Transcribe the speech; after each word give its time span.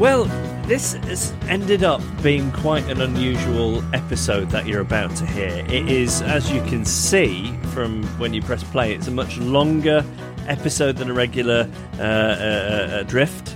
Well, 0.00 0.24
this 0.66 0.94
has 0.94 1.34
ended 1.46 1.84
up 1.84 2.00
being 2.22 2.50
quite 2.52 2.88
an 2.88 3.02
unusual 3.02 3.84
episode 3.94 4.48
that 4.48 4.66
you're 4.66 4.80
about 4.80 5.14
to 5.16 5.26
hear. 5.26 5.62
It 5.68 5.90
is, 5.90 6.22
as 6.22 6.50
you 6.50 6.62
can 6.62 6.86
see 6.86 7.52
from 7.74 8.04
when 8.18 8.32
you 8.32 8.40
press 8.40 8.64
play, 8.64 8.94
it's 8.94 9.08
a 9.08 9.10
much 9.10 9.36
longer 9.36 10.02
episode 10.48 10.96
than 10.96 11.10
a 11.10 11.12
regular 11.12 11.70
uh, 11.98 12.02
uh, 12.02 12.04
uh, 12.06 13.02
drift, 13.02 13.54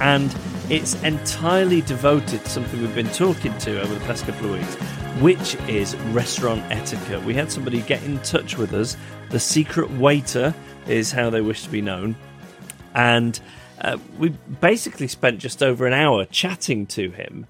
and 0.00 0.32
it's 0.70 0.94
entirely 1.02 1.80
devoted 1.80 2.44
to 2.44 2.48
something 2.48 2.80
we've 2.80 2.94
been 2.94 3.10
talking 3.10 3.58
to 3.58 3.82
over 3.82 3.92
the 3.92 4.04
past 4.04 4.26
couple 4.26 4.54
of 4.54 4.60
weeks, 4.60 4.76
which 5.20 5.56
is 5.68 5.96
restaurant 6.12 6.62
etiquette. 6.70 7.24
We 7.24 7.34
had 7.34 7.50
somebody 7.50 7.80
get 7.80 8.04
in 8.04 8.20
touch 8.20 8.56
with 8.56 8.72
us. 8.72 8.96
The 9.30 9.40
secret 9.40 9.90
waiter 9.90 10.54
is 10.86 11.10
how 11.10 11.28
they 11.28 11.40
wish 11.40 11.64
to 11.64 11.70
be 11.70 11.82
known, 11.82 12.14
and 12.94 13.40
uh, 13.80 13.98
we 14.18 14.30
basically 14.60 15.08
spent 15.08 15.38
just 15.38 15.62
over 15.62 15.86
an 15.86 15.92
hour 15.92 16.24
chatting 16.24 16.86
to 16.86 17.10
him 17.10 17.46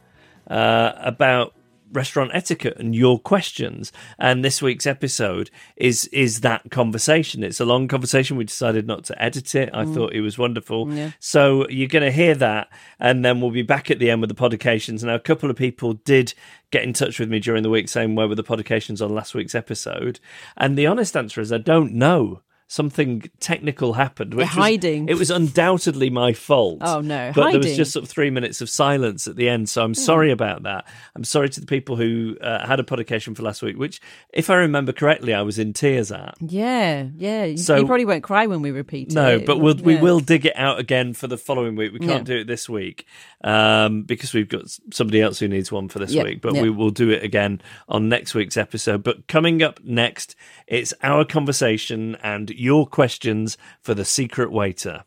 uh, 0.48 0.92
about 0.96 1.54
restaurant 1.94 2.32
etiquette 2.34 2.76
and 2.78 2.94
your 2.94 3.18
questions. 3.18 3.92
And 4.18 4.44
this 4.44 4.60
week's 4.60 4.86
episode 4.86 5.50
is 5.76 6.06
is 6.06 6.40
that 6.40 6.70
conversation. 6.70 7.42
It's 7.42 7.60
a 7.60 7.64
long 7.64 7.88
conversation. 7.88 8.36
We 8.36 8.44
decided 8.44 8.86
not 8.86 9.04
to 9.04 9.22
edit 9.22 9.54
it. 9.54 9.70
I 9.72 9.84
thought 9.84 10.12
it 10.12 10.20
was 10.20 10.36
wonderful. 10.36 10.86
So 11.20 11.68
you're 11.68 11.88
going 11.88 12.04
to 12.04 12.10
hear 12.10 12.34
that, 12.34 12.68
and 12.98 13.24
then 13.24 13.40
we'll 13.40 13.50
be 13.50 13.62
back 13.62 13.90
at 13.90 13.98
the 13.98 14.10
end 14.10 14.20
with 14.20 14.28
the 14.28 14.34
podications. 14.34 15.02
Now, 15.04 15.14
a 15.14 15.20
couple 15.20 15.50
of 15.50 15.56
people 15.56 15.94
did 15.94 16.34
get 16.70 16.82
in 16.82 16.92
touch 16.92 17.20
with 17.20 17.28
me 17.28 17.38
during 17.38 17.62
the 17.62 17.70
week 17.70 17.88
saying 17.88 18.14
where 18.14 18.28
were 18.28 18.34
the 18.34 18.42
podications 18.42 19.00
on 19.00 19.14
last 19.14 19.34
week's 19.34 19.54
episode, 19.54 20.18
and 20.56 20.76
the 20.76 20.86
honest 20.86 21.16
answer 21.16 21.40
is 21.40 21.52
I 21.52 21.58
don't 21.58 21.94
know. 21.94 22.42
Something 22.66 23.30
technical 23.40 23.92
happened. 23.92 24.34
Which 24.34 24.46
was- 24.46 24.54
hiding. 24.56 25.08
it 25.08 25.18
was 25.18 25.30
undoubtedly 25.30 26.08
my 26.10 26.32
fault. 26.32 26.78
Oh, 26.80 27.00
no, 27.00 27.30
But 27.34 27.50
there 27.50 27.58
was 27.60 27.76
just 27.76 27.92
sort 27.92 28.04
of 28.04 28.08
three 28.10 28.30
minutes 28.30 28.60
of 28.60 28.70
silence 28.70 29.26
at 29.26 29.36
the 29.36 29.48
end. 29.48 29.68
So 29.68 29.84
I'm 29.84 29.94
sorry 29.94 30.30
about 30.30 30.62
that. 30.64 30.86
I'm 31.14 31.24
sorry 31.24 31.50
to 31.50 31.60
the 31.60 31.66
people 31.66 31.96
who 31.96 32.36
uh, 32.40 32.66
had 32.66 32.80
a 32.80 32.84
publication 32.84 33.34
for 33.34 33.42
last 33.42 33.62
week, 33.62 33.76
which, 33.76 34.00
if 34.32 34.48
I 34.50 34.54
remember 34.56 34.92
correctly, 34.92 35.34
I 35.34 35.42
was 35.42 35.58
in 35.58 35.72
tears 35.74 36.10
at. 36.10 36.34
Yeah, 36.40 37.08
yeah. 37.16 37.54
So- 37.56 37.76
you 37.76 37.86
probably 37.86 38.06
won't 38.06 38.24
cry 38.24 38.46
when 38.46 38.62
we 38.62 38.70
repeat 38.70 39.08
it. 39.08 39.14
No, 39.14 39.36
it. 39.36 39.46
but 39.46 39.58
we'll, 39.58 39.76
we 39.76 39.96
will 39.96 40.20
dig 40.20 40.46
it 40.46 40.56
out 40.56 40.78
again 40.80 41.12
for 41.12 41.26
the 41.26 41.36
following 41.38 41.76
week. 41.76 41.92
We 41.92 41.98
can't 42.00 42.26
Yeah. 42.28 42.34
do 42.34 42.36
it 42.38 42.46
this 42.46 42.68
week 42.68 43.06
um, 43.44 44.02
because 44.02 44.32
we've 44.32 44.48
got 44.48 44.64
somebody 44.92 45.20
else 45.20 45.38
who 45.38 45.48
needs 45.48 45.70
one 45.70 45.88
for 45.88 45.98
this 45.98 46.12
Yeah, 46.12 46.24
week. 46.24 46.40
But 46.40 46.54
yeah. 46.54 46.62
we 46.62 46.70
will 46.70 46.90
do 46.90 47.10
it 47.10 47.22
again 47.22 47.60
on 47.88 48.08
next 48.08 48.34
week's 48.34 48.56
episode. 48.56 49.02
But 49.02 49.28
coming 49.28 49.62
up 49.62 49.80
next, 49.84 50.34
it's 50.66 50.94
our 51.02 51.24
conversation 51.26 52.16
and 52.22 52.50
your 52.58 52.86
questions 52.86 53.56
for 53.80 53.94
the 53.94 54.04
secret 54.04 54.50
waiter. 54.50 55.04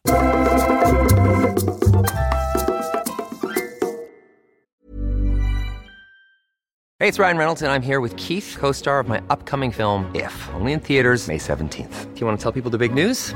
Hey, 6.99 7.07
it's 7.07 7.19
Ryan 7.19 7.37
Reynolds, 7.37 7.61
and 7.61 7.71
I'm 7.71 7.83
here 7.83 8.01
with 8.01 8.15
Keith, 8.17 8.55
co-star 8.57 8.99
of 8.99 9.07
my 9.07 9.21
upcoming 9.29 9.71
film, 9.71 10.09
If, 10.15 10.49
only 10.55 10.71
in 10.71 10.79
theaters 10.79 11.27
May 11.27 11.37
17th. 11.37 12.15
Do 12.15 12.19
you 12.19 12.25
want 12.25 12.39
to 12.39 12.43
tell 12.43 12.51
people 12.51 12.71
the 12.71 12.79
big 12.79 12.91
news? 12.91 13.35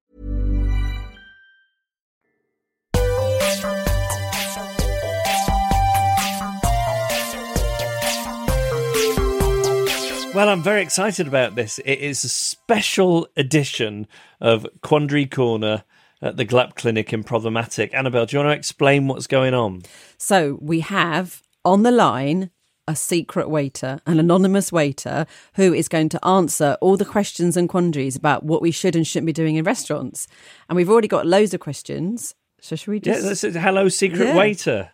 Well, 10.33 10.47
I'm 10.47 10.63
very 10.63 10.81
excited 10.81 11.27
about 11.27 11.55
this. 11.55 11.77
It 11.79 11.99
is 11.99 12.23
a 12.23 12.29
special 12.29 13.27
edition 13.35 14.07
of 14.39 14.65
Quandary 14.81 15.25
Corner 15.25 15.83
at 16.21 16.37
the 16.37 16.45
GLAP 16.45 16.75
Clinic 16.75 17.11
in 17.11 17.21
Problematic. 17.25 17.93
Annabelle, 17.93 18.25
do 18.25 18.37
you 18.37 18.43
want 18.43 18.53
to 18.53 18.57
explain 18.57 19.07
what's 19.09 19.27
going 19.27 19.53
on? 19.53 19.81
So 20.17 20.57
we 20.61 20.79
have 20.81 21.41
on 21.65 21.83
the 21.83 21.91
line 21.91 22.49
a 22.87 22.95
secret 22.95 23.49
waiter, 23.49 23.99
an 24.05 24.19
anonymous 24.19 24.71
waiter, 24.71 25.25
who 25.55 25.73
is 25.73 25.89
going 25.89 26.07
to 26.09 26.25
answer 26.25 26.77
all 26.79 26.95
the 26.95 27.03
questions 27.05 27.57
and 27.57 27.67
quandaries 27.67 28.15
about 28.15 28.43
what 28.43 28.61
we 28.61 28.71
should 28.71 28.95
and 28.95 29.05
shouldn't 29.05 29.27
be 29.27 29.33
doing 29.33 29.57
in 29.57 29.65
restaurants. 29.65 30.27
And 30.69 30.77
we've 30.77 30.89
already 30.89 31.09
got 31.09 31.27
loads 31.27 31.53
of 31.53 31.59
questions. 31.59 32.35
So 32.61 32.77
should 32.77 32.87
we 32.91 33.01
Yeah, 33.03 33.19
just? 33.19 33.41
this 33.41 33.55
Hello 33.55 33.89
Secret 33.89 34.27
Yeah. 34.27 34.37
Waiter. 34.37 34.91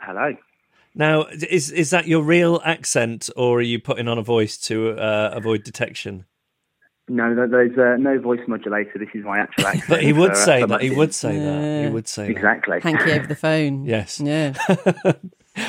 Hello. 0.00 0.34
Now, 0.94 1.26
is 1.26 1.70
is 1.70 1.90
that 1.90 2.06
your 2.06 2.22
real 2.22 2.60
accent, 2.64 3.28
or 3.36 3.58
are 3.58 3.62
you 3.62 3.80
putting 3.80 4.06
on 4.08 4.18
a 4.18 4.22
voice 4.22 4.56
to 4.58 4.90
uh, 4.90 5.30
avoid 5.32 5.64
detection? 5.64 6.26
No, 7.08 7.34
there's 7.34 7.76
uh, 7.76 7.96
no 7.98 8.18
voice 8.18 8.40
modulator. 8.46 8.98
This 8.98 9.08
is 9.12 9.24
my 9.24 9.38
actual 9.38 9.66
accent. 9.66 9.88
But 9.88 10.02
he 10.02 10.12
would 10.12 10.36
so, 10.36 10.42
uh, 10.42 10.44
say 10.44 10.60
so 10.60 10.66
that. 10.68 10.82
He 10.82 10.90
would 10.90 11.14
say 11.14 11.38
that. 11.38 11.84
He 11.84 11.90
would 11.90 12.08
say 12.08 12.30
Exactly. 12.30 12.80
Hanky 12.82 13.12
over 13.12 13.26
the 13.26 13.36
phone. 13.36 13.84
Yes. 13.94 14.20
Yeah. 14.20 14.54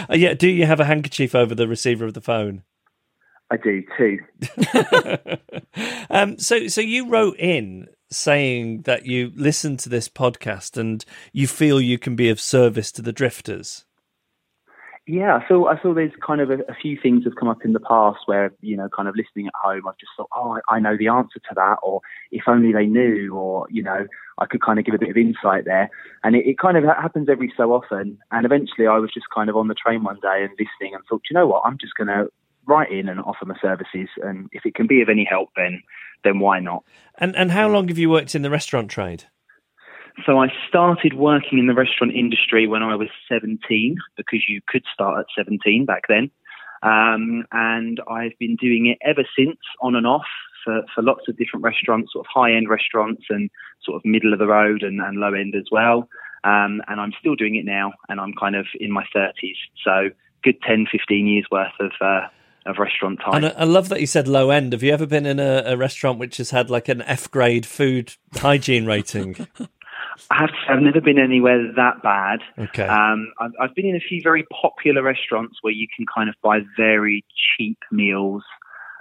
Uh, 0.09 0.15
yeah. 0.15 0.33
Do 0.33 0.49
you 0.49 0.65
have 0.65 0.79
a 0.79 0.85
handkerchief 0.85 1.35
over 1.35 1.53
the 1.53 1.67
receiver 1.67 2.05
of 2.05 2.15
the 2.15 2.21
phone? 2.21 2.63
I 3.51 3.57
do 3.57 3.83
too. 3.95 4.17
Um, 6.09 6.37
so, 6.39 6.67
so 6.67 6.81
you 6.81 7.09
wrote 7.09 7.37
in 7.37 7.87
saying 8.09 8.83
that 8.83 9.05
you 9.05 9.31
listen 9.35 9.77
to 9.77 9.89
this 9.89 10.07
podcast 10.07 10.77
and 10.77 11.03
you 11.33 11.47
feel 11.47 11.81
you 11.81 11.99
can 11.99 12.15
be 12.15 12.29
of 12.29 12.39
service 12.39 12.91
to 12.93 13.01
the 13.01 13.11
drifters. 13.11 13.85
Yeah, 15.07 15.39
feel 15.47 15.65
I 15.65 15.79
saw 15.81 15.93
there's 15.93 16.11
kind 16.25 16.41
of 16.41 16.49
a, 16.49 16.55
a 16.67 16.73
few 16.81 16.97
things 16.99 17.25
have 17.25 17.35
come 17.35 17.47
up 17.47 17.63
in 17.63 17.73
the 17.73 17.79
past 17.79 18.19
where 18.25 18.51
you 18.61 18.75
know, 18.75 18.89
kind 18.89 19.07
of 19.07 19.15
listening 19.15 19.47
at 19.47 19.53
home, 19.53 19.87
I've 19.87 19.97
just 19.99 20.11
thought, 20.17 20.29
oh, 20.35 20.57
I, 20.67 20.75
I 20.75 20.79
know 20.79 20.97
the 20.97 21.09
answer 21.09 21.39
to 21.39 21.55
that, 21.55 21.77
or 21.83 22.01
if 22.31 22.43
only 22.47 22.73
they 22.73 22.87
knew, 22.87 23.35
or 23.35 23.67
you 23.69 23.83
know, 23.83 24.07
I 24.39 24.45
could 24.47 24.61
kind 24.61 24.79
of 24.79 24.85
give 24.85 24.95
a 24.95 24.99
bit 24.99 25.11
of 25.11 25.17
insight 25.17 25.65
there. 25.65 25.91
And 26.23 26.35
it, 26.35 26.47
it 26.47 26.57
kind 26.57 26.75
of 26.75 26.83
happens 26.85 27.29
every 27.29 27.53
so 27.55 27.71
often. 27.71 28.17
And 28.31 28.45
eventually, 28.45 28.87
I 28.87 28.97
was 28.97 29.11
just 29.13 29.27
kind 29.33 29.49
of 29.49 29.55
on 29.55 29.67
the 29.67 29.75
train 29.75 30.03
one 30.03 30.19
day 30.21 30.43
and 30.43 30.51
listening, 30.51 30.95
and 30.95 31.03
thought, 31.07 31.21
you 31.29 31.35
know 31.35 31.45
what, 31.45 31.61
I'm 31.65 31.77
just 31.77 31.93
going 31.95 32.07
to 32.07 32.27
write 32.65 32.91
in 32.91 33.07
and 33.07 33.19
offer 33.19 33.45
my 33.45 33.55
services, 33.61 34.09
and 34.23 34.49
if 34.53 34.65
it 34.65 34.73
can 34.73 34.87
be 34.87 35.01
of 35.01 35.09
any 35.09 35.27
help, 35.29 35.49
then 35.55 35.83
then 36.23 36.39
why 36.39 36.59
not? 36.59 36.83
And 37.19 37.35
and 37.35 37.51
how 37.51 37.67
long 37.67 37.89
have 37.89 37.99
you 37.99 38.09
worked 38.09 38.33
in 38.33 38.41
the 38.41 38.49
restaurant 38.49 38.89
trade? 38.89 39.25
So 40.25 40.39
I 40.39 40.47
started 40.67 41.13
working 41.13 41.59
in 41.59 41.67
the 41.67 41.73
restaurant 41.73 42.13
industry 42.13 42.67
when 42.67 42.83
I 42.83 42.95
was 42.95 43.09
17 43.27 43.97
because 44.15 44.45
you 44.47 44.61
could 44.67 44.83
start 44.93 45.19
at 45.19 45.25
17 45.37 45.85
back 45.85 46.03
then. 46.07 46.31
Um, 46.83 47.45
and 47.51 47.99
I've 48.09 48.37
been 48.39 48.55
doing 48.55 48.85
it 48.85 48.97
ever 49.05 49.23
since, 49.37 49.57
on 49.81 49.95
and 49.95 50.07
off, 50.07 50.25
for, 50.63 50.83
for 50.93 51.01
lots 51.01 51.27
of 51.27 51.37
different 51.37 51.63
restaurants, 51.63 52.13
sort 52.13 52.25
of 52.25 52.29
high 52.33 52.53
end 52.53 52.69
restaurants 52.69 53.23
and 53.29 53.49
sort 53.83 53.97
of 53.97 54.05
middle 54.05 54.33
of 54.33 54.39
the 54.39 54.47
road 54.47 54.83
and, 54.83 55.01
and 55.01 55.17
low 55.17 55.33
end 55.33 55.55
as 55.55 55.65
well. 55.71 56.07
Um, 56.43 56.81
and 56.87 57.01
I'm 57.01 57.11
still 57.19 57.35
doing 57.35 57.55
it 57.55 57.65
now, 57.65 57.93
and 58.07 58.19
I'm 58.19 58.33
kind 58.33 58.55
of 58.55 58.67
in 58.79 58.91
my 58.91 59.03
30s. 59.15 59.55
So 59.83 60.09
good 60.43 60.61
10, 60.61 60.87
15 60.91 61.27
years 61.27 61.45
worth 61.51 61.73
of. 61.79 61.91
Uh, 61.99 62.27
of 62.67 62.79
restaurant 62.79 63.19
time. 63.19 63.43
And 63.43 63.53
I, 63.55 63.63
love 63.63 63.89
that 63.89 64.01
you 64.01 64.07
said 64.07 64.27
low 64.27 64.49
end. 64.49 64.73
Have 64.73 64.81
you 64.81 64.91
ever 64.91 65.05
been 65.05 65.27
in 65.27 65.39
a, 65.39 65.61
a 65.67 65.77
restaurant 65.77 66.17
which 66.17 66.37
has 66.37 66.49
had 66.49 66.71
like 66.71 66.89
an 66.89 67.03
F 67.03 67.29
grade 67.29 67.63
food 67.63 68.15
hygiene 68.37 68.87
rating? 68.87 69.47
I 70.29 70.39
have 70.39 70.49
to 70.49 70.55
say, 70.55 70.73
I've 70.73 70.81
never 70.81 71.01
been 71.01 71.19
anywhere 71.19 71.71
that 71.75 72.01
bad. 72.01 72.39
Okay. 72.57 72.87
Um, 72.87 73.33
I've, 73.39 73.51
I've 73.61 73.75
been 73.75 73.85
in 73.85 73.95
a 73.95 73.99
few 73.99 74.21
very 74.21 74.45
popular 74.61 75.03
restaurants 75.03 75.57
where 75.61 75.73
you 75.73 75.87
can 75.95 76.05
kind 76.13 76.29
of 76.29 76.35
buy 76.41 76.59
very 76.77 77.25
cheap 77.57 77.77
meals 77.91 78.43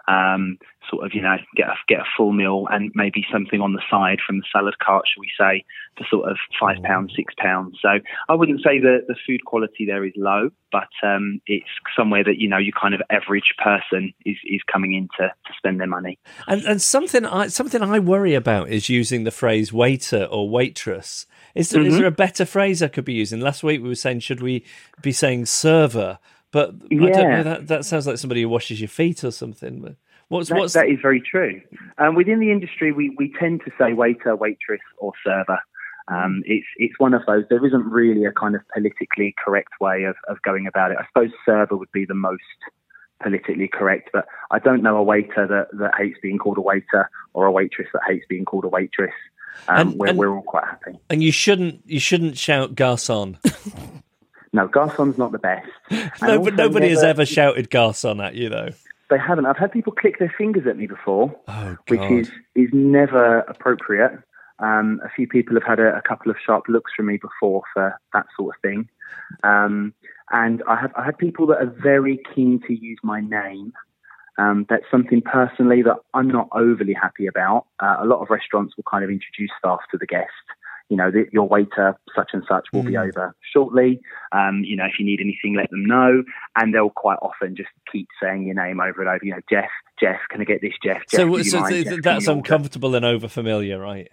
um, 0.09 0.59
sort 0.91 1.05
of, 1.05 1.13
you 1.15 1.23
know, 1.23 1.37
get 1.57 1.69
a, 1.69 1.75
get 1.89 2.01
a 2.01 2.05
full 2.17 2.33
meal 2.33 2.67
and 2.71 2.91
maybe 2.95 3.25
something 3.33 3.61
on 3.61 3.73
the 3.73 3.83
side 3.91 4.19
from 4.27 4.39
the 4.39 4.45
salad 4.53 4.79
cart, 4.79 5.05
shall 5.07 5.21
we 5.21 5.31
say, 5.39 5.65
for 5.97 6.07
sort 6.11 6.31
of 6.31 6.37
five 6.61 6.79
mm. 6.79 6.85
pounds, 6.85 7.13
six 7.17 7.35
pounds. 7.39 7.79
So 7.81 7.89
I 8.29 8.35
wouldn't 8.35 8.61
say 8.63 8.79
that 8.81 9.05
the 9.09 9.17
food 9.27 9.45
quality 9.45 9.87
there 9.87 10.05
is 10.05 10.13
low, 10.17 10.51
but 10.73 10.89
um, 11.03 11.41
it's 11.47 11.69
somewhere 11.97 12.25
that 12.25 12.39
you 12.39 12.49
know, 12.49 12.59
you 12.59 12.73
kind 12.73 12.95
of 12.95 13.03
average 13.11 13.55
person 13.63 14.13
is, 14.25 14.37
is 14.45 14.61
coming 14.71 14.93
in 14.93 15.09
to, 15.19 15.29
to 15.29 15.53
spend 15.57 15.81
their 15.81 15.87
money. 15.87 16.19
And, 16.47 16.63
and 16.65 16.83
something 16.83 17.25
I 17.25 17.49
something 17.49 17.83
I 17.83 17.99
worry 17.99 18.35
about 18.35 18.69
is 18.69 18.89
using 18.89 19.25
the 19.25 19.31
phrase 19.31 19.73
waiter 19.73 20.25
or 20.25 20.49
waitress. 20.49 21.27
Is 21.55 21.71
there, 21.71 21.83
mm-hmm. 21.83 21.91
is 21.91 21.99
there 21.99 22.07
a 22.07 22.11
better 22.11 22.45
phrase 22.45 22.83
I 22.83 22.89
could 22.89 23.05
be 23.05 23.13
using? 23.13 23.41
Last 23.41 23.63
week 23.63 23.81
we 23.81 23.89
were 23.89 23.95
saying, 23.95 24.21
should 24.21 24.43
we 24.43 24.65
be 25.03 25.13
saying 25.13 25.47
server? 25.47 26.19
But 26.51 26.75
yeah. 26.89 27.07
I 27.07 27.11
don't 27.11 27.31
know. 27.31 27.43
That 27.43 27.67
that 27.67 27.85
sounds 27.85 28.07
like 28.07 28.19
somebody 28.19 28.43
who 28.43 28.49
washes 28.49 28.81
your 28.81 28.89
feet 28.89 29.25
or 29.25 29.33
something. 29.33 29.97
What's 30.35 30.49
that, 30.49 30.59
what's 30.59 30.73
that 30.73 30.89
is 30.89 30.99
very 31.01 31.21
true. 31.21 31.61
Um, 31.99 32.17
within 32.17 32.41
the 32.41 32.51
industry, 32.51 32.91
we, 32.91 33.15
we 33.17 33.33
tend 33.39 33.63
to 33.65 33.71
say 33.79 33.93
waiter, 33.93 34.35
waitress, 34.35 34.81
or 34.99 35.13
server. 35.25 35.61
Um, 36.09 36.43
it's 36.45 36.67
it's 36.77 36.99
one 36.99 37.15
of 37.15 37.23
those. 37.27 37.45
There 37.49 37.65
isn't 37.65 37.85
really 37.85 38.25
a 38.25 38.33
kind 38.33 38.57
of 38.57 38.63
politically 38.75 39.33
correct 39.43 39.71
way 39.81 40.03
of, 40.03 40.17
of 40.29 40.43
going 40.43 40.67
about 40.67 40.91
it. 40.91 40.99
I 40.99 41.07
suppose 41.07 41.31
server 41.47 41.77
would 41.77 41.93
be 41.93 42.05
the 42.05 42.15
most 42.15 42.43
politically 43.23 43.69
correct, 43.69 44.11
but 44.13 44.27
I 44.51 44.59
don't 44.59 44.83
know 44.83 44.97
a 44.97 45.03
waiter 45.05 45.47
that, 45.47 45.69
that 45.79 45.93
hates 45.97 46.19
being 46.21 46.39
called 46.39 46.59
a 46.59 46.63
waiter 46.63 47.09
or 47.33 47.47
a 47.47 47.53
waitress 47.53 47.89
that 47.95 48.03
hates 48.07 48.27
being 48.29 48.45
called 48.45 48.65
a 48.65 48.69
waitress. 48.69 49.15
Um, 49.69 49.91
and, 49.93 49.99
we're, 49.99 50.07
and, 50.09 50.19
we're 50.19 50.35
all 50.35 50.43
quite 50.43 50.65
happy. 50.65 50.99
And 51.09 51.23
you 51.23 51.31
shouldn't 51.31 51.83
you 51.87 52.01
shouldn't 52.01 52.37
shout 52.37 52.75
garçon. 52.75 53.39
No, 54.55 54.69
Garçon's 54.69 55.19
not 55.19 55.33
the 55.33 55.39
best. 55.41 55.69
no, 56.23 56.39
but 56.39 56.55
nobody 56.55 56.87
never, 56.87 57.01
has 57.01 57.03
ever 57.03 57.27
shouted 57.27 57.71
Garçon 57.71 58.25
at 58.25 58.37
you, 58.37 58.49
though. 58.49 58.69
They 59.15 59.21
haven't. 59.21 59.47
I've 59.47 59.57
had 59.57 59.71
people 59.71 59.93
click 59.93 60.19
their 60.19 60.35
fingers 60.37 60.67
at 60.67 60.77
me 60.77 60.89
before, 60.89 61.33
oh, 61.47 61.77
which 61.87 62.01
is 62.11 62.33
is 62.57 62.71
never 62.73 63.41
appropriate. 63.43 64.11
Um, 64.59 65.01
a 65.05 65.09
few 65.09 65.29
people 65.29 65.55
have 65.55 65.63
had 65.63 65.79
a, 65.79 65.97
a, 65.97 66.03
couple 66.03 66.33
of 66.33 66.37
sharp 66.45 66.65
looks 66.69 66.91
from 66.97 67.07
me 67.07 67.19
before 67.19 67.63
for 67.73 67.97
that 68.13 68.27
sort 68.37 68.57
of 68.57 68.61
thing, 68.61 68.89
um, 69.45 69.95
and 70.33 70.65
I 70.69 70.75
have 70.81 70.93
I 70.97 71.05
had 71.05 71.17
people 71.17 71.47
that 71.47 71.59
are 71.59 71.73
very 71.81 72.19
keen 72.35 72.61
to 72.67 72.75
use 72.75 72.99
my 73.05 73.21
name. 73.21 73.73
Um, 74.37 74.67
that's 74.69 74.91
something 74.91 75.23
personally 75.23 75.83
that 75.83 75.99
I'm 76.13 76.27
not 76.27 76.49
overly 76.51 76.95
happy 76.95 77.29
about. 77.29 77.67
Uh, 77.79 77.99
a 78.01 78.07
lot 78.07 78.21
of 78.21 78.31
restaurants 78.31 78.77
will 78.77 78.91
kind 78.91 79.05
of 79.05 79.11
introduce 79.11 79.53
staff 79.61 79.79
to 79.93 79.97
the 79.97 80.07
guest 80.07 80.33
you 80.89 80.97
know, 80.97 81.11
the, 81.11 81.25
your 81.33 81.49
waiter 81.49 81.99
such 82.15 82.31
and 82.33 82.43
such 82.49 82.67
will 82.73 82.83
mm. 82.83 82.89
be 82.89 82.97
over 82.97 83.35
shortly. 83.53 84.01
Um, 84.33 84.63
you 84.65 84.77
know, 84.77 84.85
if 84.85 84.99
you 84.99 85.07
need 85.07 85.21
anything, 85.21 85.55
let 85.57 85.71
them 85.71 85.85
know. 85.85 86.23
And 86.57 86.75
they'll 86.75 86.91
quite 86.91 87.19
often 87.23 87.57
just 87.57 87.71
keep 87.91 88.09
saying 88.23 88.47
your 88.47 88.55
name 88.55 88.81
over 88.81 89.01
and 89.01 89.09
over. 89.09 89.21
You 89.23 89.33
know, 89.33 89.41
Jeff, 89.51 89.71
Jeff, 89.99 90.21
can 90.31 90.41
I 90.41 90.45
get 90.45 90.61
this, 90.61 90.75
Jeff? 90.83 91.03
Jeff 91.11 91.21
so, 91.21 91.43
so 91.43 91.61
mind, 91.61 91.85
Jeff, 91.87 92.03
that's 92.03 92.27
uncomfortable 92.27 92.95
and 92.95 93.05
overfamiliar, 93.05 93.81
right? 93.81 94.09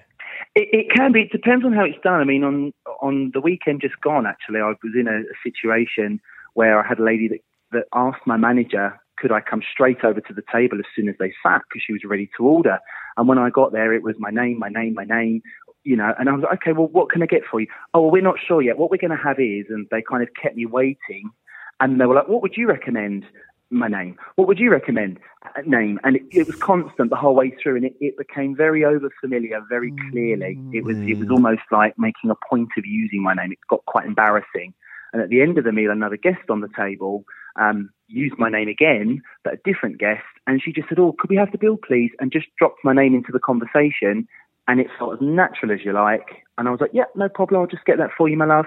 It, 0.55 0.67
it, 0.71 0.95
can 0.95 1.11
be. 1.11 1.21
It 1.21 1.31
depends 1.31 1.65
on 1.65 1.73
how 1.73 1.83
it's 1.83 1.99
done. 2.03 2.19
I 2.19 2.23
mean, 2.23 2.43
on 2.43 2.73
on 3.01 3.31
the 3.33 3.41
weekend 3.41 3.81
just 3.81 3.99
gone, 4.01 4.25
actually, 4.25 4.59
I 4.59 4.67
was 4.67 4.77
in 4.95 5.07
a, 5.07 5.19
a 5.19 5.37
situation 5.43 6.19
where 6.53 6.83
I 6.83 6.87
had 6.87 6.99
a 6.99 7.03
lady 7.03 7.27
that, 7.29 7.39
that 7.71 7.85
asked 7.93 8.25
my 8.25 8.37
manager 8.37 8.99
could 9.21 9.31
I 9.31 9.39
come 9.39 9.61
straight 9.71 10.03
over 10.03 10.19
to 10.19 10.33
the 10.33 10.41
table 10.51 10.79
as 10.79 10.85
soon 10.95 11.07
as 11.07 11.15
they 11.19 11.31
sat 11.45 11.61
because 11.69 11.83
she 11.85 11.93
was 11.93 12.01
ready 12.03 12.29
to 12.37 12.43
order. 12.43 12.79
And 13.17 13.27
when 13.27 13.37
I 13.37 13.51
got 13.51 13.71
there, 13.71 13.93
it 13.93 14.01
was 14.01 14.15
my 14.17 14.31
name, 14.31 14.57
my 14.57 14.69
name, 14.69 14.95
my 14.95 15.03
name 15.05 15.43
you 15.83 15.95
know, 15.95 16.13
and 16.19 16.29
I 16.29 16.33
was 16.33 16.43
like, 16.43 16.61
okay, 16.61 16.73
well, 16.73 16.87
what 16.87 17.09
can 17.09 17.23
I 17.23 17.25
get 17.25 17.41
for 17.49 17.59
you? 17.59 17.67
Oh, 17.93 18.01
well, 18.01 18.11
we're 18.11 18.21
not 18.21 18.35
sure 18.45 18.61
yet. 18.61 18.77
What 18.77 18.91
we're 18.91 18.97
going 18.97 19.17
to 19.17 19.23
have 19.23 19.39
is, 19.39 19.65
and 19.69 19.87
they 19.91 20.01
kind 20.01 20.23
of 20.23 20.29
kept 20.39 20.55
me 20.55 20.65
waiting, 20.65 21.31
and 21.79 21.99
they 21.99 22.05
were 22.05 22.15
like, 22.15 22.27
what 22.27 22.41
would 22.41 22.55
you 22.55 22.67
recommend? 22.67 23.25
My 23.73 23.87
name. 23.87 24.17
What 24.35 24.47
would 24.47 24.59
you 24.59 24.69
recommend? 24.69 25.19
Name. 25.65 25.97
And 26.03 26.17
it, 26.17 26.23
it 26.31 26.45
was 26.45 26.57
constant 26.57 27.09
the 27.09 27.15
whole 27.15 27.35
way 27.35 27.55
through, 27.61 27.77
and 27.77 27.85
it, 27.85 27.95
it 28.01 28.17
became 28.17 28.55
very 28.55 28.83
over 28.83 29.09
familiar 29.21 29.61
very 29.69 29.93
clearly. 30.11 30.59
It 30.73 30.83
was 30.83 30.97
it 30.97 31.17
was 31.17 31.29
mm. 31.29 31.31
almost 31.31 31.61
like 31.71 31.97
making 31.97 32.29
a 32.29 32.35
point 32.49 32.69
of 32.77 32.85
using 32.85 33.23
my 33.23 33.33
name. 33.33 33.53
It 33.53 33.59
got 33.69 33.85
quite 33.85 34.05
embarrassing. 34.05 34.73
And 35.13 35.21
at 35.21 35.29
the 35.29 35.41
end 35.41 35.57
of 35.57 35.63
the 35.63 35.71
meal, 35.71 35.89
another 35.89 36.17
guest 36.17 36.49
on 36.49 36.61
the 36.61 36.69
table 36.75 37.23
um, 37.59 37.89
used 38.07 38.37
my 38.37 38.49
name 38.49 38.67
again, 38.67 39.21
but 39.43 39.53
a 39.53 39.57
different 39.63 39.97
guest, 39.97 40.23
and 40.47 40.61
she 40.61 40.71
just 40.71 40.89
said, 40.89 40.99
"Oh, 40.99 41.15
could 41.17 41.29
we 41.29 41.37
have 41.37 41.51
the 41.51 41.57
bill, 41.57 41.77
please?" 41.77 42.11
and 42.19 42.31
just 42.31 42.47
dropped 42.57 42.79
my 42.83 42.93
name 42.93 43.15
into 43.15 43.31
the 43.31 43.39
conversation 43.39 44.27
and 44.67 44.79
it 44.79 44.87
felt 44.97 45.13
as 45.13 45.19
natural 45.21 45.71
as 45.71 45.83
you 45.83 45.93
like. 45.93 46.43
And 46.57 46.67
I 46.67 46.71
was 46.71 46.81
like, 46.81 46.91
yeah, 46.93 47.05
no 47.15 47.29
problem. 47.29 47.61
I'll 47.61 47.67
just 47.67 47.85
get 47.85 47.97
that 47.97 48.11
for 48.17 48.29
you, 48.29 48.37
my 48.37 48.45
love. 48.45 48.65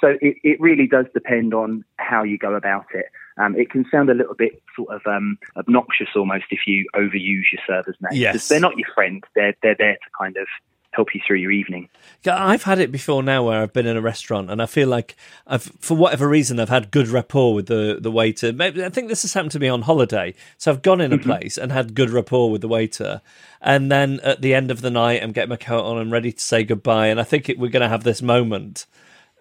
So 0.00 0.16
it, 0.20 0.36
it 0.42 0.60
really 0.60 0.86
does 0.86 1.06
depend 1.14 1.54
on 1.54 1.84
how 1.96 2.22
you 2.22 2.38
go 2.38 2.54
about 2.54 2.86
it. 2.94 3.06
Um, 3.38 3.56
it 3.56 3.70
can 3.70 3.86
sound 3.90 4.10
a 4.10 4.14
little 4.14 4.34
bit 4.34 4.62
sort 4.76 4.90
of 4.90 5.00
um, 5.06 5.38
obnoxious 5.56 6.08
almost 6.16 6.46
if 6.50 6.60
you 6.66 6.86
overuse 6.94 7.44
your 7.52 7.62
server's 7.66 7.96
name. 8.00 8.20
Yes. 8.20 8.48
They're 8.48 8.60
not 8.60 8.76
your 8.76 8.88
friend. 8.94 9.22
They're, 9.34 9.54
they're 9.62 9.76
there 9.78 9.94
to 9.94 10.10
kind 10.18 10.36
of 10.36 10.46
help 10.92 11.14
you 11.14 11.20
through 11.26 11.38
your 11.38 11.50
evening. 11.50 11.88
Yeah, 12.22 12.42
I've 12.42 12.62
had 12.62 12.78
it 12.78 12.92
before 12.92 13.22
now 13.22 13.44
where 13.44 13.62
I've 13.62 13.72
been 13.72 13.86
in 13.86 13.96
a 13.96 14.02
restaurant 14.02 14.50
and 14.50 14.60
I 14.60 14.66
feel 14.66 14.88
like 14.88 15.16
I've, 15.46 15.62
for 15.80 15.96
whatever 15.96 16.28
reason, 16.28 16.60
I've 16.60 16.68
had 16.68 16.90
good 16.90 17.08
rapport 17.08 17.54
with 17.54 17.66
the, 17.66 17.98
the 18.00 18.10
waiter. 18.10 18.52
Maybe 18.52 18.84
I 18.84 18.90
think 18.90 19.08
this 19.08 19.22
has 19.22 19.32
happened 19.32 19.52
to 19.52 19.58
me 19.58 19.68
on 19.68 19.82
holiday. 19.82 20.34
So 20.58 20.70
I've 20.70 20.82
gone 20.82 21.00
in 21.00 21.12
a 21.12 21.16
mm-hmm. 21.16 21.28
place 21.28 21.56
and 21.56 21.72
had 21.72 21.94
good 21.94 22.10
rapport 22.10 22.50
with 22.50 22.60
the 22.60 22.68
waiter. 22.68 23.22
And 23.60 23.90
then 23.90 24.20
at 24.22 24.42
the 24.42 24.54
end 24.54 24.70
of 24.70 24.82
the 24.82 24.90
night, 24.90 25.22
I'm 25.22 25.32
getting 25.32 25.48
my 25.48 25.56
coat 25.56 25.84
on 25.84 25.98
and 25.98 26.12
ready 26.12 26.30
to 26.30 26.40
say 26.40 26.62
goodbye. 26.62 27.06
And 27.06 27.18
I 27.18 27.24
think 27.24 27.48
it, 27.48 27.58
we're 27.58 27.70
going 27.70 27.82
to 27.82 27.88
have 27.88 28.04
this 28.04 28.20
moment. 28.20 28.86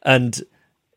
And 0.03 0.41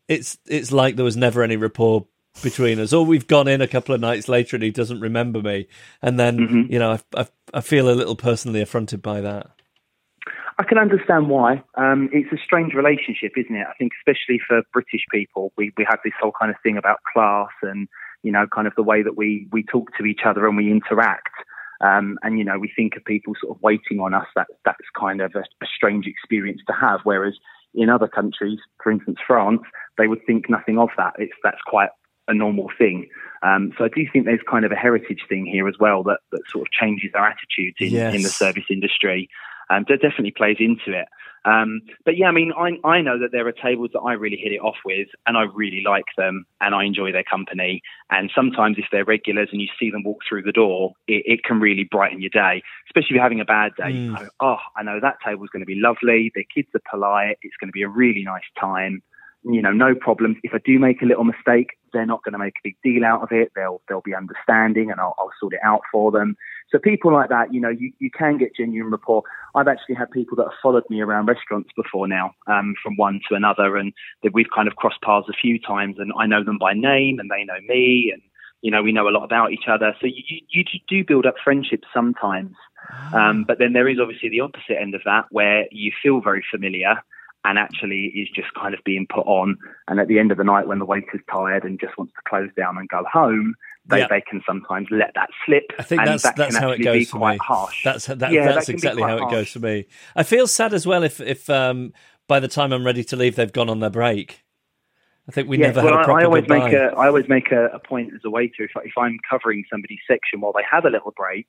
it's, 0.07 0.37
it's 0.45 0.71
like 0.71 0.95
there 0.95 1.05
was 1.05 1.17
never 1.17 1.43
any 1.43 1.57
rapport 1.57 2.07
between 2.41 2.79
us. 2.79 2.93
Or 2.93 3.05
we've 3.05 3.27
gone 3.27 3.49
in 3.49 3.61
a 3.61 3.67
couple 3.67 3.93
of 3.93 4.01
nights 4.01 4.29
later 4.29 4.55
and 4.55 4.63
he 4.63 4.71
doesn't 4.71 5.01
remember 5.01 5.41
me. 5.41 5.67
And 6.01 6.17
then, 6.17 6.37
mm-hmm. 6.37 6.71
you 6.71 6.79
know, 6.79 6.93
I, 6.93 7.21
I, 7.21 7.27
I 7.53 7.61
feel 7.61 7.89
a 7.89 7.91
little 7.91 8.15
personally 8.15 8.61
affronted 8.61 9.01
by 9.01 9.19
that. 9.21 9.51
I 10.57 10.63
can 10.63 10.77
understand 10.77 11.29
why. 11.29 11.61
Um, 11.75 12.09
it's 12.13 12.31
a 12.31 12.41
strange 12.41 12.73
relationship, 12.73 13.33
isn't 13.35 13.55
it? 13.55 13.67
I 13.69 13.73
think, 13.77 13.91
especially 13.99 14.39
for 14.47 14.61
British 14.71 15.05
people, 15.11 15.51
we, 15.57 15.71
we 15.77 15.85
have 15.89 15.99
this 16.03 16.13
whole 16.19 16.31
kind 16.39 16.49
of 16.49 16.57
thing 16.63 16.77
about 16.77 16.99
class 17.11 17.49
and, 17.61 17.89
you 18.23 18.31
know, 18.31 18.47
kind 18.53 18.65
of 18.65 18.73
the 18.75 18.83
way 18.83 19.03
that 19.03 19.17
we, 19.17 19.47
we 19.51 19.63
talk 19.63 19.89
to 19.97 20.05
each 20.05 20.21
other 20.25 20.47
and 20.47 20.55
we 20.55 20.71
interact. 20.71 21.33
Um, 21.81 22.17
and, 22.23 22.39
you 22.39 22.45
know, 22.45 22.57
we 22.57 22.71
think 22.73 22.95
of 22.95 23.03
people 23.03 23.33
sort 23.41 23.57
of 23.57 23.61
waiting 23.61 23.99
on 23.99 24.13
us. 24.13 24.27
That, 24.35 24.47
that's 24.63 24.87
kind 24.97 25.19
of 25.19 25.33
a, 25.35 25.39
a 25.39 25.67
strange 25.75 26.05
experience 26.07 26.61
to 26.67 26.73
have. 26.73 27.01
Whereas 27.03 27.33
in 27.73 27.89
other 27.89 28.07
countries, 28.07 28.59
for 28.81 28.93
instance, 28.93 29.17
France, 29.27 29.61
they 29.97 30.07
would 30.07 30.25
think 30.25 30.49
nothing 30.49 30.77
of 30.77 30.89
that. 30.97 31.15
It's, 31.19 31.33
that's 31.43 31.61
quite 31.65 31.89
a 32.29 32.33
normal 32.33 32.71
thing. 32.77 33.09
Um, 33.43 33.73
so 33.77 33.83
I 33.83 33.89
do 33.89 34.05
think 34.11 34.23
there's 34.23 34.39
kind 34.49 34.63
of 34.63 34.71
a 34.71 34.75
heritage 34.75 35.25
thing 35.27 35.45
here 35.45 35.67
as 35.67 35.75
well 35.79 36.01
that, 36.03 36.19
that 36.31 36.41
sort 36.49 36.65
of 36.65 36.71
changes 36.71 37.11
our 37.13 37.27
attitudes 37.27 37.75
in, 37.79 37.89
yes. 37.89 38.15
in 38.15 38.21
the 38.21 38.29
service 38.29 38.63
industry 38.69 39.29
um, 39.69 39.85
that 39.89 40.01
definitely 40.01 40.33
plays 40.35 40.57
into 40.59 40.97
it. 40.97 41.07
Um, 41.45 41.81
but 42.03 42.17
yeah, 42.17 42.25
I 42.25 42.31
mean, 42.31 42.51
I, 42.57 42.71
I 42.87 43.01
know 43.01 43.19
that 43.19 43.31
there 43.31 43.47
are 43.47 43.51
tables 43.51 43.91
that 43.93 43.99
I 43.99 44.13
really 44.13 44.37
hit 44.37 44.51
it 44.51 44.59
off 44.59 44.77
with, 44.83 45.07
and 45.27 45.37
I 45.37 45.43
really 45.43 45.83
like 45.85 46.05
them, 46.17 46.45
and 46.59 46.73
I 46.73 46.85
enjoy 46.85 47.11
their 47.11 47.23
company. 47.23 47.81
And 48.09 48.31
sometimes, 48.35 48.77
if 48.79 48.85
they're 48.91 49.05
regulars 49.05 49.49
and 49.51 49.61
you 49.61 49.67
see 49.79 49.91
them 49.91 50.03
walk 50.03 50.21
through 50.27 50.41
the 50.41 50.51
door, 50.51 50.93
it, 51.07 51.23
it 51.25 51.43
can 51.43 51.59
really 51.59 51.87
brighten 51.89 52.19
your 52.19 52.31
day. 52.31 52.63
Especially 52.87 53.09
if 53.09 53.15
you're 53.15 53.23
having 53.23 53.41
a 53.41 53.45
bad 53.45 53.73
day, 53.77 53.91
mm. 53.93 54.05
you 54.05 54.15
go, 54.15 54.27
"Oh, 54.39 54.57
I 54.75 54.81
know 54.81 54.99
that 54.99 55.17
table's 55.23 55.49
going 55.49 55.61
to 55.61 55.67
be 55.67 55.79
lovely. 55.79 56.31
Their 56.33 56.45
kids 56.53 56.69
are 56.73 56.81
polite. 56.89 57.37
It's 57.43 57.55
going 57.59 57.69
to 57.69 57.73
be 57.73 57.83
a 57.83 57.89
really 57.89 58.23
nice 58.23 58.49
time." 58.59 59.03
You 59.45 59.61
know, 59.61 59.71
no 59.71 59.93
problems. 59.93 60.37
If 60.43 60.53
I 60.53 60.57
do 60.65 60.79
make 60.79 61.01
a 61.01 61.05
little 61.05 61.23
mistake, 61.23 61.77
they're 61.93 62.05
not 62.05 62.23
going 62.23 62.33
to 62.33 62.39
make 62.39 62.55
a 62.55 62.63
big 62.63 62.77
deal 62.83 63.05
out 63.05 63.21
of 63.21 63.29
it. 63.31 63.51
They'll 63.55 63.81
they'll 63.87 64.01
be 64.01 64.15
understanding, 64.15 64.89
and 64.89 64.99
I'll, 64.99 65.15
I'll 65.19 65.31
sort 65.39 65.53
it 65.53 65.59
out 65.63 65.81
for 65.91 66.11
them. 66.11 66.35
So 66.71 66.79
people 66.79 67.13
like 67.13 67.29
that, 67.29 67.53
you 67.53 67.61
know, 67.61 67.69
you, 67.69 67.91
you 67.99 68.09
can 68.09 68.37
get 68.37 68.55
genuine 68.55 68.91
rapport. 68.91 69.21
I've 69.53 69.67
actually 69.67 69.95
had 69.95 70.09
people 70.09 70.35
that 70.37 70.45
have 70.45 70.59
followed 70.63 70.83
me 70.89 71.01
around 71.01 71.27
restaurants 71.27 71.69
before 71.75 72.07
now, 72.07 72.31
um, 72.47 72.73
from 72.81 72.97
one 72.97 73.21
to 73.29 73.35
another, 73.35 73.77
and 73.77 73.93
that 74.23 74.33
we've 74.33 74.49
kind 74.53 74.67
of 74.67 74.75
crossed 74.77 75.01
paths 75.01 75.27
a 75.29 75.33
few 75.33 75.59
times, 75.59 75.97
and 75.99 76.11
I 76.17 76.25
know 76.25 76.43
them 76.43 76.57
by 76.57 76.73
name, 76.73 77.19
and 77.19 77.29
they 77.29 77.43
know 77.43 77.59
me, 77.67 78.11
and 78.11 78.21
you 78.61 78.71
know, 78.71 78.81
we 78.81 78.91
know 78.91 79.07
a 79.07 79.11
lot 79.11 79.23
about 79.23 79.51
each 79.51 79.67
other. 79.67 79.95
So 80.01 80.07
you 80.07 80.23
you, 80.49 80.63
you 80.71 80.79
do 80.87 81.03
build 81.05 81.27
up 81.27 81.35
friendships 81.43 81.87
sometimes. 81.93 82.55
Ah. 82.89 83.29
Um, 83.29 83.43
but 83.43 83.59
then 83.59 83.73
there 83.73 83.87
is 83.87 83.99
obviously 84.01 84.29
the 84.29 84.41
opposite 84.41 84.79
end 84.79 84.95
of 84.95 85.01
that, 85.05 85.25
where 85.29 85.65
you 85.71 85.91
feel 86.01 86.19
very 86.19 86.43
familiar 86.49 86.95
and 87.45 87.57
actually 87.59 88.11
is 88.15 88.27
just 88.35 88.47
kind 88.53 88.73
of 88.73 88.81
being 88.83 89.05
put 89.09 89.25
on. 89.27 89.57
And 89.87 89.99
at 89.99 90.07
the 90.07 90.19
end 90.19 90.31
of 90.31 90.37
the 90.37 90.43
night, 90.43 90.67
when 90.67 90.79
the 90.79 90.85
waiter's 90.85 91.21
tired 91.31 91.63
and 91.63 91.79
just 91.79 91.97
wants 91.97 92.13
to 92.13 92.21
close 92.27 92.49
down 92.57 92.77
and 92.77 92.89
go 92.89 93.03
home, 93.11 93.55
they, 93.87 93.99
Yeah. 93.99 94.07
they 94.09 94.21
can 94.21 94.41
sometimes 94.47 94.87
let 94.91 95.11
that 95.15 95.29
slip. 95.45 95.65
I 95.79 95.83
think 95.83 96.01
and 96.01 96.09
that's 96.09 96.23
that 96.23 96.35
that's 96.35 96.57
how 96.57 96.71
it 96.71 96.79
goes 96.83 97.09
for 97.09 97.17
quite 97.19 97.33
me. 97.33 97.39
harsh. 97.41 97.83
That's 97.83 98.07
that, 98.07 98.31
Yeah, 98.31 98.51
that's 98.51 98.67
be 98.67 98.73
exactly 98.73 99.03
how 99.03 99.17
it 99.17 99.29
goes 99.31 99.49
for 99.51 99.59
me. 99.59 99.85
I 100.15 100.23
feel 100.23 100.47
sad 100.47 100.73
as 100.73 100.85
well 100.87 101.03
if 101.03 101.21
if 101.21 101.49
um, 101.49 101.93
by 102.27 102.39
the 102.39 102.47
time 102.47 102.73
I'm 102.73 102.85
ready 102.85 103.03
to 103.03 103.15
leave, 103.15 103.35
they've 103.35 103.53
gone 103.53 103.69
on 103.69 103.79
their 103.79 103.91
break. 103.91 104.43
I 105.27 105.31
think 105.31 105.47
we 105.47 105.57
Yeah, 105.57 105.67
never 105.67 105.81
well, 105.83 105.93
had 105.93 105.97
a 105.97 106.01
I- 106.01 106.05
proper 106.05 106.19
I 106.21 106.23
always 106.25 106.41
goodbye. 106.41 106.65
make 106.65 106.73
a 106.73 106.85
I 106.97 107.07
always 107.07 107.27
make 107.29 107.51
a, 107.51 107.65
a 107.67 107.79
point 107.79 108.11
as 108.15 108.21
a 108.25 108.29
waiter 108.29 108.63
if, 108.63 108.71
if 108.83 108.93
I'm 108.97 109.17
covering 109.29 109.63
somebody's 109.71 109.99
section 110.07 110.41
while 110.41 110.53
they 110.53 110.63
have 110.69 110.85
a 110.85 110.89
little 110.89 111.13
break, 111.15 111.45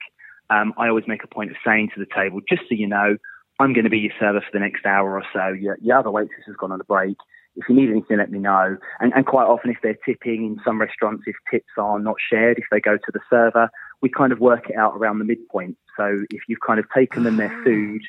um, 0.51 0.75
I 0.77 0.89
always 0.89 1.07
make 1.07 1.25
a 1.25 1.29
point 1.29 1.51
of 1.51 1.57
saying 1.65 1.91
to 1.95 2.01
the 2.01 2.07
table, 2.15 2.41
just 2.49 2.63
so 2.69 2.75
you 2.75 2.87
know, 2.87 3.17
I'm 3.59 3.73
going 3.73 3.85
to 3.85 3.91
be 3.91 3.99
your 3.99 4.13
server 4.21 4.41
for 4.41 4.51
the 4.53 4.59
next 4.61 4.85
hour 4.85 5.15
or 5.17 5.25
so. 5.33 5.49
Your, 5.49 5.79
your 5.81 5.99
other 5.99 6.11
waitress 6.11 6.43
has 6.47 6.57
gone 6.57 6.73
on 6.73 6.81
a 6.81 6.85
break. 6.85 7.17
If 7.57 7.65
you 7.71 7.75
need 7.75 7.89
anything, 7.91 8.19
let 8.19 8.31
me 8.31 8.39
know. 8.39 8.77
And, 9.01 9.13
and 9.15 9.25
quite 9.25 9.47
often, 9.47 9.71
if 9.71 9.79
they're 9.83 9.97
tipping 10.05 10.45
in 10.45 10.61
some 10.63 10.79
restaurants, 10.79 11.23
if 11.27 11.37
tips 11.51 11.71
are 11.79 11.99
not 11.99 12.17
shared, 12.31 12.59
if 12.59 12.65
they 12.71 12.81
go 12.81 12.97
to 12.97 13.13
the 13.13 13.21
server, 13.31 13.71
we 14.03 14.11
kind 14.11 14.31
of 14.33 14.41
work 14.41 14.69
it 14.69 14.77
out 14.77 14.95
around 14.95 15.21
the 15.21 15.25
midpoint. 15.25 15.79
So 15.97 16.19
if 16.31 16.43
you've 16.49 16.61
kind 16.67 16.79
of 16.79 16.85
taken 16.95 17.23
them 17.23 17.39
their 17.39 17.49
food, 17.65 18.03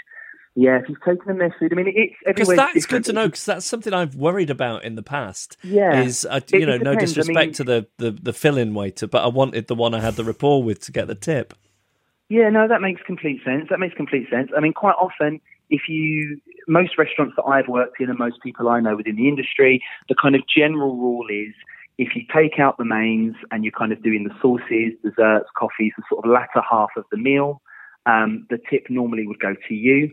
yeah, 0.55 0.79
if 0.79 0.89
you've 0.89 0.99
taken 1.01 1.25
them 1.27 1.37
their 1.37 1.55
food, 1.57 1.71
I 1.71 1.75
mean, 1.75 1.93
it's 1.95 2.15
Because 2.25 2.49
that's 2.53 2.85
good 2.87 3.05
to 3.05 3.13
know. 3.13 3.27
Because 3.27 3.45
that's 3.45 3.65
something 3.65 3.93
I've 3.93 4.15
worried 4.15 4.49
about 4.49 4.83
in 4.83 4.95
the 4.95 5.03
past. 5.03 5.55
Yeah. 5.63 6.01
is 6.01 6.25
uh, 6.25 6.41
It- 6.51 6.59
you 6.59 6.65
know 6.65 6.75
it 6.75 6.81
no 6.81 6.91
depends. 6.91 7.13
I 7.13 7.21
disrespect 7.21 7.45
mean- 7.47 7.53
to 7.53 7.63
the, 7.63 7.87
the 7.99 8.11
the 8.11 8.33
fill-in 8.33 8.73
waiter, 8.73 9.07
but 9.07 9.23
I 9.23 9.27
wanted 9.27 9.67
the 9.67 9.75
one 9.75 9.93
I 9.93 10.01
had 10.01 10.15
the 10.15 10.25
rapport 10.25 10.61
with 10.61 10.81
to 10.85 10.91
get 10.91 11.07
the 11.07 11.15
tip. 11.15 11.53
Yeah, 12.29 12.49
no, 12.49 12.67
that 12.67 12.81
makes 12.81 13.01
complete 13.05 13.41
sense. 13.45 13.67
That 13.69 13.79
makes 13.79 13.95
complete 13.95 14.27
sense. 14.29 14.49
I 14.55 14.59
mean, 14.59 14.73
quite 14.73 14.95
often, 14.99 15.39
if 15.69 15.81
you, 15.87 16.39
most 16.67 16.97
restaurants 16.97 17.35
that 17.37 17.43
I've 17.43 17.67
worked 17.67 18.01
in 18.01 18.09
and 18.09 18.19
most 18.19 18.41
people 18.43 18.67
I 18.67 18.79
know 18.81 18.95
within 18.97 19.15
the 19.15 19.27
industry, 19.27 19.81
the 20.09 20.15
kind 20.21 20.35
of 20.35 20.41
general 20.53 20.97
rule 20.97 21.25
is 21.29 21.53
if 21.97 22.15
you 22.15 22.23
take 22.33 22.59
out 22.59 22.77
the 22.77 22.85
mains 22.85 23.35
and 23.51 23.63
you're 23.63 23.71
kind 23.77 23.91
of 23.93 24.03
doing 24.03 24.25
the 24.25 24.33
sauces, 24.41 24.93
desserts, 25.03 25.47
coffees, 25.57 25.93
the 25.97 26.03
sort 26.09 26.25
of 26.25 26.31
latter 26.31 26.61
half 26.69 26.89
of 26.97 27.05
the 27.11 27.17
meal, 27.17 27.61
um, 28.05 28.45
the 28.49 28.59
tip 28.69 28.83
normally 28.89 29.25
would 29.25 29.39
go 29.39 29.55
to 29.67 29.73
you. 29.73 30.11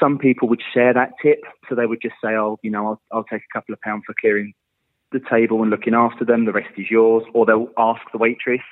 Some 0.00 0.18
people 0.18 0.48
would 0.48 0.62
share 0.74 0.92
that 0.94 1.12
tip, 1.22 1.40
so 1.68 1.74
they 1.74 1.86
would 1.86 2.00
just 2.02 2.14
say, 2.22 2.30
"Oh, 2.34 2.58
you 2.62 2.70
know, 2.70 2.86
I'll, 2.86 3.02
I'll 3.12 3.24
take 3.24 3.42
a 3.42 3.52
couple 3.52 3.72
of 3.72 3.80
pounds 3.80 4.04
for 4.06 4.14
clearing 4.20 4.52
the 5.12 5.20
table 5.30 5.62
and 5.62 5.70
looking 5.70 5.94
after 5.94 6.24
them. 6.24 6.44
The 6.46 6.52
rest 6.52 6.70
is 6.78 6.90
yours." 6.90 7.24
Or 7.34 7.46
they'll 7.46 7.68
ask 7.78 8.02
the 8.12 8.18
waitress, 8.18 8.62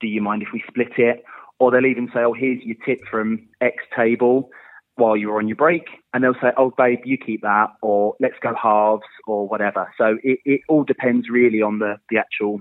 "Do 0.00 0.06
you 0.06 0.22
mind 0.22 0.42
if 0.42 0.48
we 0.52 0.62
split 0.68 0.92
it?" 0.98 1.24
Or 1.62 1.70
they'll 1.70 1.86
even 1.86 2.08
say, 2.12 2.20
"Oh, 2.24 2.32
here's 2.32 2.60
your 2.64 2.76
tip 2.84 2.98
from 3.08 3.48
X 3.60 3.76
table 3.96 4.50
while 4.96 5.16
you're 5.16 5.38
on 5.38 5.46
your 5.46 5.56
break," 5.56 5.84
and 6.12 6.24
they'll 6.24 6.34
say, 6.42 6.50
"Oh, 6.56 6.72
babe, 6.76 6.98
you 7.04 7.16
keep 7.16 7.42
that," 7.42 7.68
or 7.82 8.16
"Let's 8.18 8.34
go 8.42 8.52
halves," 8.60 9.06
or 9.28 9.48
whatever. 9.48 9.88
So 9.96 10.18
it, 10.24 10.40
it 10.44 10.62
all 10.68 10.82
depends 10.82 11.30
really 11.30 11.62
on 11.62 11.78
the 11.78 12.00
the 12.10 12.18
actual 12.18 12.60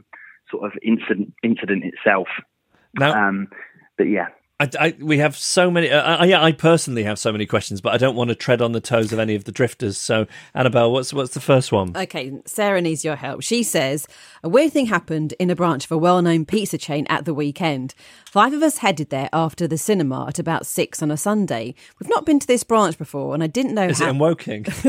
sort 0.52 0.66
of 0.66 0.78
incident 0.84 1.34
incident 1.42 1.84
itself. 1.84 2.28
Now, 3.00 3.12
Um, 3.28 3.48
but 3.98 4.08
yeah. 4.08 4.28
I, 4.62 4.70
I, 4.80 4.96
we 5.00 5.18
have 5.18 5.36
so 5.36 5.72
many. 5.72 5.90
Uh, 5.90 6.18
I, 6.18 6.26
yeah, 6.26 6.44
I 6.44 6.52
personally 6.52 7.02
have 7.04 7.18
so 7.18 7.32
many 7.32 7.48
questions, 7.48 7.82
but 7.82 7.94
I 7.94 7.98
don't 7.98 8.16
want 8.16 8.28
to 8.28 8.36
tread 8.36 8.62
on 8.62 8.74
the 8.74 8.80
toes 8.80 9.12
of 9.12 9.18
any 9.18 9.34
of 9.34 9.46
the 9.46 9.52
drifters. 9.52 9.98
So, 9.98 10.28
Annabelle, 10.54 10.92
what's 10.92 11.12
what's 11.12 11.34
the 11.34 11.40
first 11.40 11.72
one? 11.72 11.98
Okay, 11.98 12.32
Sarah 12.46 12.80
needs 12.80 13.04
your 13.04 13.16
help. 13.16 13.42
She 13.42 13.64
says 13.64 14.08
a 14.44 14.50
weird 14.50 14.72
thing 14.72 14.86
happened 14.86 15.34
in 15.40 15.50
a 15.50 15.56
branch 15.56 15.86
of 15.86 15.92
a 15.92 15.98
well-known 15.98 16.46
pizza 16.46 16.78
chain 16.78 17.08
at 17.10 17.26
the 17.26 17.34
weekend. 17.34 17.96
Five 18.30 18.54
of 18.54 18.62
us 18.62 18.78
headed 18.78 19.10
there 19.10 19.30
after 19.34 19.68
the 19.68 19.80
cinema 19.80 20.28
at 20.28 20.38
about 20.38 20.68
six 20.68 21.02
on 21.02 21.10
a 21.10 21.18
Sunday. 21.18 21.74
We've 22.00 22.10
not 22.10 22.28
been 22.28 22.38
to 22.38 22.46
this 22.46 22.64
branch 22.64 23.00
before, 23.00 23.34
and 23.34 23.44
I 23.44 23.48
didn't 23.48 23.74
know 23.74 23.88
Is 23.88 23.98
how. 23.98 24.06
it 24.06 24.10
in 24.12 24.20
Woking? 24.20 24.68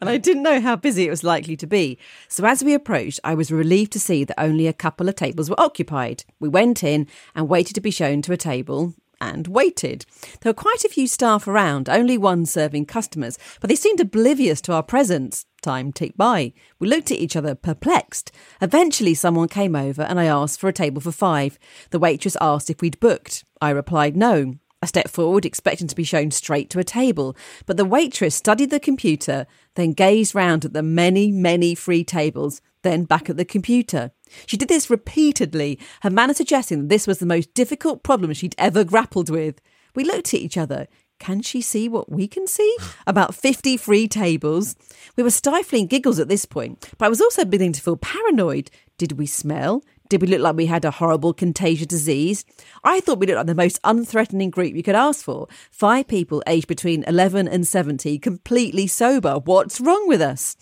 and 0.00 0.08
I 0.08 0.16
didn't 0.16 0.42
know 0.42 0.60
how 0.60 0.76
busy 0.76 1.06
it 1.06 1.10
was 1.10 1.22
likely 1.22 1.56
to 1.58 1.66
be. 1.66 1.98
So 2.28 2.46
as 2.46 2.64
we 2.64 2.72
approached, 2.72 3.20
I 3.24 3.34
was 3.34 3.52
relieved 3.52 3.92
to 3.92 4.00
see 4.00 4.24
that 4.24 4.40
only 4.40 4.66
a 4.66 4.72
couple 4.72 5.08
of 5.08 5.16
tables 5.16 5.50
were 5.50 5.60
occupied. 5.60 6.24
We 6.40 6.48
went 6.48 6.82
in 6.82 7.06
and 7.34 7.48
waited 7.48 7.74
to 7.74 7.80
be 7.80 7.90
shown 7.90 8.22
to 8.22 8.32
a 8.32 8.36
table. 8.36 8.94
And 9.18 9.46
waited. 9.46 10.04
There 10.40 10.50
were 10.50 10.54
quite 10.54 10.84
a 10.84 10.90
few 10.90 11.06
staff 11.06 11.48
around, 11.48 11.88
only 11.88 12.18
one 12.18 12.44
serving 12.44 12.84
customers, 12.84 13.38
but 13.62 13.68
they 13.68 13.74
seemed 13.74 13.98
oblivious 13.98 14.60
to 14.62 14.74
our 14.74 14.82
presence. 14.82 15.46
Time 15.62 15.90
ticked 15.90 16.18
by. 16.18 16.52
We 16.78 16.86
looked 16.86 17.10
at 17.10 17.18
each 17.18 17.34
other, 17.34 17.54
perplexed. 17.54 18.30
Eventually, 18.60 19.14
someone 19.14 19.48
came 19.48 19.74
over 19.74 20.02
and 20.02 20.20
I 20.20 20.26
asked 20.26 20.60
for 20.60 20.68
a 20.68 20.72
table 20.72 21.00
for 21.00 21.12
five. 21.12 21.58
The 21.90 21.98
waitress 21.98 22.36
asked 22.42 22.68
if 22.68 22.82
we'd 22.82 23.00
booked. 23.00 23.42
I 23.58 23.70
replied 23.70 24.18
no. 24.18 24.56
I 24.82 24.86
stepped 24.86 25.08
forward, 25.08 25.46
expecting 25.46 25.88
to 25.88 25.96
be 25.96 26.04
shown 26.04 26.30
straight 26.30 26.68
to 26.70 26.78
a 26.78 26.84
table, 26.84 27.34
but 27.64 27.78
the 27.78 27.84
waitress 27.84 28.34
studied 28.34 28.70
the 28.70 28.78
computer, 28.78 29.46
then 29.74 29.92
gazed 29.92 30.34
round 30.34 30.66
at 30.66 30.74
the 30.74 30.82
many, 30.82 31.32
many 31.32 31.74
free 31.74 32.04
tables, 32.04 32.60
then 32.82 33.04
back 33.04 33.30
at 33.30 33.38
the 33.38 33.44
computer. 33.44 34.12
She 34.46 34.56
did 34.56 34.68
this 34.68 34.90
repeatedly, 34.90 35.78
her 36.02 36.10
manner 36.10 36.34
suggesting 36.34 36.82
that 36.82 36.88
this 36.88 37.06
was 37.06 37.18
the 37.18 37.26
most 37.26 37.54
difficult 37.54 38.02
problem 38.02 38.32
she'd 38.32 38.54
ever 38.58 38.84
grappled 38.84 39.30
with. 39.30 39.60
We 39.94 40.04
looked 40.04 40.34
at 40.34 40.40
each 40.40 40.56
other. 40.56 40.88
Can 41.18 41.40
she 41.40 41.60
see 41.60 41.88
what 41.88 42.10
we 42.10 42.28
can 42.28 42.46
see? 42.46 42.76
About 43.06 43.34
50 43.34 43.76
free 43.76 44.08
tables. 44.08 44.76
We 45.16 45.22
were 45.22 45.30
stifling 45.30 45.86
giggles 45.86 46.18
at 46.18 46.28
this 46.28 46.44
point, 46.44 46.90
but 46.98 47.06
I 47.06 47.08
was 47.08 47.20
also 47.20 47.44
beginning 47.44 47.72
to 47.72 47.82
feel 47.82 47.96
paranoid. 47.96 48.70
Did 48.98 49.12
we 49.12 49.26
smell? 49.26 49.82
Did 50.08 50.22
we 50.22 50.28
look 50.28 50.40
like 50.40 50.54
we 50.54 50.66
had 50.66 50.84
a 50.84 50.92
horrible 50.92 51.34
contagious 51.34 51.88
disease? 51.88 52.44
I 52.84 53.00
thought 53.00 53.18
we 53.18 53.26
looked 53.26 53.38
like 53.38 53.46
the 53.46 53.54
most 53.56 53.82
unthreatening 53.82 54.52
group 54.52 54.74
you 54.74 54.82
could 54.82 54.94
ask 54.94 55.24
for. 55.24 55.48
Five 55.70 56.06
people 56.06 56.44
aged 56.46 56.68
between 56.68 57.02
11 57.04 57.48
and 57.48 57.66
70, 57.66 58.18
completely 58.20 58.86
sober. 58.86 59.40
What's 59.44 59.80
wrong 59.80 60.06
with 60.06 60.20
us? 60.20 60.56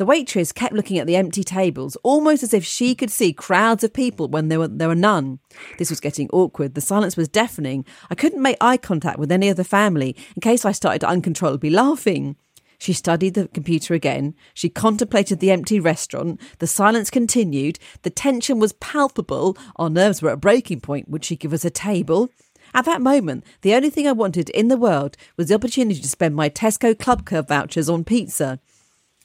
The 0.00 0.06
waitress 0.06 0.50
kept 0.50 0.72
looking 0.72 0.96
at 0.96 1.06
the 1.06 1.16
empty 1.16 1.44
tables, 1.44 1.94
almost 2.02 2.42
as 2.42 2.54
if 2.54 2.64
she 2.64 2.94
could 2.94 3.10
see 3.10 3.34
crowds 3.34 3.84
of 3.84 3.92
people 3.92 4.28
when 4.28 4.48
there 4.48 4.58
were, 4.58 4.68
there 4.68 4.88
were 4.88 4.94
none. 4.94 5.40
This 5.76 5.90
was 5.90 6.00
getting 6.00 6.30
awkward. 6.30 6.74
The 6.74 6.80
silence 6.80 7.18
was 7.18 7.28
deafening. 7.28 7.84
I 8.08 8.14
couldn't 8.14 8.40
make 8.40 8.56
eye 8.62 8.78
contact 8.78 9.18
with 9.18 9.30
any 9.30 9.50
of 9.50 9.58
the 9.58 9.62
family 9.62 10.16
in 10.34 10.40
case 10.40 10.64
I 10.64 10.72
started 10.72 11.04
uncontrollably 11.04 11.68
laughing. 11.68 12.36
She 12.78 12.94
studied 12.94 13.34
the 13.34 13.48
computer 13.48 13.92
again. 13.92 14.34
She 14.54 14.70
contemplated 14.70 15.38
the 15.38 15.50
empty 15.50 15.78
restaurant. 15.78 16.40
The 16.60 16.66
silence 16.66 17.10
continued. 17.10 17.78
The 18.00 18.08
tension 18.08 18.58
was 18.58 18.72
palpable. 18.72 19.54
Our 19.76 19.90
nerves 19.90 20.22
were 20.22 20.30
at 20.30 20.40
breaking 20.40 20.80
point. 20.80 21.10
Would 21.10 21.26
she 21.26 21.36
give 21.36 21.52
us 21.52 21.66
a 21.66 21.70
table? 21.70 22.30
At 22.72 22.86
that 22.86 23.02
moment, 23.02 23.44
the 23.60 23.74
only 23.74 23.90
thing 23.90 24.08
I 24.08 24.12
wanted 24.12 24.48
in 24.48 24.68
the 24.68 24.78
world 24.78 25.18
was 25.36 25.48
the 25.48 25.56
opportunity 25.56 26.00
to 26.00 26.08
spend 26.08 26.34
my 26.34 26.48
Tesco 26.48 26.98
Club 26.98 27.26
Card 27.26 27.48
vouchers 27.48 27.90
on 27.90 28.04
pizza. 28.04 28.60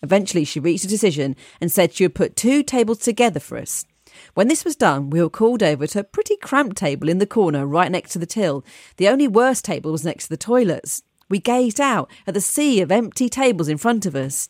Eventually, 0.03 0.43
she 0.43 0.59
reached 0.59 0.85
a 0.85 0.89
decision 0.89 1.35
and 1.59 1.71
said 1.71 1.93
she 1.93 2.05
would 2.05 2.15
put 2.15 2.35
two 2.35 2.63
tables 2.63 2.99
together 2.99 3.39
for 3.39 3.57
us. 3.57 3.85
When 4.33 4.47
this 4.47 4.65
was 4.65 4.75
done, 4.75 5.09
we 5.09 5.21
were 5.21 5.29
called 5.29 5.63
over 5.63 5.87
to 5.87 5.99
a 5.99 6.03
pretty 6.03 6.37
cramped 6.37 6.77
table 6.77 7.09
in 7.09 7.17
the 7.17 7.25
corner 7.25 7.65
right 7.65 7.91
next 7.91 8.11
to 8.11 8.19
the 8.19 8.25
till. 8.25 8.63
The 8.97 9.09
only 9.09 9.27
worse 9.27 9.61
table 9.61 9.91
was 9.91 10.05
next 10.05 10.25
to 10.25 10.29
the 10.29 10.37
toilets. 10.37 11.03
We 11.29 11.39
gazed 11.39 11.81
out 11.81 12.09
at 12.27 12.33
the 12.33 12.41
sea 12.41 12.81
of 12.81 12.91
empty 12.91 13.29
tables 13.29 13.67
in 13.67 13.77
front 13.77 14.05
of 14.05 14.15
us. 14.15 14.49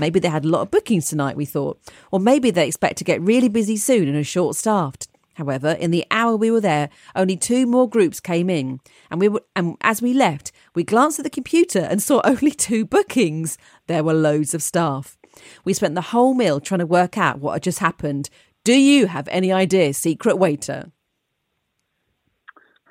Maybe 0.00 0.20
they 0.20 0.28
had 0.28 0.44
a 0.44 0.48
lot 0.48 0.62
of 0.62 0.70
bookings 0.70 1.08
tonight, 1.08 1.36
we 1.36 1.44
thought, 1.44 1.78
or 2.10 2.20
maybe 2.20 2.50
they 2.50 2.66
expect 2.66 2.96
to 2.98 3.04
get 3.04 3.20
really 3.20 3.48
busy 3.48 3.76
soon 3.76 4.08
and 4.08 4.16
are 4.16 4.24
short 4.24 4.56
staffed. 4.56 5.08
However, 5.34 5.72
in 5.72 5.90
the 5.90 6.04
hour 6.10 6.36
we 6.36 6.50
were 6.50 6.60
there, 6.60 6.90
only 7.16 7.36
two 7.36 7.66
more 7.66 7.88
groups 7.88 8.20
came 8.20 8.50
in, 8.50 8.80
and 9.10 9.20
we 9.20 9.28
were, 9.28 9.42
and 9.56 9.76
as 9.80 10.02
we 10.02 10.12
left, 10.12 10.52
we 10.74 10.84
glanced 10.84 11.18
at 11.18 11.24
the 11.24 11.30
computer 11.30 11.80
and 11.80 12.02
saw 12.02 12.20
only 12.24 12.50
two 12.50 12.84
bookings. 12.84 13.58
There 13.86 14.04
were 14.04 14.14
loads 14.14 14.54
of 14.54 14.62
staff. 14.62 15.16
We 15.64 15.72
spent 15.72 15.94
the 15.94 16.00
whole 16.00 16.34
meal 16.34 16.60
trying 16.60 16.80
to 16.80 16.86
work 16.86 17.16
out 17.16 17.38
what 17.38 17.54
had 17.54 17.62
just 17.62 17.78
happened. 17.78 18.28
Do 18.64 18.74
you 18.74 19.06
have 19.06 19.26
any 19.28 19.50
idea, 19.50 19.94
secret 19.94 20.36
waiter? 20.36 20.92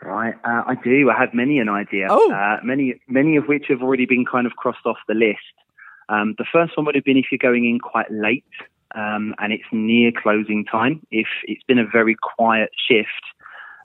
Right, 0.02 0.34
uh, 0.44 0.64
I 0.66 0.76
do. 0.84 1.12
I 1.12 1.20
have 1.20 1.34
many 1.34 1.60
an 1.60 1.70
idea. 1.70 2.08
Oh. 2.10 2.32
Uh, 2.32 2.58
many, 2.64 3.00
many 3.08 3.38
of 3.38 3.46
which 3.46 3.66
have 3.70 3.84
already 3.84 4.08
been 4.08 4.26
kind 4.26 4.48
of 4.48 4.54
crossed 4.54 4.86
off 4.86 4.98
the 5.08 5.14
list. 5.14 5.38
Um, 6.10 6.34
the 6.40 6.46
first 6.52 6.76
one 6.76 6.86
would 6.88 6.96
have 6.96 7.04
been 7.04 7.18
if 7.18 7.26
you're 7.32 7.38
going 7.38 7.66
in 7.66 7.80
quite 7.80 8.12
late 8.12 8.44
um, 8.96 9.34
and 9.40 9.54
it's 9.54 9.64
near 9.72 10.12
closing 10.12 10.66
time. 10.66 11.06
If 11.12 11.28
it's 11.46 11.64
been 11.64 11.80
a 11.80 11.86
very 11.86 12.16
quiet 12.16 12.72
shift, 12.88 13.10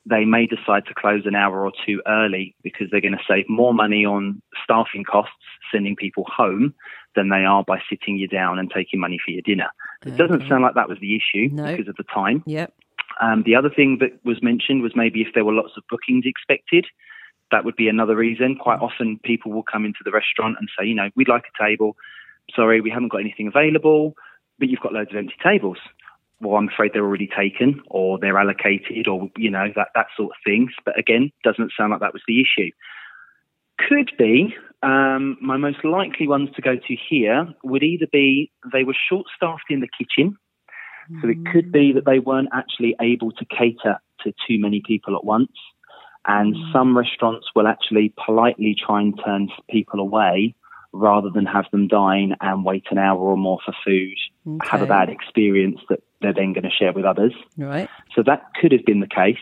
they 0.09 0.25
may 0.25 0.47
decide 0.47 0.87
to 0.87 0.95
close 0.95 1.23
an 1.27 1.35
hour 1.35 1.65
or 1.65 1.73
two 1.85 2.01
early 2.07 2.55
because 2.63 2.89
they're 2.91 3.01
going 3.01 3.17
to 3.17 3.25
save 3.29 3.49
more 3.49 3.75
money 3.75 4.05
on 4.05 4.41
staffing 4.63 5.05
costs 5.05 5.33
sending 5.73 5.97
people 5.97 6.25
home 6.29 6.75
than 7.17 7.29
they 7.29 7.45
are 7.45 7.65
by 7.65 7.79
sitting 7.91 8.17
you 8.17 8.29
down 8.29 8.59
and 8.59 8.71
taking 8.71 9.01
money 9.01 9.19
for 9.25 9.33
your 9.33 9.43
dinner. 9.43 9.69
It 10.05 10.17
doesn't 10.17 10.49
sound 10.49 10.63
like 10.63 10.75
that 10.75 10.89
was 10.89 10.99
the 11.01 11.17
issue 11.17 11.49
No. 11.53 11.65
because 11.65 11.89
of 11.89 11.97
the 11.97 12.05
time. 12.05 12.45
Yep. 12.47 12.73
Um, 13.21 13.43
the 13.45 13.57
other 13.57 13.71
thing 13.71 13.99
that 14.01 14.21
was 14.25 14.43
mentioned 14.43 14.83
was 14.83 14.93
maybe 14.95 15.23
if 15.23 15.29
there 15.35 15.45
were 15.45 15.53
lots 15.53 15.73
of 15.77 15.83
bookings 15.89 16.25
expected, 16.27 16.87
that 17.51 17.65
would 17.65 17.77
be 17.77 17.89
another 17.89 18.15
reason. 18.15 18.57
Quite 18.57 18.81
often, 18.81 19.19
people 19.25 19.53
will 19.53 19.63
come 19.63 19.85
into 19.85 20.01
the 20.05 20.11
restaurant 20.11 20.57
and 20.61 20.69
say, 20.79 20.87
you 20.87 20.95
know, 20.95 21.09
we'd 21.17 21.29
like 21.29 21.45
a 21.45 21.65
table. 21.65 21.97
Sorry, 22.55 22.81
we 22.81 22.91
haven't 22.91 23.09
got 23.09 23.21
anything 23.21 23.49
available, 23.49 24.15
but 24.59 24.69
you've 24.69 24.81
got 24.81 24.93
loads 24.93 25.11
of 25.11 25.17
empty 25.17 25.35
tables. 25.43 25.79
Well, 26.41 26.57
I'm 26.57 26.69
afraid 26.69 26.93
they're 26.93 27.05
already 27.05 27.29
taken 27.29 27.83
or 27.87 28.19
they're 28.19 28.39
allocated 28.39 29.09
or, 29.09 29.31
you 29.37 29.51
know, 29.51 29.69
that, 29.75 29.89
that 29.95 30.07
sort 30.17 30.31
of 30.31 30.37
things. 30.45 30.71
But 30.85 30.99
again, 30.99 31.33
doesn't 31.45 31.73
sound 31.77 31.93
like 31.93 32.01
that 32.01 32.13
was 32.13 32.23
the 32.29 32.41
issue. 32.41 32.71
Could 33.79 34.13
be 34.19 34.55
um, 34.83 35.39
my 35.41 35.57
most 35.57 35.85
likely 35.85 36.29
ones 36.29 36.51
to 36.57 36.63
go 36.63 36.77
to 36.77 36.97
here 37.09 37.49
would 37.65 37.83
either 37.83 38.07
be 38.13 38.51
they 38.73 38.85
were 38.85 38.97
short 39.09 39.27
staffed 39.35 39.71
in 39.71 39.81
the 39.81 39.89
kitchen, 39.99 40.37
so 41.23 41.29
it 41.29 41.39
could 41.53 41.71
be 41.71 41.93
that 41.93 42.05
they 42.05 42.19
weren't 42.19 42.49
actually 42.53 42.97
able 43.01 43.31
to 43.33 43.45
cater 43.45 43.99
to 44.23 44.33
too 44.47 44.59
many 44.59 44.83
people 44.85 45.17
at 45.17 45.25
once. 45.25 45.53
And 46.27 46.57
some 46.73 46.97
restaurants 46.97 47.47
will 47.55 47.69
actually 47.69 48.13
politely 48.25 48.75
try 48.75 49.01
and 49.01 49.19
turn 49.25 49.49
people 49.71 50.01
away 50.01 50.55
rather 50.93 51.31
than 51.31 51.47
have 51.47 51.67
them 51.71 51.87
dine 51.87 52.35
and 52.41 52.65
wait 52.65 52.85
an 52.91 52.99
hour 52.99 53.19
or 53.19 53.37
more 53.37 53.59
for 53.65 53.75
food, 53.85 54.17
have 54.63 54.83
a 54.83 54.87
bad 54.87 55.09
experience 55.09 55.81
that 55.89 56.01
they're 56.21 56.33
then 56.33 56.53
going 56.53 56.65
to 56.65 56.71
share 56.71 56.93
with 56.93 57.05
others. 57.05 57.35
Right. 57.57 57.89
So 58.15 58.23
that 58.27 58.43
could 58.61 58.73
have 58.73 58.85
been 58.85 59.01
the 59.01 59.07
case. 59.07 59.37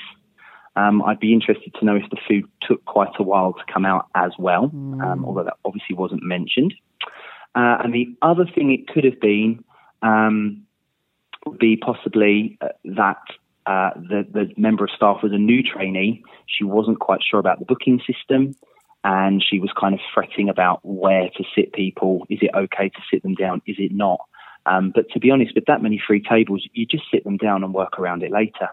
Um, 0.76 1.02
I'd 1.02 1.20
be 1.20 1.32
interested 1.32 1.72
to 1.78 1.84
know 1.84 1.94
if 1.96 2.08
the 2.10 2.16
food 2.28 2.44
took 2.62 2.84
quite 2.84 3.12
a 3.18 3.22
while 3.22 3.52
to 3.52 3.72
come 3.72 3.86
out 3.86 4.08
as 4.14 4.32
well, 4.38 4.64
um, 5.04 5.24
although 5.24 5.44
that 5.44 5.56
obviously 5.64 5.94
wasn't 5.94 6.22
mentioned. 6.22 6.74
Uh, 7.54 7.78
and 7.84 7.94
the 7.94 8.06
other 8.22 8.44
thing 8.52 8.72
it 8.72 8.88
could 8.88 9.04
have 9.04 9.20
been 9.20 9.62
um, 10.02 10.64
would 11.46 11.58
be 11.58 11.76
possibly 11.76 12.58
uh, 12.60 12.68
that 12.84 13.22
uh, 13.66 13.90
the, 13.94 14.26
the 14.32 14.52
member 14.56 14.84
of 14.84 14.90
staff 14.90 15.18
was 15.22 15.32
a 15.32 15.38
new 15.38 15.62
trainee. 15.62 16.22
She 16.46 16.64
wasn't 16.64 16.98
quite 16.98 17.20
sure 17.22 17.38
about 17.38 17.60
the 17.60 17.64
booking 17.64 18.00
system. 18.04 18.54
And 19.04 19.44
she 19.46 19.58
was 19.58 19.70
kind 19.78 19.92
of 19.92 20.00
fretting 20.14 20.48
about 20.48 20.80
where 20.82 21.28
to 21.36 21.44
sit 21.54 21.74
people. 21.74 22.26
Is 22.30 22.38
it 22.40 22.50
okay 22.54 22.88
to 22.88 23.00
sit 23.12 23.22
them 23.22 23.34
down? 23.34 23.60
Is 23.66 23.76
it 23.78 23.92
not? 23.92 24.20
Um, 24.66 24.92
but 24.94 25.10
to 25.10 25.20
be 25.20 25.30
honest, 25.30 25.54
with 25.54 25.66
that 25.66 25.82
many 25.82 26.02
free 26.04 26.22
tables, 26.22 26.66
you 26.72 26.86
just 26.86 27.04
sit 27.12 27.24
them 27.24 27.36
down 27.36 27.64
and 27.64 27.74
work 27.74 27.98
around 27.98 28.22
it 28.22 28.32
later. 28.32 28.70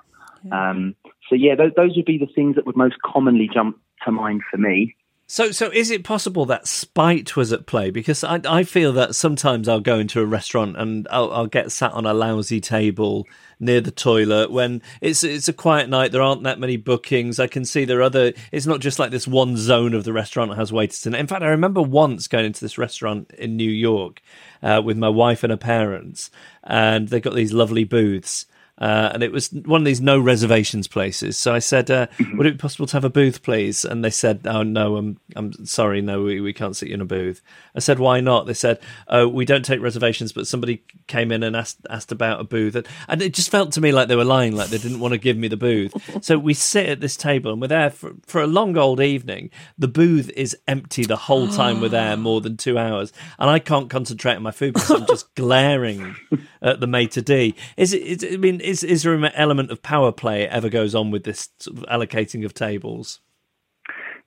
Um, 0.51 0.95
so 1.29 1.36
yeah, 1.36 1.55
those, 1.55 1.71
those 1.75 1.95
would 1.95 2.05
be 2.05 2.17
the 2.17 2.31
things 2.33 2.55
that 2.55 2.65
would 2.65 2.77
most 2.77 2.95
commonly 3.03 3.50
jump 3.53 3.79
to 4.05 4.12
mind 4.12 4.41
for 4.50 4.57
me. 4.57 4.95
So, 5.31 5.51
so 5.51 5.71
is 5.71 5.91
it 5.91 6.03
possible 6.03 6.45
that 6.47 6.67
spite 6.67 7.38
was 7.38 7.53
at 7.53 7.65
play? 7.65 7.89
Because 7.89 8.21
I, 8.21 8.41
I 8.43 8.63
feel 8.65 8.91
that 8.91 9.15
sometimes 9.15 9.69
I'll 9.69 9.79
go 9.79 9.97
into 9.97 10.19
a 10.19 10.25
restaurant 10.25 10.75
and 10.75 11.07
I'll, 11.09 11.31
I'll 11.31 11.47
get 11.47 11.71
sat 11.71 11.93
on 11.93 12.05
a 12.05 12.13
lousy 12.13 12.59
table 12.59 13.25
near 13.57 13.79
the 13.79 13.91
toilet 13.91 14.51
when 14.51 14.81
it's 15.00 15.23
it's 15.23 15.47
a 15.47 15.53
quiet 15.53 15.88
night. 15.88 16.11
There 16.11 16.21
aren't 16.21 16.43
that 16.43 16.59
many 16.59 16.75
bookings. 16.75 17.39
I 17.39 17.47
can 17.47 17.63
see 17.63 17.85
there 17.85 18.00
are 18.00 18.03
other. 18.03 18.33
It's 18.51 18.65
not 18.65 18.81
just 18.81 19.00
like 19.00 19.11
this 19.11 19.25
one 19.25 19.55
zone 19.55 19.93
of 19.93 20.03
the 20.03 20.11
restaurant 20.11 20.53
has 20.57 20.73
waiters 20.73 21.05
in 21.05 21.15
it. 21.15 21.19
In 21.21 21.27
fact, 21.27 21.43
I 21.43 21.47
remember 21.47 21.81
once 21.81 22.27
going 22.27 22.43
into 22.43 22.59
this 22.59 22.77
restaurant 22.77 23.31
in 23.38 23.55
New 23.55 23.71
York 23.71 24.21
uh, 24.61 24.81
with 24.83 24.97
my 24.97 25.07
wife 25.07 25.45
and 25.45 25.51
her 25.51 25.55
parents, 25.55 26.29
and 26.61 27.07
they 27.07 27.21
got 27.21 27.35
these 27.35 27.53
lovely 27.53 27.85
booths. 27.85 28.47
Uh, 28.81 29.11
and 29.13 29.21
it 29.21 29.31
was 29.31 29.51
one 29.51 29.79
of 29.79 29.85
these 29.85 30.01
no 30.01 30.19
reservations 30.19 30.88
places. 30.88 31.38
So 31.38 31.53
I 31.53 31.59
said, 31.59 31.91
uh, 31.91 32.07
"Would 32.33 32.47
it 32.47 32.53
be 32.53 32.57
possible 32.57 32.88
to 32.88 32.93
have 32.93 33.05
a 33.05 33.11
booth, 33.11 33.43
please?" 33.43 33.85
And 33.85 34.03
they 34.03 34.09
said, 34.09 34.41
"Oh 34.45 34.63
no, 34.63 34.97
I'm 34.97 35.19
I'm 35.35 35.65
sorry, 35.67 36.01
no, 36.01 36.23
we, 36.23 36.41
we 36.41 36.51
can't 36.51 36.75
sit 36.75 36.89
you 36.89 36.95
in 36.95 37.01
a 37.01 37.05
booth." 37.05 37.43
I 37.75 37.79
said, 37.79 38.00
"Why 38.00 38.21
not?" 38.21 38.47
They 38.47 38.55
said, 38.55 38.79
"Oh, 39.07 39.27
we 39.27 39.45
don't 39.45 39.63
take 39.63 39.81
reservations, 39.81 40.33
but 40.33 40.47
somebody 40.47 40.83
came 41.05 41.31
in 41.31 41.43
and 41.43 41.55
asked 41.55 41.85
asked 41.91 42.11
about 42.11 42.39
a 42.39 42.43
booth, 42.43 42.75
and, 42.75 42.88
and 43.07 43.21
it 43.21 43.35
just 43.35 43.51
felt 43.51 43.71
to 43.73 43.81
me 43.81 43.91
like 43.91 44.07
they 44.07 44.15
were 44.15 44.25
lying, 44.25 44.55
like 44.55 44.69
they 44.69 44.79
didn't 44.79 45.00
want 45.00 45.11
to 45.11 45.19
give 45.19 45.38
me 45.38 45.47
the 45.47 45.57
booth." 45.57 45.93
so 46.23 46.39
we 46.39 46.55
sit 46.55 46.89
at 46.89 47.01
this 47.01 47.15
table 47.15 47.51
and 47.51 47.61
we're 47.61 47.67
there 47.67 47.91
for 47.91 48.13
for 48.25 48.41
a 48.41 48.47
long 48.47 48.75
old 48.77 49.00
evening. 49.00 49.51
The 49.77 49.88
booth 49.88 50.31
is 50.31 50.57
empty 50.67 51.05
the 51.05 51.17
whole 51.17 51.47
time 51.47 51.81
we're 51.81 51.89
there, 51.89 52.17
more 52.17 52.41
than 52.41 52.57
two 52.57 52.79
hours, 52.79 53.13
and 53.38 53.47
I 53.47 53.59
can't 53.59 53.91
concentrate 53.91 54.38
on 54.38 54.41
my 54.41 54.50
food 54.50 54.73
because 54.73 54.89
I'm 54.89 55.05
just 55.05 55.35
glaring 55.35 56.15
at 56.63 56.79
the 56.79 56.88
maitre 56.88 57.21
d. 57.21 57.53
Is 57.77 57.93
it? 57.93 58.01
Is, 58.01 58.33
I 58.33 58.38
mean, 58.38 58.59
is 58.71 58.83
is 58.83 59.03
there 59.03 59.13
an 59.13 59.25
element 59.35 59.69
of 59.69 59.83
power 59.83 60.11
play 60.11 60.47
ever 60.47 60.69
goes 60.69 60.95
on 60.95 61.11
with 61.11 61.23
this 61.23 61.49
sort 61.59 61.77
of 61.77 61.83
allocating 61.83 62.45
of 62.45 62.53
tables? 62.53 63.19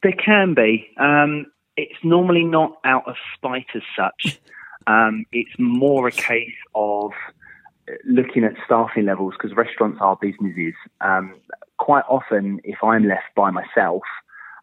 There 0.03 0.13
can 0.13 0.55
be. 0.55 0.87
Um, 1.01 1.47
it's 1.77 1.99
normally 2.05 2.45
not 2.45 2.77
out 2.85 3.09
of 3.09 3.17
spite 3.35 3.67
as 3.75 3.83
such. 3.97 4.41
Um, 4.87 5.25
it's 5.33 5.59
more 5.59 6.09
a 6.09 6.13
case 6.13 6.53
of 6.75 7.11
looking 8.05 8.45
at 8.45 8.53
staffing 8.67 9.07
levels 9.07 9.33
because 9.33 9.57
restaurants 9.57 9.97
are 10.03 10.15
businesses. 10.21 10.75
Um, 11.01 11.37
quite 11.79 12.05
often, 12.07 12.61
if 12.65 12.85
I'm 12.85 13.09
left 13.09 13.35
by 13.35 13.51
myself, 13.51 14.03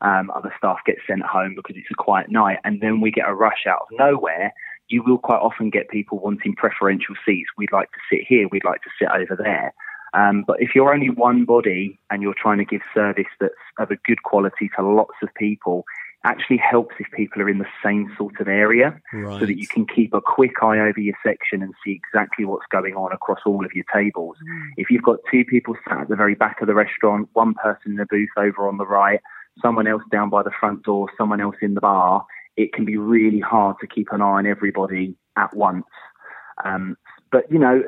um, 0.01 0.29
other 0.35 0.53
staff 0.59 0.77
get 0.85 0.97
sent 1.07 1.23
home 1.23 1.53
because 1.55 1.75
it's 1.75 1.89
a 1.89 1.95
quiet 1.95 2.29
night, 2.29 2.59
and 2.63 2.81
then 2.81 3.01
we 3.01 3.09
get 3.09 3.27
a 3.27 3.33
rush 3.33 3.65
out 3.67 3.79
of 3.81 3.87
nowhere. 3.97 4.53
You 4.91 5.03
will 5.03 5.17
quite 5.17 5.39
often 5.39 5.69
get 5.69 5.89
people 5.89 6.19
wanting 6.19 6.55
preferential 6.55 7.15
seats. 7.25 7.49
We'd 7.57 7.71
like 7.71 7.91
to 7.91 7.99
sit 8.11 8.25
here. 8.27 8.47
We'd 8.51 8.65
like 8.65 8.81
to 8.81 8.89
sit 8.99 9.09
over 9.09 9.41
there. 9.41 9.73
Um, 10.13 10.43
but 10.45 10.61
if 10.61 10.75
you're 10.75 10.93
only 10.93 11.09
one 11.09 11.45
body 11.45 11.97
and 12.09 12.21
you're 12.21 12.35
trying 12.37 12.57
to 12.57 12.65
give 12.65 12.81
service 12.93 13.31
that's 13.39 13.53
of 13.79 13.91
a 13.91 13.95
good 14.05 14.23
quality 14.23 14.69
to 14.75 14.85
lots 14.85 15.15
of 15.23 15.29
people, 15.35 15.85
actually 16.23 16.57
helps 16.57 16.95
if 16.99 17.07
people 17.15 17.41
are 17.41 17.49
in 17.49 17.57
the 17.57 17.65
same 17.83 18.13
sort 18.17 18.39
of 18.39 18.47
area 18.47 18.99
so 19.39 19.45
that 19.45 19.57
you 19.57 19.67
can 19.67 19.87
keep 19.87 20.13
a 20.13 20.21
quick 20.21 20.61
eye 20.61 20.79
over 20.79 20.99
your 20.99 21.15
section 21.25 21.63
and 21.63 21.73
see 21.83 21.91
exactly 21.91 22.45
what's 22.45 22.65
going 22.71 22.93
on 22.93 23.11
across 23.11 23.39
all 23.45 23.65
of 23.65 23.71
your 23.73 23.85
tables. 23.91 24.35
If 24.77 24.91
you've 24.91 25.01
got 25.01 25.17
two 25.31 25.43
people 25.45 25.75
sat 25.87 26.01
at 26.01 26.09
the 26.09 26.15
very 26.15 26.35
back 26.35 26.61
of 26.61 26.67
the 26.67 26.75
restaurant, 26.75 27.29
one 27.33 27.55
person 27.55 27.93
in 27.93 27.95
the 27.95 28.05
booth 28.05 28.29
over 28.37 28.67
on 28.67 28.77
the 28.77 28.85
right, 28.85 29.19
someone 29.61 29.87
else 29.87 30.03
down 30.11 30.29
by 30.29 30.43
the 30.43 30.51
front 30.59 30.83
door, 30.83 31.09
someone 31.17 31.41
else 31.41 31.55
in 31.61 31.73
the 31.73 31.81
bar, 31.81 32.25
it 32.57 32.73
can 32.73 32.85
be 32.85 32.97
really 32.97 33.39
hard 33.39 33.77
to 33.81 33.87
keep 33.87 34.07
an 34.11 34.21
eye 34.21 34.39
on 34.39 34.45
everybody 34.45 35.15
at 35.37 35.55
once. 35.55 35.85
Um, 36.63 36.97
but 37.31 37.51
you 37.51 37.59
know, 37.59 37.83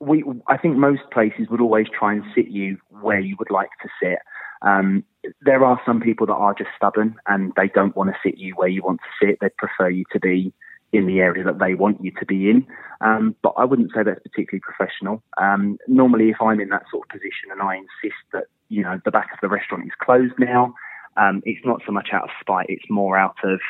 we 0.00 0.24
I 0.46 0.56
think 0.56 0.76
most 0.76 1.02
places 1.12 1.48
would 1.50 1.60
always 1.60 1.86
try 1.96 2.12
and 2.12 2.24
sit 2.34 2.48
you 2.48 2.78
where 2.88 3.20
you 3.20 3.36
would 3.38 3.50
like 3.50 3.70
to 3.82 3.88
sit. 4.02 4.18
Um, 4.62 5.04
there 5.42 5.64
are 5.64 5.80
some 5.86 6.00
people 6.00 6.26
that 6.26 6.34
are 6.34 6.54
just 6.54 6.70
stubborn 6.76 7.16
and 7.26 7.52
they 7.56 7.68
don't 7.68 7.96
want 7.96 8.10
to 8.10 8.16
sit 8.24 8.38
you 8.38 8.54
where 8.54 8.68
you 8.68 8.82
want 8.82 9.00
to 9.00 9.26
sit. 9.26 9.38
They 9.40 9.50
prefer 9.56 9.88
you 9.88 10.04
to 10.12 10.18
be 10.18 10.52
in 10.92 11.06
the 11.06 11.20
area 11.20 11.44
that 11.44 11.58
they 11.58 11.74
want 11.74 12.02
you 12.02 12.10
to 12.18 12.24
be 12.24 12.48
in. 12.48 12.66
Um, 13.00 13.36
but 13.42 13.52
I 13.56 13.64
wouldn't 13.64 13.90
say 13.94 14.02
that's 14.02 14.22
particularly 14.22 14.60
professional. 14.60 15.22
Um, 15.40 15.78
normally, 15.86 16.30
if 16.30 16.40
I'm 16.40 16.60
in 16.60 16.70
that 16.70 16.84
sort 16.90 17.06
of 17.06 17.10
position 17.10 17.50
and 17.52 17.62
I 17.62 17.76
insist 17.76 18.20
that 18.32 18.44
you 18.68 18.82
know 18.82 19.00
the 19.04 19.10
back 19.10 19.30
of 19.32 19.38
the 19.42 19.48
restaurant 19.48 19.84
is 19.84 19.92
closed 20.02 20.34
now, 20.38 20.74
um, 21.16 21.42
it's 21.44 21.64
not 21.64 21.82
so 21.86 21.92
much 21.92 22.08
out 22.12 22.24
of 22.24 22.30
spite. 22.40 22.66
It's 22.68 22.88
more 22.88 23.18
out 23.18 23.36
of 23.44 23.60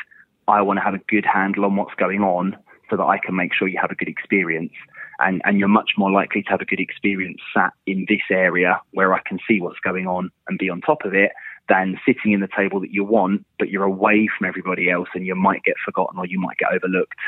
I 0.49 0.61
want 0.61 0.77
to 0.77 0.83
have 0.83 0.93
a 0.93 1.01
good 1.07 1.25
handle 1.25 1.65
on 1.65 1.75
what's 1.75 1.95
going 1.95 2.21
on 2.21 2.57
so 2.89 2.97
that 2.97 3.03
I 3.03 3.17
can 3.17 3.35
make 3.35 3.53
sure 3.53 3.67
you 3.67 3.79
have 3.79 3.91
a 3.91 3.95
good 3.95 4.09
experience. 4.09 4.73
And, 5.19 5.41
and 5.43 5.59
you're 5.59 5.67
much 5.67 5.91
more 5.97 6.11
likely 6.11 6.43
to 6.43 6.49
have 6.49 6.61
a 6.61 6.65
good 6.65 6.79
experience 6.79 7.41
sat 7.53 7.73
in 7.85 8.05
this 8.07 8.21
area 8.31 8.79
where 8.91 9.13
I 9.13 9.19
can 9.25 9.37
see 9.47 9.59
what's 9.59 9.79
going 9.79 10.07
on 10.07 10.31
and 10.47 10.57
be 10.57 10.69
on 10.69 10.79
top 10.81 10.99
of 11.03 11.13
it 11.13 11.31
than 11.67 11.99
sitting 12.05 12.31
in 12.31 12.39
the 12.39 12.47
table 12.57 12.79
that 12.81 12.91
you 12.91 13.03
want, 13.03 13.45
but 13.59 13.69
you're 13.69 13.83
away 13.83 14.27
from 14.35 14.47
everybody 14.47 14.89
else 14.89 15.07
and 15.13 15.25
you 15.25 15.35
might 15.35 15.63
get 15.63 15.75
forgotten 15.85 16.17
or 16.17 16.25
you 16.25 16.39
might 16.39 16.57
get 16.57 16.69
overlooked 16.73 17.19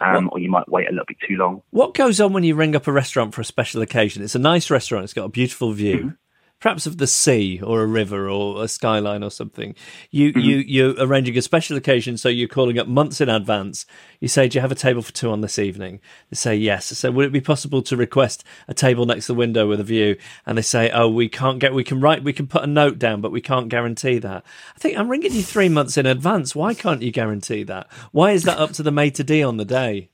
um, 0.00 0.30
or 0.32 0.38
you 0.38 0.50
might 0.50 0.68
wait 0.68 0.88
a 0.88 0.90
little 0.90 1.04
bit 1.06 1.18
too 1.28 1.36
long. 1.36 1.62
What 1.70 1.94
goes 1.94 2.20
on 2.20 2.32
when 2.32 2.42
you 2.42 2.54
ring 2.54 2.74
up 2.74 2.86
a 2.86 2.92
restaurant 2.92 3.34
for 3.34 3.42
a 3.42 3.44
special 3.44 3.82
occasion? 3.82 4.22
It's 4.22 4.34
a 4.34 4.40
nice 4.40 4.70
restaurant. 4.70 5.04
It's 5.04 5.12
got 5.12 5.24
a 5.24 5.28
beautiful 5.28 5.72
view, 5.72 6.14
perhaps 6.62 6.86
of 6.86 6.98
the 6.98 7.08
sea 7.08 7.60
or 7.60 7.82
a 7.82 7.86
river 7.86 8.30
or 8.30 8.62
a 8.62 8.68
skyline 8.68 9.24
or 9.24 9.30
something. 9.30 9.74
You 10.10 10.30
mm-hmm. 10.30 10.40
you 10.40 10.56
you're 10.58 10.94
arranging 10.98 11.36
a 11.36 11.42
special 11.42 11.76
occasion, 11.76 12.16
so 12.16 12.28
you're 12.28 12.48
calling 12.48 12.78
up 12.78 12.86
months 12.86 13.20
in 13.20 13.28
advance. 13.28 13.84
You 14.20 14.28
say, 14.28 14.48
"Do 14.48 14.56
you 14.56 14.62
have 14.62 14.72
a 14.72 14.76
table 14.76 15.02
for 15.02 15.12
two 15.12 15.30
on 15.30 15.40
this 15.40 15.58
evening?" 15.58 16.00
They 16.30 16.36
say, 16.36 16.54
"Yes." 16.54 16.86
So, 16.86 17.10
would 17.10 17.26
it 17.26 17.32
be 17.32 17.40
possible 17.40 17.82
to 17.82 17.96
request 17.96 18.44
a 18.68 18.74
table 18.74 19.04
next 19.04 19.26
to 19.26 19.32
the 19.32 19.38
window 19.38 19.68
with 19.68 19.80
a 19.80 19.84
view? 19.84 20.16
And 20.46 20.56
they 20.56 20.62
say, 20.62 20.88
"Oh, 20.90 21.08
we 21.08 21.28
can't 21.28 21.58
get. 21.58 21.74
We 21.74 21.84
can 21.84 22.00
write. 22.00 22.22
We 22.22 22.32
can 22.32 22.46
put 22.46 22.62
a 22.62 22.68
note 22.68 22.98
down, 22.98 23.20
but 23.20 23.32
we 23.32 23.40
can't 23.40 23.68
guarantee 23.68 24.18
that." 24.18 24.44
I 24.76 24.78
think 24.78 24.96
I'm 24.96 25.10
ringing 25.10 25.32
you 25.32 25.42
three 25.42 25.68
months 25.68 25.98
in 25.98 26.06
advance. 26.06 26.54
Why 26.54 26.74
can't 26.74 27.02
you 27.02 27.10
guarantee 27.10 27.64
that? 27.64 27.90
Why 28.12 28.30
is 28.30 28.44
that 28.44 28.58
up 28.58 28.70
to 28.74 28.84
the 28.84 28.92
maitre 28.92 29.24
d 29.24 29.42
on 29.42 29.56
the 29.56 29.64
day? 29.64 30.10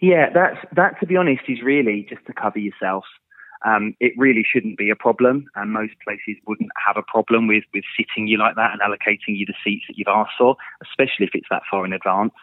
Yeah, 0.00 0.30
that's 0.34 0.58
that. 0.74 0.98
To 0.98 1.06
be 1.06 1.16
honest, 1.16 1.42
is 1.46 1.62
really 1.62 2.04
just 2.10 2.26
to 2.26 2.32
cover 2.32 2.58
yourself. 2.58 3.04
Um, 3.64 3.94
it 4.00 4.12
really 4.16 4.44
shouldn't 4.44 4.76
be 4.76 4.90
a 4.90 4.96
problem, 4.96 5.46
and 5.54 5.72
most 5.72 5.92
places 6.04 6.40
wouldn't 6.46 6.70
have 6.84 6.96
a 6.96 7.02
problem 7.02 7.46
with 7.46 7.64
with 7.72 7.84
sitting 7.96 8.26
you 8.26 8.38
like 8.38 8.56
that 8.56 8.72
and 8.72 8.80
allocating 8.80 9.36
you 9.36 9.46
the 9.46 9.54
seats 9.64 9.84
that 9.88 9.96
you've 9.96 10.08
asked 10.08 10.34
for, 10.38 10.56
especially 10.82 11.26
if 11.26 11.34
it's 11.34 11.46
that 11.50 11.62
far 11.70 11.84
in 11.84 11.92
advance. 11.92 12.34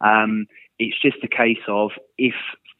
Um, 0.00 0.46
it's 0.78 1.00
just 1.00 1.16
a 1.24 1.28
case 1.28 1.64
of 1.66 1.90
if, 2.16 2.34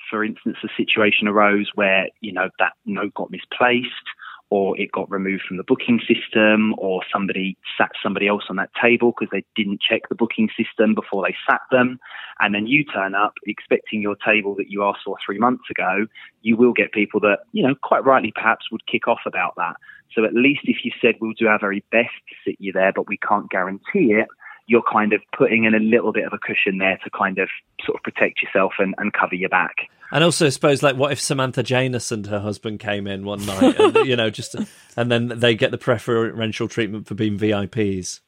for 0.08 0.24
instance, 0.24 0.58
a 0.62 0.68
situation 0.76 1.26
arose 1.26 1.70
where 1.74 2.08
you 2.20 2.32
know 2.32 2.50
that 2.58 2.74
note 2.86 3.14
got 3.14 3.30
misplaced 3.30 4.08
or 4.50 4.78
it 4.80 4.90
got 4.92 5.10
removed 5.10 5.42
from 5.46 5.58
the 5.58 5.62
booking 5.62 6.00
system, 6.00 6.74
or 6.78 7.02
somebody 7.12 7.56
sat 7.76 7.90
somebody 8.02 8.26
else 8.26 8.44
on 8.48 8.56
that 8.56 8.70
table 8.80 9.12
because 9.12 9.30
they 9.30 9.44
didn't 9.54 9.80
check 9.80 10.08
the 10.08 10.14
booking 10.14 10.48
system 10.56 10.94
before 10.94 11.26
they 11.26 11.34
sat 11.48 11.60
them, 11.70 11.98
and 12.40 12.54
then 12.54 12.66
you 12.66 12.84
turn 12.84 13.14
up 13.14 13.34
expecting 13.46 14.00
your 14.00 14.16
table 14.16 14.54
that 14.54 14.70
you 14.70 14.84
asked 14.84 15.00
for 15.04 15.16
three 15.24 15.38
months 15.38 15.64
ago, 15.70 16.06
you 16.42 16.56
will 16.56 16.72
get 16.72 16.92
people 16.92 17.20
that, 17.20 17.40
you 17.52 17.66
know, 17.66 17.74
quite 17.82 18.04
rightly 18.04 18.32
perhaps 18.34 18.70
would 18.72 18.86
kick 18.86 19.06
off 19.06 19.20
about 19.26 19.54
that. 19.56 19.76
So 20.14 20.24
at 20.24 20.34
least 20.34 20.62
if 20.64 20.78
you 20.84 20.92
said 21.00 21.16
we'll 21.20 21.34
do 21.34 21.48
our 21.48 21.58
very 21.58 21.84
best 21.92 22.14
to 22.28 22.34
sit 22.44 22.56
you 22.58 22.72
there, 22.72 22.92
but 22.92 23.08
we 23.08 23.18
can't 23.18 23.50
guarantee 23.50 24.12
it, 24.12 24.28
you're 24.66 24.82
kind 24.90 25.12
of 25.12 25.20
putting 25.36 25.64
in 25.64 25.74
a 25.74 25.78
little 25.78 26.12
bit 26.12 26.26
of 26.26 26.32
a 26.32 26.38
cushion 26.38 26.78
there 26.78 26.98
to 27.04 27.10
kind 27.10 27.38
of 27.38 27.48
sort 27.84 27.96
of 27.96 28.02
protect 28.02 28.42
yourself 28.42 28.74
and, 28.78 28.94
and 28.98 29.12
cover 29.12 29.34
your 29.34 29.48
back. 29.48 29.88
And 30.10 30.24
also, 30.24 30.46
I 30.46 30.48
suppose, 30.48 30.82
like, 30.82 30.96
what 30.96 31.12
if 31.12 31.20
Samantha 31.20 31.62
Janus 31.62 32.10
and 32.10 32.26
her 32.26 32.40
husband 32.40 32.80
came 32.80 33.06
in 33.06 33.24
one 33.24 33.44
night, 33.44 33.78
and, 33.78 33.94
you 34.06 34.16
know, 34.16 34.30
just 34.30 34.54
and 34.96 35.12
then 35.12 35.28
they 35.28 35.54
get 35.54 35.70
the 35.70 35.78
preferential 35.78 36.68
treatment 36.68 37.06
for 37.06 37.14
being 37.14 37.38
VIPs? 37.38 38.20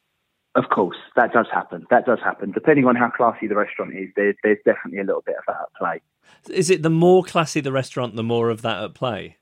Of 0.55 0.65
course, 0.69 0.97
that 1.15 1.31
does 1.31 1.47
happen. 1.51 1.85
That 1.89 2.05
does 2.05 2.19
happen. 2.23 2.51
Depending 2.51 2.85
on 2.85 2.95
how 2.95 3.09
classy 3.09 3.47
the 3.47 3.55
restaurant 3.55 3.93
is, 3.95 4.09
there's, 4.15 4.35
there's 4.43 4.57
definitely 4.65 4.99
a 4.99 5.05
little 5.05 5.23
bit 5.25 5.35
of 5.37 5.43
that 5.47 5.61
at 5.61 5.73
play. 5.77 6.01
Is 6.53 6.69
it 6.69 6.83
the 6.83 6.89
more 6.89 7.23
classy 7.23 7.61
the 7.61 7.71
restaurant, 7.71 8.15
the 8.15 8.23
more 8.23 8.49
of 8.49 8.61
that 8.61 8.83
at 8.83 8.93
play? 8.93 9.37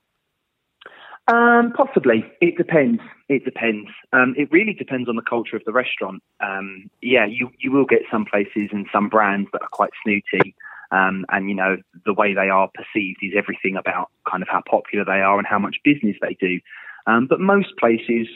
Um, 1.26 1.72
possibly. 1.76 2.24
It 2.40 2.56
depends. 2.56 3.00
It 3.28 3.44
depends. 3.44 3.90
Um, 4.12 4.34
it 4.36 4.50
really 4.50 4.72
depends 4.72 5.08
on 5.08 5.16
the 5.16 5.22
culture 5.22 5.56
of 5.56 5.62
the 5.64 5.72
restaurant. 5.72 6.22
Um, 6.40 6.90
yeah, 7.02 7.24
you 7.24 7.50
you 7.58 7.70
will 7.70 7.84
get 7.84 8.00
some 8.10 8.24
places 8.24 8.70
and 8.72 8.86
some 8.92 9.08
brands 9.08 9.48
that 9.52 9.62
are 9.62 9.68
quite 9.70 9.90
snooty, 10.02 10.54
um, 10.92 11.24
and 11.30 11.48
you 11.48 11.54
know 11.54 11.76
the 12.04 12.14
way 12.14 12.34
they 12.34 12.48
are 12.48 12.68
perceived 12.74 13.18
is 13.22 13.32
everything 13.36 13.76
about 13.76 14.10
kind 14.30 14.42
of 14.42 14.48
how 14.48 14.62
popular 14.68 15.04
they 15.04 15.20
are 15.20 15.38
and 15.38 15.46
how 15.46 15.58
much 15.58 15.76
business 15.84 16.16
they 16.20 16.36
do. 16.40 16.60
Um, 17.06 17.26
but 17.28 17.40
most 17.40 17.76
places, 17.78 18.28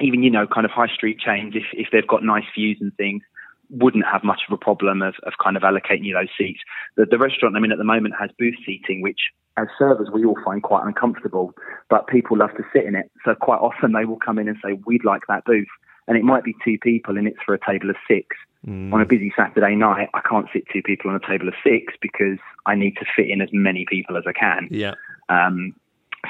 even 0.00 0.22
you 0.22 0.30
know, 0.30 0.46
kind 0.46 0.64
of 0.64 0.70
high 0.70 0.92
street 0.94 1.18
chains, 1.18 1.54
if 1.54 1.64
if 1.72 1.88
they've 1.92 2.06
got 2.06 2.24
nice 2.24 2.44
views 2.56 2.78
and 2.80 2.94
things, 2.96 3.22
wouldn't 3.70 4.04
have 4.04 4.24
much 4.24 4.40
of 4.48 4.52
a 4.52 4.58
problem 4.58 5.02
of, 5.02 5.14
of 5.24 5.34
kind 5.42 5.56
of 5.56 5.62
allocating 5.62 6.04
you 6.04 6.14
those 6.14 6.28
seats. 6.36 6.60
The, 6.96 7.06
the 7.06 7.18
restaurant 7.18 7.56
I'm 7.56 7.64
in 7.64 7.72
at 7.72 7.78
the 7.78 7.84
moment 7.84 8.14
has 8.18 8.30
booth 8.38 8.56
seating, 8.66 9.02
which 9.02 9.20
as 9.56 9.68
servers 9.78 10.08
we 10.12 10.24
all 10.24 10.38
find 10.44 10.62
quite 10.62 10.86
uncomfortable, 10.86 11.52
but 11.88 12.06
people 12.06 12.38
love 12.38 12.50
to 12.56 12.64
sit 12.72 12.84
in 12.84 12.94
it. 12.94 13.10
So 13.24 13.34
quite 13.34 13.58
often 13.58 13.92
they 13.92 14.04
will 14.04 14.18
come 14.18 14.38
in 14.38 14.48
and 14.48 14.56
say, 14.64 14.78
we'd 14.86 15.04
like 15.04 15.22
that 15.28 15.44
booth. 15.44 15.68
And 16.10 16.18
it 16.18 16.24
might 16.24 16.42
be 16.42 16.56
two 16.64 16.76
people 16.76 17.16
and 17.16 17.28
it's 17.28 17.38
for 17.46 17.54
a 17.54 17.58
table 17.64 17.88
of 17.88 17.94
six. 18.08 18.36
Mm. 18.66 18.92
On 18.92 19.00
a 19.00 19.06
busy 19.06 19.32
Saturday 19.36 19.76
night, 19.76 20.08
I 20.12 20.20
can't 20.28 20.48
sit 20.52 20.64
two 20.72 20.82
people 20.82 21.08
on 21.08 21.16
a 21.16 21.26
table 21.26 21.46
of 21.46 21.54
six 21.64 21.94
because 22.02 22.38
I 22.66 22.74
need 22.74 22.96
to 22.96 23.06
fit 23.14 23.30
in 23.30 23.40
as 23.40 23.48
many 23.52 23.86
people 23.88 24.16
as 24.16 24.24
I 24.26 24.32
can. 24.32 24.66
Yeah. 24.72 24.94
Um, 25.28 25.76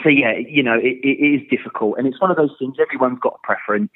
so 0.03 0.11
yeah, 0.11 0.35
you 0.37 0.63
know, 0.63 0.75
it, 0.75 1.01
it 1.03 1.25
is 1.25 1.41
difficult, 1.51 1.97
and 1.99 2.07
it's 2.07 2.21
one 2.21 2.31
of 2.31 2.37
those 2.37 2.55
things. 2.59 2.77
Everyone's 2.79 3.19
got 3.21 3.41
a 3.43 3.47
preference. 3.47 3.91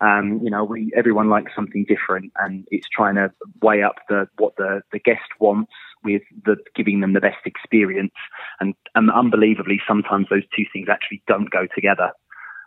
Um, 0.00 0.40
you 0.42 0.50
know, 0.50 0.64
we 0.64 0.90
everyone 0.96 1.28
likes 1.28 1.52
something 1.54 1.84
different, 1.86 2.32
and 2.40 2.66
it's 2.70 2.88
trying 2.88 3.16
to 3.16 3.30
weigh 3.62 3.82
up 3.82 3.96
the 4.08 4.28
what 4.38 4.56
the 4.56 4.80
the 4.92 4.98
guest 4.98 5.28
wants 5.38 5.70
with 6.04 6.22
the 6.44 6.56
giving 6.74 7.00
them 7.00 7.12
the 7.12 7.20
best 7.20 7.44
experience. 7.44 8.14
And, 8.60 8.74
and 8.94 9.10
unbelievably, 9.10 9.80
sometimes 9.86 10.26
those 10.30 10.44
two 10.56 10.64
things 10.72 10.88
actually 10.90 11.22
don't 11.26 11.50
go 11.50 11.66
together, 11.74 12.12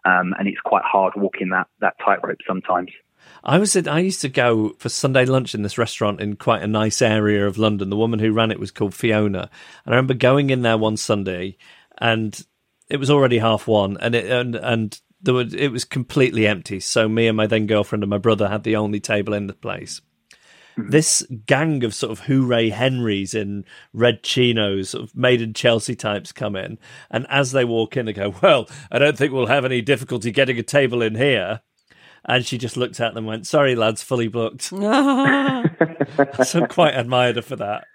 um, 0.06 0.34
and 0.38 0.48
it's 0.48 0.62
quite 0.64 0.84
hard 0.84 1.14
walking 1.16 1.50
that 1.50 1.68
that 1.80 1.96
tightrope 2.04 2.40
sometimes. 2.48 2.90
I 3.44 3.58
was 3.58 3.76
at, 3.76 3.88
I 3.88 4.00
used 4.00 4.22
to 4.22 4.30
go 4.30 4.74
for 4.78 4.90
Sunday 4.90 5.26
lunch 5.26 5.56
in 5.56 5.64
this 5.64 5.78
restaurant 5.78 6.22
in 6.22 6.36
quite 6.36 6.64
a 6.64 6.68
nice 6.68 7.02
area 7.02 7.48
of 7.48 7.58
London. 7.58 7.90
The 7.90 7.98
woman 7.98 8.20
who 8.20 8.34
ran 8.34 8.52
it 8.52 8.60
was 8.60 8.72
called 8.72 8.94
Fiona, 8.94 9.50
and 9.86 9.94
I 9.94 9.98
remember 9.98 10.14
going 10.14 10.50
in 10.50 10.62
there 10.62 10.78
one 10.78 10.98
Sunday, 10.98 11.58
and 11.98 12.40
it 12.90 12.98
was 12.98 13.10
already 13.10 13.40
half 13.40 13.68
one, 13.68 13.98
and 14.00 14.16
it 14.16 14.30
and 14.32 14.56
and 14.56 15.00
there 15.22 15.34
was, 15.34 15.54
it 15.54 15.70
was 15.70 15.86
completely 15.86 16.48
empty. 16.48 16.80
So 16.80 17.08
me 17.08 17.28
and 17.28 17.38
my 17.38 17.48
then 17.48 17.68
girlfriend 17.68 18.04
and 18.04 18.10
my 18.10 18.18
brother 18.18 18.48
had 18.48 18.64
the 18.64 18.76
only 18.76 19.00
table 19.00 19.34
in 19.34 19.48
the 19.48 19.54
place. 19.54 20.02
Mm-hmm. 20.82 20.92
This 20.92 21.26
gang 21.46 21.84
of 21.84 21.94
sort 21.94 22.12
of 22.12 22.26
hooray 22.26 22.70
Henrys 22.70 23.34
in 23.34 23.66
red 23.94 24.24
chinos, 24.24 24.90
sort 24.90 25.04
of 25.04 25.16
made 25.16 25.42
in 25.42 25.54
Chelsea 25.54 25.96
types 25.96 26.32
come 26.32 26.56
in, 26.56 26.78
and 27.10 27.26
as 27.30 27.52
they 27.52 27.66
walk 27.66 27.98
in, 27.98 28.06
they 28.06 28.14
go, 28.14 28.36
"Well, 28.42 28.70
I 28.92 29.00
don't 29.00 29.18
think 29.18 29.34
we'll 29.34 29.48
have 29.48 29.66
any 29.66 29.82
difficulty 29.82 30.32
getting 30.32 30.58
a 30.58 30.64
table 30.64 31.02
in 31.02 31.16
here." 31.16 31.62
And 32.24 32.46
she 32.46 32.58
just 32.60 32.78
looked 32.78 33.00
at 33.00 33.16
them 33.16 33.24
and 33.24 33.28
went, 33.28 33.48
Sorry, 33.48 33.74
lads, 33.74 34.04
fully 34.04 34.28
booked. 34.28 34.62
so 34.72 34.76
I'm 34.84 36.68
quite 36.68 36.94
admired 36.96 37.38
her 37.38 37.42
for 37.42 37.56
that. 37.56 37.86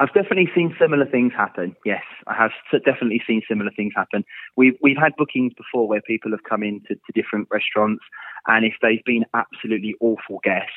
I've 0.00 0.12
definitely 0.14 0.48
seen 0.54 0.74
similar 0.80 1.06
things 1.06 1.32
happen. 1.36 1.74
Yes, 1.84 2.02
I 2.28 2.34
have 2.34 2.52
definitely 2.84 3.20
seen 3.26 3.42
similar 3.48 3.72
things 3.74 3.92
happen. 3.96 4.24
We've 4.56 4.76
we've 4.80 4.96
had 4.96 5.16
bookings 5.16 5.54
before 5.54 5.88
where 5.88 6.00
people 6.00 6.30
have 6.30 6.44
come 6.48 6.62
into 6.62 6.94
to 6.94 7.12
different 7.14 7.48
restaurants, 7.50 8.04
and 8.46 8.64
if 8.64 8.74
they've 8.80 9.04
been 9.04 9.24
absolutely 9.34 9.96
awful 10.00 10.38
guests, 10.44 10.70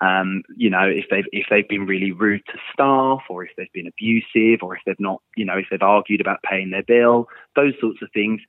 um, 0.00 0.42
you 0.56 0.70
know, 0.70 0.86
if 0.88 1.06
they've 1.10 1.26
if 1.32 1.46
they've 1.50 1.68
been 1.68 1.86
really 1.86 2.12
rude 2.12 2.42
to 2.46 2.58
staff, 2.72 3.22
or 3.28 3.44
if 3.44 3.50
they've 3.56 3.72
been 3.72 3.88
abusive, 3.88 4.62
or 4.62 4.76
if 4.76 4.82
they've 4.86 5.00
not, 5.00 5.20
you 5.36 5.44
know, 5.44 5.58
if 5.58 5.66
they've 5.70 5.82
argued 5.82 6.20
about 6.20 6.42
paying 6.42 6.70
their 6.70 6.84
bill, 6.84 7.28
those 7.56 7.74
sorts 7.80 8.00
of 8.02 8.08
things, 8.12 8.40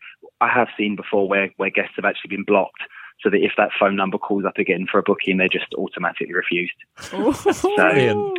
I 0.42 0.50
have 0.50 0.68
seen 0.78 0.96
before 0.96 1.28
where 1.28 1.52
where 1.58 1.72
guests 1.72 1.94
have 1.96 2.06
actually 2.06 2.36
been 2.36 2.44
blocked 2.44 2.84
so 3.22 3.30
that 3.30 3.44
if 3.44 3.52
that 3.58 3.70
phone 3.78 3.96
number 3.96 4.18
calls 4.18 4.46
up 4.46 4.58
again 4.58 4.88
for 4.90 5.00
a 5.00 5.04
booking, 5.04 5.38
they're 5.38 5.50
just 5.50 5.74
automatically 5.78 6.34
refused. 6.34 6.72
so 6.98 7.90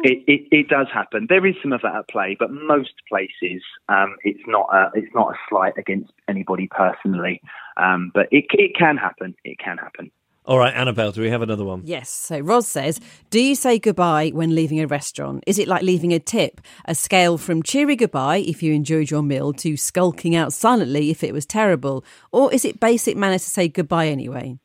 it, 0.04 0.24
it, 0.26 0.48
it, 0.50 0.68
does 0.68 0.86
happen. 0.92 1.26
There 1.28 1.44
is 1.44 1.54
some 1.60 1.72
of 1.72 1.82
that 1.82 1.94
at 1.94 2.08
play, 2.08 2.36
but 2.38 2.50
most 2.50 2.94
places 3.08 3.62
um, 3.88 4.16
it's 4.22 4.40
not 4.46 4.68
a, 4.72 4.90
it's 4.94 5.14
not 5.14 5.34
a 5.34 5.38
slight 5.48 5.74
against 5.76 6.12
anybody 6.28 6.68
personally, 6.70 7.42
um, 7.76 8.10
but 8.14 8.28
it 8.30 8.46
it 8.52 8.74
can 8.74 8.96
happen. 8.96 9.34
It 9.44 9.58
can 9.58 9.76
happen. 9.76 10.10
All 10.50 10.58
right, 10.58 10.74
Annabelle, 10.74 11.12
do 11.12 11.20
we 11.20 11.30
have 11.30 11.42
another 11.42 11.64
one? 11.64 11.82
Yes. 11.84 12.10
So 12.10 12.40
Roz 12.40 12.66
says, 12.66 12.98
Do 13.30 13.40
you 13.40 13.54
say 13.54 13.78
goodbye 13.78 14.30
when 14.34 14.52
leaving 14.52 14.80
a 14.80 14.86
restaurant? 14.88 15.44
Is 15.46 15.60
it 15.60 15.68
like 15.68 15.82
leaving 15.82 16.12
a 16.12 16.18
tip? 16.18 16.60
A 16.86 16.94
scale 16.96 17.38
from 17.38 17.62
cheery 17.62 17.94
goodbye 17.94 18.38
if 18.38 18.60
you 18.60 18.72
enjoyed 18.74 19.12
your 19.12 19.22
meal 19.22 19.52
to 19.52 19.76
skulking 19.76 20.34
out 20.34 20.52
silently 20.52 21.08
if 21.08 21.22
it 21.22 21.32
was 21.32 21.46
terrible? 21.46 22.04
Or 22.32 22.52
is 22.52 22.64
it 22.64 22.80
basic 22.80 23.16
manner 23.16 23.38
to 23.38 23.44
say 23.44 23.68
goodbye 23.68 24.08
anyway? 24.08 24.58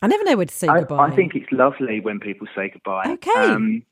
I 0.00 0.06
never 0.06 0.24
know 0.24 0.38
where 0.38 0.46
to 0.46 0.54
say 0.54 0.68
I, 0.68 0.78
goodbye. 0.78 1.08
I 1.08 1.10
think 1.14 1.34
it's 1.34 1.52
lovely 1.52 2.00
when 2.00 2.18
people 2.18 2.46
say 2.56 2.70
goodbye. 2.70 3.04
Okay. 3.08 3.30
Um, 3.44 3.82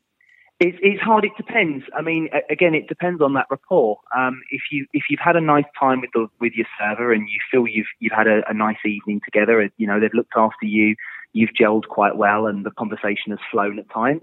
it's 0.61 0.77
it's 0.83 1.01
hard. 1.01 1.25
It 1.25 1.33
depends. 1.37 1.85
I 1.97 2.03
mean, 2.03 2.29
again, 2.51 2.75
it 2.75 2.89
depends 2.89 3.23
on 3.23 3.35
that 3.35 3.47
rapport. 3.51 3.99
Um, 4.17 4.43
if 4.51 4.63
you 4.73 4.87
if 4.93 5.05
you've 5.09 5.21
had 5.23 5.37
a 5.37 5.41
nice 5.41 5.71
time 5.79 6.01
with 6.01 6.11
the 6.15 6.27
with 6.41 6.55
your 6.55 6.67
server 6.79 7.13
and 7.13 7.29
you 7.29 7.39
feel 7.51 7.67
you've 7.69 7.87
you've 8.01 8.13
had 8.13 8.27
a, 8.27 8.41
a 8.49 8.55
nice 8.55 8.85
evening 8.85 9.21
together, 9.25 9.71
you 9.77 9.87
know 9.87 10.01
they've 10.01 10.15
looked 10.15 10.33
after 10.37 10.67
you, 10.67 10.97
you've 11.33 11.51
gelled 11.51 11.87
quite 11.89 12.17
well, 12.17 12.47
and 12.47 12.67
the 12.67 12.73
conversation 12.73 13.31
has 13.31 13.39
flown 13.53 13.79
at 13.79 13.89
times. 13.91 14.23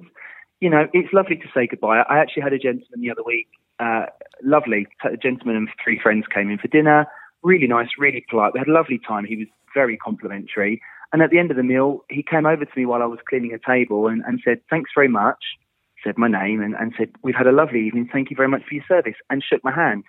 You 0.60 0.69
know, 0.69 0.88
it's 0.93 1.13
lovely 1.13 1.38
to 1.38 1.48
say 1.54 1.67
goodbye. 1.67 2.04
I 2.10 2.17
actually 2.19 2.43
had 2.43 2.54
a 2.54 2.60
gentleman 2.60 3.02
the 3.02 3.12
other 3.12 3.24
week. 3.26 3.48
Uh, 3.80 4.08
lovely, 4.43 4.88
a 5.04 5.17
gentleman 5.17 5.56
and 5.56 5.69
three 5.84 6.00
friends 6.02 6.26
came 6.34 6.50
in 6.50 6.58
for 6.58 6.67
dinner. 6.67 7.06
Really 7.43 7.67
nice, 7.67 7.89
really 7.98 8.26
polite. 8.30 8.54
We 8.54 8.60
had 8.60 8.67
a 8.67 8.74
lovely 8.74 9.00
time. 9.06 9.26
He 9.26 9.38
was 9.38 9.48
very 9.74 9.98
complimentary. 9.98 10.82
And 11.13 11.21
at 11.21 11.30
the 11.30 11.39
end 11.39 11.52
of 11.52 11.58
the 11.58 11.63
meal, 11.63 12.04
he 12.10 12.24
came 12.24 12.45
over 12.45 12.65
to 12.65 12.71
me 12.76 12.86
while 12.86 13.02
I 13.02 13.06
was 13.06 13.19
cleaning 13.30 13.54
a 13.54 13.60
table 13.60 14.08
and, 14.08 14.24
and 14.26 14.41
said, 14.43 14.60
Thanks 14.69 14.91
very 14.95 15.08
much, 15.08 15.38
said 16.06 16.18
my 16.18 16.28
name, 16.28 16.62
and, 16.62 16.76
and 16.76 16.94
said, 16.98 17.10
We've 17.24 17.36
had 17.36 17.48
a 17.48 17.52
lovely 17.52 17.86
evening. 17.86 18.10
Thank 18.12 18.30
you 18.30 18.36
very 18.36 18.48
much 18.48 18.62
for 18.68 18.76
your 18.76 18.84
service, 18.88 19.15
and 19.30 19.44
shook 19.44 19.63
my 19.63 19.74
hand. 19.74 20.04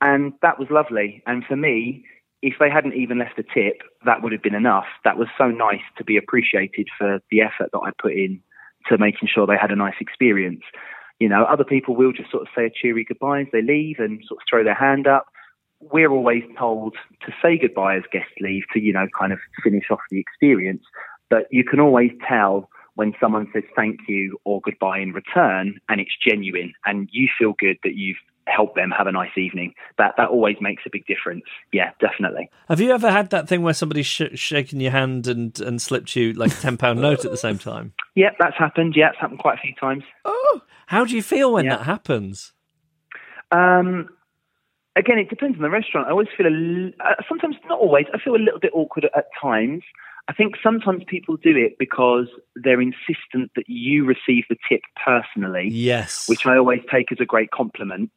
And 0.00 0.32
that 0.42 0.58
was 0.58 0.68
lovely. 0.70 1.22
And 1.26 1.44
for 1.44 1.56
me, 1.56 2.04
if 2.42 2.54
they 2.58 2.70
hadn't 2.70 2.94
even 2.94 3.18
left 3.18 3.38
a 3.38 3.42
tip, 3.42 3.82
that 4.04 4.22
would 4.22 4.32
have 4.32 4.42
been 4.42 4.54
enough. 4.54 4.86
That 5.04 5.16
was 5.16 5.28
so 5.38 5.48
nice 5.48 5.84
to 5.98 6.04
be 6.04 6.16
appreciated 6.16 6.88
for 6.98 7.20
the 7.30 7.40
effort 7.40 7.70
that 7.72 7.78
I 7.78 7.90
put 8.00 8.12
in 8.12 8.40
to 8.88 8.98
making 8.98 9.28
sure 9.32 9.46
they 9.46 9.56
had 9.60 9.70
a 9.70 9.76
nice 9.76 9.94
experience. 10.00 10.62
You 11.20 11.28
know, 11.28 11.44
other 11.44 11.62
people 11.62 11.94
will 11.94 12.12
just 12.12 12.32
sort 12.32 12.42
of 12.42 12.48
say 12.56 12.66
a 12.66 12.70
cheery 12.70 13.04
goodbye 13.04 13.42
as 13.42 13.46
they 13.52 13.62
leave 13.62 13.96
and 13.98 14.20
sort 14.26 14.40
of 14.40 14.46
throw 14.48 14.64
their 14.64 14.74
hand 14.74 15.06
up 15.06 15.26
we're 15.90 16.10
always 16.10 16.42
told 16.58 16.94
to 17.26 17.32
say 17.42 17.58
goodbye 17.58 17.96
as 17.96 18.02
guests 18.12 18.32
leave 18.40 18.62
to, 18.72 18.80
you 18.80 18.92
know, 18.92 19.06
kind 19.18 19.32
of 19.32 19.38
finish 19.62 19.84
off 19.90 20.00
the 20.10 20.20
experience. 20.20 20.82
But 21.28 21.46
you 21.50 21.64
can 21.64 21.80
always 21.80 22.10
tell 22.28 22.68
when 22.94 23.14
someone 23.20 23.48
says 23.52 23.62
thank 23.74 24.00
you 24.08 24.38
or 24.44 24.60
goodbye 24.60 24.98
in 24.98 25.12
return 25.12 25.80
and 25.88 26.00
it's 26.00 26.12
genuine 26.26 26.72
and 26.84 27.08
you 27.12 27.28
feel 27.38 27.54
good 27.58 27.78
that 27.84 27.94
you've 27.94 28.18
helped 28.48 28.74
them 28.74 28.90
have 28.90 29.06
a 29.06 29.12
nice 29.12 29.36
evening. 29.36 29.72
That 29.98 30.14
that 30.16 30.28
always 30.28 30.56
makes 30.60 30.82
a 30.86 30.90
big 30.90 31.06
difference. 31.06 31.44
Yeah, 31.72 31.90
definitely. 32.00 32.50
Have 32.68 32.80
you 32.80 32.90
ever 32.90 33.10
had 33.10 33.30
that 33.30 33.48
thing 33.48 33.62
where 33.62 33.74
somebody's 33.74 34.06
sh- 34.06 34.34
shaken 34.34 34.80
your 34.80 34.90
hand 34.90 35.26
and, 35.26 35.58
and 35.60 35.80
slipped 35.80 36.16
you 36.16 36.32
like 36.32 36.52
a 36.52 36.56
ten 36.56 36.76
pound 36.76 37.00
note 37.00 37.24
at 37.24 37.30
the 37.30 37.36
same 37.36 37.58
time? 37.58 37.92
Yeah, 38.14 38.30
that's 38.38 38.56
happened. 38.58 38.94
Yeah, 38.96 39.10
it's 39.10 39.18
happened 39.20 39.38
quite 39.38 39.58
a 39.58 39.62
few 39.62 39.74
times. 39.74 40.02
Oh, 40.24 40.60
how 40.86 41.04
do 41.04 41.14
you 41.14 41.22
feel 41.22 41.52
when 41.52 41.66
yeah. 41.66 41.76
that 41.76 41.84
happens? 41.84 42.52
Um, 43.52 44.08
again, 44.96 45.18
it 45.18 45.30
depends 45.30 45.56
on 45.56 45.62
the 45.62 45.70
restaurant. 45.70 46.08
I 46.08 46.10
always 46.10 46.28
feel 46.36 46.46
a, 46.46 47.04
uh, 47.04 47.14
sometimes 47.28 47.56
not 47.68 47.78
always. 47.78 48.06
I 48.12 48.18
feel 48.18 48.34
a 48.34 48.42
little 48.42 48.60
bit 48.60 48.72
awkward 48.74 49.04
at, 49.04 49.16
at 49.16 49.26
times. 49.40 49.82
I 50.28 50.32
think 50.32 50.54
sometimes 50.62 51.02
people 51.06 51.36
do 51.36 51.56
it 51.56 51.76
because 51.78 52.26
they're 52.54 52.80
insistent 52.80 53.50
that 53.56 53.68
you 53.68 54.04
receive 54.04 54.44
the 54.48 54.56
tip 54.68 54.82
personally. 55.04 55.68
Yes, 55.70 56.28
which 56.28 56.46
I 56.46 56.56
always 56.56 56.80
take 56.90 57.12
as 57.12 57.18
a 57.20 57.26
great 57.26 57.50
compliment. 57.50 58.10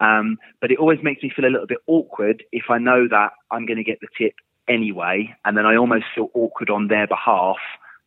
Um, 0.00 0.38
but 0.62 0.70
it 0.70 0.78
always 0.78 1.00
makes 1.02 1.22
me 1.22 1.30
feel 1.34 1.44
a 1.44 1.52
little 1.52 1.66
bit 1.66 1.78
awkward 1.86 2.42
if 2.52 2.64
I 2.70 2.78
know 2.78 3.06
that 3.08 3.32
I'm 3.50 3.66
going 3.66 3.76
to 3.76 3.84
get 3.84 4.00
the 4.00 4.08
tip 4.16 4.32
anyway, 4.66 5.34
and 5.44 5.56
then 5.58 5.66
I 5.66 5.76
almost 5.76 6.06
feel 6.14 6.30
awkward 6.34 6.70
on 6.70 6.88
their 6.88 7.06
behalf 7.06 7.58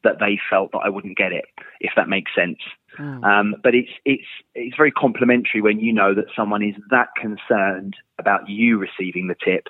that 0.03 0.19
they 0.19 0.37
felt 0.49 0.71
that 0.71 0.81
I 0.83 0.89
wouldn't 0.89 1.17
get 1.17 1.31
it, 1.31 1.45
if 1.79 1.91
that 1.95 2.09
makes 2.09 2.31
sense. 2.35 2.57
Mm. 2.99 3.23
Um, 3.23 3.55
but 3.63 3.73
it's 3.73 3.91
it's 4.05 4.27
it's 4.53 4.75
very 4.75 4.91
complimentary 4.91 5.61
when 5.61 5.79
you 5.79 5.93
know 5.93 6.13
that 6.13 6.25
someone 6.35 6.63
is 6.63 6.75
that 6.89 7.09
concerned 7.19 7.95
about 8.19 8.49
you 8.49 8.77
receiving 8.77 9.27
the 9.27 9.35
tip 9.43 9.67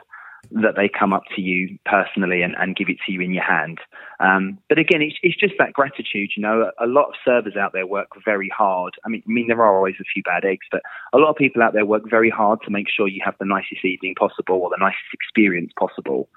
that 0.61 0.75
they 0.75 0.87
come 0.87 1.13
up 1.13 1.23
to 1.35 1.41
you 1.41 1.77
personally 1.85 2.43
and, 2.43 2.55
and 2.57 2.75
give 2.75 2.89
it 2.89 2.97
to 3.05 3.11
you 3.11 3.21
in 3.21 3.33
your 3.33 3.43
hand. 3.43 3.79
Um, 4.19 4.59
but 4.69 4.77
again, 4.77 5.01
it's, 5.01 5.15
it's 5.23 5.35
just 5.35 5.55
that 5.57 5.73
gratitude. 5.73 6.31
You 6.35 6.43
know, 6.43 6.71
a, 6.79 6.85
lot 6.85 7.09
of 7.09 7.15
servers 7.25 7.55
out 7.55 7.73
there 7.73 7.87
work 7.87 8.09
very 8.23 8.49
hard. 8.49 8.93
I 9.03 9.09
mean, 9.09 9.23
I 9.27 9.31
mean, 9.31 9.47
there 9.47 9.61
are 9.61 9.75
always 9.75 9.95
a 9.99 10.03
few 10.13 10.21
bad 10.23 10.45
eggs, 10.45 10.67
but 10.71 10.81
a 11.11 11.17
lot 11.17 11.29
of 11.29 11.35
people 11.35 11.63
out 11.63 11.73
there 11.73 11.85
work 11.85 12.03
very 12.09 12.29
hard 12.29 12.59
to 12.65 12.71
make 12.71 12.87
sure 12.89 13.07
you 13.07 13.21
have 13.25 13.35
the 13.39 13.45
nicest 13.45 13.83
evening 13.83 14.15
possible 14.15 14.57
or 14.57 14.69
the 14.69 14.77
nicest 14.79 15.13
experience 15.13 15.71
possible. 15.77 16.29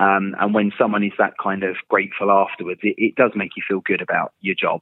Um, 0.00 0.34
and 0.40 0.54
when 0.54 0.72
someone 0.78 1.04
is 1.04 1.12
that 1.18 1.34
kind 1.42 1.64
of 1.64 1.76
grateful 1.88 2.30
afterwards, 2.30 2.80
it, 2.82 2.94
it 2.98 3.14
does 3.16 3.32
make 3.34 3.52
you 3.56 3.62
feel 3.66 3.80
good 3.80 4.02
about 4.02 4.32
your 4.40 4.54
job. 4.54 4.80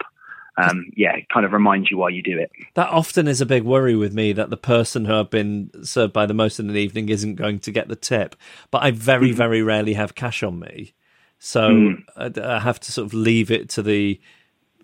Um, 0.57 0.91
yeah, 0.97 1.17
it 1.17 1.29
kind 1.31 1.47
of 1.47 1.53
reminds 1.53 1.91
you 1.91 1.97
why 1.97 2.11
you 2.11 2.23
do 2.23 2.39
it. 2.39 2.51
That 2.75 2.91
often 2.91 3.27
is 3.27 3.41
a 3.41 3.47
big 3.47 3.63
worry 3.63 3.97
with 3.97 4.13
me 4.13 4.33
that 4.35 4.51
the 4.51 4.57
person 4.57 5.07
who 5.07 5.15
I've 5.15 5.31
been 5.31 5.71
served 5.83 6.13
by 6.13 6.27
the 6.27 6.35
most 6.35 6.61
in 6.61 6.69
an 6.69 6.77
evening 6.77 7.09
isn't 7.09 7.37
going 7.37 7.59
to 7.61 7.71
get 7.71 7.89
the 7.89 7.97
tip. 7.97 8.37
But 8.71 8.83
I 8.83 8.91
very, 8.91 9.31
mm. 9.31 9.35
very 9.35 9.63
rarely 9.63 9.95
have 9.95 10.15
cash 10.15 10.43
on 10.43 10.59
me. 10.59 10.93
So 11.39 11.71
mm. 11.71 12.05
I, 12.17 12.57
I 12.57 12.61
have 12.61 12.81
to 12.81 12.93
sort 12.93 13.07
of 13.07 13.15
leave 13.15 13.51
it 13.51 13.69
to 13.71 13.83
the 13.83 14.21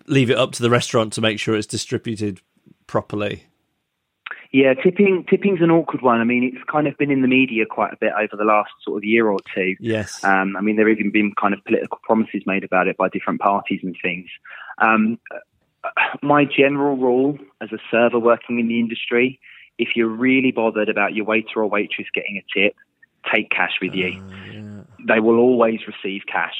leave 0.07 0.31
it 0.31 0.37
up 0.37 0.51
to 0.53 0.63
the 0.63 0.69
restaurant 0.71 1.13
to 1.13 1.21
make 1.21 1.39
sure 1.39 1.55
it's 1.55 1.67
distributed 1.67 2.41
properly. 2.87 3.43
Yeah, 4.51 4.73
tipping 4.73 5.25
tipping's 5.29 5.61
an 5.61 5.69
awkward 5.69 6.01
one. 6.01 6.19
I 6.19 6.23
mean, 6.23 6.43
it's 6.43 6.63
kind 6.69 6.87
of 6.87 6.97
been 6.97 7.11
in 7.11 7.21
the 7.21 7.27
media 7.27 7.65
quite 7.69 7.93
a 7.93 7.97
bit 7.97 8.13
over 8.19 8.35
the 8.35 8.43
last 8.43 8.71
sort 8.83 8.97
of 8.97 9.03
year 9.03 9.29
or 9.29 9.37
two. 9.53 9.75
Yes. 9.79 10.23
Um, 10.23 10.57
I 10.57 10.61
mean, 10.61 10.75
there 10.75 10.89
have 10.89 10.97
even 10.97 11.11
been 11.11 11.33
kind 11.39 11.53
of 11.53 11.63
political 11.65 11.99
promises 12.01 12.41
made 12.47 12.63
about 12.63 12.87
it 12.87 12.97
by 12.97 13.09
different 13.09 13.41
parties 13.41 13.81
and 13.83 13.95
things. 14.01 14.27
Um, 14.79 15.19
my 16.21 16.45
general 16.45 16.97
rule 16.97 17.37
as 17.61 17.71
a 17.71 17.77
server 17.91 18.19
working 18.19 18.59
in 18.59 18.67
the 18.67 18.79
industry, 18.79 19.39
if 19.77 19.89
you're 19.95 20.07
really 20.07 20.51
bothered 20.51 20.89
about 20.89 21.13
your 21.13 21.25
waiter 21.25 21.57
or 21.61 21.67
waitress 21.67 22.07
getting 22.13 22.37
a 22.37 22.59
tip, 22.59 22.75
take 23.33 23.49
cash 23.49 23.73
with 23.81 23.93
you. 23.93 24.21
Uh, 24.21 24.51
yeah. 24.51 24.81
They 25.07 25.19
will 25.19 25.37
always 25.37 25.79
receive 25.87 26.23
cash. 26.31 26.55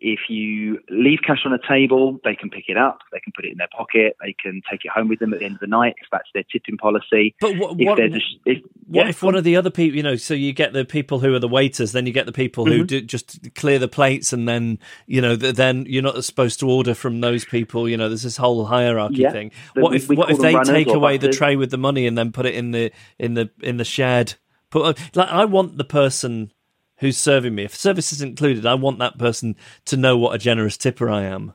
If 0.00 0.20
you 0.28 0.78
leave 0.88 1.18
cash 1.26 1.40
on 1.44 1.52
a 1.52 1.58
table, 1.68 2.18
they 2.24 2.34
can 2.34 2.50
pick 2.50 2.64
it 2.68 2.76
up, 2.76 3.00
they 3.12 3.20
can 3.20 3.32
put 3.34 3.44
it 3.44 3.52
in 3.52 3.58
their 3.58 3.68
pocket, 3.76 4.16
they 4.22 4.34
can 4.42 4.62
take 4.70 4.84
it 4.84 4.90
home 4.90 5.08
with 5.08 5.18
them 5.18 5.32
at 5.32 5.40
the 5.40 5.44
end 5.44 5.54
of 5.54 5.60
the 5.60 5.66
night 5.66 5.94
if 6.00 6.08
that's 6.10 6.28
their 6.32 6.44
tipping 6.50 6.78
policy. 6.78 7.34
But 7.40 7.56
what, 7.56 7.76
what, 7.76 7.98
if, 7.98 8.22
if, 8.46 8.62
what 8.86 9.04
yeah, 9.04 9.08
if 9.08 9.22
one 9.22 9.34
of 9.34 9.44
the 9.44 9.56
other 9.56 9.70
people, 9.70 9.96
you 9.96 10.02
know, 10.02 10.16
so 10.16 10.34
you 10.34 10.52
get 10.52 10.72
the 10.72 10.84
people 10.84 11.20
who 11.20 11.34
are 11.34 11.38
the 11.38 11.48
waiters, 11.48 11.92
then 11.92 12.06
you 12.06 12.12
get 12.12 12.26
the 12.26 12.32
people 12.32 12.64
who 12.64 12.78
mm-hmm. 12.78 12.86
do 12.86 13.00
just 13.02 13.54
clear 13.54 13.78
the 13.78 13.88
plates, 13.88 14.32
and 14.32 14.48
then 14.48 14.78
you 15.06 15.20
know, 15.20 15.36
then 15.36 15.84
you're 15.86 16.02
not 16.02 16.24
supposed 16.24 16.60
to 16.60 16.68
order 16.68 16.94
from 16.94 17.20
those 17.20 17.44
people. 17.44 17.88
You 17.88 17.96
know, 17.96 18.08
there's 18.08 18.22
this 18.22 18.36
whole 18.36 18.64
hierarchy 18.64 19.18
yeah. 19.18 19.32
thing. 19.32 19.52
What 19.74 19.94
if 19.94 20.08
what 20.08 20.30
if 20.30 20.38
they 20.38 20.54
take 20.64 20.88
away 20.88 21.18
the 21.18 21.28
tray 21.28 21.56
with 21.56 21.70
the 21.70 21.78
money 21.78 22.06
and 22.06 22.16
then 22.16 22.32
put 22.32 22.46
it 22.46 22.54
in 22.54 22.70
the 22.70 22.90
in 23.18 23.34
the 23.34 23.50
in 23.60 23.76
the 23.76 23.84
shed? 23.84 24.34
Put 24.70 24.98
like 25.14 25.28
I 25.28 25.44
want 25.44 25.76
the 25.78 25.84
person 25.84 26.52
who's 27.00 27.18
serving 27.18 27.54
me. 27.54 27.64
If 27.64 27.74
service 27.74 28.12
is 28.12 28.22
included, 28.22 28.64
I 28.64 28.74
want 28.74 28.98
that 29.00 29.18
person 29.18 29.56
to 29.86 29.96
know 29.96 30.16
what 30.16 30.34
a 30.34 30.38
generous 30.38 30.76
tipper 30.76 31.10
I 31.10 31.22
am. 31.22 31.54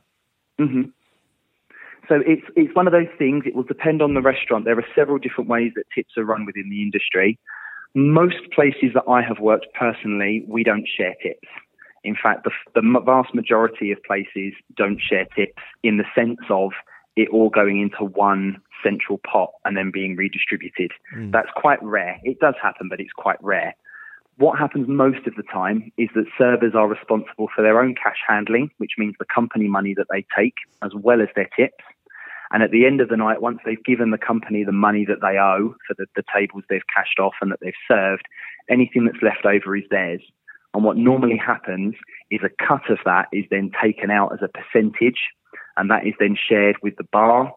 Mm-hmm. 0.60 0.90
So 2.08 2.20
it's 2.24 2.46
it's 2.54 2.74
one 2.74 2.86
of 2.86 2.92
those 2.92 3.08
things. 3.18 3.44
It 3.46 3.56
will 3.56 3.64
depend 3.64 4.00
on 4.02 4.14
the 4.14 4.22
restaurant. 4.22 4.64
There 4.64 4.78
are 4.78 4.86
several 4.94 5.18
different 5.18 5.50
ways 5.50 5.72
that 5.74 5.84
tips 5.94 6.12
are 6.16 6.24
run 6.24 6.44
within 6.46 6.70
the 6.70 6.82
industry. 6.82 7.38
Most 7.94 8.36
places 8.54 8.90
that 8.94 9.04
I 9.08 9.22
have 9.22 9.38
worked 9.40 9.66
personally, 9.74 10.44
we 10.46 10.62
don't 10.62 10.86
share 10.86 11.14
tips. 11.22 11.48
In 12.04 12.14
fact, 12.14 12.44
the, 12.44 12.50
the 12.74 13.00
vast 13.04 13.34
majority 13.34 13.90
of 13.90 13.98
places 14.04 14.52
don't 14.76 15.00
share 15.00 15.24
tips 15.34 15.62
in 15.82 15.96
the 15.96 16.04
sense 16.14 16.38
of 16.50 16.70
it 17.16 17.28
all 17.30 17.48
going 17.48 17.80
into 17.80 18.04
one 18.04 18.60
central 18.84 19.18
pot 19.18 19.50
and 19.64 19.76
then 19.76 19.90
being 19.90 20.14
redistributed. 20.14 20.92
Mm. 21.16 21.32
That's 21.32 21.48
quite 21.56 21.82
rare. 21.82 22.20
It 22.22 22.38
does 22.38 22.54
happen, 22.62 22.88
but 22.88 23.00
it's 23.00 23.12
quite 23.12 23.42
rare. 23.42 23.74
What 24.38 24.58
happens 24.58 24.86
most 24.86 25.26
of 25.26 25.34
the 25.34 25.42
time 25.42 25.92
is 25.96 26.10
that 26.14 26.26
servers 26.36 26.74
are 26.74 26.88
responsible 26.88 27.48
for 27.54 27.62
their 27.62 27.80
own 27.80 27.94
cash 27.94 28.18
handling, 28.28 28.70
which 28.76 28.92
means 28.98 29.14
the 29.18 29.24
company 29.24 29.66
money 29.66 29.94
that 29.94 30.08
they 30.10 30.26
take, 30.36 30.54
as 30.82 30.92
well 30.94 31.22
as 31.22 31.28
their 31.34 31.48
tips. 31.56 31.82
And 32.52 32.62
at 32.62 32.70
the 32.70 32.86
end 32.86 33.00
of 33.00 33.08
the 33.08 33.16
night, 33.16 33.40
once 33.40 33.60
they've 33.64 33.82
given 33.82 34.10
the 34.10 34.18
company 34.18 34.62
the 34.62 34.72
money 34.72 35.04
that 35.06 35.20
they 35.20 35.38
owe 35.38 35.74
for 35.86 35.94
the, 35.98 36.06
the 36.14 36.22
tables 36.34 36.64
they've 36.68 36.86
cashed 36.94 37.18
off 37.18 37.34
and 37.40 37.50
that 37.50 37.60
they've 37.60 37.72
served, 37.88 38.24
anything 38.70 39.06
that's 39.06 39.22
left 39.22 39.46
over 39.46 39.74
is 39.74 39.84
theirs. 39.90 40.22
And 40.74 40.84
what 40.84 40.98
normally 40.98 41.38
happens 41.38 41.94
is 42.30 42.40
a 42.44 42.66
cut 42.66 42.90
of 42.90 42.98
that 43.06 43.28
is 43.32 43.44
then 43.50 43.70
taken 43.82 44.10
out 44.10 44.32
as 44.32 44.40
a 44.42 44.48
percentage, 44.48 45.18
and 45.78 45.90
that 45.90 46.06
is 46.06 46.14
then 46.20 46.36
shared 46.36 46.76
with 46.82 46.96
the 46.96 47.04
bar 47.10 47.52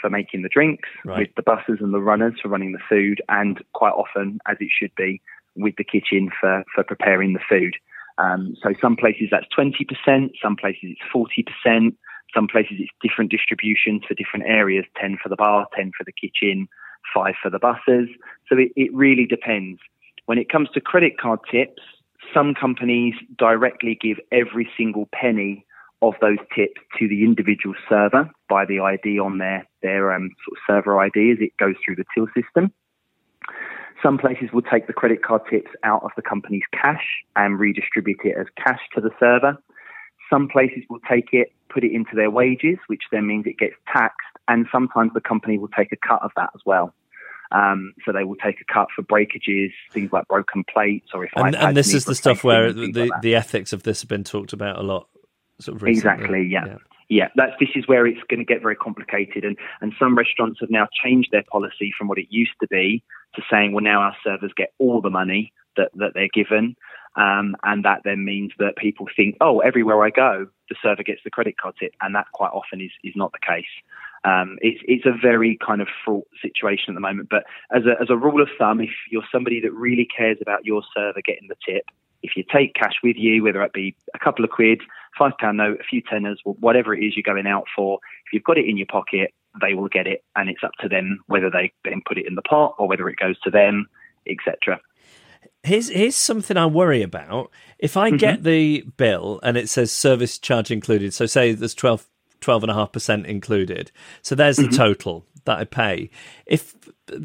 for 0.00 0.10
making 0.10 0.42
the 0.42 0.48
drinks, 0.48 0.88
right. 1.04 1.20
with 1.20 1.28
the 1.36 1.42
buses 1.42 1.78
and 1.80 1.94
the 1.94 2.00
runners 2.00 2.34
for 2.42 2.48
running 2.48 2.72
the 2.72 2.78
food, 2.88 3.22
and 3.28 3.62
quite 3.72 3.92
often, 3.92 4.40
as 4.48 4.56
it 4.60 4.68
should 4.70 4.94
be, 4.96 5.22
with 5.56 5.74
the 5.76 5.84
kitchen 5.84 6.30
for, 6.40 6.64
for 6.74 6.84
preparing 6.84 7.32
the 7.32 7.40
food. 7.48 7.74
Um, 8.18 8.56
so 8.62 8.72
some 8.80 8.96
places 8.96 9.28
that's 9.30 9.46
20%, 9.56 10.30
some 10.42 10.56
places 10.56 10.94
it's 10.96 11.00
40%, 11.14 11.94
some 12.34 12.48
places 12.48 12.76
it's 12.78 12.90
different 13.02 13.30
distributions 13.30 14.02
for 14.06 14.14
different 14.14 14.46
areas 14.46 14.84
10 15.00 15.18
for 15.22 15.28
the 15.28 15.36
bar, 15.36 15.66
10 15.76 15.92
for 15.96 16.04
the 16.04 16.12
kitchen, 16.12 16.68
5 17.14 17.34
for 17.42 17.50
the 17.50 17.58
buses. 17.58 18.08
So 18.48 18.58
it, 18.58 18.72
it 18.76 18.94
really 18.94 19.26
depends. 19.26 19.80
When 20.26 20.38
it 20.38 20.48
comes 20.48 20.68
to 20.74 20.80
credit 20.80 21.18
card 21.18 21.40
tips, 21.50 21.82
some 22.34 22.54
companies 22.54 23.14
directly 23.38 23.98
give 24.00 24.18
every 24.32 24.68
single 24.76 25.08
penny 25.12 25.64
of 26.02 26.14
those 26.20 26.38
tips 26.54 26.80
to 26.98 27.08
the 27.08 27.24
individual 27.24 27.74
server 27.88 28.30
by 28.48 28.64
the 28.64 28.80
ID 28.80 29.18
on 29.18 29.38
their 29.38 29.66
their 29.82 30.12
um, 30.12 30.30
sort 30.44 30.58
of 30.58 30.62
server 30.66 31.00
ID 31.00 31.32
as 31.32 31.38
it 31.40 31.56
goes 31.56 31.74
through 31.84 31.96
the 31.96 32.04
till 32.14 32.26
system. 32.34 32.72
Some 34.02 34.18
places 34.18 34.50
will 34.52 34.62
take 34.62 34.86
the 34.86 34.92
credit 34.92 35.22
card 35.22 35.42
tips 35.50 35.70
out 35.82 36.02
of 36.02 36.10
the 36.16 36.22
company's 36.22 36.64
cash 36.72 37.04
and 37.34 37.58
redistribute 37.58 38.20
it 38.24 38.36
as 38.38 38.46
cash 38.56 38.80
to 38.94 39.00
the 39.00 39.10
server. 39.18 39.56
Some 40.30 40.48
places 40.48 40.82
will 40.90 41.00
take 41.08 41.28
it, 41.32 41.52
put 41.68 41.84
it 41.84 41.92
into 41.92 42.14
their 42.14 42.30
wages, 42.30 42.78
which 42.88 43.04
then 43.10 43.26
means 43.26 43.46
it 43.46 43.58
gets 43.58 43.74
taxed, 43.90 44.26
and 44.48 44.66
sometimes 44.70 45.12
the 45.14 45.20
company 45.20 45.56
will 45.56 45.68
take 45.68 45.92
a 45.92 45.96
cut 45.96 46.22
of 46.22 46.30
that 46.36 46.50
as 46.54 46.60
well. 46.66 46.94
Um, 47.52 47.94
so 48.04 48.12
they 48.12 48.24
will 48.24 48.36
take 48.36 48.60
a 48.60 48.72
cut 48.72 48.88
for 48.94 49.02
breakages, 49.02 49.70
things 49.92 50.10
like 50.12 50.26
broken 50.26 50.64
plates, 50.64 51.10
or 51.14 51.24
if 51.24 51.30
and, 51.36 51.54
and 51.54 51.76
this 51.76 51.94
is 51.94 52.04
the 52.04 52.14
stuff 52.16 52.42
where 52.42 52.72
the, 52.72 52.92
like 52.92 53.22
the 53.22 53.36
ethics 53.36 53.72
of 53.72 53.84
this 53.84 54.02
have 54.02 54.08
been 54.08 54.24
talked 54.24 54.52
about 54.52 54.78
a 54.78 54.82
lot. 54.82 55.08
Sort 55.60 55.80
of 55.80 55.88
exactly, 55.88 56.46
yeah. 56.50 56.66
yeah 56.66 56.76
yeah, 57.08 57.28
that's 57.36 57.52
this 57.60 57.68
is 57.74 57.86
where 57.86 58.06
it's 58.06 58.20
going 58.28 58.40
to 58.40 58.44
get 58.44 58.62
very 58.62 58.76
complicated, 58.76 59.44
and 59.44 59.56
and 59.80 59.92
some 59.98 60.16
restaurants 60.16 60.60
have 60.60 60.70
now 60.70 60.88
changed 61.04 61.30
their 61.32 61.44
policy 61.50 61.92
from 61.96 62.08
what 62.08 62.18
it 62.18 62.26
used 62.30 62.54
to 62.60 62.66
be 62.66 63.02
to 63.34 63.42
saying, 63.50 63.72
well, 63.72 63.84
now 63.84 64.00
our 64.00 64.16
servers 64.24 64.52
get 64.56 64.72
all 64.78 65.00
the 65.00 65.10
money 65.10 65.52
that 65.76 65.90
that 65.94 66.12
they're 66.14 66.28
given, 66.32 66.76
um, 67.14 67.56
and 67.62 67.84
that 67.84 68.00
then 68.04 68.24
means 68.24 68.52
that 68.58 68.76
people 68.76 69.06
think, 69.14 69.36
oh, 69.40 69.60
everywhere 69.60 70.04
I 70.04 70.10
go, 70.10 70.46
the 70.68 70.76
server 70.82 71.02
gets 71.02 71.20
the 71.22 71.30
credit 71.30 71.58
card 71.58 71.76
tip, 71.78 71.92
and 72.00 72.14
that 72.14 72.26
quite 72.32 72.50
often 72.50 72.80
is 72.80 72.90
is 73.04 73.14
not 73.14 73.32
the 73.32 73.46
case. 73.46 73.64
Um, 74.24 74.58
it's 74.60 74.80
it's 74.88 75.06
a 75.06 75.16
very 75.16 75.56
kind 75.64 75.80
of 75.80 75.88
fraught 76.04 76.26
situation 76.42 76.86
at 76.88 76.94
the 76.94 77.00
moment. 77.00 77.28
But 77.30 77.44
as 77.70 77.84
a 77.86 78.00
as 78.00 78.10
a 78.10 78.16
rule 78.16 78.42
of 78.42 78.48
thumb, 78.58 78.80
if 78.80 78.90
you're 79.10 79.22
somebody 79.30 79.60
that 79.60 79.72
really 79.72 80.06
cares 80.06 80.38
about 80.42 80.64
your 80.64 80.82
server 80.92 81.22
getting 81.24 81.48
the 81.48 81.56
tip, 81.64 81.84
if 82.22 82.36
you 82.36 82.44
take 82.52 82.74
cash 82.74 82.94
with 83.02 83.16
you, 83.16 83.44
whether 83.44 83.62
it 83.62 83.72
be 83.72 83.94
a 84.14 84.18
couple 84.18 84.44
of 84.44 84.50
quid, 84.50 84.80
five 85.18 85.32
pound 85.38 85.58
note, 85.58 85.80
a 85.80 85.84
few 85.84 86.02
tenners, 86.02 86.36
whatever 86.44 86.94
it 86.94 87.04
is 87.04 87.14
you're 87.16 87.34
going 87.34 87.46
out 87.46 87.64
for, 87.74 87.98
if 88.26 88.32
you've 88.32 88.44
got 88.44 88.58
it 88.58 88.66
in 88.66 88.76
your 88.76 88.86
pocket, 88.86 89.32
they 89.60 89.74
will 89.74 89.88
get 89.88 90.06
it, 90.06 90.24
and 90.34 90.48
it's 90.48 90.62
up 90.64 90.72
to 90.80 90.88
them 90.88 91.20
whether 91.26 91.50
they 91.50 91.72
then 91.84 92.02
put 92.06 92.18
it 92.18 92.26
in 92.26 92.34
the 92.34 92.42
pot 92.42 92.74
or 92.78 92.88
whether 92.88 93.08
it 93.08 93.16
goes 93.18 93.38
to 93.40 93.50
them, 93.50 93.86
etc. 94.28 94.80
Here's 95.62 95.88
here's 95.88 96.14
something 96.14 96.56
I 96.56 96.66
worry 96.66 97.02
about. 97.02 97.50
If 97.78 97.96
I 97.96 98.08
mm-hmm. 98.08 98.18
get 98.18 98.42
the 98.42 98.82
bill 98.96 99.40
and 99.42 99.56
it 99.56 99.68
says 99.68 99.90
service 99.90 100.38
charge 100.38 100.70
included, 100.70 101.14
so 101.14 101.26
say 101.26 101.52
there's 101.52 101.74
12 101.74 102.06
12.5% 102.40 103.24
included. 103.24 103.90
So 104.22 104.34
there's 104.34 104.58
mm-hmm. 104.58 104.70
the 104.70 104.76
total 104.76 105.26
that 105.46 105.58
I 105.58 105.64
pay. 105.64 106.10
If 106.44 106.74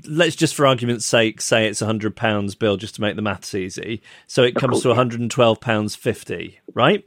let's 0.07 0.35
just 0.35 0.55
for 0.55 0.65
argument's 0.65 1.05
sake 1.05 1.41
say 1.41 1.67
it's 1.67 1.81
a 1.81 1.85
hundred 1.85 2.15
pounds 2.15 2.55
bill 2.55 2.77
just 2.77 2.95
to 2.95 3.01
make 3.01 3.15
the 3.15 3.21
maths 3.21 3.53
easy, 3.53 4.01
so 4.27 4.43
it 4.43 4.55
comes 4.55 4.81
to 4.81 4.89
one 4.89 4.97
hundred 4.97 5.19
and 5.19 5.29
twelve 5.29 5.59
pounds 5.59 5.95
fifty, 5.95 6.59
right? 6.73 7.03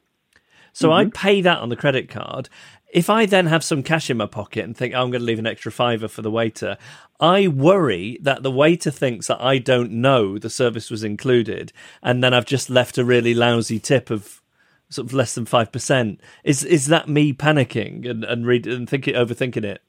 So 0.75 0.91
mm-hmm. 0.91 1.09
I 1.09 1.11
pay 1.11 1.41
that 1.41 1.59
on 1.59 1.71
the 1.71 1.77
credit 1.77 2.11
card. 2.11 2.51
If 2.93 3.09
I 3.09 3.27
then 3.27 3.47
have 3.47 3.65
some 3.65 3.83
cash 3.83 4.11
in 4.11 4.19
my 4.19 4.27
pocket 4.27 4.65
and 4.65 4.77
think 4.77 4.93
oh, 4.95 5.03
I'm 5.03 5.11
going 5.11 5.21
to 5.21 5.27
leave 5.27 5.39
an 5.39 5.47
extra 5.47 5.73
fiver 5.73 6.09
for 6.09 6.21
the 6.21 6.31
waiter, 6.31 6.77
I 7.19 7.49
worry 7.49 8.19
that 8.21 8.43
the 8.43 8.51
waiter 8.51 8.91
thinks 8.91 9.29
that 9.29 9.41
I 9.41 9.59
don't 9.59 9.93
know 9.93 10.37
the 10.37 10.51
service 10.51 10.91
was 10.91 11.03
included, 11.03 11.73
and 12.03 12.23
then 12.23 12.35
I've 12.35 12.45
just 12.45 12.69
left 12.69 12.99
a 12.99 13.05
really 13.05 13.35
lousy 13.35 13.79
tip 13.79 14.11
of 14.11 14.43
sort 14.91 15.07
of 15.07 15.15
less 15.15 15.35
than 15.35 15.47
five 15.47 15.73
percent. 15.73 16.21
Is 16.43 16.63
is 16.65 16.87
that 16.87 17.09
me 17.09 17.33
panicking 17.33 18.09
and 18.09 18.25
and 18.25 18.47
read 18.47 18.67
and 18.67 18.89
thinking 18.89 19.15
overthinking 19.15 19.65
it? 19.65 19.81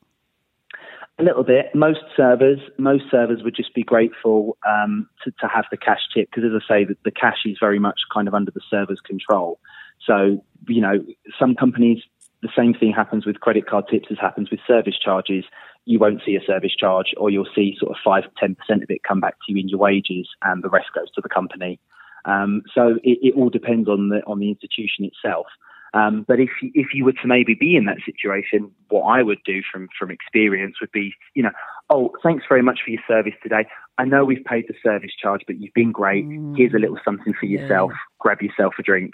A 1.18 1.24
little 1.24 1.44
bit. 1.44 1.74
Most 1.74 2.02
servers, 2.18 2.60
most 2.78 3.06
servers 3.10 3.42
would 3.42 3.56
just 3.56 3.74
be 3.74 3.84
grateful 3.84 4.58
um, 4.68 5.08
to, 5.24 5.32
to 5.40 5.48
have 5.48 5.64
the 5.72 5.78
cash 5.78 6.02
tip 6.14 6.30
because, 6.30 6.44
as 6.44 6.62
I 6.62 6.74
say, 6.74 6.84
the, 6.84 6.98
the 7.06 7.12
cash 7.12 7.38
is 7.46 7.58
very 7.58 7.80
much 7.80 8.02
kind 8.14 8.28
of 8.28 8.34
under 8.34 8.52
the 8.52 8.60
server's 8.70 9.00
control. 9.00 9.60
So, 10.06 10.44
you 10.68 10.82
know, 10.82 11.04
some 11.40 11.56
companies, 11.56 12.02
the 12.42 12.50
same 12.56 12.74
thing 12.74 12.94
happens 12.94 13.26
with 13.26 13.40
credit 13.40 13.68
card 13.68 13.86
tips 13.90 14.08
as 14.12 14.18
happens 14.20 14.52
with 14.52 14.60
service 14.68 14.98
charges. 14.98 15.46
You 15.86 16.00
won't 16.00 16.22
see 16.26 16.36
a 16.36 16.46
service 16.46 16.76
charge, 16.76 17.14
or 17.18 17.30
you'll 17.30 17.48
see 17.56 17.76
sort 17.80 17.92
of 17.92 17.98
5 18.04 18.24
10% 18.42 18.56
of 18.84 18.90
it 18.90 19.04
come 19.04 19.20
back 19.20 19.36
to 19.46 19.54
you 19.54 19.60
in 19.60 19.70
your 19.70 19.80
wages, 19.80 20.28
and 20.44 20.64
the 20.64 20.70
rest 20.70 20.88
goes 20.96 21.12
to 21.12 21.22
the 21.22 21.30
company. 21.30 21.80
Um, 22.26 22.64
so 22.74 22.98
it, 23.04 23.20
it, 23.22 23.34
all 23.36 23.50
depends 23.50 23.88
on 23.88 24.10
the 24.10 24.22
on 24.26 24.40
the 24.40 24.50
institution 24.50 25.06
itself. 25.06 25.46
Um, 25.94 26.26
but 26.28 26.40
if 26.40 26.50
if 26.62 26.88
you 26.94 27.06
were 27.06 27.14
to 27.14 27.28
maybe 27.28 27.54
be 27.54 27.76
in 27.76 27.86
that 27.86 27.98
situation, 28.06 28.72
what 28.90 29.04
I 29.04 29.24
would 29.24 29.38
do 29.46 29.62
from 29.72 29.88
from 29.98 30.12
experience 30.12 30.76
would 30.82 30.92
be, 30.92 31.14
you 31.36 31.44
know, 31.44 31.52
oh, 31.90 32.12
thanks 32.22 32.44
very 32.50 32.62
much 32.62 32.80
for 32.84 32.92
your 32.92 33.02
service 33.08 33.36
today. 33.42 33.66
I 33.98 34.06
know 34.06 34.26
we've 34.26 34.44
paid 34.44 34.66
the 34.68 34.74
service 34.84 35.12
charge, 35.20 35.42
but 35.48 35.60
you've 35.60 35.74
been 35.74 35.92
great. 35.92 36.26
Mm. 36.26 36.58
Here's 36.58 36.74
a 36.74 36.80
little 36.80 37.00
something 37.06 37.34
for 37.40 37.46
yourself. 37.46 37.92
Yeah. 37.94 37.98
Grab 38.20 38.42
yourself 38.42 38.74
a 38.78 38.84
drink. 38.84 39.14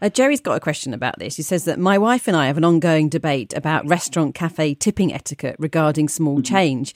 Uh, 0.00 0.08
Jerry's 0.08 0.40
got 0.40 0.56
a 0.56 0.60
question 0.60 0.94
about 0.94 1.18
this. 1.18 1.36
He 1.36 1.42
says 1.42 1.64
that 1.64 1.78
my 1.78 1.98
wife 1.98 2.28
and 2.28 2.36
I 2.36 2.46
have 2.46 2.56
an 2.56 2.64
ongoing 2.64 3.08
debate 3.08 3.52
about 3.54 3.86
restaurant 3.88 4.34
cafe 4.34 4.74
tipping 4.74 5.12
etiquette 5.12 5.56
regarding 5.58 6.08
small 6.08 6.36
mm-hmm. 6.36 6.54
change. 6.54 6.94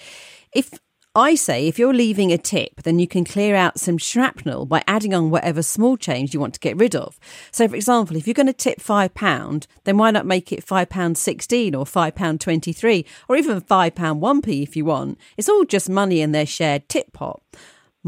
If 0.53 0.79
I 1.15 1.35
say 1.35 1.67
if 1.67 1.79
you're 1.81 1.95
leaving 1.95 2.33
a 2.33 2.39
tip, 2.39 2.83
then 2.83 2.99
you 2.99 3.09
can 3.09 3.25
clear 3.25 3.57
out 3.57 3.81
some 3.81 3.99
shrapnel 3.99 4.67
by 4.67 4.85
adding 4.87 5.15
on 5.15 5.31
whatever 5.31 5.63
small 5.63 5.97
change 5.97 6.33
you 6.33 6.39
want 6.39 6.55
to 6.55 6.61
get 6.61 6.77
rid 6.77 6.95
of. 6.95 7.19
So, 7.51 7.67
for 7.67 7.75
example, 7.75 8.17
if 8.17 8.27
you're 8.27 8.35
going 8.35 8.47
to 8.47 8.53
tip 8.53 8.79
£5, 8.79 9.67
then 9.85 9.97
why 9.97 10.11
not 10.11 10.27
make 10.27 10.53
it 10.53 10.65
£5.16 10.65 11.75
or 11.75 11.85
£5.23 11.85 13.05
or 13.29 13.37
even 13.37 13.61
£5 13.61 13.93
1p 13.93 14.63
if 14.63 14.77
you 14.77 14.85
want? 14.85 15.19
It's 15.37 15.49
all 15.49 15.65
just 15.65 15.91
money 15.91 16.21
in 16.21 16.33
their 16.33 16.47
shared 16.47 16.89
tip 16.89 17.13
pot. 17.13 17.43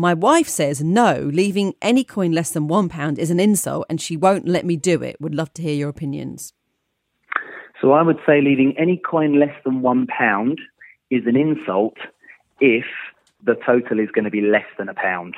My 0.00 0.14
wife 0.14 0.48
says 0.48 0.82
no, 0.82 1.28
leaving 1.30 1.74
any 1.82 2.04
coin 2.04 2.32
less 2.32 2.52
than 2.52 2.68
£1 2.68 3.18
is 3.18 3.30
an 3.30 3.38
insult 3.38 3.84
and 3.90 4.00
she 4.00 4.16
won't 4.16 4.48
let 4.48 4.64
me 4.64 4.74
do 4.74 5.02
it. 5.02 5.20
Would 5.20 5.34
love 5.34 5.52
to 5.52 5.62
hear 5.62 5.74
your 5.74 5.90
opinions. 5.90 6.54
So, 7.82 7.92
I 7.92 8.00
would 8.00 8.16
say 8.24 8.40
leaving 8.40 8.74
any 8.78 8.96
coin 8.96 9.38
less 9.38 9.54
than 9.62 9.82
£1 9.82 10.56
is 11.10 11.26
an 11.26 11.36
insult 11.36 11.98
if 12.60 12.86
the 13.44 13.56
total 13.66 14.00
is 14.00 14.08
going 14.10 14.24
to 14.24 14.30
be 14.30 14.40
less 14.40 14.64
than 14.78 14.88
a 14.88 14.94
pound. 14.94 15.34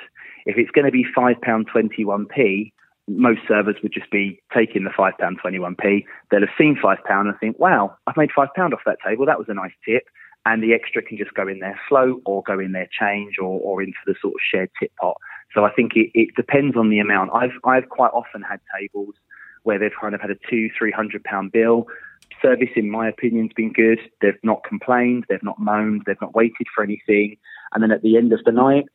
If 0.46 0.56
it's 0.56 0.70
going 0.70 0.84
to 0.84 0.92
be 0.92 1.06
£5.21p, 1.16 2.70
most 3.08 3.40
servers 3.48 3.74
would 3.82 3.92
just 3.92 4.12
be 4.12 4.40
taking 4.56 4.84
the 4.84 4.90
£5.21p. 4.90 6.04
They'll 6.30 6.40
have 6.40 6.48
seen 6.56 6.78
£5 6.80 6.98
and 7.08 7.34
think, 7.40 7.58
wow, 7.58 7.96
I've 8.06 8.16
made 8.16 8.30
£5 8.30 8.46
off 8.56 8.80
that 8.86 8.98
table. 9.04 9.26
That 9.26 9.40
was 9.40 9.48
a 9.48 9.54
nice 9.54 9.74
tip. 9.84 10.04
And 10.44 10.62
the 10.62 10.74
extra 10.74 11.02
can 11.02 11.16
just 11.16 11.34
go 11.34 11.46
in 11.46 11.60
their 11.60 11.78
float 11.88 12.20
or 12.24 12.42
go 12.42 12.58
in 12.58 12.72
their 12.72 12.88
change 12.98 13.36
or, 13.38 13.60
or 13.60 13.80
into 13.82 13.98
the 14.06 14.14
sort 14.20 14.34
of 14.34 14.40
shared 14.42 14.70
tip 14.80 14.90
pot. 15.00 15.16
So 15.54 15.64
I 15.64 15.70
think 15.70 15.92
it, 15.94 16.10
it 16.14 16.34
depends 16.34 16.76
on 16.76 16.90
the 16.90 16.98
amount. 16.98 17.30
I've, 17.32 17.52
I've 17.64 17.88
quite 17.88 18.10
often 18.12 18.42
had 18.42 18.60
tables 18.76 19.14
where 19.62 19.78
they've 19.78 19.92
kind 20.00 20.14
of 20.14 20.20
had 20.20 20.30
a 20.30 20.36
two, 20.50 20.68
three 20.76 20.90
hundred 20.90 21.22
pound 21.22 21.52
bill 21.52 21.86
service, 22.40 22.70
in 22.76 22.90
my 22.90 23.08
opinion, 23.08 23.46
has 23.46 23.54
been 23.54 23.72
good. 23.72 23.98
They've 24.20 24.38
not 24.42 24.64
complained, 24.64 25.24
they've 25.28 25.42
not 25.42 25.58
moaned, 25.58 26.02
they've 26.06 26.20
not 26.20 26.34
waited 26.34 26.66
for 26.74 26.82
anything. 26.82 27.36
And 27.72 27.82
then 27.82 27.90
at 27.90 28.02
the 28.02 28.16
end 28.16 28.32
of 28.32 28.40
the 28.44 28.52
night, 28.52 28.86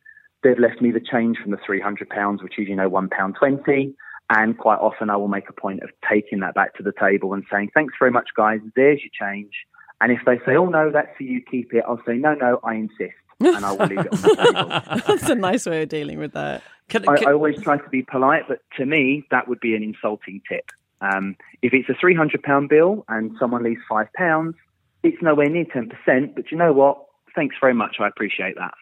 they've 0.42 0.58
left 0.58 0.80
me 0.80 0.90
the 0.90 1.00
change 1.00 1.38
from 1.38 1.50
the 1.50 1.56
£300, 1.56 2.42
which 2.42 2.58
is, 2.58 2.68
you 2.68 2.76
know, 2.76 2.90
£1.20. 2.90 3.94
And 4.30 4.58
quite 4.58 4.78
often 4.78 5.08
I 5.10 5.16
will 5.16 5.28
make 5.28 5.48
a 5.48 5.58
point 5.58 5.82
of 5.82 5.90
taking 6.08 6.40
that 6.40 6.54
back 6.54 6.74
to 6.76 6.82
the 6.82 6.92
table 6.92 7.32
and 7.32 7.44
saying, 7.50 7.70
thanks 7.72 7.94
very 7.98 8.10
much, 8.10 8.28
guys, 8.36 8.60
there's 8.76 9.00
your 9.00 9.28
change. 9.28 9.52
And 10.00 10.12
if 10.12 10.20
they 10.24 10.38
say, 10.46 10.56
oh, 10.56 10.66
no, 10.66 10.90
that's 10.90 11.16
for 11.16 11.24
you, 11.24 11.42
keep 11.42 11.72
it, 11.74 11.84
I'll 11.86 12.00
say, 12.06 12.14
no, 12.14 12.34
no, 12.34 12.60
I 12.62 12.74
insist. 12.74 13.14
And 13.40 13.64
I 13.64 13.72
will 13.72 13.86
leave 13.86 14.00
it 14.00 14.12
on 14.12 14.20
the 14.20 14.36
table. 14.36 15.02
that's 15.06 15.28
a 15.28 15.34
nice 15.34 15.66
way 15.66 15.82
of 15.82 15.88
dealing 15.88 16.18
with 16.18 16.32
that. 16.32 16.62
Can, 16.88 17.02
can... 17.02 17.26
I, 17.26 17.30
I 17.30 17.32
always 17.32 17.60
try 17.60 17.76
to 17.76 17.88
be 17.88 18.02
polite, 18.02 18.44
but 18.48 18.60
to 18.76 18.86
me, 18.86 19.24
that 19.30 19.48
would 19.48 19.60
be 19.60 19.74
an 19.74 19.82
insulting 19.82 20.42
tip. 20.48 20.70
Um, 21.00 21.36
if 21.62 21.72
it's 21.72 21.88
a 21.88 21.92
£300 21.92 22.68
bill 22.68 23.04
and 23.08 23.32
someone 23.38 23.62
leaves 23.62 23.80
£5, 23.90 24.54
it's 25.02 25.22
nowhere 25.22 25.48
near 25.48 25.64
10%, 25.64 26.34
but 26.34 26.50
you 26.50 26.58
know 26.58 26.72
what? 26.72 27.04
Thanks 27.34 27.56
very 27.60 27.74
much. 27.74 27.96
I 28.00 28.08
appreciate 28.08 28.56
that. 28.56 28.74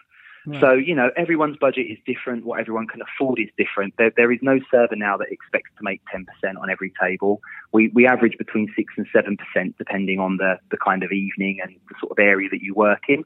Right. 0.47 0.61
So, 0.61 0.73
you 0.75 0.95
know, 0.95 1.11
everyone's 1.17 1.57
budget 1.57 1.87
is 1.87 1.99
different. 2.07 2.47
What 2.47 2.61
everyone 2.61 2.87
can 2.87 3.03
afford 3.03 3.41
is 3.41 3.49
different. 3.59 3.95
There, 3.99 4.13
there 4.17 4.31
is 4.31 4.39
no 4.43 4.61
server 4.71 4.95
now 4.95 5.17
that 5.17 5.29
expects 5.31 5.71
to 5.77 5.83
make 5.83 6.01
10% 6.15 6.25
on 6.61 6.71
every 6.71 6.93
table. 7.01 7.41
We, 7.73 7.89
we 7.89 8.07
average 8.07 8.39
between 8.39 8.73
6 8.77 8.95
and 8.97 9.07
7% 9.09 9.75
depending 9.77 10.21
on 10.21 10.37
the, 10.37 10.59
the 10.71 10.77
kind 10.77 11.03
of 11.03 11.11
evening 11.11 11.59
and 11.63 11.75
the 11.89 11.95
sort 12.01 12.13
of 12.13 12.19
area 12.21 12.49
that 12.51 12.63
you 12.63 12.75
work 12.75 13.03
in. 13.09 13.25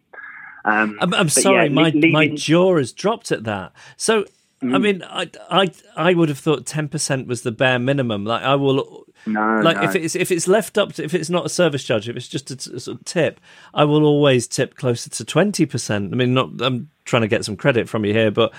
Um, 0.64 0.98
I'm, 1.00 1.14
I'm 1.14 1.28
sorry, 1.28 1.68
yeah, 1.68 1.72
my, 1.72 1.90
leaving... 1.90 2.12
my 2.12 2.28
jaw 2.28 2.76
has 2.76 2.92
dropped 2.92 3.32
at 3.32 3.44
that. 3.44 3.72
So 3.96 4.24
Mm. 4.62 4.74
I 4.74 4.78
mean, 4.78 5.02
I, 5.02 5.30
I 5.50 5.70
I 5.96 6.14
would 6.14 6.28
have 6.28 6.38
thought 6.38 6.66
ten 6.66 6.88
percent 6.88 7.26
was 7.26 7.42
the 7.42 7.52
bare 7.52 7.78
minimum. 7.78 8.26
Like 8.26 8.42
I 8.42 8.56
will, 8.56 9.06
no, 9.24 9.60
like 9.62 9.78
no. 9.78 9.84
if 9.84 9.96
it's 9.96 10.14
if 10.14 10.30
it's 10.30 10.46
left 10.46 10.76
up 10.76 10.92
to 10.94 11.04
if 11.04 11.14
it's 11.14 11.30
not 11.30 11.46
a 11.46 11.48
service 11.48 11.82
charge, 11.82 12.08
if 12.08 12.16
it's 12.16 12.28
just 12.28 12.50
a, 12.50 12.76
a 12.76 12.80
sort 12.80 12.98
of 12.98 13.04
tip, 13.04 13.40
I 13.72 13.84
will 13.84 14.04
always 14.04 14.46
tip 14.46 14.74
closer 14.74 15.08
to 15.08 15.24
twenty 15.24 15.64
percent. 15.64 16.12
I 16.12 16.16
mean, 16.16 16.34
not 16.34 16.50
I'm 16.60 16.90
trying 17.06 17.22
to 17.22 17.28
get 17.28 17.44
some 17.44 17.56
credit 17.56 17.88
from 17.88 18.04
you 18.04 18.12
here, 18.12 18.30
but 18.30 18.52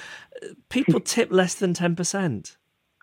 people 0.70 1.00
tip 1.00 1.32
less 1.32 1.54
than 1.54 1.76
ten 1.76 1.96
percent. 1.96 2.58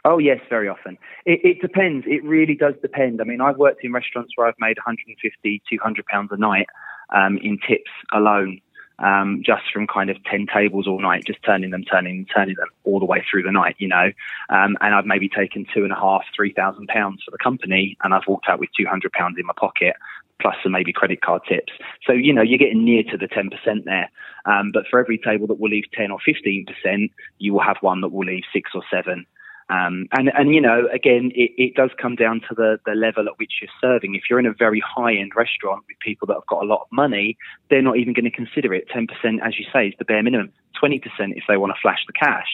Oh 0.04 0.18
yes, 0.18 0.40
very 0.48 0.68
often. 0.68 0.98
It, 1.24 1.40
it, 1.44 1.61
depends. 1.61 2.06
It 2.08 2.24
really 2.24 2.54
does 2.54 2.74
depend. 2.80 3.20
I 3.20 3.24
mean, 3.24 3.40
I've 3.40 3.58
worked 3.58 3.84
in 3.84 3.92
restaurants 3.92 4.32
where 4.37 4.46
I've 4.46 4.54
made 4.58 4.78
150, 4.78 5.62
200 5.68 6.06
pounds 6.06 6.30
a 6.32 6.37
night 6.37 6.66
um, 7.14 7.37
in 7.42 7.58
tips 7.68 7.90
alone 8.12 8.61
um, 8.98 9.42
just 9.44 9.62
from 9.72 9.87
kind 9.87 10.11
of 10.11 10.22
10 10.24 10.46
tables 10.52 10.87
all 10.87 11.00
night, 11.00 11.24
just 11.26 11.42
turning 11.44 11.70
them, 11.70 11.84
turning 11.84 12.18
them, 12.18 12.26
turning 12.34 12.56
them 12.56 12.68
all 12.84 12.98
the 12.98 13.04
way 13.04 13.24
through 13.30 13.42
the 13.42 13.52
night, 13.52 13.76
you 13.78 13.88
know. 13.88 14.12
Um, 14.50 14.76
and 14.80 14.94
I've 14.94 15.06
maybe 15.06 15.28
taken 15.28 15.66
two 15.72 15.84
and 15.84 15.92
a 15.92 15.96
half, 15.96 16.22
three 16.34 16.52
thousand 16.52 16.88
pounds 16.88 17.22
for 17.24 17.30
the 17.30 17.38
company, 17.38 17.96
and 18.02 18.14
I've 18.14 18.26
walked 18.26 18.48
out 18.48 18.58
with 18.58 18.70
200 18.76 19.12
pounds 19.12 19.37
in 19.38 19.46
my 19.46 19.54
pocket, 19.56 19.94
plus 20.40 20.56
some 20.62 20.72
maybe 20.72 20.92
credit 20.92 21.20
card 21.20 21.42
tips. 21.48 21.72
So, 22.06 22.12
you 22.12 22.32
know, 22.32 22.42
you're 22.42 22.58
getting 22.58 22.84
near 22.84 23.02
to 23.04 23.16
the 23.16 23.28
10% 23.28 23.50
there. 23.84 24.11
Um, 24.44 24.70
but 24.72 24.84
for 24.90 25.00
every 25.00 25.18
table 25.18 25.46
that 25.48 25.61
will 25.61 25.70
leave 25.70 25.84
10 25.94 26.11
or 26.11 26.18
15%, 26.26 27.11
you 27.38 27.52
will 27.52 27.62
have 27.62 27.76
one 27.80 28.00
that 28.00 28.08
will 28.08 28.26
leave 28.26 28.44
six 28.52 28.70
or 28.74 28.82
seven. 28.90 29.26
Um, 29.70 30.09
and, 30.12 30.31
and, 30.35 30.54
you 30.54 30.62
know, 30.62 30.88
again, 30.90 31.31
it, 31.35 31.50
it, 31.59 31.74
does 31.74 31.90
come 32.00 32.14
down 32.14 32.40
to 32.48 32.54
the, 32.54 32.81
the 32.87 32.92
level 32.92 33.28
at 33.28 33.38
which 33.38 33.52
you're 33.61 33.70
serving. 33.83 34.14
If 34.14 34.22
you're 34.31 34.38
in 34.38 34.46
a 34.46 34.54
very 34.54 34.81
high 34.81 35.14
end 35.14 35.33
restaurant 35.37 35.85
with 35.87 35.98
people 36.00 36.26
that 36.28 36.35
have 36.35 36.46
got 36.46 36.62
a 36.62 36.66
lot 36.66 36.81
of 36.81 36.88
money, 36.90 37.37
they're 37.68 37.83
not 37.83 37.98
even 37.98 38.14
going 38.14 38.24
to 38.24 38.31
consider 38.31 38.72
it. 38.72 38.88
10%, 38.88 39.07
as 39.44 39.59
you 39.59 39.66
say, 39.70 39.88
is 39.88 39.94
the 39.98 40.07
bare 40.07 40.22
minimum. 40.22 40.52
20% 40.83 41.02
if 41.37 41.44
they 41.48 41.59
want 41.59 41.74
to 41.74 41.81
flash 41.83 41.98
the 42.07 42.14
cash. 42.14 42.48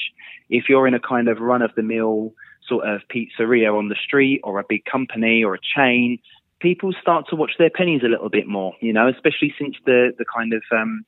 If 0.51 0.69
you're 0.69 0.89
in 0.89 0.95
a 0.95 1.01
kind 1.01 1.29
of 1.29 1.39
run 1.39 1.63
of 1.63 1.71
the 1.77 1.83
mill 1.83 2.33
sort 2.67 2.85
of 2.85 3.03
pizzeria 3.15 3.73
on 3.77 3.89
the 3.89 3.97
street 4.03 4.41
or 4.43 4.59
a 4.59 4.65
big 4.69 4.85
company 4.85 5.45
or 5.45 5.55
a 5.55 5.59
chain, 5.77 6.19
people 6.59 6.93
start 7.01 7.29
to 7.29 7.37
watch 7.37 7.53
their 7.61 7.71
pennies 7.71 8.03
a 8.05 8.09
little 8.09 8.29
bit 8.29 8.49
more, 8.49 8.75
you 8.81 8.93
know, 8.93 9.07
especially 9.07 9.55
since 9.57 9.77
the, 9.87 10.13
the 10.19 10.25
kind 10.25 10.53
of, 10.53 10.63
um, 10.73 11.05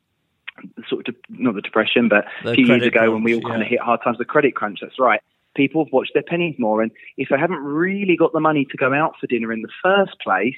sort 0.88 1.08
of, 1.08 1.14
de- 1.14 1.20
not 1.30 1.56
the 1.56 1.62
depression, 1.62 2.08
but 2.08 2.26
the 2.44 2.52
a 2.52 2.54
few 2.54 2.66
years 2.66 2.82
ago 2.82 3.00
crunch, 3.00 3.12
when 3.12 3.22
we 3.24 3.34
all 3.34 3.42
yeah. 3.42 3.48
kind 3.48 3.62
of 3.62 3.68
hit 3.68 3.80
hard 3.80 4.00
times, 4.04 4.18
the 4.18 4.24
credit 4.24 4.54
crunch, 4.54 4.78
that's 4.80 5.00
right 5.00 5.20
people 5.56 5.84
have 5.84 5.92
watched 5.92 6.12
their 6.14 6.22
pennies 6.22 6.54
more. 6.58 6.82
And 6.82 6.92
if 7.16 7.28
they 7.30 7.38
haven't 7.38 7.64
really 7.64 8.16
got 8.16 8.32
the 8.32 8.40
money 8.40 8.66
to 8.70 8.76
go 8.76 8.92
out 8.92 9.14
for 9.20 9.26
dinner 9.26 9.52
in 9.52 9.62
the 9.62 9.72
first 9.82 10.20
place, 10.22 10.54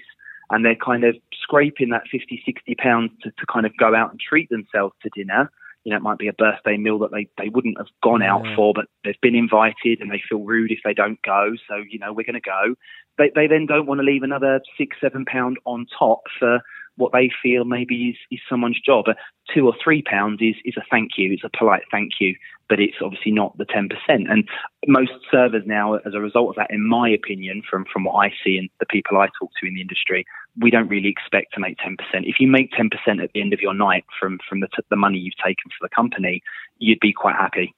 and 0.51 0.65
they're 0.65 0.77
kind 0.77 1.05
of 1.05 1.17
scraping 1.43 1.91
that 1.91 2.09
50, 2.11 2.43
60 2.45 2.75
pounds 2.75 3.11
to, 3.23 3.31
to 3.31 3.47
kind 3.53 3.67
of 3.67 3.77
go 3.77 3.95
out 3.95 4.11
and 4.11 4.21
treat 4.21 4.49
themselves 4.49 4.95
to 5.03 5.11
dinner, 5.15 5.51
you 5.85 5.91
know, 5.91 5.97
it 5.97 6.03
might 6.03 6.19
be 6.19 6.29
a 6.29 6.33
birthday 6.33 6.77
meal 6.77 6.99
that 6.99 7.13
they, 7.13 7.29
they 7.39 7.49
wouldn't 7.49 7.79
have 7.79 7.87
gone 8.03 8.23
out 8.23 8.45
yeah. 8.45 8.57
for, 8.57 8.73
but 8.75 8.87
they've 9.05 9.21
been 9.23 9.35
invited 9.35 10.01
and 10.01 10.11
they 10.11 10.23
feel 10.29 10.41
rude 10.41 10.71
if 10.71 10.81
they 10.85 10.93
don't 10.93 11.21
go. 11.23 11.53
So, 11.69 11.77
you 11.89 11.99
know, 11.99 12.13
we're 12.13 12.27
going 12.27 12.35
to 12.35 12.41
go. 12.41 12.75
They, 13.17 13.31
they 13.35 13.47
then 13.47 13.67
don't 13.67 13.87
want 13.87 14.01
to 14.01 14.05
leave 14.05 14.23
another 14.23 14.61
six, 14.77 14.97
seven 15.01 15.25
pound 15.25 15.59
on 15.65 15.87
top 15.99 16.23
for 16.39 16.61
what 16.99 17.13
they 17.13 17.31
feel 17.43 17.65
maybe 17.65 18.11
is, 18.11 18.17
is 18.31 18.41
someone's 18.49 18.81
job. 18.85 19.07
A 19.09 19.15
two 19.55 19.67
or 19.67 19.75
three 19.83 20.03
pounds 20.03 20.41
is, 20.43 20.57
is 20.65 20.77
a 20.77 20.85
thank 20.91 21.13
you, 21.17 21.33
it's 21.33 21.45
a 21.45 21.57
polite 21.57 21.83
thank 21.91 22.13
you, 22.21 22.35
but 22.69 22.81
it's 22.81 22.97
obviously 23.03 23.33
not 23.33 23.57
the 23.57 23.65
10%. 23.65 23.89
And 24.09 24.49
most 24.87 25.13
servers 25.31 25.63
now, 25.65 25.95
as 25.95 26.15
a 26.15 26.21
result 26.21 26.51
of 26.51 26.57
that, 26.57 26.71
in 26.71 26.87
my 26.87 27.09
opinion, 27.09 27.63
from, 27.69 27.87
from 27.91 28.05
what 28.05 28.15
I 28.15 28.33
see 28.45 28.59
and 28.59 28.69
the 28.81 28.87
people 28.87 29.17
I 29.17 29.29
talk 29.39 29.51
to 29.61 29.67
in 29.67 29.75
the 29.75 29.81
industry, 29.81 30.27
we 30.61 30.71
don't 30.71 30.89
really 30.89 31.09
expect 31.09 31.55
to 31.55 31.61
make 31.61 31.79
10%. 31.79 31.97
If 32.25 32.37
you 32.41 32.49
make 32.49 32.73
10% 32.73 32.91
at 33.23 33.31
the 33.33 33.41
end 33.41 33.53
of 33.53 33.61
your 33.61 33.75
night 33.75 34.05
from, 34.21 34.39
from 34.49 34.61
the, 34.61 34.69
t- 34.69 34.83
the 34.91 34.97
money 34.97 35.19
you've 35.19 35.35
taken 35.37 35.71
for 35.79 35.87
the 35.87 35.95
company, 35.95 36.43
you'd 36.79 37.01
be 37.01 37.13
quite 37.13 37.37
happy. 37.37 37.75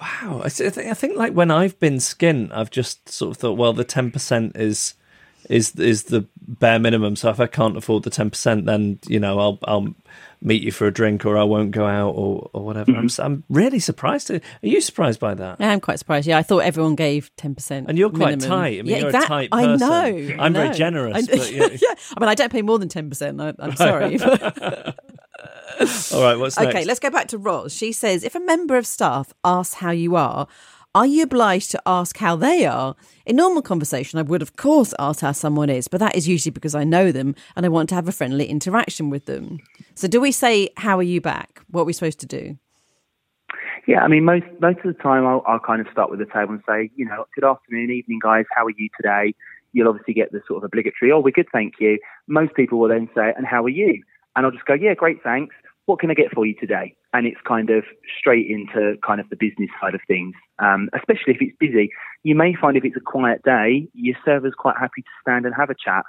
Wow. 0.00 0.40
I, 0.44 0.48
th- 0.48 0.78
I 0.78 0.94
think 0.94 1.16
like 1.16 1.32
when 1.32 1.50
I've 1.50 1.78
been 1.78 1.96
skint, 1.96 2.50
I've 2.52 2.70
just 2.70 3.08
sort 3.08 3.32
of 3.32 3.36
thought, 3.36 3.56
well, 3.56 3.72
the 3.72 3.84
10% 3.84 4.56
is 4.56 4.94
is 5.52 5.74
is 5.76 6.04
the 6.04 6.26
bare 6.40 6.78
minimum. 6.78 7.14
So 7.16 7.28
if 7.30 7.38
I 7.38 7.46
can't 7.46 7.76
afford 7.76 8.02
the 8.02 8.10
ten 8.10 8.30
percent, 8.30 8.66
then 8.66 8.98
you 9.06 9.20
know 9.20 9.38
I'll 9.38 9.58
I'll 9.64 9.94
meet 10.40 10.62
you 10.62 10.72
for 10.72 10.86
a 10.86 10.92
drink 10.92 11.24
or 11.24 11.36
I 11.36 11.44
won't 11.44 11.70
go 11.70 11.86
out 11.86 12.10
or, 12.10 12.50
or 12.52 12.64
whatever. 12.64 12.92
Mm-hmm. 12.92 13.20
I'm 13.20 13.32
I'm 13.32 13.44
really 13.48 13.78
surprised. 13.78 14.28
To, 14.28 14.36
are 14.36 14.40
you 14.62 14.80
surprised 14.80 15.20
by 15.20 15.34
that? 15.34 15.60
Yeah, 15.60 15.70
I'm 15.70 15.80
quite 15.80 15.98
surprised. 15.98 16.26
Yeah, 16.26 16.38
I 16.38 16.42
thought 16.42 16.60
everyone 16.60 16.94
gave 16.94 17.34
ten 17.36 17.54
percent. 17.54 17.88
And 17.88 17.98
you're 17.98 18.10
quite 18.10 18.38
minimum. 18.38 18.48
tight. 18.48 18.78
I 18.78 18.82
mean, 18.82 18.86
yeah, 18.86 18.98
you're 18.98 19.12
that, 19.12 19.24
a 19.24 19.28
tight 19.28 19.50
person. 19.50 19.82
I 19.82 20.10
know. 20.10 20.34
I'm 20.38 20.56
I 20.56 20.58
very 20.58 20.74
generous. 20.74 21.16
I, 21.16 21.36
but, 21.36 21.52
yeah. 21.52 21.68
yeah. 21.70 21.94
I 22.16 22.20
mean, 22.20 22.28
I 22.28 22.34
don't 22.34 22.50
pay 22.50 22.62
more 22.62 22.78
than 22.78 22.88
ten 22.88 23.08
percent. 23.08 23.40
I'm 23.40 23.76
sorry. 23.76 24.18
All 26.12 26.22
right, 26.22 26.36
what's 26.38 26.58
next? 26.58 26.68
Okay, 26.68 26.84
let's 26.84 27.00
go 27.00 27.10
back 27.10 27.28
to 27.28 27.38
Roz. 27.38 27.74
She 27.74 27.92
says, 27.92 28.22
if 28.22 28.34
a 28.34 28.40
member 28.40 28.76
of 28.76 28.86
staff 28.86 29.32
asks 29.42 29.74
how 29.74 29.90
you 29.90 30.14
are, 30.16 30.46
are 30.94 31.06
you 31.06 31.22
obliged 31.22 31.70
to 31.70 31.82
ask 31.86 32.18
how 32.18 32.36
they 32.36 32.66
are? 32.66 32.94
In 33.24 33.36
normal 33.36 33.62
conversation, 33.62 34.18
I 34.18 34.22
would, 34.22 34.42
of 34.42 34.56
course, 34.56 34.92
ask 34.98 35.20
how 35.20 35.32
someone 35.32 35.70
is, 35.70 35.88
but 35.88 36.00
that 36.00 36.14
is 36.14 36.28
usually 36.28 36.50
because 36.50 36.74
I 36.74 36.84
know 36.84 37.10
them 37.12 37.34
and 37.56 37.64
I 37.64 37.70
want 37.70 37.88
to 37.90 37.94
have 37.94 38.08
a 38.08 38.12
friendly 38.12 38.46
interaction 38.46 39.08
with 39.08 39.24
them. 39.24 39.60
So, 39.94 40.06
do 40.06 40.20
we 40.20 40.32
say, 40.32 40.68
How 40.76 40.98
are 40.98 41.02
you 41.02 41.20
back? 41.20 41.60
What 41.70 41.82
are 41.82 41.84
we 41.84 41.94
supposed 41.94 42.20
to 42.20 42.26
do? 42.26 42.58
Yeah, 43.86 44.02
I 44.02 44.08
mean, 44.08 44.24
most 44.24 44.44
most 44.60 44.78
of 44.84 44.94
the 44.94 45.02
time, 45.02 45.26
I'll, 45.26 45.42
I'll 45.46 45.58
kind 45.58 45.80
of 45.80 45.86
start 45.90 46.10
with 46.10 46.18
the 46.20 46.26
table 46.26 46.52
and 46.52 46.62
say, 46.68 46.90
you 46.94 47.04
know, 47.04 47.24
good 47.34 47.44
afternoon, 47.44 47.90
evening, 47.90 48.20
guys. 48.22 48.44
How 48.54 48.66
are 48.66 48.74
you 48.76 48.88
today? 48.96 49.34
You'll 49.72 49.88
obviously 49.88 50.14
get 50.14 50.30
the 50.30 50.40
sort 50.46 50.58
of 50.58 50.64
obligatory, 50.64 51.10
oh, 51.10 51.20
we're 51.20 51.30
good, 51.30 51.48
thank 51.50 51.74
you. 51.80 51.98
Most 52.28 52.54
people 52.54 52.78
will 52.78 52.88
then 52.88 53.08
say, 53.14 53.32
and 53.36 53.46
how 53.46 53.64
are 53.64 53.70
you? 53.70 54.02
And 54.36 54.44
I'll 54.44 54.52
just 54.52 54.66
go, 54.66 54.74
yeah, 54.74 54.92
great, 54.94 55.22
thanks. 55.22 55.54
What 55.86 55.98
can 55.98 56.10
I 56.10 56.14
get 56.14 56.30
for 56.32 56.44
you 56.44 56.54
today? 56.60 56.94
And 57.12 57.26
it's 57.26 57.40
kind 57.46 57.70
of 57.70 57.84
straight 58.18 58.46
into 58.48 58.96
kind 59.06 59.20
of 59.20 59.28
the 59.28 59.36
business 59.36 59.70
side 59.80 59.94
of 59.94 60.00
things. 60.06 60.34
Um, 60.58 60.88
especially 60.94 61.34
if 61.34 61.42
it's 61.42 61.56
busy, 61.58 61.90
you 62.22 62.34
may 62.34 62.54
find 62.54 62.76
if 62.76 62.84
it's 62.84 62.96
a 62.96 63.00
quiet 63.00 63.42
day, 63.42 63.88
your 63.94 64.16
server's 64.24 64.54
quite 64.56 64.76
happy 64.78 65.02
to 65.02 65.10
stand 65.20 65.44
and 65.44 65.54
have 65.54 65.70
a 65.70 65.74
chat. 65.74 66.04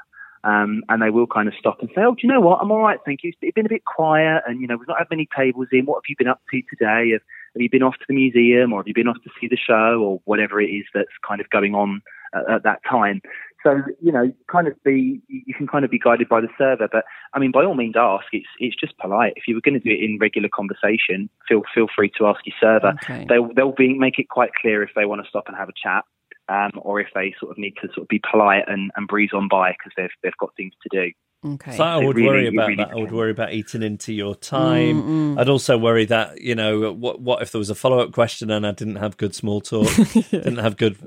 Um, 0.45 0.83
and 0.89 1.01
they 1.01 1.09
will 1.09 1.27
kind 1.27 1.47
of 1.47 1.53
stop 1.57 1.77
and 1.79 1.89
say, 1.95 2.01
"Oh, 2.01 2.15
do 2.15 2.19
you 2.23 2.29
know 2.29 2.41
what? 2.41 2.59
I'm 2.61 2.69
all 2.69 2.81
right, 2.81 2.99
thank 3.05 3.23
you. 3.23 3.31
It's 3.41 3.55
been 3.55 3.65
a 3.65 3.69
bit 3.69 3.85
quiet, 3.85 4.43
and 4.45 4.59
you 4.59 4.67
know 4.67 4.75
we've 4.75 4.89
not 4.89 4.97
had 4.97 5.07
many 5.09 5.25
tables 5.35 5.67
in. 5.71 5.85
What 5.85 5.97
have 5.97 6.09
you 6.09 6.15
been 6.17 6.27
up 6.27 6.41
to 6.51 6.61
today? 6.69 7.11
Have, 7.11 7.21
have 7.53 7.61
you 7.61 7.69
been 7.69 7.81
off 7.81 7.93
to 7.93 8.05
the 8.09 8.13
museum, 8.13 8.73
or 8.73 8.81
have 8.81 8.87
you 8.87 8.93
been 8.93 9.07
off 9.07 9.23
to 9.23 9.29
see 9.39 9.47
the 9.47 9.55
show, 9.55 10.01
or 10.03 10.21
whatever 10.25 10.59
it 10.59 10.67
is 10.67 10.83
that's 10.93 11.15
kind 11.25 11.39
of 11.39 11.49
going 11.49 11.75
on 11.75 12.01
at, 12.35 12.55
at 12.55 12.63
that 12.63 12.79
time?" 12.89 13.21
So 13.64 13.82
you 14.01 14.11
know, 14.11 14.32
kind 14.51 14.68
of 14.68 14.82
be 14.84 15.22
you 15.28 15.53
can 15.53 15.68
kind 15.68 15.86
of 15.86 15.91
be 15.91 15.99
guided 15.99 16.30
by 16.30 16.41
the 16.41 16.49
server, 16.57 16.88
but 16.91 17.05
I 17.34 17.39
mean, 17.39 17.51
by 17.51 17.64
all 17.64 17.76
means, 17.76 17.95
ask. 17.97 18.26
It's 18.34 18.47
it's 18.59 18.76
just 18.76 18.97
polite. 18.97 19.34
If 19.36 19.47
you 19.47 19.55
were 19.55 19.61
going 19.61 19.80
to 19.80 19.80
do 19.80 19.89
it 19.89 20.03
in 20.03 20.18
regular 20.20 20.49
conversation, 20.53 21.30
feel 21.47 21.61
feel 21.74 21.88
free 21.95 22.11
to 22.18 22.28
ask 22.28 22.41
your 22.45 22.55
server. 22.59 22.93
Okay. 23.03 23.26
They'll 23.28 23.53
they'll 23.53 23.72
be 23.72 23.97
make 23.97 24.20
it 24.20 24.30
quite 24.30 24.53
clear 24.53 24.84
if 24.84 24.89
they 24.95 25.05
want 25.05 25.24
to 25.24 25.30
stop 25.30 25.45
and 25.47 25.55
have 25.55 25.70
a 25.70 25.74
chat 25.82 26.03
um, 26.49 26.72
or 26.82 26.99
if 26.99 27.07
they 27.16 27.34
sort 27.39 27.51
of 27.51 27.57
need 27.57 27.76
to 27.82 27.88
sort 27.88 28.03
of 28.03 28.07
be 28.07 28.22
polite 28.30 28.64
and, 28.68 28.91
and 28.95 29.07
breeze 29.07 29.32
on 29.34 29.47
by 29.47 29.72
because 29.72 29.93
they've 29.95 30.09
they've 30.22 30.38
got 30.39 30.55
things 30.55 30.74
to 30.84 30.89
do. 30.91 31.11
Okay. 31.45 31.76
So 31.76 31.84
I 31.84 31.97
would 31.97 32.16
really- 32.16 32.28
worry 32.28 32.47
about 32.47 32.68
really 32.68 32.84
that. 32.84 32.91
I 32.91 32.95
would 32.95 33.11
worry 33.11 33.32
about 33.32 33.53
eating 33.53 33.84
into 33.84 34.14
your 34.14 34.36
time. 34.36 35.38
I'd 35.38 35.49
also 35.49 35.78
worry 35.78 36.05
that 36.05 36.41
you 36.41 36.55
know 36.55 36.91
what 36.93 37.22
what 37.22 37.41
if 37.41 37.51
there 37.51 37.59
was 37.59 37.70
a 37.70 37.76
follow 37.76 37.99
up 37.99 38.11
question 38.11 38.49
and 38.49 38.66
I 38.66 38.72
didn't 38.72 38.97
have 38.97 39.18
good 39.18 39.36
small 39.36 39.61
talk, 39.61 39.93
didn't 40.32 40.57
have 40.57 40.78
good 40.78 40.97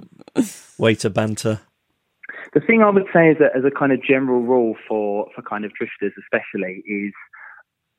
waiter 0.79 1.09
banter. 1.09 1.61
The 2.53 2.61
thing 2.61 2.82
I 2.82 2.90
would 2.90 3.07
say 3.12 3.30
as 3.30 3.36
a, 3.40 3.55
as 3.57 3.64
a 3.64 3.70
kind 3.70 3.92
of 3.92 4.03
general 4.03 4.40
rule 4.40 4.76
for, 4.88 5.28
for 5.34 5.42
kind 5.42 5.64
of 5.64 5.72
drifters, 5.74 6.12
especially, 6.18 6.82
is 6.86 7.12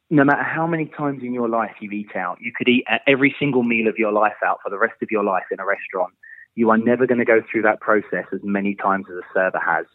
no 0.10 0.24
matter 0.24 0.44
how 0.44 0.66
many 0.66 0.86
times 0.86 1.22
in 1.22 1.34
your 1.34 1.50
life 1.50 1.76
you 1.82 1.92
eat 1.92 2.16
out, 2.16 2.38
you 2.40 2.52
could 2.56 2.68
eat 2.70 2.86
at 2.88 3.02
every 3.08 3.36
single 3.38 3.64
meal 3.64 3.88
of 3.88 3.98
your 3.98 4.12
life 4.12 4.38
out 4.46 4.60
for 4.64 4.70
the 4.70 4.78
rest 4.78 4.96
of 5.02 5.10
your 5.12 5.24
life 5.24 5.44
in 5.52 5.60
a 5.60 5.66
restaurant. 5.66 6.14
You 6.56 6.70
are 6.70 6.78
never 6.78 7.06
going 7.06 7.20
to 7.20 7.26
go 7.26 7.42
through 7.52 7.64
that 7.64 7.82
process 7.82 8.26
as 8.34 8.40
many 8.44 8.74
times 8.76 9.06
as 9.12 9.18
a 9.18 9.28
server 9.34 9.60
has. 9.60 9.86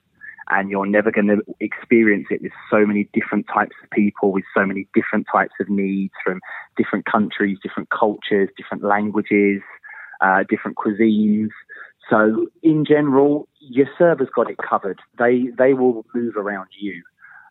And 0.51 0.71
you're 0.71 0.87
never 0.87 1.11
going 1.11 1.29
to 1.29 1.39
experience 1.61 2.27
it 2.31 2.43
with 2.43 2.53
so 2.71 2.85
many 2.85 3.09
different 3.13 3.47
types 3.53 3.75
of 3.83 3.89
people, 3.91 4.33
with 4.33 4.45
so 4.55 4.67
many 4.67 4.87
different 4.93 5.27
types 5.33 5.55
of 5.61 5.69
needs 5.71 6.13
from 6.23 6.41
different 6.77 7.07
countries, 7.07 7.59
different 7.63 7.89
cultures, 7.91 8.51
different 8.57 8.85
languages, 8.85 9.63
uh, 10.21 10.45
different 10.49 10.77
cuisines. 10.77 11.49
So 12.11 12.49
in 12.63 12.85
general, 12.85 13.49
your 13.69 13.87
server's 13.99 14.29
got 14.35 14.51
it 14.51 14.57
covered. 14.59 15.01
They 15.19 15.49
they 15.57 15.75
will 15.75 16.05
move 16.15 16.37
around 16.37 16.69
you. 16.79 17.03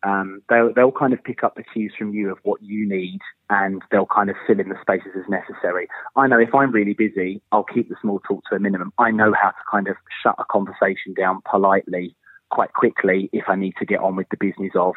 Um, 0.04 0.42
they'll 0.50 0.74
they'll 0.74 0.92
kind 0.92 1.14
of 1.14 1.24
pick 1.24 1.44
up 1.44 1.56
the 1.56 1.64
cues 1.64 1.94
from 1.98 2.14
you 2.14 2.32
of 2.32 2.40
what 2.44 2.62
you 2.62 2.88
need, 2.88 3.20
and 3.50 3.82
they'll 3.92 4.08
kind 4.08 4.30
of 4.30 4.36
fill 4.48 4.60
in 4.60 4.70
the 4.70 4.76
spaces 4.82 5.12
as 5.16 5.30
necessary. 5.30 5.88
I 6.16 6.28
know 6.28 6.40
if 6.40 6.54
I'm 6.54 6.72
really 6.72 6.94
busy, 6.94 7.42
I'll 7.52 7.64
keep 7.64 7.90
the 7.90 7.96
small 8.02 8.20
talk 8.20 8.44
to 8.50 8.56
a 8.56 8.60
minimum. 8.60 8.94
I 8.98 9.12
know 9.12 9.34
how 9.40 9.50
to 9.50 9.64
kind 9.70 9.88
of 9.88 9.96
shut 10.24 10.36
a 10.40 10.46
conversation 10.52 11.14
down 11.16 11.42
politely, 11.50 12.16
quite 12.50 12.74
quickly, 12.74 13.30
if 13.32 13.46
I 13.48 13.56
need 13.56 13.76
to 13.80 13.86
get 13.86 14.00
on 14.00 14.16
with 14.16 14.28
the 14.30 14.38
business 14.40 14.72
of 14.76 14.96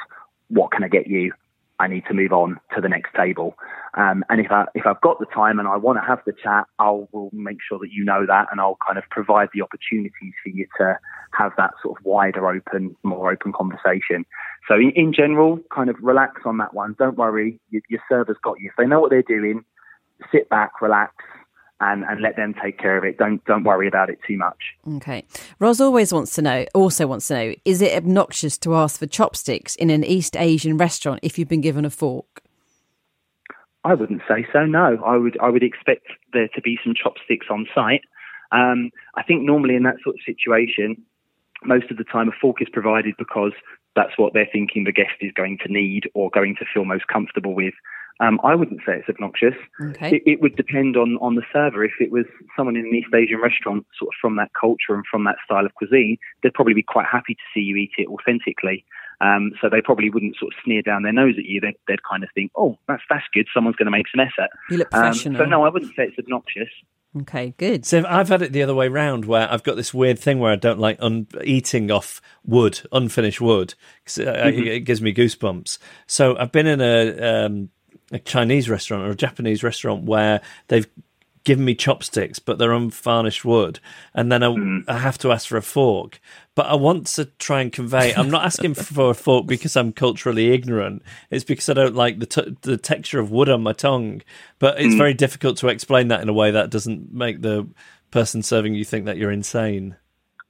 what 0.48 0.72
can 0.72 0.84
I 0.84 0.88
get 0.88 1.06
you. 1.06 1.32
I 1.80 1.88
need 1.88 2.04
to 2.06 2.14
move 2.14 2.32
on 2.32 2.60
to 2.74 2.80
the 2.80 2.88
next 2.88 3.14
table. 3.14 3.56
Um, 3.96 4.24
and 4.28 4.40
if 4.40 4.50
I 4.50 4.64
if 4.74 4.86
I've 4.86 5.00
got 5.00 5.18
the 5.18 5.26
time 5.26 5.58
and 5.58 5.66
I 5.66 5.76
want 5.76 5.98
to 5.98 6.06
have 6.06 6.20
the 6.26 6.32
chat, 6.32 6.66
I'll 6.78 7.08
will 7.12 7.30
make 7.32 7.58
sure 7.66 7.78
that 7.78 7.90
you 7.92 8.04
know 8.04 8.24
that, 8.26 8.46
and 8.50 8.60
I'll 8.60 8.78
kind 8.86 8.98
of 8.98 9.04
provide 9.10 9.48
the 9.52 9.62
opportunities 9.62 10.34
for 10.42 10.50
you 10.50 10.66
to 10.78 10.98
have 11.32 11.52
that 11.56 11.72
sort 11.82 11.98
of 11.98 12.04
wider, 12.04 12.48
open, 12.48 12.96
more 13.02 13.32
open 13.32 13.52
conversation. 13.52 14.24
So 14.68 14.74
in, 14.74 14.92
in 14.94 15.12
general, 15.12 15.58
kind 15.74 15.90
of 15.90 15.96
relax 16.00 16.42
on 16.44 16.58
that 16.58 16.74
one. 16.74 16.94
Don't 16.98 17.18
worry, 17.18 17.60
your, 17.70 17.82
your 17.88 18.00
server's 18.08 18.38
got 18.42 18.60
you. 18.60 18.70
If 18.70 18.76
they 18.76 18.86
know 18.86 19.00
what 19.00 19.10
they're 19.10 19.22
doing, 19.22 19.64
sit 20.32 20.48
back, 20.48 20.80
relax, 20.80 21.14
and, 21.80 22.04
and 22.04 22.20
let 22.20 22.36
them 22.36 22.54
take 22.62 22.78
care 22.78 22.96
of 22.96 23.04
it. 23.04 23.18
Don't 23.18 23.44
don't 23.44 23.64
worry 23.64 23.88
about 23.88 24.10
it 24.10 24.18
too 24.26 24.36
much. 24.36 24.76
Okay. 24.96 25.24
Roz 25.58 25.80
always 25.80 26.12
wants 26.12 26.34
to 26.34 26.42
know, 26.42 26.64
also 26.74 27.06
wants 27.06 27.28
to 27.28 27.34
know, 27.34 27.54
is 27.64 27.82
it 27.82 27.96
obnoxious 27.96 28.56
to 28.58 28.74
ask 28.74 28.98
for 28.98 29.06
chopsticks 29.06 29.74
in 29.76 29.90
an 29.90 30.04
East 30.04 30.36
Asian 30.36 30.76
restaurant 30.76 31.20
if 31.22 31.38
you've 31.38 31.48
been 31.48 31.60
given 31.60 31.84
a 31.84 31.90
fork? 31.90 32.42
I 33.84 33.94
wouldn't 33.94 34.22
say 34.26 34.46
so. 34.52 34.64
No, 34.64 34.98
I 35.04 35.16
would. 35.16 35.38
I 35.40 35.50
would 35.50 35.62
expect 35.62 36.06
there 36.32 36.48
to 36.48 36.60
be 36.62 36.78
some 36.82 36.94
chopsticks 36.94 37.46
on 37.50 37.66
site. 37.74 38.02
Um, 38.50 38.90
I 39.14 39.22
think 39.22 39.42
normally 39.42 39.74
in 39.74 39.82
that 39.82 39.96
sort 40.02 40.16
of 40.16 40.20
situation, 40.24 41.02
most 41.64 41.90
of 41.90 41.98
the 41.98 42.04
time 42.04 42.28
a 42.28 42.32
fork 42.40 42.62
is 42.62 42.68
provided 42.72 43.14
because 43.18 43.52
that's 43.94 44.16
what 44.16 44.32
they're 44.32 44.48
thinking 44.50 44.84
the 44.84 44.92
guest 44.92 45.14
is 45.20 45.32
going 45.32 45.58
to 45.64 45.72
need 45.72 46.08
or 46.14 46.30
going 46.30 46.56
to 46.56 46.64
feel 46.72 46.84
most 46.84 47.06
comfortable 47.08 47.54
with. 47.54 47.74
Um, 48.20 48.38
I 48.44 48.54
wouldn't 48.54 48.80
say 48.86 48.94
it's 48.96 49.08
obnoxious. 49.08 49.54
Okay. 49.80 50.16
It, 50.16 50.22
it 50.24 50.40
would 50.40 50.54
depend 50.56 50.96
on, 50.96 51.18
on 51.20 51.34
the 51.34 51.42
server. 51.52 51.84
If 51.84 51.94
it 52.00 52.12
was 52.12 52.24
someone 52.56 52.76
in 52.76 52.86
an 52.86 52.94
East 52.94 53.12
Asian 53.12 53.40
restaurant, 53.40 53.84
sort 53.98 54.10
of 54.10 54.14
from 54.20 54.36
that 54.36 54.50
culture 54.58 54.94
and 54.94 55.04
from 55.10 55.24
that 55.24 55.36
style 55.44 55.66
of 55.66 55.74
cuisine, 55.74 56.16
they'd 56.42 56.54
probably 56.54 56.74
be 56.74 56.82
quite 56.82 57.06
happy 57.10 57.34
to 57.34 57.40
see 57.52 57.60
you 57.60 57.76
eat 57.76 57.90
it 57.98 58.06
authentically. 58.08 58.84
Um, 59.20 59.52
so 59.60 59.68
they 59.68 59.80
probably 59.80 60.10
wouldn't 60.10 60.36
sort 60.36 60.52
of 60.52 60.58
sneer 60.64 60.82
down 60.82 61.02
their 61.02 61.12
nose 61.12 61.34
at 61.38 61.44
you. 61.44 61.60
They'd, 61.60 61.76
they'd 61.88 62.02
kind 62.08 62.22
of 62.24 62.30
think, 62.34 62.50
"Oh, 62.56 62.76
that's 62.88 63.02
that's 63.08 63.24
good. 63.32 63.46
Someone's 63.54 63.76
going 63.76 63.86
to 63.86 63.92
make 63.92 64.06
some 64.14 64.20
effort." 64.20 64.50
You 64.70 64.78
look 64.78 64.88
Um, 64.94 65.02
professional. 65.02 65.38
so 65.40 65.44
no, 65.44 65.62
I 65.64 65.68
wouldn't 65.68 65.94
say 65.96 66.04
it's 66.04 66.18
obnoxious. 66.18 66.68
Okay, 67.20 67.54
good. 67.58 67.86
So 67.86 68.04
I've 68.08 68.28
had 68.28 68.42
it 68.42 68.50
the 68.52 68.62
other 68.64 68.74
way 68.74 68.88
round, 68.88 69.24
where 69.24 69.50
I've 69.50 69.62
got 69.62 69.76
this 69.76 69.94
weird 69.94 70.18
thing 70.18 70.40
where 70.40 70.50
I 70.50 70.56
don't 70.56 70.80
like 70.80 70.96
un- 71.00 71.28
eating 71.44 71.92
off 71.92 72.20
wood, 72.44 72.80
unfinished 72.90 73.40
wood, 73.40 73.74
'cause 74.04 74.18
it, 74.18 74.26
it 74.66 74.80
gives 74.80 75.00
me 75.00 75.14
goosebumps. 75.14 75.78
So 76.08 76.36
I've 76.36 76.50
been 76.50 76.66
in 76.66 76.80
a, 76.80 77.46
um, 77.46 77.70
a 78.14 78.18
Chinese 78.20 78.70
restaurant 78.70 79.06
or 79.06 79.10
a 79.10 79.16
Japanese 79.16 79.62
restaurant 79.62 80.04
where 80.04 80.40
they've 80.68 80.86
given 81.42 81.64
me 81.64 81.74
chopsticks, 81.74 82.38
but 82.38 82.58
they're 82.58 82.72
unvarnished 82.72 83.44
wood, 83.44 83.78
and 84.14 84.32
then 84.32 84.42
I, 84.42 84.50
hmm. 84.50 84.78
I 84.88 84.98
have 84.98 85.18
to 85.18 85.30
ask 85.30 85.46
for 85.46 85.58
a 85.58 85.62
fork. 85.62 86.20
But 86.54 86.66
I 86.66 86.74
want 86.74 87.08
to 87.08 87.26
try 87.26 87.60
and 87.60 87.72
convey. 87.72 88.14
I'm 88.14 88.30
not 88.30 88.44
asking 88.44 88.74
for 88.74 89.10
a 89.10 89.14
fork 89.14 89.46
because 89.46 89.76
I'm 89.76 89.92
culturally 89.92 90.52
ignorant. 90.52 91.02
It's 91.30 91.44
because 91.44 91.68
I 91.68 91.74
don't 91.74 91.94
like 91.94 92.20
the 92.20 92.26
t- 92.26 92.56
the 92.62 92.76
texture 92.76 93.18
of 93.18 93.30
wood 93.30 93.48
on 93.48 93.62
my 93.62 93.72
tongue. 93.72 94.22
But 94.58 94.80
it's 94.80 94.94
hmm. 94.94 94.98
very 94.98 95.14
difficult 95.14 95.58
to 95.58 95.68
explain 95.68 96.08
that 96.08 96.22
in 96.22 96.28
a 96.28 96.32
way 96.32 96.50
that 96.52 96.70
doesn't 96.70 97.12
make 97.12 97.42
the 97.42 97.68
person 98.10 98.42
serving 98.42 98.74
you 98.74 98.84
think 98.84 99.04
that 99.06 99.18
you're 99.18 99.32
insane. 99.32 99.96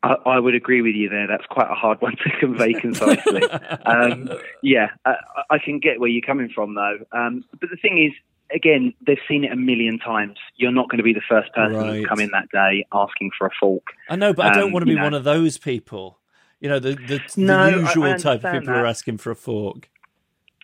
I, 0.04 0.16
I 0.26 0.38
would 0.38 0.54
agree 0.54 0.82
with 0.82 0.94
you 0.94 1.08
there. 1.08 1.26
That's 1.26 1.46
quite 1.46 1.70
a 1.70 1.74
hard 1.74 2.00
one 2.00 2.16
to 2.16 2.30
convey 2.38 2.74
concisely. 2.74 3.42
um, 3.86 4.28
yeah, 4.62 4.88
I, 5.04 5.14
I 5.50 5.58
can 5.58 5.78
get 5.78 5.98
where 6.00 6.08
you're 6.10 6.22
coming 6.26 6.50
from, 6.54 6.74
though. 6.74 6.98
Um, 7.12 7.44
but 7.58 7.70
the 7.70 7.76
thing 7.76 7.98
is, 8.04 8.12
again, 8.54 8.92
they've 9.06 9.18
seen 9.26 9.44
it 9.44 9.52
a 9.52 9.56
million 9.56 9.98
times. 9.98 10.36
You're 10.56 10.72
not 10.72 10.90
going 10.90 10.98
to 10.98 11.04
be 11.04 11.14
the 11.14 11.22
first 11.28 11.52
person 11.54 11.76
Right. 11.78 12.02
to 12.02 12.06
come 12.08 12.20
in 12.20 12.30
that 12.32 12.48
day 12.52 12.84
asking 12.92 13.30
for 13.38 13.46
a 13.46 13.50
fork. 13.58 13.84
I 14.08 14.16
know, 14.16 14.32
but 14.34 14.46
I 14.46 14.50
don't 14.54 14.64
Um, 14.66 14.72
want 14.72 14.82
to 14.82 14.86
be 14.86 14.94
know. 14.96 15.04
one 15.04 15.14
of 15.14 15.24
those 15.24 15.56
people. 15.58 16.18
You 16.60 16.68
know, 16.68 16.78
the 16.78 16.94
the, 16.94 17.20
No, 17.36 17.56
the 17.70 17.76
I 17.76 17.80
usual 17.80 18.14
type 18.16 18.44
of 18.44 18.52
people 18.52 18.74
who 18.74 18.80
are 18.80 18.86
asking 18.86 19.18
for 19.18 19.30
a 19.30 19.36
fork. 19.36 19.90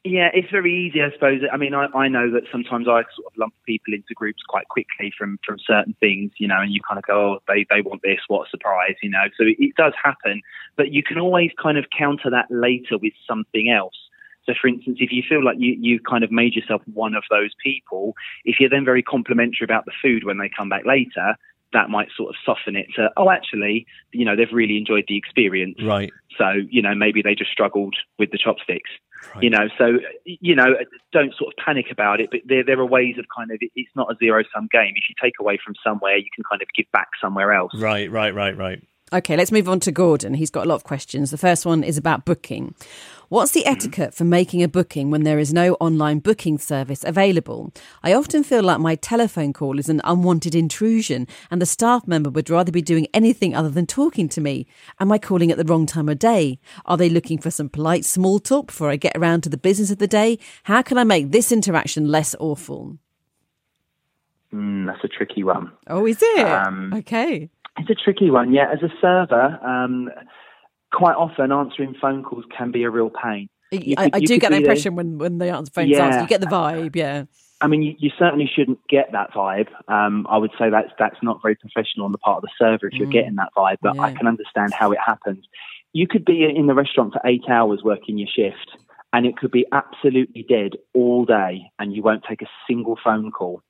Yeah, 0.02 0.30
it's 0.32 0.50
very 0.50 0.74
easy, 0.74 1.02
I 1.02 1.10
suppose. 1.12 1.42
I 1.52 1.58
mean, 1.58 1.74
I, 1.74 1.86
I 1.94 2.08
know 2.08 2.30
that 2.30 2.44
sometimes 2.50 2.88
I 2.88 3.04
sort 3.14 3.26
of 3.26 3.36
lump 3.36 3.52
people 3.66 3.92
into 3.92 4.14
groups 4.14 4.42
quite 4.48 4.66
quickly 4.68 5.12
from, 5.16 5.38
from 5.44 5.58
certain 5.58 5.94
things, 6.00 6.32
you 6.38 6.48
know, 6.48 6.58
and 6.58 6.72
you 6.72 6.80
kind 6.88 6.96
of 6.96 7.04
go, 7.04 7.34
oh, 7.34 7.38
they, 7.46 7.66
they 7.68 7.82
want 7.82 8.00
this, 8.02 8.20
what 8.28 8.46
a 8.46 8.50
surprise, 8.50 8.94
you 9.02 9.10
know. 9.10 9.24
So 9.36 9.44
it, 9.44 9.56
it 9.58 9.76
does 9.76 9.92
happen, 10.02 10.40
but 10.76 10.90
you 10.90 11.02
can 11.02 11.18
always 11.18 11.50
kind 11.62 11.76
of 11.76 11.84
counter 11.96 12.30
that 12.30 12.46
later 12.50 12.96
with 12.96 13.12
something 13.28 13.68
else. 13.68 13.96
So, 14.46 14.54
for 14.58 14.68
instance, 14.68 14.98
if 15.00 15.12
you 15.12 15.22
feel 15.28 15.44
like 15.44 15.56
you, 15.58 15.76
you've 15.78 16.04
kind 16.04 16.24
of 16.24 16.32
made 16.32 16.54
yourself 16.54 16.80
one 16.94 17.14
of 17.14 17.24
those 17.28 17.50
people, 17.62 18.14
if 18.46 18.56
you're 18.58 18.70
then 18.70 18.86
very 18.86 19.02
complimentary 19.02 19.64
about 19.64 19.84
the 19.84 19.92
food 20.00 20.24
when 20.24 20.38
they 20.38 20.48
come 20.48 20.70
back 20.70 20.86
later, 20.86 21.36
that 21.74 21.90
might 21.90 22.08
sort 22.16 22.30
of 22.30 22.36
soften 22.44 22.74
it 22.74 22.86
to, 22.96 23.10
oh, 23.18 23.30
actually, 23.30 23.86
you 24.12 24.24
know, 24.24 24.34
they've 24.34 24.52
really 24.52 24.78
enjoyed 24.78 25.04
the 25.08 25.16
experience. 25.18 25.76
Right. 25.82 26.10
So, 26.38 26.52
you 26.70 26.80
know, 26.80 26.94
maybe 26.94 27.20
they 27.20 27.34
just 27.34 27.50
struggled 27.50 27.96
with 28.18 28.30
the 28.30 28.38
chopsticks. 28.38 28.90
Right. 29.34 29.44
You 29.44 29.50
know, 29.50 29.68
so 29.78 29.98
you 30.24 30.54
know, 30.54 30.74
don't 31.12 31.34
sort 31.36 31.52
of 31.52 31.64
panic 31.64 31.86
about 31.90 32.20
it. 32.20 32.30
But 32.30 32.40
there, 32.46 32.64
there 32.64 32.78
are 32.80 32.86
ways 32.86 33.16
of 33.18 33.26
kind 33.34 33.50
of. 33.50 33.58
It's 33.60 33.90
not 33.94 34.10
a 34.10 34.16
zero 34.16 34.42
sum 34.54 34.68
game. 34.72 34.94
If 34.96 35.04
you 35.08 35.14
take 35.22 35.34
away 35.40 35.58
from 35.64 35.74
somewhere, 35.84 36.16
you 36.16 36.28
can 36.34 36.44
kind 36.50 36.62
of 36.62 36.68
give 36.74 36.86
back 36.92 37.08
somewhere 37.20 37.52
else. 37.52 37.72
Right, 37.76 38.10
right, 38.10 38.34
right, 38.34 38.56
right. 38.56 38.82
Okay, 39.12 39.36
let's 39.36 39.50
move 39.50 39.68
on 39.68 39.80
to 39.80 39.92
Gordon. 39.92 40.34
He's 40.34 40.50
got 40.50 40.66
a 40.66 40.68
lot 40.68 40.76
of 40.76 40.84
questions. 40.84 41.30
The 41.32 41.38
first 41.38 41.66
one 41.66 41.82
is 41.82 41.98
about 41.98 42.24
booking. 42.24 42.74
What's 43.30 43.52
the 43.52 43.64
etiquette 43.64 44.12
for 44.12 44.24
making 44.24 44.60
a 44.60 44.66
booking 44.66 45.12
when 45.12 45.22
there 45.22 45.38
is 45.38 45.54
no 45.54 45.74
online 45.74 46.18
booking 46.18 46.58
service 46.58 47.04
available? 47.04 47.72
I 48.02 48.12
often 48.12 48.42
feel 48.42 48.64
like 48.64 48.80
my 48.80 48.96
telephone 48.96 49.52
call 49.52 49.78
is 49.78 49.88
an 49.88 50.00
unwanted 50.02 50.56
intrusion 50.56 51.28
and 51.48 51.62
the 51.62 51.66
staff 51.66 52.08
member 52.08 52.28
would 52.28 52.50
rather 52.50 52.72
be 52.72 52.82
doing 52.82 53.06
anything 53.14 53.54
other 53.54 53.70
than 53.70 53.86
talking 53.86 54.28
to 54.30 54.40
me. 54.40 54.66
Am 54.98 55.12
I 55.12 55.18
calling 55.18 55.52
at 55.52 55.58
the 55.58 55.64
wrong 55.64 55.86
time 55.86 56.08
of 56.08 56.18
day? 56.18 56.58
Are 56.86 56.96
they 56.96 57.08
looking 57.08 57.38
for 57.38 57.52
some 57.52 57.68
polite 57.68 58.04
small 58.04 58.40
talk 58.40 58.66
before 58.66 58.90
I 58.90 58.96
get 58.96 59.16
around 59.16 59.42
to 59.42 59.48
the 59.48 59.56
business 59.56 59.92
of 59.92 59.98
the 59.98 60.08
day? 60.08 60.40
How 60.64 60.82
can 60.82 60.98
I 60.98 61.04
make 61.04 61.30
this 61.30 61.52
interaction 61.52 62.08
less 62.08 62.34
awful? 62.40 62.98
Mm, 64.52 64.86
that's 64.86 65.04
a 65.04 65.08
tricky 65.08 65.44
one. 65.44 65.70
Oh, 65.86 66.04
is 66.04 66.18
it? 66.20 66.46
Um, 66.48 66.92
okay. 66.94 67.48
It's 67.78 67.90
a 67.90 67.94
tricky 67.94 68.32
one. 68.32 68.52
Yeah, 68.52 68.72
as 68.72 68.82
a 68.82 68.92
server, 69.00 69.64
um, 69.64 70.10
quite 70.92 71.16
often 71.16 71.52
answering 71.52 71.94
phone 72.00 72.22
calls 72.22 72.44
can 72.56 72.70
be 72.70 72.82
a 72.84 72.90
real 72.90 73.10
pain. 73.10 73.48
I, 73.72 74.10
I 74.12 74.20
do 74.20 74.38
get 74.38 74.48
the 74.48 74.48
there- 74.48 74.58
impression 74.58 74.96
when, 74.96 75.18
when 75.18 75.38
they 75.38 75.50
answer 75.50 75.70
phones, 75.72 75.90
Yeah. 75.90 76.06
answer, 76.06 76.20
you 76.22 76.26
get 76.26 76.40
the 76.40 76.48
vibe, 76.48 76.96
yeah. 76.96 77.24
I 77.60 77.66
mean, 77.66 77.82
you, 77.82 77.94
you, 77.98 78.10
certainly 78.18 78.50
shouldn't 78.52 78.78
get 78.88 79.12
that 79.12 79.32
vibe. 79.32 79.68
Um, 79.86 80.26
I 80.30 80.38
would 80.38 80.50
say 80.58 80.70
that's 80.70 80.88
that's 80.98 81.22
not 81.22 81.42
very 81.42 81.56
professional 81.56 82.06
on 82.06 82.12
the 82.12 82.18
part 82.18 82.38
of 82.38 82.42
the 82.42 82.48
server 82.58 82.86
if 82.86 82.94
you're 82.94 83.06
mm. 83.06 83.12
getting 83.12 83.34
that 83.34 83.50
vibe. 83.54 83.76
But 83.82 83.96
yeah. 83.96 84.02
I 84.02 84.14
can 84.14 84.26
understand 84.26 84.72
how 84.72 84.90
it 84.92 84.98
happens. 85.04 85.46
You 85.92 86.06
could 86.06 86.24
be 86.24 86.42
in 86.44 86.68
the 86.68 86.74
restaurant 86.74 87.12
for 87.12 87.20
eight 87.26 87.44
hours 87.50 87.82
working 87.84 88.16
your 88.16 88.28
shift, 88.34 88.78
and 89.12 89.26
it 89.26 89.36
could 89.36 89.50
be 89.50 89.66
absolutely 89.72 90.42
dead 90.48 90.72
all 90.94 91.26
day, 91.26 91.70
and 91.78 91.94
you 91.94 92.02
won't 92.02 92.24
take 92.26 92.40
a 92.40 92.48
single 92.66 92.98
phone 93.04 93.30
call. 93.30 93.62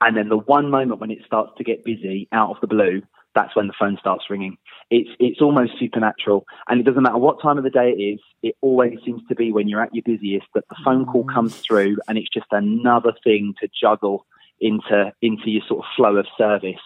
And 0.00 0.16
then 0.16 0.28
the 0.28 0.38
one 0.38 0.70
moment 0.70 1.00
when 1.00 1.10
it 1.10 1.18
starts 1.26 1.52
to 1.58 1.64
get 1.64 1.84
busy 1.84 2.28
out 2.30 2.50
of 2.50 2.60
the 2.60 2.68
blue, 2.68 3.02
that's 3.34 3.56
when 3.56 3.66
the 3.66 3.72
phone 3.78 3.96
starts 3.98 4.24
ringing. 4.28 4.56
It's 4.90 5.10
it's 5.18 5.40
almost 5.40 5.72
supernatural, 5.78 6.44
and 6.68 6.80
it 6.80 6.84
doesn't 6.84 7.02
matter 7.02 7.18
what 7.18 7.40
time 7.42 7.58
of 7.58 7.64
the 7.64 7.70
day 7.70 7.90
it 7.90 8.00
is. 8.00 8.20
It 8.42 8.56
always 8.60 8.98
seems 9.04 9.22
to 9.28 9.34
be 9.34 9.52
when 9.52 9.68
you're 9.68 9.82
at 9.82 9.94
your 9.94 10.02
busiest 10.04 10.46
that 10.54 10.64
the 10.68 10.76
phone 10.84 11.06
call 11.06 11.24
mm. 11.24 11.34
comes 11.34 11.56
through, 11.56 11.96
and 12.08 12.18
it's 12.18 12.28
just 12.28 12.46
another 12.50 13.12
thing 13.24 13.54
to 13.60 13.68
juggle 13.78 14.26
into 14.60 15.12
into 15.22 15.50
your 15.50 15.62
sort 15.66 15.80
of 15.80 15.90
flow 15.96 16.16
of 16.16 16.26
service. 16.36 16.82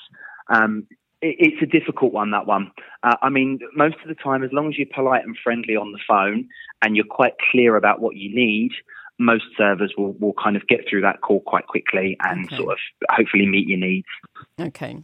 Um, 0.49 0.87
it, 1.21 1.37
it's 1.39 1.63
a 1.63 1.67
difficult 1.67 2.13
one, 2.13 2.31
that 2.31 2.47
one. 2.47 2.71
Uh, 3.03 3.17
I 3.23 3.29
mean, 3.29 3.59
most 3.75 3.97
of 4.03 4.09
the 4.09 4.15
time, 4.15 4.45
as 4.45 4.51
long 4.53 4.69
as 4.69 4.79
you're 4.79 4.89
polite 4.95 5.25
and 5.25 5.37
friendly 5.43 5.77
on 5.77 5.93
the 5.93 6.01
phone, 6.07 6.49
and 6.83 6.97
you're 6.97 7.07
quite 7.07 7.35
clear 7.51 7.77
about 7.77 8.01
what 8.01 8.17
you 8.17 8.35
need, 8.35 8.71
most 9.19 9.45
servers 9.57 9.95
will, 9.97 10.13
will 10.21 10.35
kind 10.35 10.57
of 10.57 10.67
get 10.69 10.85
through 10.89 11.01
that 11.01 11.23
call 11.23 11.41
quite 11.41 11.67
quickly 11.67 12.17
and 12.21 12.47
okay. 12.47 12.57
sort 12.57 12.73
of 12.73 12.79
hopefully 13.11 13.47
meet 13.47 13.67
your 13.67 13.79
needs. 13.79 14.07
Okay 14.61 15.03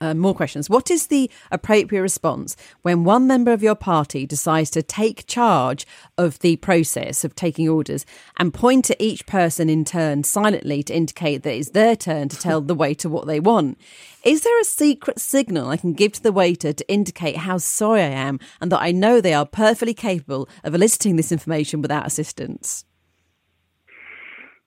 uh, 0.00 0.14
more 0.14 0.34
questions. 0.34 0.70
What 0.70 0.90
is 0.90 1.08
the 1.08 1.30
appropriate 1.50 2.02
response 2.02 2.56
when 2.82 3.04
one 3.04 3.26
member 3.26 3.52
of 3.52 3.62
your 3.62 3.74
party 3.74 4.26
decides 4.26 4.70
to 4.70 4.82
take 4.82 5.26
charge 5.26 5.86
of 6.18 6.38
the 6.40 6.56
process 6.56 7.24
of 7.24 7.34
taking 7.34 7.68
orders 7.68 8.06
and 8.38 8.54
point 8.54 8.84
to 8.86 9.02
each 9.02 9.26
person 9.26 9.68
in 9.68 9.84
turn 9.84 10.24
silently 10.24 10.82
to 10.84 10.94
indicate 10.94 11.42
that 11.42 11.54
it's 11.54 11.70
their 11.70 11.96
turn 11.96 12.28
to 12.28 12.38
tell 12.38 12.60
the 12.60 12.74
waiter 12.74 13.08
what 13.08 13.26
they 13.26 13.40
want? 13.40 13.78
Is 14.24 14.42
there 14.42 14.60
a 14.60 14.64
secret 14.64 15.18
signal 15.18 15.68
I 15.68 15.76
can 15.76 15.92
give 15.92 16.12
to 16.12 16.22
the 16.22 16.32
waiter 16.32 16.72
to 16.72 16.88
indicate 16.88 17.36
how 17.36 17.58
sorry 17.58 18.02
I 18.02 18.06
am 18.08 18.40
and 18.60 18.72
that 18.72 18.80
I 18.80 18.90
know 18.90 19.20
they 19.20 19.34
are 19.34 19.46
perfectly 19.46 19.94
capable 19.94 20.48
of 20.62 20.74
eliciting 20.74 21.16
this 21.16 21.32
information 21.32 21.82
without 21.82 22.06
assistance? 22.06 22.84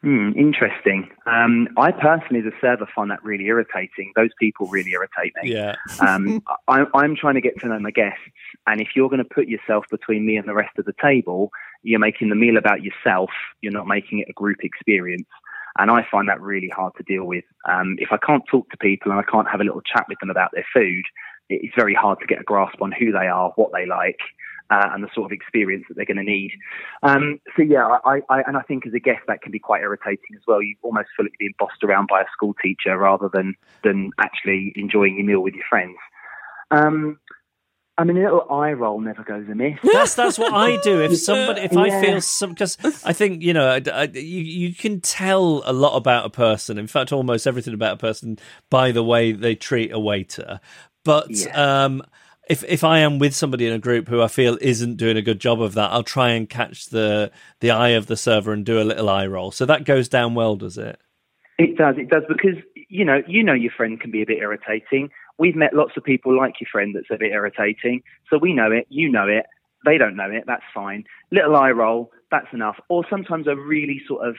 Hmm, 0.03 0.31
interesting. 0.37 1.09
Um, 1.25 1.69
I 1.75 1.91
personally, 1.91 2.39
as 2.45 2.53
a 2.53 2.55
server, 2.61 2.87
find 2.95 3.09
that 3.09 3.23
really 3.23 3.45
irritating. 3.45 4.13
Those 4.15 4.29
people 4.39 4.67
really 4.67 4.91
irritate 4.91 5.33
me. 5.41 5.53
Yeah. 5.53 5.75
um, 5.99 6.43
I, 6.67 6.85
I'm 6.93 7.15
trying 7.15 7.33
to 7.33 7.41
get 7.41 7.59
to 7.61 7.67
know 7.67 7.79
my 7.79 7.91
guests, 7.91 8.21
and 8.67 8.79
if 8.79 8.89
you're 8.95 9.09
going 9.09 9.23
to 9.23 9.33
put 9.33 9.47
yourself 9.47 9.85
between 9.89 10.25
me 10.25 10.37
and 10.37 10.47
the 10.47 10.53
rest 10.53 10.77
of 10.77 10.85
the 10.85 10.93
table, 11.01 11.49
you're 11.81 11.99
making 11.99 12.29
the 12.29 12.35
meal 12.35 12.57
about 12.57 12.83
yourself. 12.83 13.31
You're 13.61 13.73
not 13.73 13.87
making 13.87 14.19
it 14.19 14.27
a 14.29 14.33
group 14.33 14.59
experience. 14.61 15.27
And 15.79 15.91
I 15.91 16.05
find 16.09 16.27
that 16.27 16.41
really 16.41 16.69
hard 16.69 16.93
to 16.97 17.03
deal 17.03 17.25
with. 17.25 17.45
Um, 17.69 17.97
if 17.99 18.11
I 18.11 18.17
can't 18.17 18.43
talk 18.49 18.69
to 18.71 18.77
people 18.77 19.11
and 19.11 19.19
I 19.19 19.23
can't 19.23 19.47
have 19.49 19.61
a 19.61 19.63
little 19.63 19.81
chat 19.81 20.05
with 20.09 20.19
them 20.19 20.29
about 20.29 20.51
their 20.53 20.65
food, 20.73 21.03
it's 21.49 21.75
very 21.75 21.93
hard 21.93 22.19
to 22.19 22.25
get 22.25 22.41
a 22.41 22.43
grasp 22.43 22.81
on 22.81 22.91
who 22.91 23.11
they 23.11 23.27
are, 23.27 23.51
what 23.55 23.71
they 23.73 23.85
like, 23.85 24.19
uh, 24.69 24.89
and 24.93 25.03
the 25.03 25.09
sort 25.13 25.25
of 25.25 25.31
experience 25.31 25.85
that 25.87 25.95
they're 25.95 26.05
going 26.05 26.17
to 26.17 26.23
need. 26.23 26.51
Um, 27.03 27.39
so 27.55 27.63
yeah, 27.63 27.85
I, 28.05 28.21
I, 28.29 28.41
and 28.41 28.57
I 28.57 28.61
think 28.61 28.85
as 28.85 28.93
a 28.93 28.99
guest 28.99 29.21
that 29.27 29.41
can 29.41 29.51
be 29.51 29.59
quite 29.59 29.81
irritating 29.81 30.35
as 30.35 30.41
well. 30.47 30.61
You 30.61 30.75
almost 30.81 31.09
feel 31.15 31.25
like 31.25 31.33
you're 31.39 31.47
being 31.47 31.55
bossed 31.59 31.83
around 31.83 32.07
by 32.07 32.21
a 32.21 32.25
school 32.31 32.55
teacher 32.61 32.97
rather 32.97 33.29
than 33.33 33.55
than 33.83 34.11
actually 34.19 34.73
enjoying 34.75 35.17
your 35.17 35.25
meal 35.25 35.41
with 35.41 35.53
your 35.53 35.65
friends. 35.69 35.97
Um, 36.71 37.19
I 37.99 38.03
mean, 38.03 38.17
a 38.17 38.21
little 38.21 38.45
eye 38.51 38.73
roll 38.73 38.99
never 39.01 39.23
goes 39.23 39.47
amiss. 39.49 39.79
That's 39.83 40.13
that's 40.13 40.37
what 40.37 40.53
I 40.53 40.79
do. 40.81 41.01
If 41.01 41.17
somebody, 41.17 41.61
if 41.61 41.73
yeah. 41.73 41.81
I 41.81 42.01
feel 42.01 42.21
some, 42.21 42.51
because 42.51 42.77
I 43.03 43.11
think 43.11 43.41
you 43.41 43.53
know, 43.53 43.69
I, 43.69 43.81
I, 43.91 44.03
you 44.03 44.41
you 44.41 44.75
can 44.75 45.01
tell 45.01 45.63
a 45.65 45.73
lot 45.73 45.97
about 45.97 46.25
a 46.25 46.29
person. 46.29 46.77
In 46.77 46.85
fact, 46.85 47.11
almost 47.11 47.47
everything 47.47 47.73
about 47.73 47.93
a 47.93 47.97
person 47.97 48.37
by 48.69 48.91
the 48.91 49.03
way 49.03 49.31
they 49.31 49.55
treat 49.55 49.91
a 49.91 49.99
waiter. 49.99 50.59
But 51.03 51.31
yeah. 51.31 51.85
um, 51.85 52.03
if 52.49 52.63
if 52.63 52.83
I 52.83 52.99
am 52.99 53.19
with 53.19 53.35
somebody 53.35 53.67
in 53.67 53.73
a 53.73 53.79
group 53.79 54.07
who 54.07 54.21
I 54.21 54.27
feel 54.27 54.57
isn't 54.61 54.95
doing 54.95 55.17
a 55.17 55.21
good 55.21 55.39
job 55.39 55.61
of 55.61 55.73
that, 55.75 55.91
I'll 55.91 56.03
try 56.03 56.29
and 56.29 56.49
catch 56.49 56.87
the 56.87 57.31
the 57.59 57.71
eye 57.71 57.89
of 57.89 58.07
the 58.07 58.17
server 58.17 58.53
and 58.53 58.65
do 58.65 58.81
a 58.81 58.83
little 58.83 59.09
eye 59.09 59.27
roll. 59.27 59.51
So 59.51 59.65
that 59.65 59.85
goes 59.85 60.07
down 60.07 60.35
well, 60.35 60.55
does 60.55 60.77
it? 60.77 60.99
It 61.57 61.77
does. 61.77 61.95
It 61.97 62.09
does 62.09 62.23
because 62.27 62.55
you 62.89 63.03
know 63.03 63.21
you 63.27 63.43
know 63.43 63.53
your 63.53 63.71
friend 63.71 63.99
can 63.99 64.11
be 64.11 64.21
a 64.21 64.25
bit 64.25 64.37
irritating. 64.37 65.09
We've 65.37 65.55
met 65.55 65.73
lots 65.73 65.91
of 65.97 66.03
people 66.03 66.35
like 66.35 66.55
your 66.59 66.67
friend 66.71 66.95
that's 66.95 67.11
a 67.11 67.17
bit 67.17 67.31
irritating, 67.31 68.01
so 68.29 68.37
we 68.37 68.53
know 68.53 68.71
it. 68.71 68.87
You 68.89 69.11
know 69.11 69.27
it. 69.27 69.45
They 69.85 69.97
don't 69.97 70.15
know 70.15 70.29
it. 70.29 70.43
That's 70.47 70.63
fine. 70.73 71.03
Little 71.31 71.55
eye 71.55 71.71
roll. 71.71 72.11
That's 72.31 72.47
enough. 72.53 72.77
Or 72.89 73.05
sometimes 73.09 73.47
a 73.47 73.55
really 73.55 74.01
sort 74.07 74.27
of 74.27 74.35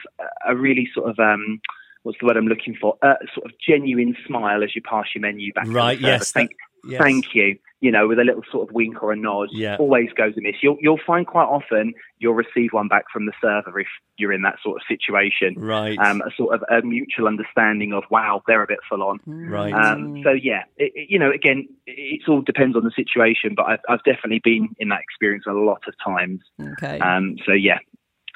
a 0.47 0.55
really 0.55 0.87
sort 0.93 1.09
of 1.09 1.19
um 1.19 1.61
what's 2.03 2.17
the 2.19 2.25
word 2.25 2.37
I'm 2.37 2.47
looking 2.47 2.75
for? 2.79 2.97
A 3.01 3.15
sort 3.33 3.45
of 3.45 3.51
genuine 3.65 4.15
smile 4.25 4.63
as 4.63 4.75
you 4.75 4.81
pass 4.81 5.05
your 5.13 5.21
menu 5.21 5.53
back. 5.53 5.65
Right. 5.67 5.99
Yes. 5.99 6.31
Thank, 6.31 6.51
that, 6.51 6.68
yes. 6.85 7.01
thank 7.01 7.33
you 7.33 7.57
you 7.81 7.91
know, 7.91 8.07
with 8.07 8.19
a 8.19 8.23
little 8.23 8.43
sort 8.51 8.67
of 8.67 8.75
wink 8.75 9.01
or 9.01 9.13
a 9.13 9.15
nod, 9.15 9.49
yeah. 9.51 9.77
always 9.79 10.09
goes 10.13 10.33
amiss. 10.37 10.55
You'll 10.61 10.77
you'll 10.81 10.99
find 11.05 11.25
quite 11.25 11.45
often 11.45 11.93
you'll 12.17 12.33
receive 12.33 12.73
one 12.73 12.89
back 12.89 13.05
from 13.11 13.25
the 13.25 13.31
server 13.39 13.79
if 13.79 13.87
you're 14.17 14.33
in 14.33 14.41
that 14.41 14.57
sort 14.61 14.81
of 14.81 14.81
situation. 14.85 15.55
Right. 15.57 15.97
Um, 15.97 16.21
a 16.21 16.31
sort 16.35 16.55
of 16.55 16.63
a 16.69 16.85
mutual 16.85 17.27
understanding 17.27 17.93
of 17.93 18.03
wow, 18.09 18.43
they're 18.47 18.63
a 18.63 18.67
bit 18.67 18.79
full 18.89 19.01
on. 19.01 19.19
Right. 19.25 19.73
Um, 19.73 20.21
so 20.23 20.31
yeah, 20.31 20.63
it, 20.77 20.91
it, 20.93 21.09
you 21.09 21.17
know, 21.17 21.31
again, 21.31 21.69
it, 21.87 22.21
it 22.21 22.29
all 22.29 22.41
depends 22.41 22.75
on 22.75 22.83
the 22.83 22.91
situation, 22.91 23.53
but 23.55 23.65
I've, 23.65 23.79
I've 23.87 24.03
definitely 24.03 24.41
been 24.43 24.75
in 24.79 24.89
that 24.89 24.99
experience 24.99 25.45
a 25.47 25.53
lot 25.53 25.81
of 25.87 25.93
times. 26.03 26.41
Okay. 26.61 26.99
Um, 26.99 27.37
so 27.45 27.53
yeah, 27.53 27.79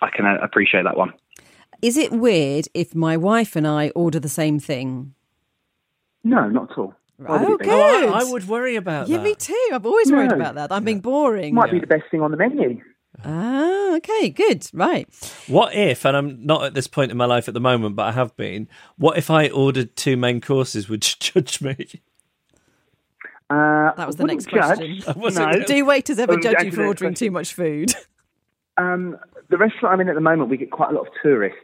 I 0.01 0.09
can 0.09 0.25
uh, 0.25 0.37
appreciate 0.41 0.83
that 0.83 0.95
one. 0.95 1.11
Is 1.81 1.97
it 1.97 2.13
weird 2.13 2.69
if 2.73 2.95
my 2.95 3.17
wife 3.17 3.57
and 3.57 3.67
I 3.67 3.89
order 3.89 4.21
the 4.21 4.29
same 4.29 4.57
thing? 4.57 5.15
No, 6.23 6.47
not 6.47 6.71
at 6.71 6.77
all. 6.77 6.95
Right. 7.19 7.41
Oh, 7.41 7.57
good. 7.57 7.69
Oh, 7.69 8.13
I, 8.13 8.21
I, 8.21 8.31
would 8.31 8.47
worry 8.47 8.75
about 8.75 9.07
yeah, 9.07 9.17
that. 9.17 9.23
Yeah, 9.23 9.29
me 9.29 9.35
too. 9.35 9.69
I've 9.71 9.85
always 9.85 10.09
no. 10.09 10.17
worried 10.17 10.31
about 10.31 10.55
that. 10.55 10.71
I'm 10.71 10.83
being 10.83 10.99
boring. 10.99 11.53
Might 11.53 11.71
be 11.71 11.79
the 11.79 11.87
best 11.87 12.03
thing 12.09 12.21
on 12.21 12.31
the 12.31 12.37
menu. 12.37 12.81
Ah, 13.23 13.95
okay, 13.97 14.29
good. 14.29 14.67
Right. 14.73 15.07
What 15.47 15.75
if, 15.75 16.05
and 16.05 16.17
I'm 16.17 16.45
not 16.45 16.63
at 16.63 16.73
this 16.73 16.87
point 16.87 17.11
in 17.11 17.17
my 17.17 17.25
life 17.25 17.47
at 17.47 17.53
the 17.53 17.59
moment, 17.59 17.95
but 17.95 18.07
I 18.07 18.11
have 18.13 18.35
been, 18.35 18.67
what 18.97 19.17
if 19.17 19.29
I 19.29 19.49
ordered 19.49 19.95
two 19.95 20.17
main 20.17 20.41
courses? 20.41 20.89
Would 20.89 21.07
you 21.07 21.13
judge 21.19 21.61
me? 21.61 21.75
Uh, 23.49 23.93
that 23.95 24.07
was 24.07 24.15
the 24.15 24.23
next 24.23 24.49
question. 24.49 25.03
no. 25.15 25.63
Do 25.65 25.85
waiters 25.85 26.17
ever 26.17 26.37
judge 26.37 26.63
you 26.63 26.71
for 26.71 26.85
ordering 26.85 27.13
too 27.13 27.29
much 27.29 27.53
food? 27.53 27.93
Um, 28.77 29.17
the 29.49 29.57
restaurant 29.57 29.93
I'm 29.93 30.01
in 30.01 30.09
at 30.09 30.15
the 30.15 30.21
moment, 30.21 30.49
we 30.49 30.57
get 30.57 30.71
quite 30.71 30.89
a 30.89 30.93
lot 30.93 31.07
of 31.07 31.13
tourists. 31.21 31.59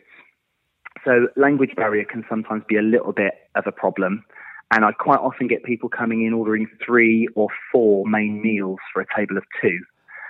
So 1.03 1.27
language 1.35 1.71
barrier 1.75 2.05
can 2.05 2.23
sometimes 2.29 2.63
be 2.67 2.75
a 2.75 2.81
little 2.81 3.13
bit 3.13 3.33
of 3.55 3.63
a 3.65 3.71
problem. 3.71 4.23
And 4.71 4.85
I 4.85 4.91
quite 4.91 5.19
often 5.19 5.47
get 5.47 5.63
people 5.63 5.89
coming 5.89 6.25
in 6.25 6.33
ordering 6.33 6.67
three 6.85 7.27
or 7.35 7.47
four 7.71 8.05
main 8.07 8.41
meals 8.41 8.79
for 8.93 9.01
a 9.01 9.05
table 9.15 9.37
of 9.37 9.43
two. 9.61 9.79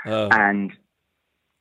Oh. 0.06 0.30
And 0.32 0.72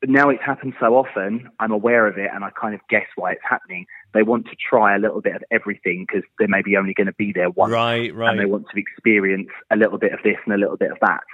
now 0.06 0.28
it's 0.28 0.42
happened 0.44 0.74
so 0.78 0.96
often, 0.96 1.50
I'm 1.58 1.72
aware 1.72 2.06
of 2.06 2.18
it 2.18 2.30
and 2.32 2.44
I 2.44 2.50
kind 2.50 2.74
of 2.74 2.80
guess 2.88 3.06
why 3.16 3.32
it's 3.32 3.40
happening. 3.48 3.86
They 4.14 4.22
want 4.22 4.46
to 4.46 4.56
try 4.56 4.94
a 4.94 4.98
little 4.98 5.20
bit 5.20 5.34
of 5.34 5.42
everything 5.50 6.06
because 6.06 6.22
they're 6.38 6.46
maybe 6.46 6.76
only 6.76 6.94
going 6.94 7.08
to 7.08 7.14
be 7.14 7.32
there 7.32 7.50
once. 7.50 7.72
Right, 7.72 8.14
right. 8.14 8.30
And 8.30 8.40
they 8.40 8.46
want 8.46 8.66
to 8.72 8.80
experience 8.80 9.48
a 9.72 9.76
little 9.76 9.98
bit 9.98 10.12
of 10.12 10.20
this 10.22 10.36
and 10.44 10.54
a 10.54 10.58
little 10.58 10.76
bit 10.76 10.92
of 10.92 10.98
that. 11.00 11.24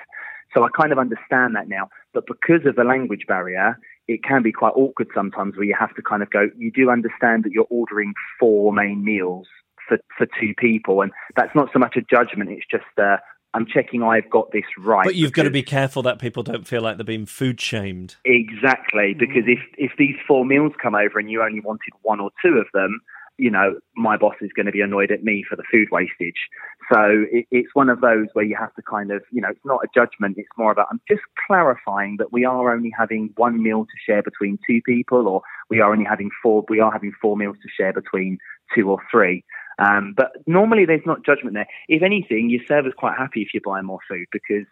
So 0.54 0.64
I 0.64 0.68
kind 0.70 0.92
of 0.92 0.98
understand 0.98 1.56
that 1.56 1.68
now. 1.68 1.90
But 2.14 2.26
because 2.26 2.64
of 2.64 2.76
the 2.76 2.84
language 2.84 3.26
barrier, 3.28 3.78
it 4.08 4.22
can 4.22 4.42
be 4.42 4.52
quite 4.52 4.72
awkward 4.76 5.08
sometimes 5.14 5.56
where 5.56 5.64
you 5.64 5.76
have 5.78 5.94
to 5.96 6.02
kind 6.02 6.22
of 6.22 6.30
go, 6.30 6.48
you 6.56 6.70
do 6.70 6.90
understand 6.90 7.44
that 7.44 7.52
you're 7.52 7.66
ordering 7.70 8.14
four 8.38 8.72
main 8.72 9.04
meals 9.04 9.46
for, 9.88 9.98
for 10.16 10.26
two 10.40 10.54
people. 10.56 11.02
And 11.02 11.12
that's 11.36 11.54
not 11.54 11.68
so 11.72 11.78
much 11.78 11.96
a 11.96 12.02
judgment, 12.02 12.50
it's 12.50 12.66
just 12.70 12.84
uh, 12.98 13.16
I'm 13.54 13.66
checking 13.66 14.02
I've 14.02 14.28
got 14.28 14.50
this 14.52 14.64
right. 14.78 15.04
But 15.04 15.14
you've 15.14 15.32
got 15.32 15.44
to 15.44 15.50
be 15.50 15.62
careful 15.62 16.02
that 16.02 16.18
people 16.18 16.42
don't 16.42 16.66
feel 16.66 16.82
like 16.82 16.96
they're 16.96 17.04
being 17.04 17.26
food 17.26 17.60
shamed. 17.60 18.16
Exactly, 18.24 19.14
because 19.14 19.44
if, 19.46 19.60
if 19.78 19.92
these 19.96 20.16
four 20.26 20.44
meals 20.44 20.72
come 20.82 20.94
over 20.94 21.18
and 21.18 21.30
you 21.30 21.42
only 21.42 21.60
wanted 21.60 21.92
one 22.02 22.20
or 22.20 22.30
two 22.44 22.58
of 22.58 22.66
them, 22.74 23.00
you 23.36 23.50
know, 23.50 23.78
my 23.96 24.16
boss 24.16 24.34
is 24.40 24.50
going 24.54 24.66
to 24.66 24.72
be 24.72 24.80
annoyed 24.80 25.10
at 25.10 25.24
me 25.24 25.44
for 25.48 25.56
the 25.56 25.64
food 25.70 25.88
wastage. 25.90 26.48
So 26.92 27.24
it, 27.32 27.46
it's 27.50 27.74
one 27.74 27.88
of 27.88 28.00
those 28.00 28.26
where 28.32 28.44
you 28.44 28.56
have 28.56 28.74
to 28.74 28.82
kind 28.82 29.10
of, 29.10 29.22
you 29.32 29.40
know, 29.40 29.48
it's 29.48 29.64
not 29.64 29.80
a 29.82 29.88
judgment. 29.92 30.36
It's 30.38 30.48
more 30.56 30.70
about, 30.70 30.86
I'm 30.90 31.00
just 31.08 31.22
clarifying 31.46 32.16
that 32.18 32.32
we 32.32 32.44
are 32.44 32.72
only 32.72 32.92
having 32.96 33.30
one 33.36 33.60
meal 33.62 33.86
to 33.86 33.92
share 34.06 34.22
between 34.22 34.58
two 34.68 34.80
people, 34.82 35.26
or 35.26 35.42
we 35.68 35.80
are 35.80 35.92
only 35.92 36.04
having 36.04 36.30
four, 36.42 36.64
we 36.68 36.80
are 36.80 36.92
having 36.92 37.12
four 37.20 37.36
meals 37.36 37.56
to 37.62 37.68
share 37.76 37.92
between 37.92 38.38
two 38.74 38.88
or 38.90 38.98
three. 39.10 39.44
Um, 39.78 40.14
but 40.16 40.32
normally 40.46 40.84
there's 40.84 41.06
not 41.06 41.24
judgment 41.24 41.54
there. 41.54 41.66
If 41.88 42.02
anything, 42.02 42.50
your 42.50 42.62
server's 42.66 42.94
quite 42.96 43.16
happy 43.16 43.42
if 43.42 43.48
you're 43.52 43.62
buying 43.64 43.86
more 43.86 43.98
food 44.08 44.26
because 44.30 44.66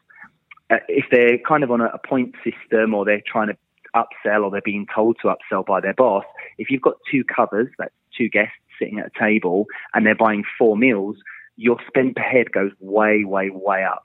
uh, 0.71 0.77
if 0.89 1.07
they're 1.11 1.39
kind 1.39 1.65
of 1.65 1.71
on 1.71 1.81
a, 1.81 1.87
a 1.87 1.99
point 1.99 2.35
system 2.45 2.95
or 2.95 3.05
they're 3.05 3.23
trying 3.27 3.49
to 3.49 3.57
upsell 3.95 4.45
or 4.45 4.51
they're 4.51 4.63
being 4.65 4.87
told 4.95 5.17
to 5.23 5.29
upsell 5.29 5.67
by 5.67 5.81
their 5.81 5.95
boss, 5.95 6.25
if 6.59 6.71
you've 6.71 6.83
got 6.83 6.97
two 7.11 7.25
covers, 7.25 7.69
that's 7.79 7.95
two 8.17 8.29
guests 8.29 8.55
sitting 8.79 8.99
at 8.99 9.07
a 9.15 9.19
table, 9.19 9.67
and 9.95 10.07
they're 10.07 10.15
buying 10.15 10.45
four 10.59 10.77
meals, 10.77 11.17
your 11.57 11.77
spend 11.87 12.17
per 12.17 12.23
head 12.23 12.51
goes 12.53 12.73
way, 12.81 13.25
way, 13.25 13.51
way 13.51 13.85
up. 13.85 14.05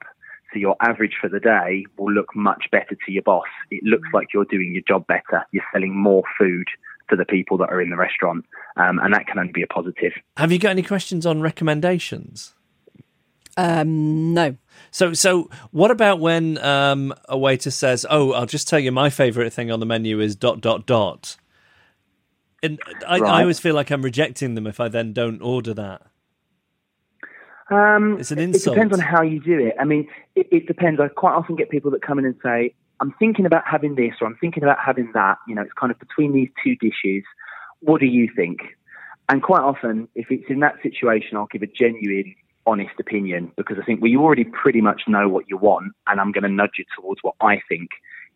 So 0.53 0.59
your 0.59 0.75
average 0.81 1.15
for 1.19 1.29
the 1.29 1.39
day 1.39 1.85
will 1.97 2.11
look 2.11 2.35
much 2.35 2.65
better 2.71 2.95
to 3.05 3.11
your 3.11 3.23
boss. 3.23 3.47
It 3.69 3.83
looks 3.83 4.07
like 4.13 4.27
you're 4.33 4.45
doing 4.45 4.73
your 4.73 4.83
job 4.87 5.05
better. 5.07 5.45
You're 5.51 5.63
selling 5.73 5.95
more 5.95 6.23
food 6.37 6.67
for 7.09 7.15
the 7.15 7.25
people 7.25 7.57
that 7.57 7.69
are 7.69 7.81
in 7.81 7.89
the 7.89 7.95
restaurant, 7.97 8.45
um, 8.75 8.99
and 8.99 9.13
that 9.13 9.27
can 9.27 9.39
only 9.39 9.51
be 9.51 9.61
a 9.63 9.67
positive. 9.67 10.13
Have 10.37 10.51
you 10.51 10.59
got 10.59 10.71
any 10.71 10.83
questions 10.83 11.25
on 11.25 11.41
recommendations? 11.41 12.53
Um, 13.55 14.33
no. 14.33 14.55
So, 14.91 15.13
so 15.13 15.49
what 15.71 15.89
about 15.89 16.19
when 16.19 16.57
um, 16.59 17.13
a 17.27 17.37
waiter 17.37 17.71
says, 17.71 18.05
"Oh, 18.09 18.33
I'll 18.33 18.45
just 18.45 18.67
tell 18.67 18.79
you 18.79 18.91
my 18.91 19.09
favourite 19.09 19.51
thing 19.51 19.71
on 19.71 19.79
the 19.79 19.85
menu 19.85 20.19
is 20.19 20.35
dot 20.35 20.61
dot 20.61 20.85
dot," 20.85 21.37
and 22.61 22.79
I, 23.07 23.19
Right. 23.19 23.31
I 23.31 23.41
always 23.41 23.59
feel 23.59 23.73
like 23.73 23.89
I'm 23.89 24.03
rejecting 24.03 24.53
them 24.53 24.67
if 24.67 24.79
I 24.79 24.89
then 24.89 25.11
don't 25.13 25.41
order 25.41 25.73
that. 25.73 26.03
Um, 27.69 28.17
It's 28.19 28.31
an 28.31 28.39
insult. 28.39 28.77
It 28.77 28.79
depends 28.79 28.93
on 28.93 28.99
how 28.99 29.23
you 29.23 29.41
do 29.41 29.59
it. 29.59 29.75
I 29.79 29.83
mean, 29.83 30.07
it, 30.35 30.47
it 30.51 30.67
depends. 30.67 31.01
I 31.01 31.07
quite 31.09 31.33
often 31.33 31.55
get 31.55 31.69
people 31.69 31.91
that 31.91 32.01
come 32.01 32.19
in 32.19 32.25
and 32.25 32.35
say, 32.43 32.75
"I'm 32.99 33.13
thinking 33.19 33.45
about 33.45 33.63
having 33.65 33.95
this," 33.95 34.15
or 34.21 34.27
"I'm 34.27 34.37
thinking 34.37 34.63
about 34.63 34.79
having 34.79 35.11
that." 35.13 35.37
You 35.47 35.55
know, 35.55 35.61
it's 35.61 35.73
kind 35.73 35.91
of 35.91 35.99
between 35.99 36.33
these 36.33 36.49
two 36.63 36.75
dishes. 36.75 37.23
What 37.79 37.99
do 37.99 38.07
you 38.07 38.29
think? 38.35 38.59
And 39.29 39.43
quite 39.43 39.61
often, 39.61 40.07
if 40.15 40.31
it's 40.31 40.49
in 40.49 40.61
that 40.61 40.81
situation, 40.81 41.37
I'll 41.37 41.47
give 41.47 41.61
a 41.61 41.67
genuine, 41.67 42.33
honest 42.65 42.99
opinion 42.99 43.51
because 43.55 43.77
I 43.81 43.85
think 43.85 44.01
we 44.01 44.15
already 44.15 44.43
pretty 44.43 44.81
much 44.81 45.03
know 45.07 45.27
what 45.29 45.49
you 45.49 45.57
want, 45.57 45.93
and 46.07 46.19
I'm 46.19 46.31
going 46.31 46.43
to 46.43 46.49
nudge 46.49 46.77
you 46.77 46.85
towards 46.95 47.21
what 47.23 47.35
I 47.41 47.61
think 47.67 47.89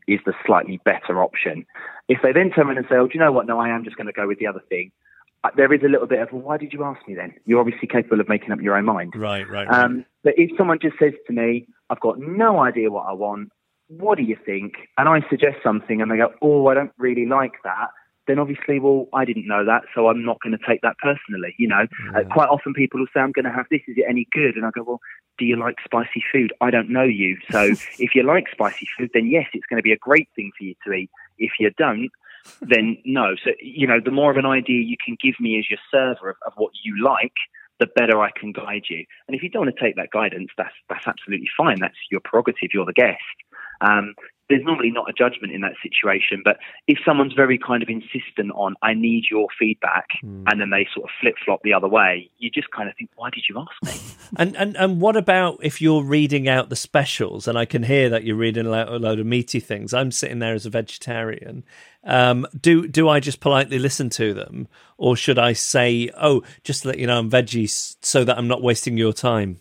is 0.08 0.20
the 0.26 0.34
slightly 0.46 0.80
better 0.84 1.22
option. 1.22 1.66
If 2.08 2.20
they 2.24 2.32
then 2.32 2.50
turn 2.50 2.68
around 2.68 2.78
and 2.78 2.88
say, 2.90 2.96
"Oh, 2.96 3.08
do 3.08 3.14
you 3.14 3.20
know 3.20 3.32
what? 3.32 3.46
No, 3.48 3.60
I 3.60 3.70
am 3.70 3.84
just 3.84 3.98
going 3.98 4.08
to 4.08 4.14
go 4.14 4.28
with 4.28 4.40
the 4.40 4.48
other 4.48 4.62
thing," 4.70 4.92
uh, 5.44 5.50
there 5.56 5.72
is 5.74 5.82
a 5.84 5.90
little 5.90 6.08
bit 6.08 6.20
of, 6.20 6.32
"Well, 6.32 6.42
why 6.42 6.58
did 6.58 6.74
you 6.74 6.84
ask 6.84 7.06
me 7.08 7.14
then?" 7.14 7.34
You're 7.46 7.60
obviously 7.60 7.88
capable 7.88 8.20
of 8.20 8.30
making 8.30 8.52
up 8.52 8.62
your 8.62 8.76
own 8.76 8.86
mind. 8.86 9.14
Right, 9.16 9.48
right. 9.50 9.68
right. 9.68 9.84
Um, 9.84 10.06
but 10.24 10.34
if 10.38 10.52
someone 10.58 10.80
just 10.82 10.98
says 11.00 11.14
to 11.28 11.34
me, 11.34 11.68
I've 11.90 12.00
got 12.00 12.20
no 12.20 12.60
idea 12.60 12.90
what 12.90 13.06
I 13.08 13.14
want, 13.14 13.52
what 13.98 14.18
do 14.18 14.24
you 14.24 14.38
think? 14.46 14.74
And 14.98 15.10
I 15.10 15.20
suggest 15.30 15.58
something 15.64 16.02
and 16.02 16.10
they 16.10 16.18
go, 16.18 16.34
oh, 16.42 16.68
I 16.68 16.74
don't 16.74 16.94
really 16.98 17.26
like 17.26 17.54
that. 17.64 17.90
Then 18.28 18.40
obviously, 18.40 18.80
well, 18.80 19.08
I 19.14 19.26
didn't 19.26 19.48
know 19.48 19.66
that, 19.66 19.82
so 19.94 20.08
I'm 20.08 20.24
not 20.24 20.40
going 20.42 20.58
to 20.58 20.66
take 20.66 20.82
that 20.82 20.96
personally. 21.00 21.56
You 21.58 21.68
know, 21.68 21.88
uh, 22.16 22.24
quite 22.32 22.50
often 22.50 22.74
people 22.74 23.00
will 23.00 23.08
say, 23.14 23.20
I'm 23.20 23.32
going 23.32 23.46
to 23.46 23.52
have 23.52 23.66
this. 23.70 23.82
Is 23.88 23.98
it 23.98 24.06
any 24.08 24.28
good? 24.32 24.56
And 24.56 24.66
I 24.66 24.70
go, 24.70 24.84
well, 24.84 25.00
do 25.38 25.46
you 25.46 25.58
like 25.58 25.78
spicy 25.84 26.24
food? 26.32 26.54
I 26.62 26.70
don't 26.70 26.90
know 26.90 27.04
you. 27.04 27.38
So 27.50 27.64
if 28.00 28.16
you 28.16 28.24
like 28.24 28.46
spicy 28.52 28.88
food, 28.98 29.10
then 29.14 29.28
yes, 29.28 29.48
it's 29.54 29.66
going 29.66 29.80
to 29.80 29.84
be 29.84 29.92
a 29.92 29.98
great 29.98 30.30
thing 30.36 30.52
for 30.58 30.64
you 30.64 30.76
to 30.86 30.94
eat. 30.94 31.10
If 31.40 31.54
you 31.60 31.72
don't, 31.78 32.12
then 32.62 32.98
no. 33.04 33.36
So, 33.44 33.52
you 33.60 33.88
know, 33.88 34.00
the 34.04 34.12
more 34.12 34.32
of 34.32 34.38
an 34.38 34.46
idea 34.46 34.82
you 34.82 34.98
can 35.04 35.18
give 35.22 35.40
me 35.40 35.60
as 35.60 35.70
your 35.70 35.80
server 35.92 36.30
of, 36.30 36.36
of 36.46 36.54
what 36.56 36.72
you 36.84 37.04
like, 37.04 37.34
the 37.80 37.88
better 37.88 38.22
I 38.22 38.30
can 38.32 38.52
guide 38.52 38.84
you. 38.90 39.04
And 39.28 39.36
if 39.36 39.42
you 39.42 39.50
don't 39.50 39.66
want 39.66 39.76
to 39.76 39.84
take 39.84 39.96
that 39.96 40.12
guidance, 40.12 40.52
that's 40.58 40.74
that's 40.88 41.08
absolutely 41.08 41.50
fine. 41.58 41.80
That's 41.80 41.98
your 42.12 42.22
prerogative. 42.24 42.70
You're 42.74 42.86
the 42.86 42.94
guest. 42.94 43.18
Um, 43.82 44.16
there's 44.52 44.66
normally 44.66 44.92
not 44.92 45.10
a 45.10 45.14
judgment 45.14 45.54
in 45.54 45.62
that 45.62 45.74
situation, 45.82 46.42
but 46.44 46.58
if 46.86 47.00
someone's 47.06 47.34
very 47.34 47.58
kind 47.58 47.82
of 47.82 47.90
insistent 47.90 48.52
on, 48.54 48.76
I 48.82 48.94
need 48.94 49.24
your 49.32 49.48
feedback, 49.58 50.08
and 50.48 50.60
then 50.60 50.70
they 50.72 50.86
sort 50.94 51.06
of 51.06 51.10
flip 51.22 51.36
flop 51.44 51.62
the 51.64 51.74
other 51.74 51.88
way, 51.88 52.30
you 52.38 52.50
just 52.52 52.70
kind 52.72 52.90
of 52.90 52.96
think, 52.98 53.12
why 53.16 53.30
did 53.30 53.46
you 53.50 53.58
ask 53.60 53.72
me? 53.84 54.00
And, 54.38 54.56
and 54.56 54.78
and 54.78 55.02
what 55.02 55.18
about 55.18 55.60
if 55.62 55.82
you're 55.82 56.06
reading 56.06 56.48
out 56.48 56.70
the 56.70 56.76
specials 56.78 57.50
and 57.50 57.58
I 57.58 57.66
can 57.66 57.84
hear 57.84 58.08
that 58.10 58.24
you're 58.24 58.38
reading 58.38 58.66
a 58.66 58.70
lo- 58.70 58.86
a 58.88 58.98
load 58.98 59.20
of 59.20 59.26
meaty 59.26 59.60
things? 59.60 59.94
I'm 59.94 60.10
sitting 60.10 60.40
there 60.40 60.54
as 60.54 60.66
a 60.66 60.70
vegetarian. 60.70 61.66
Um, 62.06 62.48
do 62.58 62.88
do 62.88 63.10
I 63.10 63.20
just 63.20 63.42
politely 63.42 63.78
listen 63.78 64.10
to 64.12 64.34
them, 64.34 64.70
or 64.98 65.18
should 65.18 65.38
I 65.38 65.52
say, 65.52 66.10
"Oh, 66.16 66.44
just 66.64 66.86
let 66.86 66.98
you 66.98 67.08
know, 67.08 67.20
I'm 67.20 67.30
veggie, 67.30 67.70
so 68.02 68.24
that 68.24 68.38
I'm 68.38 68.48
not 68.48 68.62
wasting 68.62 68.98
your 68.98 69.12
time"? 69.12 69.60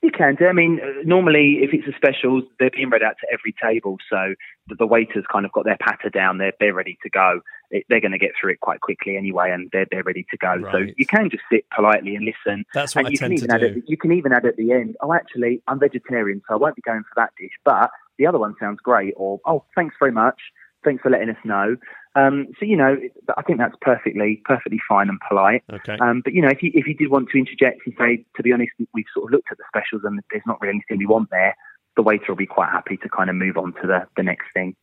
You 0.00 0.12
can 0.12 0.36
do. 0.36 0.46
I 0.46 0.52
mean, 0.52 0.80
uh, 0.82 1.02
normally 1.04 1.58
if 1.60 1.70
it's 1.72 1.88
a 1.88 1.96
special, 1.96 2.42
they're 2.60 2.70
being 2.70 2.88
read 2.88 3.02
out 3.02 3.16
to 3.20 3.26
every 3.32 3.52
table, 3.60 3.96
so 4.08 4.34
the, 4.68 4.76
the 4.76 4.86
waiters 4.86 5.24
kind 5.30 5.44
of 5.44 5.50
got 5.50 5.64
their 5.64 5.76
patter 5.80 6.08
down. 6.08 6.38
They're 6.38 6.52
they're 6.60 6.74
ready 6.74 6.96
to 7.02 7.10
go. 7.10 7.40
It, 7.70 7.84
they're 7.88 8.00
going 8.00 8.12
to 8.12 8.18
get 8.18 8.30
through 8.40 8.52
it 8.52 8.60
quite 8.60 8.80
quickly 8.80 9.16
anyway, 9.16 9.50
and 9.50 9.68
they're 9.72 9.86
they're 9.90 10.04
ready 10.04 10.24
to 10.30 10.36
go. 10.36 10.62
So 10.70 10.78
you 10.96 11.04
can 11.04 11.30
just 11.30 11.42
sit 11.50 11.64
politely 11.74 12.14
and 12.14 12.24
listen. 12.24 12.64
That's 12.74 12.94
what 12.94 13.06
and 13.06 13.08
I 13.08 13.10
you 13.10 13.18
can 13.18 13.30
tend 13.30 13.38
to 13.38 13.44
even 13.44 13.54
add 13.54 13.60
do. 13.60 13.80
At, 13.80 13.88
you 13.88 13.96
can 13.96 14.12
even 14.12 14.32
add 14.32 14.46
at 14.46 14.56
the 14.56 14.70
end. 14.70 14.96
Oh, 15.00 15.12
actually, 15.12 15.62
I'm 15.66 15.80
vegetarian, 15.80 16.42
so 16.48 16.54
I 16.54 16.58
won't 16.58 16.76
be 16.76 16.82
going 16.82 17.02
for 17.02 17.14
that 17.16 17.32
dish, 17.36 17.52
but 17.64 17.90
the 18.18 18.26
other 18.26 18.38
one 18.38 18.54
sounds 18.60 18.78
great. 18.80 19.14
Or 19.16 19.40
oh, 19.46 19.64
thanks 19.74 19.96
very 19.98 20.12
much. 20.12 20.40
Thanks 20.84 21.02
for 21.02 21.10
letting 21.10 21.30
us 21.30 21.36
know. 21.44 21.76
Um, 22.18 22.48
so 22.58 22.66
you 22.66 22.76
know, 22.76 22.96
I 23.36 23.42
think 23.42 23.58
that's 23.58 23.76
perfectly 23.80 24.42
perfectly 24.44 24.80
fine 24.88 25.08
and 25.08 25.20
polite. 25.28 25.62
Okay. 25.72 25.96
Um, 26.00 26.22
but 26.24 26.32
you 26.32 26.42
know, 26.42 26.48
if 26.48 26.62
you 26.62 26.70
if 26.74 26.86
you 26.86 26.94
did 26.94 27.10
want 27.10 27.28
to 27.30 27.38
interject 27.38 27.82
and 27.86 27.94
say, 27.98 28.24
to 28.36 28.42
be 28.42 28.52
honest, 28.52 28.72
we've 28.92 29.04
sort 29.14 29.26
of 29.26 29.32
looked 29.32 29.48
at 29.52 29.58
the 29.58 29.64
specials 29.68 30.02
and 30.04 30.20
there's 30.30 30.42
not 30.46 30.60
really 30.60 30.74
anything 30.74 30.98
we 30.98 31.06
want 31.06 31.30
there, 31.30 31.54
the 31.96 32.02
waiter 32.02 32.24
will 32.28 32.36
be 32.36 32.46
quite 32.46 32.70
happy 32.70 32.96
to 32.98 33.08
kind 33.08 33.30
of 33.30 33.36
move 33.36 33.56
on 33.56 33.72
to 33.74 33.86
the 33.86 34.06
the 34.16 34.22
next 34.22 34.46
thing. 34.52 34.74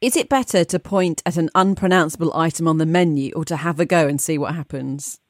Is 0.00 0.16
it 0.16 0.28
better 0.28 0.64
to 0.64 0.78
point 0.78 1.22
at 1.26 1.36
an 1.36 1.50
unpronounceable 1.54 2.34
item 2.34 2.66
on 2.66 2.78
the 2.78 2.86
menu 2.86 3.32
or 3.34 3.44
to 3.44 3.56
have 3.56 3.78
a 3.78 3.86
go 3.86 4.08
and 4.08 4.20
see 4.20 4.38
what 4.38 4.54
happens? 4.54 5.20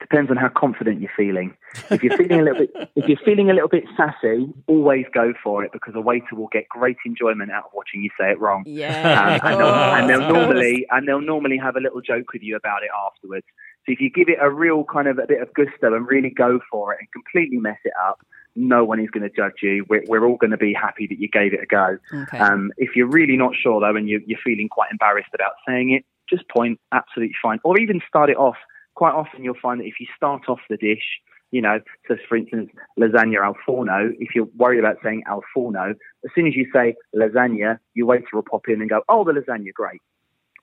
Depends 0.00 0.30
on 0.30 0.36
how 0.36 0.48
confident 0.48 1.00
you're 1.00 1.10
feeling. 1.16 1.56
If 1.90 2.02
you're 2.02 2.16
feeling 2.16 2.40
a 2.40 2.42
little 2.42 2.58
bit, 2.58 2.90
if 2.96 3.08
you're 3.08 3.18
feeling 3.24 3.50
a 3.50 3.54
little 3.54 3.68
bit 3.68 3.84
sassy, 3.96 4.52
always 4.66 5.06
go 5.12 5.32
for 5.42 5.64
it 5.64 5.72
because 5.72 5.94
a 5.94 6.00
waiter 6.00 6.34
will 6.34 6.48
get 6.48 6.68
great 6.68 6.96
enjoyment 7.04 7.50
out 7.50 7.66
of 7.66 7.70
watching 7.74 8.02
you 8.02 8.10
say 8.18 8.30
it 8.30 8.40
wrong. 8.40 8.64
Yeah. 8.66 9.38
Um, 9.42 9.50
and, 9.50 9.60
they'll, 9.60 9.74
and 9.74 10.10
they'll 10.10 10.32
normally 10.32 10.86
and 10.90 11.08
they'll 11.08 11.20
normally 11.20 11.58
have 11.58 11.76
a 11.76 11.80
little 11.80 12.00
joke 12.00 12.32
with 12.32 12.42
you 12.42 12.56
about 12.56 12.82
it 12.82 12.90
afterwards. 13.06 13.46
So 13.86 13.92
if 13.92 14.00
you 14.00 14.10
give 14.10 14.28
it 14.28 14.38
a 14.40 14.50
real 14.50 14.84
kind 14.84 15.08
of 15.08 15.18
a 15.18 15.26
bit 15.26 15.40
of 15.40 15.52
gusto 15.54 15.94
and 15.94 16.06
really 16.06 16.30
go 16.30 16.60
for 16.70 16.92
it 16.92 16.98
and 17.00 17.08
completely 17.12 17.58
mess 17.58 17.78
it 17.84 17.92
up, 18.06 18.20
no 18.56 18.84
one 18.84 19.00
is 19.00 19.08
going 19.10 19.22
to 19.22 19.34
judge 19.34 19.62
you. 19.62 19.84
We're, 19.88 20.04
we're 20.06 20.26
all 20.26 20.36
going 20.36 20.50
to 20.50 20.56
be 20.56 20.74
happy 20.74 21.06
that 21.06 21.18
you 21.18 21.28
gave 21.28 21.54
it 21.54 21.60
a 21.62 21.66
go. 21.66 21.98
Okay. 22.12 22.38
Um, 22.38 22.72
if 22.76 22.96
you're 22.96 23.06
really 23.08 23.36
not 23.36 23.52
sure 23.54 23.80
though, 23.80 23.96
and 23.96 24.08
you're, 24.08 24.20
you're 24.26 24.40
feeling 24.44 24.68
quite 24.68 24.90
embarrassed 24.90 25.30
about 25.34 25.52
saying 25.66 25.92
it, 25.92 26.04
just 26.28 26.48
point 26.48 26.80
absolutely 26.92 27.36
fine, 27.40 27.60
or 27.64 27.78
even 27.78 28.00
start 28.06 28.30
it 28.30 28.36
off. 28.36 28.56
Quite 28.94 29.14
often 29.14 29.44
you'll 29.44 29.54
find 29.62 29.80
that 29.80 29.86
if 29.86 30.00
you 30.00 30.06
start 30.16 30.48
off 30.48 30.58
the 30.68 30.76
dish, 30.76 31.20
you 31.50 31.62
know, 31.62 31.80
so 32.06 32.16
for 32.28 32.36
instance, 32.36 32.70
lasagna 32.98 33.42
al 33.42 33.56
forno, 33.64 34.12
if 34.18 34.34
you're 34.34 34.48
worried 34.56 34.80
about 34.80 34.96
saying 35.02 35.22
al 35.26 35.42
forno, 35.54 35.94
as 36.24 36.30
soon 36.34 36.46
as 36.46 36.54
you 36.54 36.66
say 36.72 36.94
lasagna, 37.14 37.78
your 37.94 38.06
waiter 38.06 38.26
will 38.32 38.42
pop 38.42 38.68
in 38.68 38.80
and 38.80 38.90
go, 38.90 39.02
oh, 39.08 39.24
the 39.24 39.32
lasagna, 39.32 39.72
great. 39.72 40.00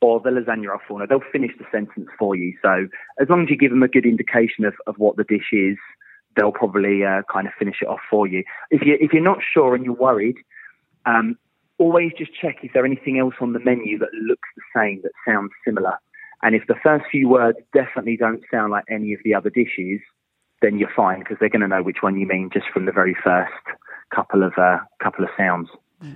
Or 0.01 0.19
the 0.19 0.29
lasagna 0.29 0.71
al 0.71 0.81
forno. 0.87 1.07
They'll 1.07 1.31
finish 1.31 1.51
the 1.57 1.65
sentence 1.71 2.07
for 2.19 2.35
you. 2.35 2.53
So 2.61 2.87
as 3.19 3.27
long 3.29 3.43
as 3.43 3.49
you 3.49 3.57
give 3.57 3.71
them 3.71 3.83
a 3.83 3.87
good 3.87 4.05
indication 4.05 4.65
of, 4.65 4.75
of 4.85 4.95
what 4.97 5.17
the 5.17 5.23
dish 5.23 5.51
is, 5.51 5.77
they'll 6.35 6.51
probably 6.51 7.03
uh, 7.03 7.21
kind 7.31 7.47
of 7.47 7.53
finish 7.57 7.77
it 7.81 7.87
off 7.87 8.01
for 8.09 8.27
you. 8.27 8.43
If, 8.69 8.81
you. 8.85 8.97
if 8.99 9.13
you're 9.13 9.23
not 9.23 9.39
sure 9.53 9.73
and 9.73 9.85
you're 9.85 9.95
worried, 9.95 10.35
um, 11.05 11.37
always 11.77 12.11
just 12.17 12.31
check 12.39 12.57
is 12.63 12.69
there 12.73 12.85
anything 12.85 13.19
else 13.19 13.35
on 13.41 13.53
the 13.53 13.59
menu 13.59 13.97
that 13.99 14.13
looks 14.13 14.47
the 14.55 14.63
same, 14.75 15.01
that 15.03 15.11
sounds 15.27 15.51
similar. 15.65 15.97
And 16.43 16.55
if 16.55 16.67
the 16.67 16.75
first 16.83 17.05
few 17.09 17.27
words 17.29 17.57
definitely 17.73 18.17
don't 18.17 18.43
sound 18.51 18.71
like 18.71 18.83
any 18.89 19.13
of 19.13 19.19
the 19.23 19.33
other 19.33 19.49
dishes, 19.49 19.99
then 20.65 20.79
you're 20.79 20.91
fine 20.95 21.19
because 21.19 21.37
they're 21.39 21.49
going 21.49 21.61
to 21.61 21.67
know 21.67 21.83
which 21.83 21.97
one 22.01 22.19
you 22.19 22.25
mean 22.25 22.49
just 22.51 22.65
from 22.73 22.85
the 22.85 22.91
very 22.91 23.15
first 23.23 23.53
couple 24.13 24.43
of 24.43 24.53
uh, 24.57 24.79
couple 25.01 25.23
of 25.23 25.29
sounds. 25.37 25.69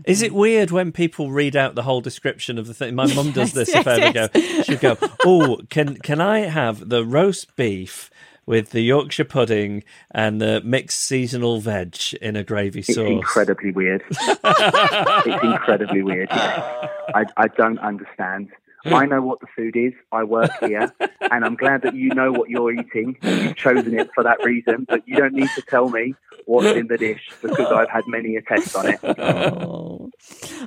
Is 0.06 0.22
it 0.22 0.34
weird 0.34 0.72
when 0.72 0.92
people 0.92 1.32
read 1.32 1.56
out 1.56 1.76
the 1.76 1.84
whole 1.84 2.02
description 2.02 2.58
of 2.58 2.68
the 2.68 2.74
thing? 2.74 2.96
My 2.96 3.12
mum 3.14 3.32
does 3.32 3.54
this 3.54 3.70
Yes, 3.70 3.82
if 3.82 3.88
I 3.88 3.92
ever 4.00 4.12
yes, 4.14 4.30
go. 4.34 4.64
She'll 4.64 4.96
go, 4.96 5.10
"Oh, 5.26 5.62
can 5.70 5.98
can 5.98 6.20
I 6.20 6.40
have 6.40 6.90
the 6.90 7.06
roast 7.06 7.56
beef 7.56 8.10
with 8.46 8.72
the 8.72 8.82
Yorkshire 8.82 9.26
pudding 9.26 9.84
and 10.12 10.42
the 10.42 10.62
mixed 10.62 11.00
seasonal 11.00 11.60
veg 11.60 11.96
in 12.22 12.36
a 12.36 12.44
gravy 12.44 12.82
sauce?" 12.82 12.98
It's 12.98 13.10
incredibly 13.10 13.72
weird. 13.72 14.04
it's 14.10 15.44
incredibly 15.44 16.02
weird. 16.02 16.30
I, 16.32 17.26
I 17.38 17.48
don't 17.48 17.80
understand. 17.80 18.50
I 18.86 19.06
know 19.06 19.22
what 19.22 19.40
the 19.42 19.48
food 19.56 19.76
is. 19.76 19.94
I 20.12 20.24
work 20.24 20.52
here, 20.62 20.92
and 21.32 21.44
I'm 21.46 21.56
glad 21.56 21.82
that 21.84 21.96
you 21.96 22.10
know 22.10 22.32
what 22.32 22.50
you're 22.50 22.72
eating. 22.72 23.18
You've 23.22 23.56
chosen 23.56 23.98
it 24.00 24.10
for 24.16 24.24
that 24.24 24.44
reason, 24.44 24.86
but 24.88 25.08
you 25.08 25.16
don't 25.18 25.34
need 25.34 25.50
to 25.56 25.62
tell 25.62 25.90
me 25.90 26.16
what's 26.46 26.76
in 26.78 26.88
the 26.88 26.98
dish 26.98 27.30
because 27.42 27.72
I've 27.72 27.90
had 27.90 28.04
many 28.08 28.36
a 28.38 28.42
test 28.42 28.76
on 28.76 28.88
it. 28.88 29.00
Oh. 29.04 30.10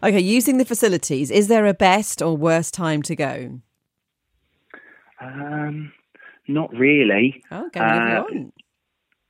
Okay, 0.03 0.21
using 0.21 0.59
the 0.59 0.65
facilities, 0.65 1.31
is 1.31 1.49
there 1.49 1.67
a 1.67 1.75
best 1.75 2.21
or 2.23 2.37
worst 2.37 2.75
time 2.75 3.03
to 3.03 3.17
go? 3.17 3.61
Um, 5.21 5.93
not 6.49 6.73
really. 6.75 7.43
Oh, 7.51 7.69
go 7.73 7.81
whenever 7.81 8.09
you 8.09 8.15
Uh, 8.15 8.23
want. 8.23 8.55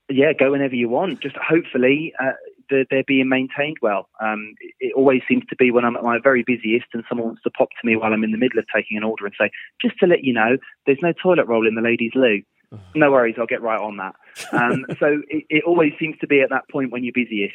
yeah, 0.08 0.32
go 0.32 0.50
whenever 0.50 0.74
you 0.74 0.88
want. 0.88 1.20
Just 1.20 1.36
hopefully 1.36 2.12
uh, 2.20 2.32
they're, 2.72 2.86
they're 2.90 3.04
being 3.06 3.28
maintained 3.28 3.76
well. 3.82 4.08
Um, 4.20 4.54
it, 4.80 4.92
always 4.96 5.22
seems 5.28 5.44
to 5.50 5.56
be 5.56 5.70
when 5.70 5.84
I'm 5.84 5.96
at 5.96 6.02
my 6.02 6.18
very 6.22 6.42
busiest 6.46 6.86
and 6.92 7.04
someone 7.08 7.28
wants 7.28 7.42
to 7.42 7.50
pop 7.50 7.68
to 7.80 7.86
me 7.86 7.96
while 7.96 8.12
I'm 8.12 8.24
in 8.24 8.32
the 8.32 8.38
middle 8.38 8.58
of 8.58 8.64
taking 8.74 8.96
an 8.96 9.04
order 9.04 9.26
and 9.26 9.34
say, 9.38 9.50
just 9.80 9.98
to 10.00 10.06
let 10.06 10.24
you 10.24 10.32
know, 10.32 10.56
there's 10.86 10.98
no 11.02 11.12
toilet 11.12 11.46
roll 11.46 11.66
in 11.66 11.74
the 11.74 11.82
ladies' 11.82 12.12
loo. 12.14 12.42
No 12.94 13.10
worries, 13.10 13.34
I'll 13.38 13.46
get 13.46 13.60
right 13.60 13.80
on 13.80 13.98
that. 13.98 14.14
Um, 14.52 14.86
so 14.98 15.20
it, 15.28 15.44
it 15.50 15.64
always 15.66 15.92
seems 16.00 16.16
to 16.20 16.26
be 16.26 16.40
at 16.40 16.50
that 16.50 16.68
point 16.70 16.90
when 16.90 17.04
you're 17.04 17.12
busiest. 17.12 17.54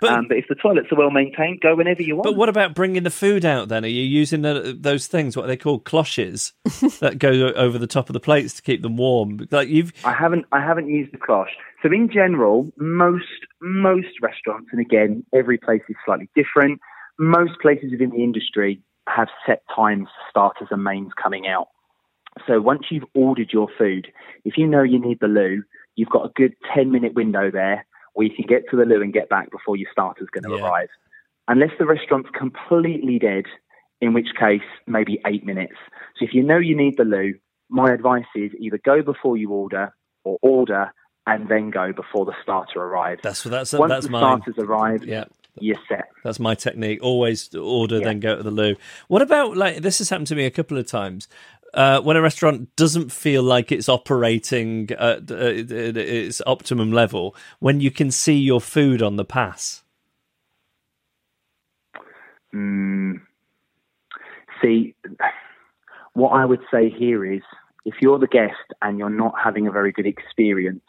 But- 0.00 0.12
um, 0.12 0.26
but 0.28 0.38
if 0.38 0.46
the 0.48 0.56
toilets 0.56 0.88
are 0.90 0.96
well 0.96 1.10
maintained, 1.10 1.60
go 1.60 1.76
whenever 1.76 2.02
you 2.02 2.16
want. 2.16 2.24
But 2.24 2.36
what 2.36 2.48
about 2.48 2.74
bringing 2.74 3.04
the 3.04 3.10
food 3.10 3.44
out 3.44 3.68
then? 3.68 3.84
Are 3.84 3.88
you 3.88 4.02
using 4.02 4.42
the, 4.42 4.76
those 4.78 5.06
things, 5.06 5.36
what 5.36 5.44
are 5.44 5.48
they 5.48 5.56
called, 5.56 5.84
cloches, 5.84 6.52
that 7.00 7.18
go 7.18 7.30
over 7.30 7.78
the 7.78 7.86
top 7.86 8.08
of 8.08 8.12
the 8.12 8.20
plates 8.20 8.54
to 8.54 8.62
keep 8.62 8.82
them 8.82 8.96
warm? 8.96 9.46
Like 9.50 9.68
you've, 9.68 9.92
I 10.04 10.12
haven't 10.12 10.46
I 10.50 10.60
haven't 10.60 10.88
used 10.88 11.12
the 11.12 11.18
cloche. 11.18 11.50
So 11.86 11.92
in 11.92 12.10
general, 12.12 12.68
most 12.78 13.46
most 13.60 14.20
restaurants, 14.20 14.70
and 14.72 14.80
again, 14.80 15.24
every 15.32 15.56
place 15.56 15.82
is 15.88 15.94
slightly 16.04 16.28
different. 16.34 16.80
Most 17.18 17.52
places 17.62 17.92
within 17.92 18.10
the 18.10 18.24
industry 18.24 18.82
have 19.08 19.28
set 19.46 19.62
times 19.74 20.08
for 20.08 20.28
starters 20.28 20.68
and 20.72 20.82
mains 20.82 21.12
coming 21.22 21.46
out. 21.46 21.68
So 22.46 22.60
once 22.60 22.86
you've 22.90 23.04
ordered 23.14 23.50
your 23.52 23.68
food, 23.78 24.08
if 24.44 24.54
you 24.56 24.66
know 24.66 24.82
you 24.82 24.98
need 24.98 25.20
the 25.20 25.28
loo, 25.28 25.62
you've 25.94 26.08
got 26.08 26.26
a 26.26 26.32
good 26.34 26.54
10 26.74 26.90
minute 26.90 27.14
window 27.14 27.52
there 27.52 27.86
where 28.14 28.26
you 28.26 28.34
can 28.34 28.46
get 28.48 28.68
to 28.70 28.76
the 28.76 28.84
loo 28.84 29.00
and 29.00 29.12
get 29.12 29.28
back 29.28 29.52
before 29.52 29.76
your 29.76 29.88
starter's 29.92 30.28
going 30.32 30.42
to 30.44 30.56
Yeah. 30.56 30.64
arrive. 30.64 30.88
Unless 31.46 31.78
the 31.78 31.86
restaurant's 31.86 32.30
completely 32.30 33.20
dead, 33.20 33.44
in 34.00 34.12
which 34.12 34.34
case 34.34 34.66
maybe 34.88 35.20
eight 35.24 35.44
minutes. 35.44 35.76
So 36.18 36.24
if 36.24 36.34
you 36.34 36.42
know 36.42 36.58
you 36.58 36.76
need 36.76 36.96
the 36.96 37.04
loo, 37.04 37.34
my 37.68 37.92
advice 37.92 38.26
is 38.34 38.50
either 38.58 38.78
go 38.78 39.02
before 39.02 39.36
you 39.36 39.50
order 39.50 39.94
or 40.24 40.38
order 40.42 40.92
and 41.26 41.48
then 41.48 41.70
go 41.70 41.92
before 41.92 42.24
the 42.24 42.34
starter 42.42 42.80
arrives. 42.80 43.20
That's 43.22 43.42
that's 43.42 43.72
Once 43.72 43.90
that's 43.90 44.06
the 44.06 44.12
mine. 44.12 44.42
starters 44.42 44.54
arrive, 44.64 45.04
Yeah. 45.04 45.24
you're 45.58 45.76
set. 45.88 46.08
That's 46.24 46.38
my 46.38 46.54
technique. 46.54 47.00
Always 47.02 47.54
order, 47.54 47.98
Yeah. 47.98 48.04
then 48.04 48.20
go 48.20 48.36
to 48.36 48.42
the 48.42 48.50
loo. 48.50 48.76
What 49.08 49.22
about 49.22 49.56
like 49.56 49.78
this 49.78 49.98
has 49.98 50.08
happened 50.10 50.28
to 50.28 50.34
me 50.36 50.44
a 50.44 50.50
couple 50.50 50.78
of 50.78 50.86
times. 50.86 51.28
Uh, 51.74 52.00
when 52.00 52.16
a 52.16 52.22
restaurant 52.22 52.74
doesn't 52.76 53.12
feel 53.12 53.42
like 53.42 53.70
it's 53.70 53.86
operating 53.88 54.88
at, 54.92 55.30
uh, 55.30 55.34
its 55.36 56.40
optimum 56.46 56.90
level, 56.90 57.34
when 57.58 57.80
you 57.80 57.90
can 57.90 58.10
see 58.10 58.38
your 58.38 58.62
food 58.62 59.02
on 59.02 59.16
the 59.16 59.24
pass. 59.26 59.82
Mm. 62.54 63.20
See, 64.62 64.94
what 66.14 66.30
I 66.30 66.46
would 66.46 66.62
say 66.70 66.88
here 66.88 67.24
is 67.30 67.42
if 67.84 67.96
you're 68.00 68.18
the 68.18 68.26
guest 68.26 68.54
and 68.80 68.98
you're 68.98 69.10
not 69.10 69.34
having 69.42 69.66
a 69.66 69.70
very 69.70 69.92
good 69.92 70.06
experience 70.06 70.80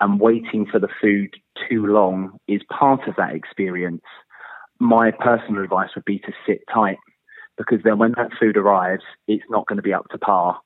and 0.00 0.20
waiting 0.20 0.66
for 0.70 0.78
the 0.78 0.88
food 1.00 1.34
too 1.68 1.86
long 1.86 2.38
is 2.46 2.60
part 2.70 3.08
of 3.08 3.16
that 3.16 3.34
experience, 3.34 4.02
my 4.78 5.10
personal 5.10 5.62
advice 5.62 5.90
would 5.94 6.04
be 6.04 6.18
to 6.20 6.32
sit 6.46 6.60
tight 6.72 6.98
because 7.56 7.78
then 7.82 7.98
when 7.98 8.12
that 8.16 8.30
food 8.38 8.56
arrives, 8.56 9.02
it's 9.26 9.44
not 9.48 9.66
going 9.66 9.76
to 9.76 9.82
be 9.82 9.94
up 9.94 10.08
to 10.10 10.18
par. 10.18 10.60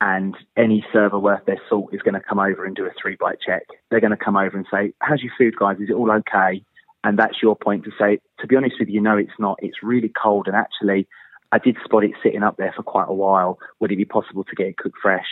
And 0.00 0.34
any 0.56 0.84
server 0.92 1.18
worth 1.18 1.44
their 1.44 1.60
salt 1.68 1.90
is 1.92 2.00
going 2.00 2.14
to 2.14 2.26
come 2.26 2.38
over 2.38 2.64
and 2.64 2.74
do 2.74 2.86
a 2.86 2.90
three 3.00 3.16
bite 3.20 3.38
check. 3.44 3.64
They're 3.90 4.00
going 4.00 4.16
to 4.16 4.24
come 4.24 4.36
over 4.36 4.56
and 4.56 4.66
say, 4.72 4.94
How's 5.00 5.22
your 5.22 5.32
food, 5.36 5.56
guys? 5.58 5.76
Is 5.78 5.90
it 5.90 5.94
all 5.94 6.10
okay? 6.10 6.64
And 7.04 7.18
that's 7.18 7.42
your 7.42 7.56
point 7.56 7.84
to 7.84 7.90
say, 7.98 8.18
to 8.40 8.46
be 8.46 8.56
honest 8.56 8.76
with 8.78 8.88
you, 8.88 9.00
no, 9.00 9.16
it's 9.16 9.38
not. 9.38 9.58
It's 9.62 9.82
really 9.82 10.10
cold. 10.22 10.46
And 10.46 10.56
actually, 10.56 11.06
I 11.52 11.58
did 11.58 11.76
spot 11.84 12.04
it 12.04 12.12
sitting 12.22 12.42
up 12.42 12.56
there 12.56 12.72
for 12.74 12.82
quite 12.82 13.08
a 13.08 13.14
while. 13.14 13.58
Would 13.80 13.92
it 13.92 13.96
be 13.96 14.04
possible 14.04 14.44
to 14.44 14.54
get 14.54 14.68
it 14.68 14.76
cooked 14.76 14.98
fresh? 15.02 15.26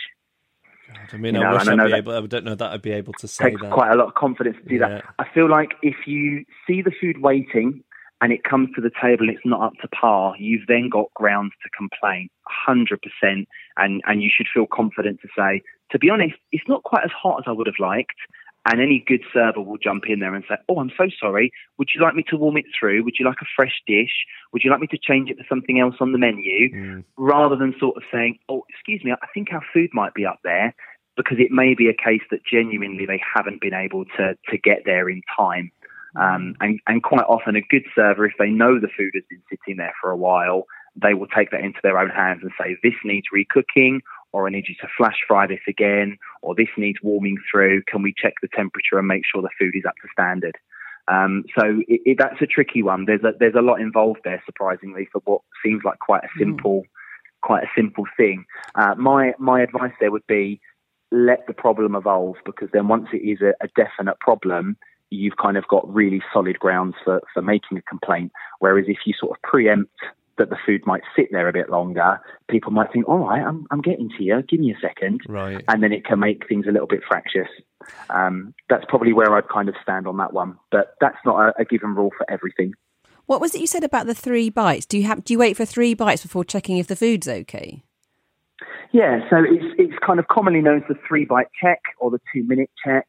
I 1.13 1.17
mean, 1.17 1.35
You 1.35 1.41
I 1.41 1.43
know, 1.43 1.57
wish 1.57 1.67
I'd 1.67 1.85
be 1.87 1.93
able. 1.93 2.11
I 2.13 2.25
don't 2.27 2.45
know 2.45 2.55
that 2.55 2.71
I'd 2.71 2.81
be 2.81 2.91
able 2.91 3.13
to 3.13 3.27
say 3.27 3.49
takes 3.51 3.61
that. 3.61 3.71
quite 3.71 3.91
a 3.91 3.95
lot 3.95 4.07
of 4.07 4.13
confidence 4.15 4.57
to 4.63 4.69
do 4.69 4.75
Yeah. 4.75 4.87
that. 4.87 5.05
I 5.19 5.25
feel 5.33 5.49
like 5.49 5.71
if 5.81 5.95
you 6.07 6.45
see 6.67 6.81
the 6.81 6.91
food 6.99 7.21
waiting 7.21 7.83
and 8.21 8.31
it 8.33 8.43
comes 8.43 8.69
to 8.75 8.81
the 8.81 8.91
table 9.01 9.27
and 9.27 9.31
it's 9.35 9.45
not 9.45 9.61
up 9.61 9.73
to 9.81 9.87
par, 9.89 10.35
you've 10.37 10.67
then 10.67 10.89
got 10.89 11.05
grounds 11.15 11.53
to 11.63 11.69
complain, 11.69 12.29
100%. 12.67 13.45
And, 13.77 14.01
and 14.05 14.21
you 14.23 14.29
should 14.35 14.47
feel 14.53 14.65
confident 14.71 15.19
to 15.21 15.27
say, 15.37 15.61
to 15.91 15.99
be 15.99 16.09
honest, 16.09 16.35
it's 16.51 16.67
not 16.67 16.83
quite 16.83 17.03
as 17.05 17.11
hot 17.11 17.39
as 17.39 17.45
I 17.47 17.51
would 17.51 17.67
have 17.67 17.79
liked. 17.79 18.17
And 18.71 18.81
any 18.81 19.03
good 19.05 19.23
server 19.33 19.61
will 19.61 19.77
jump 19.77 20.03
in 20.07 20.19
there 20.19 20.35
and 20.35 20.43
say, 20.47 20.55
Oh, 20.69 20.79
I'm 20.79 20.91
so 20.95 21.05
sorry. 21.19 21.51
Would 21.77 21.89
you 21.93 22.01
like 22.01 22.13
me 22.13 22.23
to 22.29 22.37
warm 22.37 22.57
it 22.57 22.65
through? 22.79 23.03
Would 23.03 23.15
you 23.19 23.25
like 23.25 23.41
a 23.41 23.49
fresh 23.55 23.81
dish? 23.87 24.25
Would 24.53 24.63
you 24.63 24.69
like 24.69 24.79
me 24.79 24.87
to 24.87 24.97
change 24.97 25.29
it 25.29 25.37
for 25.37 25.45
something 25.49 25.79
else 25.79 25.95
on 25.99 26.11
the 26.11 26.19
menu? 26.19 26.71
Mm. 26.71 27.03
Rather 27.17 27.55
than 27.55 27.73
sort 27.79 27.97
of 27.97 28.03
saying, 28.11 28.37
Oh, 28.47 28.63
excuse 28.69 29.03
me, 29.03 29.11
I 29.11 29.27
think 29.33 29.51
our 29.51 29.63
food 29.73 29.89
might 29.93 30.13
be 30.13 30.25
up 30.25 30.39
there 30.43 30.75
because 31.17 31.37
it 31.39 31.51
may 31.51 31.73
be 31.73 31.89
a 31.89 31.93
case 31.93 32.21
that 32.31 32.39
genuinely 32.49 33.05
they 33.05 33.21
haven't 33.35 33.59
been 33.59 33.73
able 33.73 34.05
to, 34.17 34.35
to 34.49 34.57
get 34.57 34.83
there 34.85 35.09
in 35.09 35.21
time. 35.35 35.71
Um, 36.15 36.55
and, 36.59 36.79
and 36.87 37.03
quite 37.03 37.25
often, 37.27 37.55
a 37.55 37.61
good 37.61 37.83
server, 37.93 38.25
if 38.25 38.33
they 38.39 38.49
know 38.49 38.79
the 38.79 38.87
food 38.95 39.11
has 39.15 39.23
been 39.29 39.41
sitting 39.49 39.77
there 39.77 39.93
for 40.01 40.11
a 40.11 40.17
while, 40.17 40.65
they 40.95 41.13
will 41.13 41.27
take 41.27 41.51
that 41.51 41.61
into 41.61 41.79
their 41.83 41.99
own 41.99 42.09
hands 42.09 42.41
and 42.41 42.51
say, 42.59 42.77
This 42.83 42.93
needs 43.03 43.27
recooking, 43.33 43.99
or 44.31 44.47
I 44.47 44.51
need 44.51 44.65
you 44.67 44.75
to 44.81 44.87
flash 44.97 45.17
fry 45.27 45.47
this 45.47 45.59
again, 45.67 46.17
or 46.41 46.55
this 46.55 46.69
needs 46.77 46.99
warming 47.01 47.37
through. 47.51 47.83
Can 47.83 48.01
we 48.01 48.13
check 48.15 48.33
the 48.41 48.49
temperature 48.53 48.97
and 48.97 49.07
make 49.07 49.23
sure 49.25 49.41
the 49.41 49.49
food 49.59 49.75
is 49.75 49.85
up 49.87 49.95
to 50.01 50.07
standard? 50.11 50.57
Um, 51.07 51.43
so 51.57 51.81
it, 51.87 52.01
it, 52.05 52.17
that's 52.19 52.41
a 52.41 52.45
tricky 52.45 52.83
one. 52.83 53.05
There's 53.05 53.23
a, 53.23 53.33
there's 53.39 53.55
a 53.55 53.61
lot 53.61 53.81
involved 53.81 54.21
there, 54.23 54.41
surprisingly, 54.45 55.07
for 55.11 55.21
what 55.25 55.41
seems 55.63 55.81
like 55.83 55.99
quite 55.99 56.23
a 56.23 56.29
simple, 56.37 56.83
quite 57.41 57.63
a 57.63 57.69
simple 57.75 58.05
thing. 58.15 58.45
Uh, 58.75 58.93
my 58.95 59.33
my 59.39 59.61
advice 59.61 59.93
there 59.99 60.11
would 60.11 60.27
be 60.27 60.61
let 61.11 61.47
the 61.47 61.53
problem 61.53 61.95
evolve 61.95 62.35
because 62.45 62.69
then 62.71 62.87
once 62.87 63.07
it 63.11 63.27
is 63.27 63.41
a, 63.41 63.53
a 63.63 63.67
definite 63.75 64.19
problem, 64.19 64.77
you've 65.09 65.37
kind 65.37 65.57
of 65.57 65.67
got 65.67 65.91
really 65.91 66.21
solid 66.31 66.59
grounds 66.59 66.95
for, 67.03 67.21
for 67.33 67.41
making 67.41 67.77
a 67.77 67.81
complaint. 67.81 68.31
Whereas 68.59 68.85
if 68.87 68.99
you 69.05 69.13
sort 69.19 69.35
of 69.35 69.41
preempt 69.41 69.97
that 70.39 70.49
the 70.49 70.57
food 70.65 70.81
might 70.85 71.03
sit 71.15 71.27
there 71.31 71.47
a 71.47 71.53
bit 71.53 71.69
longer, 71.69 72.19
people 72.49 72.71
might 72.71 72.91
think, 72.91 73.07
all 73.07 73.19
right, 73.19 73.41
I'm, 73.41 73.67
I'm 73.69 73.81
getting 73.81 74.09
to 74.17 74.23
you, 74.23 74.41
give 74.41 74.59
me 74.59 74.71
a 74.71 74.79
second. 74.79 75.21
Right. 75.29 75.63
And 75.67 75.83
then 75.83 75.93
it 75.93 76.05
can 76.05 76.19
make 76.19 76.47
things 76.47 76.65
a 76.67 76.71
little 76.71 76.87
bit 76.87 77.01
fractious. 77.07 77.47
Um, 78.09 78.55
that's 78.69 78.85
probably 78.89 79.13
where 79.13 79.35
I'd 79.35 79.47
kind 79.47 79.69
of 79.69 79.75
stand 79.83 80.07
on 80.07 80.17
that 80.17 80.33
one. 80.33 80.57
But 80.71 80.95
that's 80.99 81.17
not 81.25 81.39
a, 81.39 81.61
a 81.61 81.65
given 81.65 81.93
rule 81.93 82.11
for 82.17 82.29
everything. 82.31 82.73
What 83.27 83.41
was 83.41 83.53
it 83.53 83.61
you 83.61 83.67
said 83.67 83.83
about 83.83 84.07
the 84.07 84.15
three 84.15 84.49
bites? 84.49 84.87
Do 84.87 84.97
you 84.97 85.03
have 85.03 85.23
do 85.23 85.33
you 85.33 85.37
wait 85.37 85.55
for 85.55 85.63
three 85.63 85.93
bites 85.93 86.23
before 86.23 86.43
checking 86.43 86.79
if 86.79 86.87
the 86.87 86.95
food's 86.95 87.27
okay? 87.27 87.83
Yeah, 88.91 89.19
so 89.29 89.37
it's 89.37 89.75
it's 89.77 89.93
kind 90.03 90.19
of 90.19 90.27
commonly 90.29 90.61
known 90.61 90.77
as 90.77 90.87
the 90.89 90.99
three 91.07 91.25
bite 91.25 91.49
check 91.61 91.79
or 91.99 92.09
the 92.09 92.19
two 92.33 92.43
minute 92.43 92.71
check. 92.83 93.05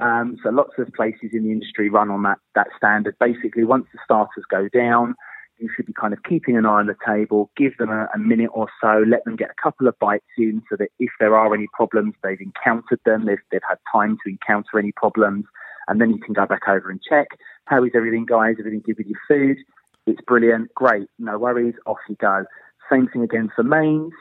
Um, 0.00 0.36
so 0.42 0.50
lots 0.50 0.72
of 0.78 0.92
places 0.92 1.30
in 1.32 1.44
the 1.44 1.50
industry 1.52 1.88
run 1.88 2.10
on 2.10 2.24
that 2.24 2.38
that 2.54 2.66
standard. 2.76 3.16
Basically, 3.18 3.64
once 3.64 3.86
the 3.92 3.98
starters 4.04 4.44
go 4.50 4.68
down, 4.68 5.14
you 5.58 5.68
should 5.74 5.86
be 5.86 5.92
kind 5.92 6.12
of 6.12 6.22
keeping 6.22 6.56
an 6.56 6.66
eye 6.66 6.80
on 6.80 6.86
the 6.86 6.96
table, 7.06 7.50
give 7.56 7.76
them 7.78 7.90
a, 7.90 8.08
a 8.14 8.18
minute 8.18 8.50
or 8.52 8.68
so, 8.80 9.04
let 9.06 9.24
them 9.24 9.36
get 9.36 9.50
a 9.50 9.62
couple 9.62 9.88
of 9.88 9.98
bites 9.98 10.24
in, 10.36 10.62
so 10.68 10.76
that 10.78 10.88
if 10.98 11.10
there 11.20 11.36
are 11.36 11.54
any 11.54 11.66
problems, 11.72 12.14
they've 12.22 12.40
encountered 12.40 13.00
them, 13.04 13.26
they've 13.26 13.38
they've 13.50 13.60
had 13.68 13.78
time 13.90 14.18
to 14.24 14.30
encounter 14.30 14.78
any 14.78 14.92
problems, 14.92 15.44
and 15.88 16.00
then 16.00 16.10
you 16.10 16.18
can 16.18 16.34
go 16.34 16.46
back 16.46 16.68
over 16.68 16.90
and 16.90 17.00
check 17.08 17.28
how 17.66 17.84
is 17.84 17.92
everything, 17.94 18.26
guys? 18.26 18.56
Everything 18.58 18.82
good 18.84 18.98
with 18.98 19.06
your 19.06 19.20
food? 19.26 19.58
It's 20.06 20.20
brilliant, 20.26 20.72
great, 20.74 21.08
no 21.18 21.38
worries, 21.38 21.74
off 21.86 21.98
you 22.08 22.16
go. 22.20 22.44
Same 22.90 23.08
thing 23.08 23.22
again 23.22 23.50
for 23.54 23.62
mains 23.62 24.12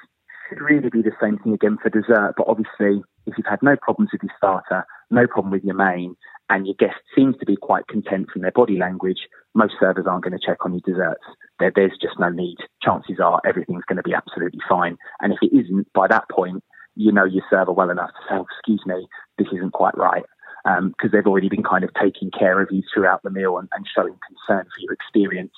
should 0.47 0.61
really 0.61 0.89
be 0.89 1.01
the 1.01 1.11
same 1.21 1.37
thing 1.39 1.53
again 1.53 1.77
for 1.81 1.89
dessert. 1.89 2.35
But 2.37 2.47
obviously, 2.47 3.03
if 3.25 3.37
you've 3.37 3.47
had 3.47 3.61
no 3.61 3.75
problems 3.81 4.11
with 4.13 4.23
your 4.23 4.31
starter, 4.37 4.85
no 5.11 5.27
problem 5.27 5.51
with 5.51 5.63
your 5.63 5.75
main, 5.75 6.15
and 6.53 6.67
your 6.67 6.75
guest 6.77 7.01
seems 7.15 7.35
to 7.39 7.47
be 7.47 7.55
quite 7.55 7.87
content 7.87 8.27
from 8.31 8.43
their 8.43 8.51
body 8.51 8.77
language, 8.77 9.27
most 9.55 9.73
servers 9.79 10.05
aren't 10.07 10.23
going 10.23 10.37
to 10.37 10.45
check 10.45 10.63
on 10.63 10.71
your 10.71 10.81
desserts. 10.85 11.23
There, 11.57 11.71
there's 11.75 11.97
just 11.99 12.19
no 12.19 12.29
need. 12.29 12.57
Chances 12.79 13.17
are 13.19 13.41
everything's 13.43 13.85
going 13.85 13.97
to 13.97 14.03
be 14.03 14.13
absolutely 14.13 14.59
fine. 14.69 14.95
And 15.19 15.33
if 15.33 15.39
it 15.41 15.51
isn't, 15.51 15.91
by 15.93 16.07
that 16.09 16.29
point, 16.29 16.63
you 16.95 17.11
know 17.11 17.25
your 17.25 17.43
server 17.49 17.71
well 17.71 17.89
enough 17.89 18.11
to 18.11 18.19
say, 18.29 18.35
oh, 18.35 18.45
excuse 18.51 18.83
me, 18.85 19.07
this 19.39 19.47
isn't 19.51 19.73
quite 19.73 19.97
right. 19.97 20.21
Because 20.63 21.11
they've 21.11 21.25
already 21.25 21.49
been 21.49 21.63
kind 21.63 21.83
of 21.83 21.89
taking 21.99 22.29
care 22.29 22.61
of 22.61 22.69
you 22.69 22.83
throughout 22.93 23.23
the 23.23 23.31
meal 23.31 23.57
and, 23.57 23.67
and 23.73 23.87
showing 23.93 24.15
concern 24.27 24.65
for 24.65 24.79
your 24.79 24.93
experience. 24.93 25.53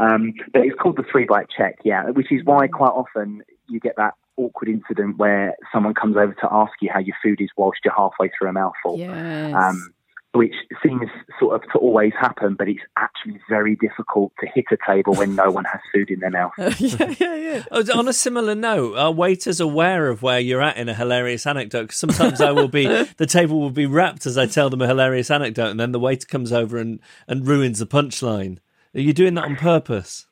Um, 0.00 0.34
but 0.52 0.62
it's 0.62 0.74
called 0.74 0.96
the 0.96 1.04
three 1.10 1.26
bite 1.26 1.46
check, 1.56 1.76
yeah, 1.84 2.10
which 2.10 2.32
is 2.32 2.40
why 2.44 2.66
quite 2.66 2.90
often 2.90 3.42
you 3.68 3.78
get 3.78 3.94
that 3.98 4.14
awkward 4.36 4.68
incident 4.68 5.16
where 5.16 5.54
someone 5.72 5.94
comes 5.94 6.16
over 6.16 6.34
to 6.34 6.48
ask 6.50 6.72
you 6.80 6.90
how 6.92 6.98
your 6.98 7.14
food 7.22 7.40
is 7.40 7.50
whilst 7.56 7.78
you're 7.84 7.94
halfway 7.94 8.28
through 8.36 8.48
a 8.48 8.52
mouthful. 8.52 8.98
Yes. 8.98 9.54
Um, 9.54 9.94
which 10.34 10.54
seems 10.82 11.08
sort 11.38 11.54
of 11.54 11.62
to 11.72 11.78
always 11.78 12.12
happen, 12.20 12.54
but 12.58 12.68
it's 12.68 12.80
actually 12.96 13.40
very 13.48 13.76
difficult 13.76 14.32
to 14.40 14.46
hit 14.52 14.64
a 14.72 14.76
table 14.86 15.14
when 15.14 15.36
no 15.36 15.50
one 15.50 15.64
has 15.64 15.80
food 15.92 16.10
in 16.10 16.18
their 16.20 16.30
mouth. 16.30 16.52
yeah, 16.58 17.14
yeah, 17.18 17.34
yeah. 17.36 17.62
Oh, 17.70 17.82
On 17.98 18.08
a 18.08 18.12
similar 18.12 18.54
note, 18.54 18.96
are 18.96 19.12
waiters 19.12 19.60
aware 19.60 20.08
of 20.08 20.22
where 20.22 20.40
you're 20.40 20.60
at 20.62 20.76
in 20.76 20.88
a 20.88 20.94
hilarious 20.94 21.46
anecdote? 21.46 21.90
'Cause 21.90 21.98
sometimes 21.98 22.40
I 22.40 22.50
will 22.50 22.68
be, 22.68 22.86
the 23.16 23.26
table 23.26 23.60
will 23.60 23.70
be 23.70 23.86
wrapped 23.86 24.26
as 24.26 24.36
I 24.36 24.46
tell 24.46 24.70
them 24.70 24.82
a 24.82 24.86
hilarious 24.88 25.30
anecdote, 25.30 25.70
and 25.70 25.78
then 25.80 25.92
the 25.92 26.00
waiter 26.00 26.26
comes 26.26 26.52
over 26.52 26.78
and, 26.78 26.98
and 27.28 27.46
ruins 27.46 27.78
the 27.78 27.86
punchline. 27.86 28.58
Are 28.94 29.00
you 29.00 29.12
doing 29.12 29.34
that 29.34 29.44
on 29.44 29.56
purpose? 29.56 30.26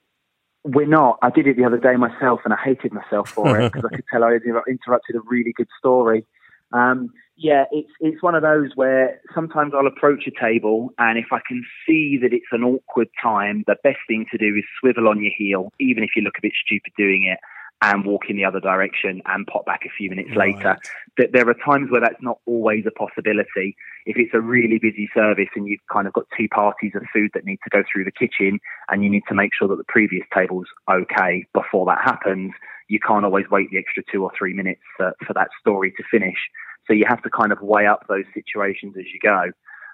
We're 0.65 0.87
not. 0.87 1.19
I 1.23 1.31
did 1.31 1.47
it 1.47 1.57
the 1.57 1.65
other 1.65 1.79
day 1.79 1.97
myself, 1.97 2.41
and 2.45 2.53
I 2.55 2.57
hated 2.63 2.93
myself 2.93 3.29
for 3.29 3.61
it 3.61 3.73
because 3.73 3.89
I 3.91 3.97
could 3.97 4.05
tell 4.13 4.23
I 4.23 4.33
had 4.35 4.43
interrupted 4.69 5.17
a 5.17 5.21
really 5.29 5.53
good 5.57 5.69
story. 5.79 6.25
Um, 6.73 7.11
yeah, 7.43 7.65
it's 7.73 7.91
it's 8.01 8.23
one 8.23 8.37
of 8.37 8.43
those 8.43 8.71
where 8.77 9.21
sometimes 9.35 9.73
I'll 9.75 9.87
approach 9.87 10.29
a 10.29 10.41
table, 10.41 10.91
and 10.99 11.19
if 11.19 11.27
I 11.33 11.41
can 11.47 11.65
see 11.87 12.17
that 12.23 12.33
it's 12.33 12.47
an 12.53 12.63
awkward 12.63 13.09
time, 13.21 13.65
the 13.67 13.77
best 13.83 13.99
thing 14.07 14.27
to 14.31 14.39
do 14.39 14.55
is 14.57 14.65
swivel 14.79 15.09
on 15.09 15.21
your 15.21 15.33
heel, 15.37 15.73
even 15.81 16.05
if 16.05 16.11
you 16.15 16.23
look 16.23 16.39
a 16.39 16.43
bit 16.43 16.53
stupid 16.65 16.93
doing 16.97 17.25
it, 17.25 17.41
and 17.83 18.07
walk 18.07 18.31
in 18.31 18.37
the 18.37 18.45
other 18.45 18.61
direction 18.61 19.21
and 19.27 19.45
pop 19.49 19.67
back 19.67 19.81
a 19.85 19.91
few 19.91 20.09
minutes 20.09 20.31
Right. 20.37 20.55
later. 20.55 20.79
That 21.19 21.33
there 21.33 21.49
are 21.49 21.55
times 21.55 21.91
where 21.91 22.01
that's 22.01 22.23
not 22.23 22.39
always 22.47 22.85
a 22.87 22.93
possibility. 22.93 23.77
If 24.07 24.17
it's 24.17 24.33
a 24.35 24.41
really 24.41 24.79
busy 24.79 25.11
service 25.13 25.49
and 25.57 25.67
you've 25.67 25.81
kind 25.93 26.07
of 26.07 26.13
got 26.13 26.27
two 26.39 26.49
parties 26.49 26.93
of 26.95 27.03
food 27.13 27.33
that 27.35 27.45
need 27.45 27.59
to 27.65 27.71
go 27.71 27.83
through 27.91 28.05
the 28.05 28.13
kitchen, 28.13 28.61
and 28.89 29.03
you 29.03 29.11
need 29.11 29.25
to 29.29 29.35
make 29.35 29.51
sure 29.53 29.67
that 29.67 29.79
the 29.79 29.85
previous 29.89 30.25
table's 30.33 30.69
okay 30.89 31.45
before 31.53 31.87
that 31.87 31.99
happens, 32.05 32.53
you 32.87 33.01
can't 33.01 33.25
always 33.25 33.47
wait 33.51 33.71
the 33.71 33.79
extra 33.79 34.05
two 34.13 34.23
or 34.23 34.31
three 34.39 34.55
minutes 34.55 34.83
for, 34.97 35.13
for 35.27 35.33
that 35.35 35.49
story 35.61 35.91
to 35.97 36.05
finish. 36.09 36.39
So 36.87 36.93
you 36.93 37.05
have 37.09 37.23
to 37.23 37.31
kind 37.31 37.53
of 37.53 37.61
weigh 37.61 37.87
up 37.87 38.07
those 38.09 38.25
situations 38.35 38.95
as 38.99 39.05
you 39.13 39.21
go. 39.21 39.53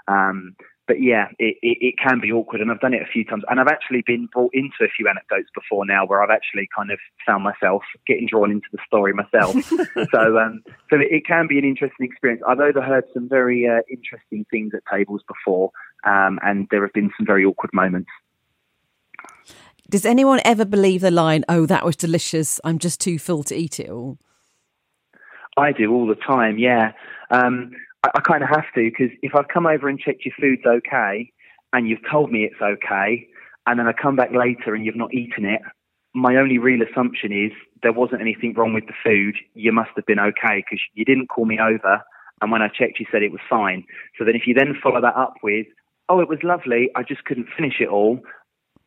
Um, 0.08 0.56
but 0.88 1.02
yeah, 1.02 1.26
it, 1.38 1.56
it, 1.62 1.78
it, 1.82 1.94
can 2.02 2.18
be 2.18 2.32
awkward, 2.32 2.62
and 2.62 2.70
I've 2.70 2.80
done 2.80 2.94
it 2.94 3.02
a 3.02 3.12
few 3.12 3.22
times. 3.22 3.44
And 3.50 3.60
I've 3.60 3.68
actually 3.68 4.02
been 4.06 4.26
brought 4.32 4.54
into 4.54 4.76
a 4.80 4.88
few 4.88 5.06
anecdotes 5.06 5.50
before 5.54 5.84
now, 5.84 6.06
where 6.06 6.22
I've 6.22 6.30
actually 6.30 6.66
kind 6.74 6.90
of 6.90 6.98
found 7.26 7.44
myself 7.44 7.82
getting 8.06 8.26
drawn 8.26 8.50
into 8.50 8.66
the 8.72 8.78
story 8.86 9.12
myself. 9.12 9.54
so, 10.10 10.38
um, 10.38 10.62
so 10.88 10.96
it, 10.98 11.26
can 11.26 11.46
be 11.46 11.58
an 11.58 11.64
interesting 11.64 12.06
experience. 12.06 12.42
I've 12.48 12.60
overheard 12.60 13.04
some 13.12 13.28
very 13.28 13.68
uh, 13.68 13.82
interesting 13.90 14.46
things 14.50 14.72
at 14.74 14.80
tables 14.90 15.20
before, 15.28 15.70
um, 16.04 16.38
and 16.42 16.66
there 16.70 16.80
have 16.82 16.94
been 16.94 17.10
some 17.18 17.26
very 17.26 17.44
awkward 17.44 17.74
moments. 17.74 18.08
Does 19.90 20.06
anyone 20.06 20.40
ever 20.42 20.64
believe 20.64 21.02
the 21.02 21.10
line, 21.10 21.44
"Oh, 21.50 21.66
that 21.66 21.84
was 21.84 21.96
delicious. 21.96 22.60
I'm 22.64 22.78
just 22.78 22.98
too 22.98 23.18
full 23.18 23.42
to 23.44 23.54
eat 23.54 23.78
it 23.78 23.90
all"? 23.90 24.18
I 25.58 25.72
do 25.72 25.92
all 25.92 26.06
the 26.06 26.14
time. 26.14 26.58
Yeah. 26.58 26.92
Um, 27.30 27.72
I, 28.04 28.10
I 28.14 28.20
kind 28.20 28.42
of 28.42 28.48
have 28.48 28.64
to 28.74 28.90
because 28.90 29.10
if 29.22 29.34
I've 29.34 29.48
come 29.48 29.66
over 29.66 29.88
and 29.88 29.98
checked 29.98 30.24
your 30.24 30.34
food's 30.40 30.66
okay 30.66 31.32
and 31.72 31.88
you've 31.88 32.08
told 32.10 32.32
me 32.32 32.44
it's 32.44 32.62
okay, 32.62 33.26
and 33.66 33.78
then 33.78 33.86
I 33.86 33.92
come 33.92 34.16
back 34.16 34.30
later 34.32 34.74
and 34.74 34.86
you've 34.86 34.96
not 34.96 35.12
eaten 35.12 35.44
it, 35.44 35.60
my 36.14 36.36
only 36.36 36.58
real 36.58 36.80
assumption 36.82 37.32
is 37.32 37.52
there 37.82 37.92
wasn't 37.92 38.22
anything 38.22 38.54
wrong 38.54 38.72
with 38.72 38.86
the 38.86 38.94
food. 39.04 39.36
You 39.54 39.72
must 39.72 39.90
have 39.96 40.06
been 40.06 40.18
okay 40.18 40.64
because 40.64 40.80
you 40.94 41.04
didn't 41.04 41.28
call 41.28 41.44
me 41.44 41.58
over. 41.60 42.02
And 42.40 42.50
when 42.50 42.62
I 42.62 42.68
checked, 42.68 42.98
you 42.98 43.06
said 43.12 43.22
it 43.22 43.32
was 43.32 43.40
fine. 43.48 43.84
So 44.18 44.24
then 44.24 44.34
if 44.34 44.46
you 44.46 44.54
then 44.54 44.74
follow 44.82 45.00
that 45.00 45.16
up 45.16 45.34
with, 45.42 45.66
oh, 46.08 46.20
it 46.20 46.28
was 46.28 46.38
lovely, 46.42 46.90
I 46.96 47.02
just 47.02 47.24
couldn't 47.24 47.48
finish 47.56 47.74
it 47.80 47.88
all, 47.88 48.20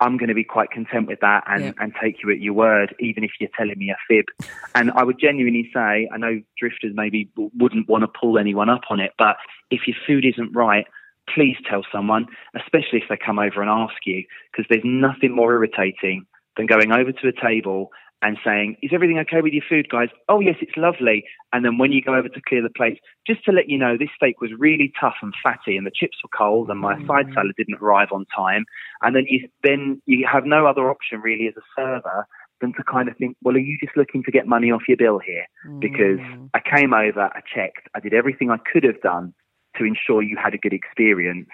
I'm 0.01 0.17
going 0.17 0.29
to 0.29 0.35
be 0.35 0.43
quite 0.43 0.71
content 0.71 1.07
with 1.07 1.19
that 1.21 1.43
and, 1.47 1.63
yeah. 1.63 1.71
and 1.79 1.93
take 2.01 2.23
you 2.23 2.31
at 2.31 2.39
your 2.39 2.53
word, 2.53 2.95
even 2.99 3.23
if 3.23 3.31
you're 3.39 3.51
telling 3.55 3.77
me 3.77 3.91
a 3.91 3.97
fib. 4.07 4.25
And 4.73 4.91
I 4.91 5.03
would 5.03 5.19
genuinely 5.19 5.69
say, 5.73 6.09
I 6.11 6.17
know 6.17 6.41
drifters 6.59 6.93
maybe 6.95 7.29
wouldn't 7.35 7.87
want 7.87 8.01
to 8.03 8.07
pull 8.07 8.39
anyone 8.39 8.69
up 8.69 8.81
on 8.89 8.99
it, 8.99 9.11
but 9.17 9.37
if 9.69 9.81
your 9.87 9.95
food 10.07 10.25
isn't 10.25 10.53
right, 10.53 10.87
please 11.33 11.55
tell 11.69 11.83
someone, 11.91 12.25
especially 12.55 12.99
if 12.99 13.03
they 13.09 13.17
come 13.17 13.39
over 13.39 13.61
and 13.61 13.69
ask 13.69 13.93
you, 14.05 14.23
because 14.51 14.65
there's 14.69 14.83
nothing 14.83 15.35
more 15.35 15.53
irritating 15.53 16.25
than 16.57 16.65
going 16.65 16.91
over 16.91 17.11
to 17.11 17.27
a 17.27 17.41
table 17.41 17.91
and 18.21 18.37
saying, 18.45 18.77
Is 18.81 18.91
everything 18.93 19.17
okay 19.19 19.41
with 19.41 19.53
your 19.53 19.63
food, 19.67 19.89
guys? 19.89 20.09
Oh, 20.29 20.39
yes, 20.39 20.55
it's 20.61 20.77
lovely. 20.77 21.25
And 21.53 21.65
then 21.65 21.77
when 21.77 21.91
you 21.91 22.01
go 22.01 22.15
over 22.15 22.29
to 22.29 22.41
clear 22.47 22.61
the 22.61 22.69
plates, 22.69 22.99
just 23.25 23.43
to 23.45 23.51
let 23.51 23.69
you 23.69 23.77
know, 23.77 23.97
this 23.97 24.09
steak 24.15 24.39
was 24.41 24.51
really 24.57 24.93
tough 24.99 25.15
and 25.21 25.33
fatty, 25.43 25.75
and 25.75 25.85
the 25.85 25.91
chips 25.93 26.17
were 26.23 26.29
cold, 26.35 26.69
and 26.69 26.79
my 26.79 26.95
mm. 26.95 27.07
side 27.07 27.33
salad 27.33 27.55
didn't 27.57 27.81
arrive 27.81 28.09
on 28.11 28.25
time. 28.35 28.65
And 29.01 29.15
then 29.15 29.25
you, 29.27 29.49
then 29.63 30.01
you 30.05 30.27
have 30.31 30.45
no 30.45 30.67
other 30.67 30.89
option 30.89 31.21
really 31.21 31.47
as 31.47 31.55
a 31.57 31.65
server 31.75 32.27
than 32.59 32.73
to 32.73 32.83
kind 32.83 33.09
of 33.09 33.17
think, 33.17 33.37
Well, 33.41 33.55
are 33.55 33.59
you 33.59 33.77
just 33.79 33.97
looking 33.97 34.23
to 34.23 34.31
get 34.31 34.47
money 34.47 34.71
off 34.71 34.83
your 34.87 34.97
bill 34.97 35.19
here? 35.19 35.45
Because 35.79 36.19
mm. 36.19 36.49
I 36.53 36.59
came 36.59 36.93
over, 36.93 37.21
I 37.21 37.41
checked, 37.53 37.89
I 37.95 37.99
did 37.99 38.13
everything 38.13 38.51
I 38.51 38.57
could 38.71 38.83
have 38.83 39.01
done 39.01 39.33
to 39.77 39.85
ensure 39.85 40.21
you 40.21 40.37
had 40.41 40.53
a 40.53 40.57
good 40.57 40.73
experience. 40.73 41.49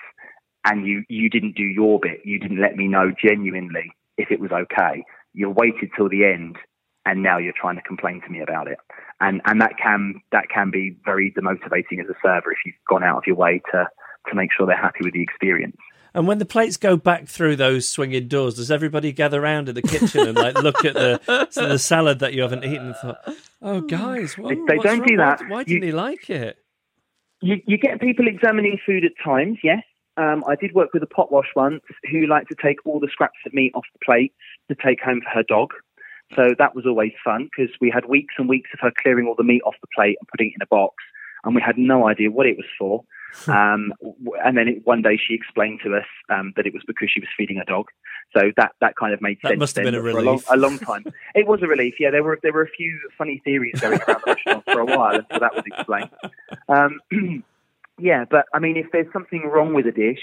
And 0.66 0.86
you, 0.86 1.06
you 1.08 1.30
didn't 1.30 1.56
do 1.56 1.64
your 1.64 1.98
bit. 1.98 2.20
You 2.26 2.40
didn't 2.40 2.60
let 2.60 2.76
me 2.76 2.90
know 2.90 3.14
genuinely 3.18 3.90
if 4.18 4.32
it 4.32 4.42
was 4.42 4.52
okay 4.52 5.06
you 5.38 5.50
waited 5.50 5.92
till 5.96 6.10
the 6.10 6.26
end 6.26 6.58
and 7.06 7.24
now 7.24 7.38
you're 7.38 7.54
trying 7.60 7.76
to 7.76 7.82
complain 7.84 8.22
to 8.22 8.30
me 8.30 8.42
about 8.42 8.68
it. 8.68 8.80
And 9.22 9.40
and 9.46 9.62
that 9.62 9.78
can 9.82 10.22
that 10.32 10.50
can 10.54 10.72
be 10.72 10.98
very 11.06 11.32
demotivating 11.32 12.02
as 12.02 12.10
a 12.10 12.16
server 12.22 12.52
if 12.52 12.58
you've 12.66 12.76
gone 12.90 13.04
out 13.04 13.18
of 13.18 13.24
your 13.26 13.36
way 13.36 13.62
to 13.72 13.88
to 14.30 14.36
make 14.36 14.50
sure 14.52 14.66
they're 14.66 14.76
happy 14.76 15.00
with 15.04 15.14
the 15.14 15.22
experience. 15.22 15.78
And 16.14 16.28
when 16.28 16.40
the 16.40 16.46
plates 16.46 16.78
go 16.78 16.98
back 16.98 17.28
through 17.28 17.58
those 17.58 17.88
swinging 17.88 18.28
doors, 18.28 18.56
does 18.56 18.72
everybody 18.72 19.12
gather 19.12 19.42
around 19.42 19.70
in 19.70 19.76
the 19.76 19.82
kitchen 19.84 20.28
and 20.28 20.38
like 20.38 20.56
look 20.62 20.84
at 20.84 20.96
the 20.96 21.48
the 21.56 21.78
salad 21.78 22.20
that 22.20 22.34
you 22.34 22.42
haven't 22.42 22.64
eaten 22.64 22.88
and 22.88 22.96
thought, 22.96 23.36
"Oh, 23.62 23.82
guys, 23.82 24.36
they 24.36 24.44
don't 24.44 24.84
wrong? 24.84 25.06
do 25.06 25.18
that. 25.18 25.42
Why, 25.42 25.50
why 25.50 25.64
didn't 25.64 25.84
you, 25.84 25.90
he 25.90 25.92
like 25.94 26.30
it?" 26.30 26.58
You, 27.42 27.62
you 27.68 27.78
get 27.78 28.02
people 28.02 28.28
examining 28.28 28.80
food 28.84 29.06
at 29.06 29.12
times, 29.24 29.60
yes. 29.64 29.84
Um, 30.18 30.44
I 30.48 30.56
did 30.56 30.74
work 30.74 30.90
with 30.96 31.04
a 31.04 31.08
pot 31.08 31.32
wash 31.32 31.50
once 31.56 31.84
who 32.10 32.26
liked 32.26 32.50
to 32.50 32.56
take 32.60 32.78
all 32.86 33.00
the 33.00 33.10
scraps 33.12 33.38
of 33.46 33.54
meat 33.54 33.72
off 33.76 33.86
the 33.94 34.04
plates 34.04 34.34
to 34.70 34.76
take 34.76 35.02
home 35.02 35.22
for 35.22 35.30
her 35.30 35.44
dog. 35.44 35.74
So 36.36 36.56
that 36.58 36.76
was 36.76 36.86
always 36.86 37.14
fun 37.24 37.50
because 37.50 37.74
we 37.80 37.90
had 37.90 38.06
weeks 38.06 38.36
and 38.38 38.50
weeks 38.50 38.70
of 38.74 38.80
her 38.82 38.92
clearing 39.02 39.28
all 39.28 39.36
the 39.36 39.44
meat 39.44 39.62
off 39.66 39.76
the 39.82 39.88
plate 39.96 40.18
and 40.20 40.28
putting 40.28 40.48
it 40.48 40.56
in 40.56 40.62
a 40.62 40.68
box, 40.68 40.96
and 41.44 41.56
we 41.56 41.62
had 41.62 41.78
no 41.78 42.08
idea 42.08 42.30
what 42.32 42.46
it 42.46 42.58
was 42.58 42.66
for. 42.78 43.04
um, 43.48 43.94
and 44.44 44.58
then 44.58 44.68
it, 44.68 44.86
one 44.86 45.02
day 45.02 45.18
she 45.18 45.34
explained 45.34 45.80
to 45.84 45.96
us 45.96 46.06
um, 46.30 46.54
that 46.56 46.66
it 46.66 46.74
was 46.74 46.82
because 46.88 47.10
she 47.12 47.20
was 47.20 47.30
feeding 47.38 47.58
her 47.58 47.64
dog. 47.66 47.88
So 48.36 48.52
that, 48.58 48.72
that 48.82 48.96
kind 48.96 49.14
of 49.14 49.22
made 49.22 49.38
that 49.44 49.50
sense. 49.50 49.60
Must 49.60 49.76
have 49.76 49.86
been 49.86 49.96
a 49.96 50.02
relief. 50.02 50.24
A 50.24 50.26
long, 50.26 50.42
a 50.50 50.58
long, 50.58 50.80
time. 50.80 51.06
it 51.36 51.48
was 51.48 51.62
a 51.62 51.68
relief. 51.68 51.96
Yeah, 52.00 52.12
there 52.12 52.24
were 52.24 52.40
there 52.42 52.54
were 52.54 52.64
a 52.64 52.70
few 52.70 53.00
funny 53.18 53.42
theories 53.44 53.80
going 53.80 54.00
around 54.02 54.22
the 54.26 54.34
restaurant 54.34 54.64
for 54.66 54.80
a 54.80 54.86
while 54.86 55.16
until 55.16 55.40
that 55.40 55.56
was 55.56 55.64
explained. 55.66 56.10
Um, 56.68 57.44
Yeah, 58.00 58.26
but 58.30 58.46
I 58.54 58.60
mean, 58.60 58.78
if 58.78 58.92
there's 58.92 59.12
something 59.12 59.44
wrong 59.48 59.74
with 59.74 59.88
a 59.88 59.92
dish, 59.92 60.20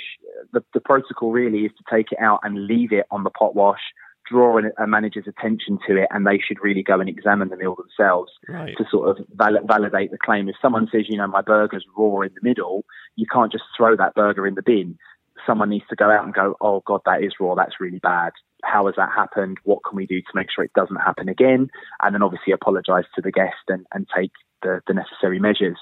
the, 0.52 0.62
the 0.74 0.80
protocol 0.80 1.32
really 1.32 1.64
is 1.64 1.72
to 1.76 1.84
take 1.90 2.12
it 2.12 2.18
out 2.20 2.40
and 2.44 2.66
leave 2.66 2.92
it 2.92 3.06
on 3.10 3.24
the 3.24 3.30
pot 3.30 3.56
wash, 3.56 3.80
draw 4.28 4.58
a 4.78 4.86
manager's 4.86 5.26
attention 5.26 5.78
to 5.86 5.96
it, 5.96 6.08
and 6.10 6.26
they 6.26 6.38
should 6.38 6.62
really 6.62 6.82
go 6.82 7.00
and 7.00 7.08
examine 7.08 7.48
the 7.48 7.56
meal 7.56 7.76
themselves 7.76 8.32
right. 8.48 8.74
to 8.76 8.84
sort 8.90 9.10
of 9.10 9.26
val- 9.34 9.64
validate 9.66 10.10
the 10.10 10.18
claim. 10.18 10.48
If 10.48 10.56
someone 10.60 10.88
says, 10.90 11.06
you 11.08 11.16
know, 11.16 11.26
my 11.26 11.42
burger's 11.42 11.84
raw 11.96 12.20
in 12.22 12.32
the 12.34 12.48
middle, 12.48 12.84
you 13.16 13.26
can't 13.30 13.52
just 13.52 13.64
throw 13.76 13.96
that 13.96 14.14
burger 14.14 14.46
in 14.46 14.54
the 14.54 14.62
bin. 14.62 14.98
Someone 15.46 15.68
needs 15.68 15.84
to 15.90 15.96
go 15.96 16.10
out 16.10 16.24
and 16.24 16.32
go, 16.32 16.56
oh 16.60 16.82
God, 16.86 17.02
that 17.04 17.22
is 17.22 17.34
raw. 17.38 17.54
That's 17.54 17.80
really 17.80 17.98
bad. 17.98 18.32
How 18.62 18.86
has 18.86 18.94
that 18.96 19.10
happened? 19.14 19.58
What 19.64 19.80
can 19.86 19.96
we 19.96 20.06
do 20.06 20.20
to 20.20 20.34
make 20.34 20.46
sure 20.50 20.64
it 20.64 20.72
doesn't 20.74 20.96
happen 20.96 21.28
again? 21.28 21.68
And 22.02 22.14
then 22.14 22.22
obviously 22.22 22.52
apologise 22.52 23.04
to 23.14 23.20
the 23.20 23.32
guest 23.32 23.68
and, 23.68 23.84
and 23.92 24.06
take 24.16 24.30
the, 24.62 24.80
the 24.86 24.94
necessary 24.94 25.38
measures. 25.38 25.76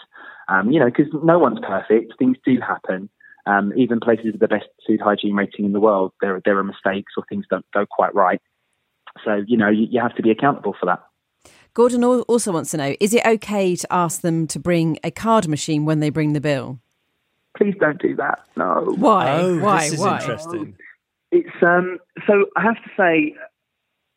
Um, 0.49 0.73
you 0.73 0.81
know, 0.81 0.87
because 0.87 1.13
no 1.23 1.39
one's 1.39 1.61
perfect. 1.61 2.15
Things 2.19 2.37
do 2.45 2.59
happen. 2.61 3.09
Um, 3.45 3.73
even 3.77 3.99
places 3.99 4.27
with 4.33 4.41
the 4.41 4.49
best 4.49 4.67
food 4.87 5.01
hygiene 5.03 5.35
rating 5.35 5.65
in 5.65 5.73
the 5.73 5.81
world, 5.81 6.13
there 6.21 6.41
there 6.45 6.59
are 6.59 6.65
mistakes 6.65 7.13
or 7.17 7.25
things 7.29 7.45
don't 7.51 7.67
go 7.75 7.85
quite 7.87 8.15
right. 8.15 8.41
So 9.25 9.43
you 9.47 9.57
know, 9.57 9.69
you, 9.69 9.87
you 9.91 10.01
have 10.01 10.15
to 10.17 10.23
be 10.23 10.31
accountable 10.31 10.77
for 10.79 10.87
that. 10.87 11.03
Gordon 11.75 12.05
also 12.05 12.53
wants 12.53 12.71
to 12.73 12.77
know: 12.77 12.95
Is 13.01 13.15
it 13.15 13.25
okay 13.27 13.75
to 13.77 13.93
ask 13.93 14.21
them 14.21 14.47
to 14.49 14.59
bring 14.59 14.99
a 15.03 15.11
card 15.11 15.49
machine 15.49 15.85
when 15.85 16.01
they 16.01 16.11
bring 16.11 16.35
the 16.35 16.41
bill? 16.41 16.81
Please 17.57 17.75
don't 17.81 18.01
do 18.01 18.15
that. 18.17 18.41
No. 18.57 18.95
Why? 18.97 19.41
Oh, 19.41 19.59
Why? 19.59 19.85
This 19.85 19.95
is 19.95 20.01
Why? 20.01 20.21
interesting. 20.21 20.77
It's 21.31 21.63
um. 21.63 21.99
So 22.27 22.47
I 22.57 22.63
have 22.63 22.77
to 22.77 22.91
say, 22.97 23.35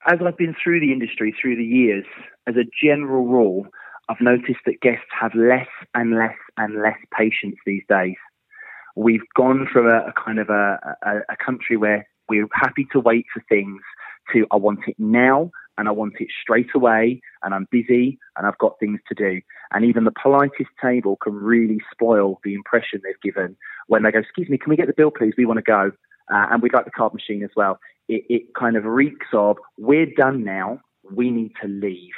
as 0.05 0.19
I've 0.25 0.37
been 0.37 0.55
through 0.61 0.81
the 0.81 0.91
industry 0.91 1.35
through 1.39 1.55
the 1.55 1.65
years, 1.65 2.05
as 2.45 2.55
a 2.57 2.65
general 2.83 3.25
rule, 3.25 3.67
I've 4.09 4.21
noticed 4.21 4.59
that 4.65 4.81
guests 4.81 5.07
have 5.19 5.33
less 5.33 5.67
and 5.93 6.15
less 6.15 6.35
and 6.57 6.81
less 6.81 6.97
patience 7.17 7.55
these 7.65 7.83
days. 7.89 8.15
We've 8.95 9.27
gone 9.35 9.67
from 9.71 9.87
a, 9.87 10.07
a 10.07 10.13
kind 10.13 10.39
of 10.39 10.49
a, 10.49 10.79
a, 11.03 11.15
a 11.29 11.37
country 11.43 11.77
where 11.77 12.07
we're 12.29 12.47
happy 12.53 12.87
to 12.91 12.99
wait 12.99 13.25
for 13.33 13.43
things 13.47 13.81
to 14.33 14.45
I 14.51 14.55
want 14.55 14.79
it 14.87 14.95
now 14.97 15.51
and 15.77 15.87
I 15.87 15.91
want 15.91 16.13
it 16.19 16.29
straight 16.41 16.73
away 16.73 17.21
and 17.43 17.53
I'm 17.53 17.67
busy 17.69 18.17
and 18.37 18.47
I've 18.47 18.57
got 18.57 18.79
things 18.79 18.99
to 19.09 19.15
do. 19.15 19.41
And 19.71 19.85
even 19.85 20.05
the 20.05 20.11
politest 20.11 20.69
table 20.81 21.17
can 21.21 21.33
really 21.33 21.79
spoil 21.91 22.39
the 22.43 22.53
impression 22.53 23.01
they've 23.03 23.21
given 23.21 23.57
when 23.87 24.03
they 24.03 24.11
go, 24.11 24.19
excuse 24.19 24.49
me, 24.49 24.57
can 24.57 24.69
we 24.69 24.77
get 24.77 24.87
the 24.87 24.93
bill 24.93 25.11
please? 25.11 25.33
We 25.37 25.45
want 25.45 25.57
to 25.57 25.63
go. 25.63 25.91
Uh, 26.33 26.47
and 26.51 26.61
we'd 26.61 26.73
like 26.73 26.85
the 26.85 26.91
card 26.91 27.13
machine 27.13 27.43
as 27.43 27.51
well. 27.55 27.79
It, 28.07 28.23
it 28.29 28.55
kind 28.57 28.77
of 28.77 28.85
reeks 28.85 29.27
of, 29.33 29.57
we're 29.77 30.07
done 30.07 30.43
now, 30.43 30.79
we 31.11 31.29
need 31.29 31.51
to 31.61 31.67
leave 31.67 32.13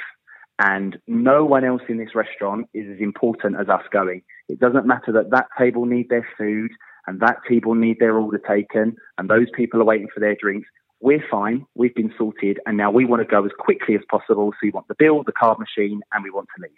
and 0.58 0.98
no 1.06 1.44
one 1.44 1.64
else 1.64 1.82
in 1.88 1.98
this 1.98 2.14
restaurant 2.14 2.68
is 2.74 2.86
as 2.92 3.00
important 3.00 3.56
as 3.60 3.68
us 3.68 3.82
going. 3.92 4.22
It 4.48 4.58
doesn't 4.58 4.86
matter 4.86 5.12
that 5.12 5.30
that 5.30 5.46
table 5.56 5.86
need 5.86 6.08
their 6.08 6.26
food 6.36 6.70
and 7.06 7.20
that 7.20 7.38
table 7.48 7.74
need 7.74 7.98
their 8.00 8.16
order 8.16 8.38
taken 8.38 8.96
and 9.16 9.30
those 9.30 9.46
people 9.54 9.80
are 9.80 9.84
waiting 9.84 10.08
for 10.12 10.20
their 10.20 10.36
drinks. 10.40 10.68
We're 11.00 11.24
fine. 11.30 11.64
We've 11.74 11.94
been 11.94 12.12
sorted 12.18 12.58
and 12.66 12.76
now 12.76 12.90
we 12.90 13.04
want 13.04 13.22
to 13.22 13.28
go 13.28 13.44
as 13.44 13.52
quickly 13.58 13.94
as 13.94 14.02
possible. 14.10 14.50
So 14.52 14.58
we 14.64 14.70
want 14.70 14.88
the 14.88 14.96
bill, 14.98 15.22
the 15.22 15.32
card 15.32 15.58
machine, 15.58 16.00
and 16.12 16.24
we 16.24 16.30
want 16.30 16.48
to 16.56 16.62
leave. 16.62 16.72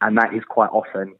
And 0.00 0.16
that 0.16 0.32
is 0.34 0.42
quite 0.48 0.70
often 0.70 1.14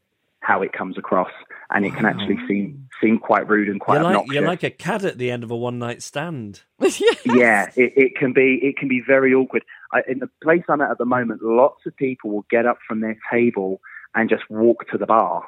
how 0.49 0.63
it 0.63 0.73
comes 0.73 0.97
across, 0.97 1.29
and 1.69 1.85
it 1.85 1.93
can 1.93 2.07
actually 2.07 2.37
ah. 2.41 2.47
seem 2.47 2.89
seem 2.99 3.19
quite 3.19 3.47
rude 3.47 3.69
and 3.69 3.79
quite 3.79 3.97
you're 3.97 4.03
like, 4.03 4.15
obnoxious. 4.15 4.33
You're 4.33 4.47
like 4.47 4.63
a 4.63 4.71
cad 4.71 5.05
at 5.05 5.19
the 5.19 5.29
end 5.29 5.43
of 5.43 5.51
a 5.51 5.55
one 5.55 5.77
night 5.77 6.01
stand. 6.01 6.63
yes. 6.81 7.19
Yeah, 7.23 7.69
it, 7.75 7.93
it, 7.95 8.15
can 8.15 8.33
be 8.33 8.59
it 8.63 8.75
can 8.75 8.87
be 8.87 8.99
very 9.05 9.31
awkward. 9.31 9.63
I, 9.93 10.01
in 10.07 10.17
the 10.17 10.29
place 10.43 10.63
I'm 10.67 10.81
at 10.81 10.89
at 10.89 10.97
the 10.97 11.05
moment, 11.05 11.43
lots 11.43 11.85
of 11.85 11.95
people 11.95 12.31
will 12.31 12.45
get 12.49 12.65
up 12.65 12.79
from 12.87 13.01
their 13.01 13.15
table 13.31 13.79
and 14.15 14.27
just 14.27 14.41
walk 14.49 14.89
to 14.91 14.97
the 14.97 15.05
bar, 15.05 15.45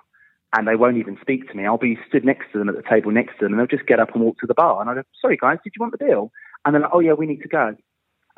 and 0.56 0.68
they 0.68 0.76
won't 0.76 0.98
even 0.98 1.18
speak 1.20 1.50
to 1.50 1.58
me. 1.58 1.66
I'll 1.66 1.80
be 1.80 1.98
stood 2.08 2.24
next 2.24 2.52
to 2.54 2.60
them 2.60 2.70
at 2.70 2.76
the 2.76 2.88
table 2.88 3.10
next 3.10 3.40
to 3.40 3.46
them, 3.46 3.54
and 3.54 3.60
they'll 3.60 3.78
just 3.78 3.88
get 3.88 4.00
up 4.00 4.14
and 4.14 4.24
walk 4.24 4.38
to 4.42 4.48
the 4.48 4.54
bar. 4.54 4.82
And 4.82 4.90
I 4.90 4.94
go, 4.94 5.04
"Sorry, 5.20 5.36
guys, 5.36 5.58
did 5.64 5.74
you 5.76 5.82
want 5.82 5.98
the 5.98 6.06
bill?" 6.06 6.32
And 6.64 6.76
they're 6.76 6.82
like, 6.84 6.92
"Oh 6.94 7.00
yeah, 7.00 7.14
we 7.14 7.26
need 7.26 7.42
to 7.42 7.50
go." 7.50 7.76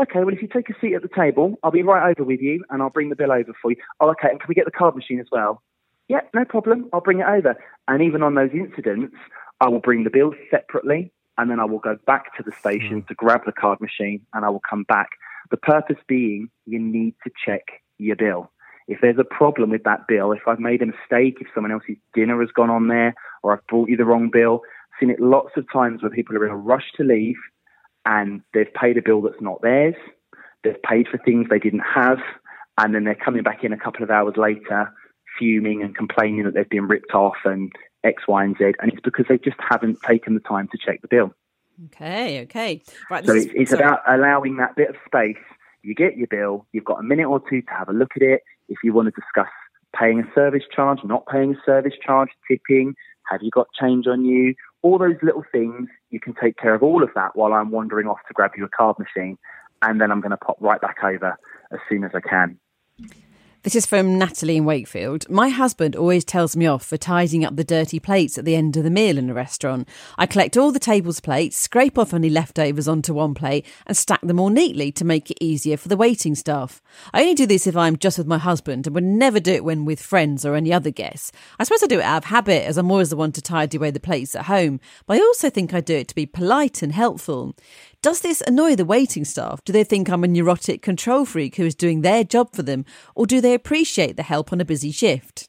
Okay, 0.02 0.20
well, 0.24 0.34
if 0.34 0.42
you 0.42 0.48
take 0.48 0.70
a 0.70 0.80
seat 0.80 0.96
at 0.96 1.02
the 1.02 1.10
table, 1.14 1.56
I'll 1.62 1.72
be 1.72 1.84
right 1.84 2.10
over 2.10 2.24
with 2.24 2.40
you, 2.40 2.64
and 2.70 2.82
I'll 2.82 2.90
bring 2.90 3.10
the 3.10 3.18
bill 3.18 3.34
over 3.34 3.52
for 3.62 3.72
you. 3.72 3.78
Oh, 4.00 4.12
okay, 4.12 4.30
and 4.32 4.40
can 4.40 4.48
we 4.48 4.56
get 4.56 4.64
the 4.64 4.72
card 4.72 4.96
machine 4.96 5.20
as 5.20 5.28
well? 5.30 5.62
Yeah, 6.14 6.22
no 6.32 6.46
problem. 6.46 6.90
I'll 6.94 7.02
bring 7.02 7.22
it 7.22 7.26
over. 7.28 7.56
And 7.88 8.04
even 8.04 8.22
on 8.22 8.36
those 8.36 8.52
incidents, 8.54 9.16
I 9.60 9.68
will 9.68 9.80
bring 9.80 10.04
the 10.04 10.12
bills 10.12 10.36
separately, 10.52 11.12
and 11.40 11.50
then 11.50 11.60
I 11.60 11.66
will 11.66 11.80
go 11.80 11.98
back 12.06 12.38
to 12.38 12.44
the 12.44 12.52
station 12.52 13.02
mm. 13.02 13.08
to 13.08 13.16
grab 13.16 13.42
the 13.48 13.52
card 13.52 13.82
machine, 13.82 14.22
and 14.32 14.46
I 14.46 14.50
will 14.50 14.62
come 14.70 14.84
back. 14.84 15.10
The 15.50 15.58
purpose 15.58 15.98
being, 16.08 16.52
you 16.68 16.78
need 16.78 17.16
to 17.24 17.32
check 17.44 17.64
your 17.98 18.16
bill. 18.16 18.52
If 18.88 19.00
there's 19.02 19.18
a 19.18 19.24
problem 19.24 19.72
with 19.72 19.86
that 19.86 20.06
bill, 20.08 20.34
if 20.34 20.48
I've 20.48 20.60
made 20.60 20.84
a 20.84 20.86
mistake, 20.86 21.38
if 21.42 21.48
someone 21.56 21.72
else's 21.72 21.98
dinner 22.14 22.40
has 22.42 22.52
gone 22.52 22.70
on 22.70 22.90
there, 22.90 23.16
or 23.42 23.54
I've 23.54 23.66
brought 23.66 23.90
you 23.90 23.98
the 23.98 24.06
wrong 24.06 24.30
bill, 24.32 24.62
I've 24.64 25.00
Seen 25.00 25.10
it 25.10 25.20
lots 25.20 25.58
of 25.58 25.66
times 25.74 26.04
where 26.04 26.12
people 26.12 26.38
are 26.38 26.46
in 26.46 26.52
a 26.52 26.56
rush 26.56 26.92
to 26.98 27.04
leave 27.04 27.38
and 28.06 28.42
they've 28.54 28.72
paid 28.80 29.00
a 29.00 29.02
bill 29.02 29.24
that's 29.24 29.42
not 29.42 29.64
theirs. 29.64 29.96
They've 30.64 30.84
paid 30.84 31.08
for 31.08 31.18
things 31.18 31.48
they 31.50 31.58
didn't 31.58 31.80
have, 31.96 32.20
and 32.78 32.94
then 32.94 33.04
they're 33.04 33.16
coming 33.16 33.42
back 33.42 33.64
in 33.64 33.74
a 33.74 33.80
couple 33.80 34.04
of 34.04 34.12
hours 34.12 34.36
later, 34.38 34.94
fuming 35.38 35.82
and 35.82 35.96
complaining 35.96 36.44
that 36.44 36.54
they've 36.54 36.70
been 36.70 36.88
ripped 36.88 37.14
off 37.14 37.38
and 37.46 37.72
X, 38.04 38.24
Y, 38.28 38.44
and 38.44 38.58
Z. 38.58 38.74
And 38.82 38.92
it's 38.92 39.02
because 39.02 39.26
they 39.30 39.38
just 39.38 39.58
haven't 39.60 40.02
taken 40.02 40.34
the 40.34 40.40
time 40.42 40.68
to 40.72 40.78
check 40.78 41.02
the 41.02 41.08
bill. 41.08 41.34
Okay, 41.86 42.42
okay. 42.44 42.82
Right. 43.10 43.26
So 43.26 43.34
it's, 43.34 43.52
it's 43.56 43.72
about 43.72 44.02
allowing 44.08 44.58
that 44.58 44.76
bit 44.76 44.90
of 44.90 44.96
space. 45.06 45.38
You 45.82 45.96
get 45.96 46.16
your 46.16 46.28
bill, 46.28 46.66
you've 46.72 46.86
got 46.86 47.00
a 47.00 47.04
minute 47.04 47.28
or 47.28 47.42
two 47.50 47.62
to 47.62 47.72
have 47.72 47.90
a 47.90 47.94
look 47.94 48.12
at 48.16 48.22
it. 48.22 48.42
If 48.70 48.80
you 48.84 48.94
want 48.94 49.08
to 49.08 49.12
discuss 49.12 49.52
paying 49.98 50.20
a 50.20 50.34
service 50.34 50.64
charge, 50.74 51.00
not 51.04 51.26
paying 51.28 51.56
a 51.56 51.62
service 51.66 51.94
charge, 52.04 52.30
tipping, 52.48 52.96
have 53.30 53.42
you 53.42 53.52
got 53.52 53.68
change 53.80 54.08
on 54.08 54.24
you? 54.26 54.56
All 54.82 54.98
those 54.98 55.18
little 55.22 55.44
things, 55.52 55.90
you 56.10 56.20
can 56.20 56.34
take 56.42 56.58
care 56.58 56.74
of 56.74 56.84
all 56.84 57.04
of 57.04 57.10
that 57.16 57.36
while 57.36 57.54
I'm 57.54 57.72
wandering 57.72 58.08
off 58.08 58.20
to 58.28 58.34
grab 58.34 58.52
you 58.58 58.66
a 58.66 58.70
card 58.70 58.98
machine. 59.00 59.38
And 59.82 60.00
then 60.00 60.12
I'm 60.12 60.22
going 60.22 60.32
to 60.32 60.38
pop 60.38 60.58
right 60.62 60.80
back 60.80 60.98
over 61.04 61.38
as 61.72 61.80
soon 61.90 62.04
as 62.04 62.12
I 62.14 62.22
can. 62.22 62.58
This 63.64 63.78
is 63.78 63.86
from 63.86 64.18
Natalie 64.18 64.58
in 64.58 64.66
Wakefield. 64.66 65.30
My 65.30 65.48
husband 65.48 65.96
always 65.96 66.26
tells 66.26 66.54
me 66.54 66.68
off 66.68 66.86
for 66.86 66.98
tidying 66.98 67.46
up 67.46 67.56
the 67.56 67.64
dirty 67.64 67.98
plates 67.98 68.38
at 68.38 68.44
the 68.44 68.58
end 68.58 68.76
of 68.76 68.84
the 68.84 68.90
meal 68.90 69.18
in 69.18 69.30
a 69.30 69.34
restaurant. 69.34 69.88
I 70.18 70.26
collect 70.26 70.58
all 70.58 70.74
the 70.74 70.80
table's 70.80 71.22
plates, 71.22 71.58
scrape 71.58 71.98
off 71.98 72.14
any 72.14 72.30
leftovers 72.30 72.90
onto 72.90 73.14
one 73.14 73.34
plate, 73.34 73.66
and 73.88 73.96
stack 73.96 74.20
them 74.20 74.38
all 74.38 74.50
neatly 74.50 74.92
to 74.92 75.06
make 75.06 75.32
it 75.32 75.38
easier 75.40 75.78
for 75.78 75.88
the 75.88 75.96
waiting 75.96 76.36
staff. 76.36 76.82
I 77.14 77.22
only 77.22 77.36
do 77.36 77.46
this 77.46 77.66
if 77.66 77.78
I'm 77.78 77.96
just 77.96 78.18
with 78.18 78.28
my 78.28 78.38
husband 78.38 78.86
and 78.86 78.96
would 78.96 79.06
never 79.06 79.40
do 79.40 79.54
it 79.54 79.64
when 79.64 79.86
with 79.86 80.02
friends 80.02 80.46
or 80.46 80.56
any 80.56 80.74
other 80.74 80.92
guests. 80.92 81.32
I 81.58 81.64
suppose 81.64 81.84
I 81.84 81.88
do 81.88 82.00
it 82.00 82.04
out 82.04 82.18
of 82.18 82.26
habit 82.26 82.66
as 82.66 82.78
I'm 82.78 82.92
always 82.92 83.12
the 83.12 83.16
one 83.16 83.32
to 83.32 83.42
tidy 83.42 83.78
away 83.78 83.92
the 83.92 84.02
plates 84.02 84.36
at 84.36 84.48
home, 84.48 84.82
but 85.06 85.16
I 85.16 85.22
also 85.22 85.50
think 85.50 85.74
I 85.74 85.80
do 85.80 85.96
it 85.96 86.10
to 86.10 86.16
be 86.16 86.26
polite 86.26 86.82
and 86.82 86.92
helpful. 86.92 87.56
Does 88.04 88.20
this 88.20 88.44
annoy 88.46 88.76
the 88.76 88.84
waiting 88.84 89.24
staff? 89.24 89.64
Do 89.64 89.72
they 89.72 89.86
think 89.86 90.10
I'm 90.10 90.26
a 90.26 90.28
neurotic 90.28 90.82
control 90.82 91.24
freak 91.24 91.56
who 91.56 91.64
is 91.64 91.74
doing 91.74 92.02
their 92.02 92.26
job 92.26 92.54
for 92.54 92.62
them, 92.62 92.84
or 93.16 93.26
do 93.26 93.40
they 93.40 93.54
appreciate 93.54 94.18
the 94.18 94.24
help 94.24 94.52
on 94.52 94.60
a 94.60 94.66
busy 94.66 94.92
shift? 94.92 95.48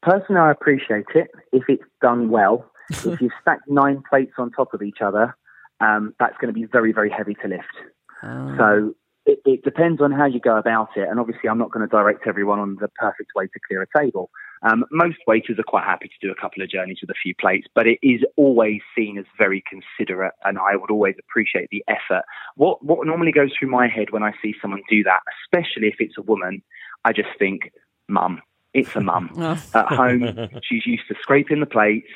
Personally, 0.00 0.40
I 0.40 0.50
appreciate 0.50 1.04
it 1.14 1.28
if 1.52 1.64
it's 1.68 1.84
done 2.00 2.30
well. 2.30 2.70
if 2.90 3.20
you've 3.20 3.32
stacked 3.42 3.68
nine 3.68 4.02
plates 4.08 4.32
on 4.38 4.50
top 4.50 4.72
of 4.72 4.80
each 4.80 5.02
other, 5.02 5.36
um, 5.80 6.14
that's 6.18 6.38
going 6.40 6.54
to 6.54 6.58
be 6.58 6.64
very, 6.64 6.90
very 6.90 7.10
heavy 7.10 7.34
to 7.42 7.48
lift. 7.48 7.76
Oh. 8.22 8.54
So 8.56 8.94
it, 9.26 9.40
it, 9.44 9.62
depends 9.62 10.00
on 10.00 10.10
how 10.10 10.24
you 10.24 10.40
go 10.40 10.56
about 10.56 10.88
it. 10.96 11.06
And 11.06 11.20
obviously, 11.20 11.50
I'm 11.50 11.58
not 11.58 11.70
going 11.70 11.86
to 11.86 11.90
direct 11.90 12.26
everyone 12.26 12.60
on 12.60 12.76
the 12.80 12.88
perfect 12.88 13.32
way 13.36 13.46
to 13.46 13.60
clear 13.68 13.82
a 13.82 13.98
table. 13.98 14.30
Um, 14.62 14.84
most 14.90 15.18
waiters 15.26 15.58
are 15.58 15.64
quite 15.64 15.84
happy 15.84 16.08
to 16.08 16.26
do 16.26 16.32
a 16.32 16.40
couple 16.40 16.62
of 16.62 16.70
journeys 16.70 16.98
with 17.00 17.10
a 17.10 17.14
few 17.22 17.34
plates, 17.34 17.66
but 17.74 17.86
it 17.86 17.98
is 18.02 18.22
always 18.36 18.80
seen 18.96 19.18
as 19.18 19.24
very 19.36 19.62
considerate, 19.68 20.34
and 20.44 20.58
I 20.58 20.76
would 20.76 20.90
always 20.90 21.14
appreciate 21.18 21.68
the 21.70 21.84
effort. 21.88 22.22
What 22.56 22.84
what 22.84 23.06
normally 23.06 23.32
goes 23.32 23.50
through 23.58 23.70
my 23.70 23.88
head 23.88 24.10
when 24.10 24.22
I 24.22 24.32
see 24.42 24.54
someone 24.60 24.82
do 24.88 25.02
that, 25.04 25.20
especially 25.44 25.88
if 25.88 25.96
it's 25.98 26.18
a 26.18 26.22
woman, 26.22 26.62
I 27.04 27.12
just 27.12 27.28
think, 27.38 27.72
"Mum, 28.08 28.40
it's 28.72 28.96
a 28.96 29.00
mum 29.00 29.30
oh. 29.36 29.62
at 29.74 29.86
home. 29.86 30.48
She's 30.62 30.86
used 30.86 31.08
to 31.08 31.14
scraping 31.20 31.60
the 31.60 31.66
plates, 31.66 32.10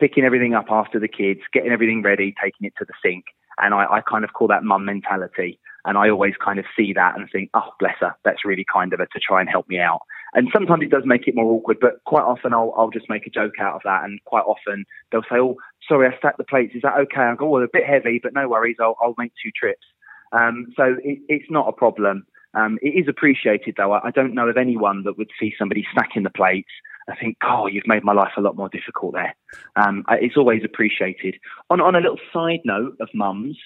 picking 0.00 0.24
everything 0.24 0.54
up 0.54 0.66
after 0.70 0.98
the 0.98 1.08
kids, 1.08 1.40
getting 1.52 1.72
everything 1.72 2.02
ready, 2.02 2.34
taking 2.42 2.66
it 2.66 2.74
to 2.78 2.84
the 2.84 2.94
sink." 3.02 3.26
And 3.58 3.72
I, 3.72 3.86
I 3.90 4.00
kind 4.02 4.24
of 4.24 4.32
call 4.34 4.48
that 4.48 4.64
mum 4.64 4.84
mentality. 4.84 5.58
And 5.86 5.96
I 5.96 6.10
always 6.10 6.34
kind 6.44 6.58
of 6.58 6.64
see 6.76 6.92
that 6.94 7.16
and 7.16 7.28
think, 7.30 7.48
oh, 7.54 7.70
bless 7.78 7.94
her, 8.00 8.14
that's 8.24 8.44
really 8.44 8.66
kind 8.70 8.92
of 8.92 8.98
her 8.98 9.06
to 9.06 9.20
try 9.20 9.40
and 9.40 9.48
help 9.48 9.68
me 9.68 9.78
out. 9.78 10.00
And 10.36 10.48
sometimes 10.52 10.82
it 10.82 10.90
does 10.90 11.02
make 11.04 11.26
it 11.26 11.34
more 11.34 11.52
awkward, 11.52 11.78
but 11.80 12.04
quite 12.04 12.22
often 12.22 12.52
I'll, 12.52 12.72
I'll 12.76 12.90
just 12.90 13.10
make 13.10 13.26
a 13.26 13.30
joke 13.30 13.54
out 13.60 13.74
of 13.74 13.80
that. 13.84 14.04
And 14.04 14.22
quite 14.24 14.44
often 14.44 14.84
they'll 15.10 15.22
say, 15.22 15.38
oh, 15.40 15.56
sorry, 15.88 16.06
I 16.06 16.16
stacked 16.18 16.38
the 16.38 16.44
plates. 16.44 16.74
Is 16.74 16.82
that 16.82 16.98
okay? 16.98 17.22
I 17.22 17.34
go, 17.34 17.48
well, 17.48 17.64
a 17.64 17.68
bit 17.72 17.86
heavy, 17.86 18.20
but 18.22 18.34
no 18.34 18.48
worries. 18.48 18.76
I'll, 18.80 18.96
I'll 19.02 19.14
make 19.18 19.32
two 19.42 19.50
trips. 19.58 19.86
Um, 20.32 20.66
so 20.76 20.96
it, 21.02 21.18
it's 21.28 21.50
not 21.50 21.68
a 21.68 21.72
problem. 21.72 22.26
Um, 22.54 22.78
it 22.82 22.90
is 22.90 23.08
appreciated, 23.08 23.74
though. 23.76 23.92
I, 23.92 24.08
I 24.08 24.10
don't 24.12 24.34
know 24.34 24.48
of 24.48 24.56
anyone 24.56 25.02
that 25.04 25.18
would 25.18 25.30
see 25.40 25.54
somebody 25.58 25.84
stacking 25.92 26.22
the 26.22 26.30
plates 26.30 26.70
I 27.08 27.14
think, 27.16 27.36
oh, 27.42 27.66
you've 27.66 27.86
made 27.86 28.04
my 28.04 28.12
life 28.12 28.32
a 28.36 28.40
lot 28.40 28.56
more 28.56 28.68
difficult 28.68 29.14
there. 29.14 29.34
Um, 29.76 30.04
it's 30.10 30.36
always 30.36 30.62
appreciated. 30.64 31.36
On, 31.70 31.80
on 31.80 31.94
a 31.94 32.00
little 32.00 32.18
side 32.32 32.60
note 32.64 32.96
of 33.00 33.08
mums, 33.14 33.56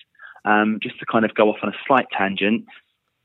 um, 0.45 0.79
just 0.83 0.99
to 1.01 1.07
kind 1.07 1.25
of 1.25 1.35
go 1.35 1.49
off 1.49 1.59
on 1.63 1.71
a 1.71 1.77
slight 1.87 2.07
tangent, 2.17 2.65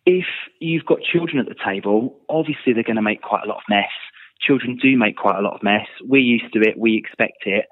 if 0.06 0.26
you've 0.60 0.86
got 0.86 1.00
children 1.02 1.40
at 1.40 1.48
the 1.48 1.56
table, 1.66 2.18
obviously 2.30 2.74
they're 2.74 2.84
going 2.84 2.96
to 2.96 3.02
make 3.02 3.22
quite 3.22 3.44
a 3.44 3.48
lot 3.48 3.58
of 3.58 3.64
mess. 3.70 3.92
Children 4.40 4.78
do 4.82 4.98
make 4.98 5.18
quite 5.18 5.38
a 5.38 5.42
lot 5.42 5.56
of 5.56 5.64
mess. 5.64 5.88
We're 6.04 6.22
used 6.22 6.54
to 6.54 6.62
it, 6.62 6.78
we 6.78 6.98
expect 6.98 7.46
it. 7.46 7.66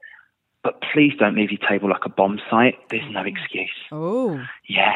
But 0.64 0.82
please 0.94 1.12
don't 1.20 1.36
leave 1.36 1.52
your 1.52 1.60
table 1.70 1.90
like 1.90 2.06
a 2.06 2.10
bomb 2.10 2.40
site. 2.50 2.76
There's 2.90 3.10
no 3.12 3.24
excuse. 3.24 3.70
Oh. 3.92 4.42
Yeah. 4.68 4.94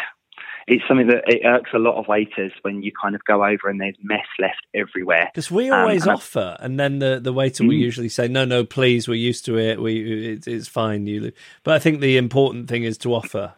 It's 0.66 0.84
something 0.88 1.08
that 1.08 1.24
it 1.28 1.46
irks 1.46 1.72
a 1.74 1.78
lot 1.78 1.96
of 1.98 2.08
waiters 2.08 2.52
when 2.62 2.84
you 2.84 2.92
kind 3.02 3.16
of 3.16 3.24
go 3.26 3.46
over 3.46 3.70
and 3.70 3.80
there's 3.80 3.96
mess 4.02 4.26
left 4.38 4.66
everywhere. 4.74 5.30
Because 5.34 5.50
we 5.50 5.70
always 5.70 6.06
um, 6.06 6.16
offer, 6.16 6.58
and 6.60 6.78
then 6.78 7.00
the, 7.00 7.22
the 7.22 7.32
waiter 7.32 7.64
mm. 7.64 7.68
will 7.68 7.76
usually 7.76 8.10
say, 8.10 8.28
"No, 8.28 8.44
no, 8.44 8.66
please, 8.66 9.08
we're 9.08 9.16
used 9.16 9.46
to 9.46 9.58
it. 9.58 9.82
We, 9.82 10.34
it, 10.34 10.46
it's 10.46 10.68
fine." 10.68 11.08
You, 11.08 11.32
but 11.64 11.74
I 11.74 11.80
think 11.80 12.02
the 12.02 12.18
important 12.18 12.68
thing 12.68 12.84
is 12.84 12.98
to 13.00 13.14
offer. 13.14 13.54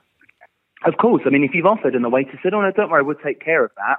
Of 0.86 0.98
course. 0.98 1.24
I 1.26 1.30
mean, 1.30 1.44
if 1.44 1.52
you've 1.54 1.66
offered 1.66 1.96
and 1.96 2.04
the 2.04 2.10
waiter 2.10 2.40
said, 2.42 2.54
oh, 2.54 2.62
no, 2.62 2.72
don't 2.72 2.90
worry, 2.90 3.04
we'll 3.04 3.16
take 3.16 3.44
care 3.44 3.64
of 3.66 3.72
that, 3.76 3.98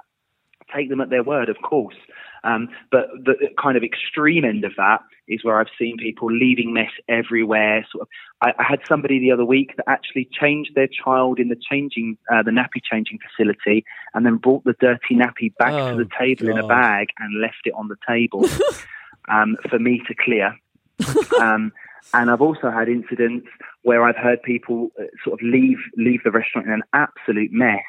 take 0.73 0.89
them 0.89 1.01
at 1.01 1.09
their 1.09 1.23
word, 1.23 1.49
of 1.49 1.57
course. 1.61 1.95
Um, 2.43 2.69
but 2.91 3.07
the 3.23 3.35
kind 3.61 3.77
of 3.77 3.83
extreme 3.83 4.43
end 4.43 4.63
of 4.63 4.71
that 4.77 5.01
is 5.27 5.43
where 5.43 5.59
I've 5.59 5.67
seen 5.77 5.97
people 5.97 6.31
leaving 6.31 6.73
mess 6.73 6.89
everywhere. 7.07 7.85
Sort 7.91 8.01
of, 8.01 8.07
I, 8.41 8.53
I 8.57 8.63
had 8.63 8.79
somebody 8.87 9.19
the 9.19 9.31
other 9.31 9.45
week 9.45 9.75
that 9.77 9.85
actually 9.87 10.27
changed 10.31 10.71
their 10.73 10.87
child 10.87 11.39
in 11.39 11.49
the 11.49 11.55
changing, 11.69 12.17
uh, 12.33 12.41
the 12.41 12.51
nappy 12.51 12.81
changing 12.83 13.19
facility, 13.19 13.85
and 14.15 14.25
then 14.25 14.37
brought 14.37 14.63
the 14.63 14.73
dirty 14.79 15.15
nappy 15.15 15.55
back 15.57 15.73
oh, 15.73 15.91
to 15.91 16.03
the 16.03 16.09
table 16.17 16.47
God. 16.47 16.57
in 16.57 16.57
a 16.57 16.67
bag 16.67 17.09
and 17.19 17.39
left 17.39 17.61
it 17.65 17.73
on 17.75 17.87
the 17.89 17.97
table 18.07 18.45
um, 19.29 19.55
for 19.69 19.77
me 19.77 20.01
to 20.07 20.15
clear. 20.15 20.55
Um, 21.41 21.73
and 22.13 22.29
I've 22.29 22.41
also 22.41 22.71
had 22.71 22.89
incidents 22.89 23.47
where 23.83 24.03
I've 24.03 24.15
heard 24.15 24.41
people 24.43 24.89
uh, 24.99 25.05
sort 25.23 25.39
of 25.39 25.45
leave 25.45 25.77
leave 25.97 26.21
the 26.23 26.31
restaurant 26.31 26.67
in 26.67 26.73
an 26.73 26.83
absolute 26.93 27.51
mess, 27.51 27.83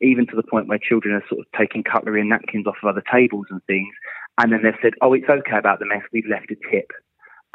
even 0.00 0.26
to 0.28 0.36
the 0.36 0.42
point 0.42 0.68
where 0.68 0.78
children 0.78 1.14
are 1.14 1.24
sort 1.28 1.40
of 1.40 1.46
taking 1.58 1.82
cutlery 1.82 2.20
and 2.20 2.30
napkins 2.30 2.66
off 2.66 2.76
of 2.82 2.88
other 2.88 3.02
tables 3.12 3.46
and 3.50 3.62
things. 3.66 3.94
And 4.38 4.52
then 4.52 4.60
they've 4.62 4.80
said, 4.82 4.92
"Oh, 5.00 5.12
it's 5.12 5.28
okay 5.28 5.58
about 5.58 5.78
the 5.78 5.86
mess. 5.86 6.02
We've 6.12 6.26
left 6.28 6.50
a 6.50 6.56
tip," 6.70 6.90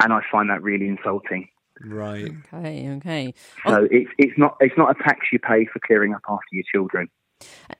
and 0.02 0.12
I 0.12 0.20
find 0.30 0.50
that 0.50 0.62
really 0.62 0.88
insulting. 0.88 1.48
Right. 1.80 2.32
Okay. 2.52 2.88
Okay. 2.96 3.34
So 3.66 3.88
it's 3.90 4.10
it's 4.18 4.38
not 4.38 4.56
it's 4.60 4.76
not 4.76 4.90
a 4.90 5.02
tax 5.02 5.26
you 5.32 5.38
pay 5.38 5.66
for 5.66 5.80
clearing 5.84 6.14
up 6.14 6.22
after 6.28 6.48
your 6.52 6.64
children. 6.72 7.08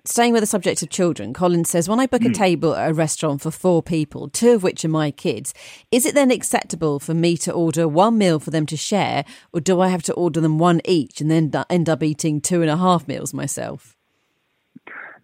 Staying 0.04 0.32
with 0.32 0.42
the 0.42 0.46
subject 0.46 0.82
of 0.82 0.90
children, 0.90 1.32
Colin 1.32 1.64
says, 1.64 1.88
when 1.88 2.00
I 2.00 2.06
book 2.06 2.22
a 2.22 2.26
hmm. 2.26 2.32
table 2.32 2.74
at 2.74 2.90
a 2.90 2.94
restaurant 2.94 3.40
for 3.40 3.50
four 3.50 3.82
people, 3.82 4.28
two 4.28 4.52
of 4.52 4.62
which 4.62 4.84
are 4.84 4.88
my 4.88 5.10
kids, 5.10 5.54
is 5.90 6.06
it 6.06 6.14
then 6.14 6.30
acceptable 6.30 6.98
for 6.98 7.14
me 7.14 7.36
to 7.38 7.52
order 7.52 7.86
one 7.86 8.18
meal 8.18 8.38
for 8.38 8.50
them 8.50 8.66
to 8.66 8.76
share, 8.76 9.24
or 9.52 9.60
do 9.60 9.80
I 9.80 9.88
have 9.88 10.02
to 10.04 10.14
order 10.14 10.40
them 10.40 10.58
one 10.58 10.80
each 10.84 11.20
and 11.20 11.30
then 11.30 11.52
end 11.70 11.88
up 11.88 12.02
eating 12.02 12.40
two 12.40 12.62
and 12.62 12.70
a 12.70 12.76
half 12.76 13.06
meals 13.06 13.32
myself? 13.32 13.96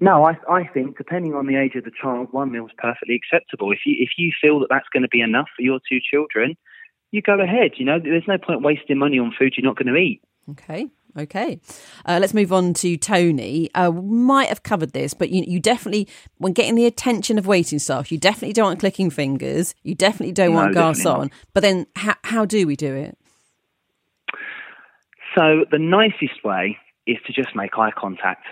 No, 0.00 0.24
I, 0.24 0.38
I 0.48 0.64
think 0.68 0.96
depending 0.96 1.34
on 1.34 1.46
the 1.46 1.56
age 1.56 1.74
of 1.74 1.84
the 1.84 1.90
child, 1.90 2.28
one 2.30 2.52
meal 2.52 2.66
is 2.66 2.72
perfectly 2.78 3.16
acceptable. 3.16 3.72
If 3.72 3.80
you 3.84 3.96
if 3.98 4.10
you 4.16 4.32
feel 4.40 4.60
that 4.60 4.68
that's 4.70 4.88
going 4.92 5.02
to 5.02 5.08
be 5.08 5.20
enough 5.20 5.48
for 5.56 5.62
your 5.62 5.80
two 5.88 5.98
children, 6.00 6.56
you 7.10 7.20
go 7.20 7.40
ahead. 7.40 7.72
You 7.76 7.84
know, 7.84 7.98
there's 7.98 8.28
no 8.28 8.38
point 8.38 8.62
wasting 8.62 8.98
money 8.98 9.18
on 9.18 9.34
food 9.36 9.54
you're 9.56 9.66
not 9.66 9.76
going 9.76 9.92
to 9.92 10.00
eat. 10.00 10.22
Okay. 10.50 10.86
Okay. 11.18 11.60
Uh, 12.06 12.18
let's 12.20 12.32
move 12.32 12.52
on 12.52 12.74
to 12.74 12.96
Tony. 12.96 13.70
Uh, 13.74 13.90
might 13.90 14.48
have 14.48 14.62
covered 14.62 14.92
this, 14.92 15.14
but 15.14 15.30
you, 15.30 15.42
you 15.46 15.58
definitely, 15.58 16.08
when 16.36 16.52
getting 16.52 16.76
the 16.76 16.86
attention 16.86 17.38
of 17.38 17.46
waiting 17.46 17.80
staff, 17.80 18.12
you 18.12 18.18
definitely 18.18 18.52
don't 18.52 18.66
want 18.66 18.80
clicking 18.80 19.10
fingers. 19.10 19.74
You 19.82 19.94
definitely 19.94 20.32
don't 20.32 20.52
no, 20.52 20.56
want 20.56 20.76
garçon. 20.76 21.32
But 21.54 21.62
then, 21.62 21.86
how, 21.96 22.14
how 22.22 22.44
do 22.44 22.66
we 22.66 22.76
do 22.76 22.94
it? 22.94 23.18
So, 25.36 25.64
the 25.70 25.78
nicest 25.78 26.44
way 26.44 26.78
is 27.06 27.16
to 27.26 27.32
just 27.32 27.56
make 27.56 27.76
eye 27.76 27.90
contact. 27.96 28.44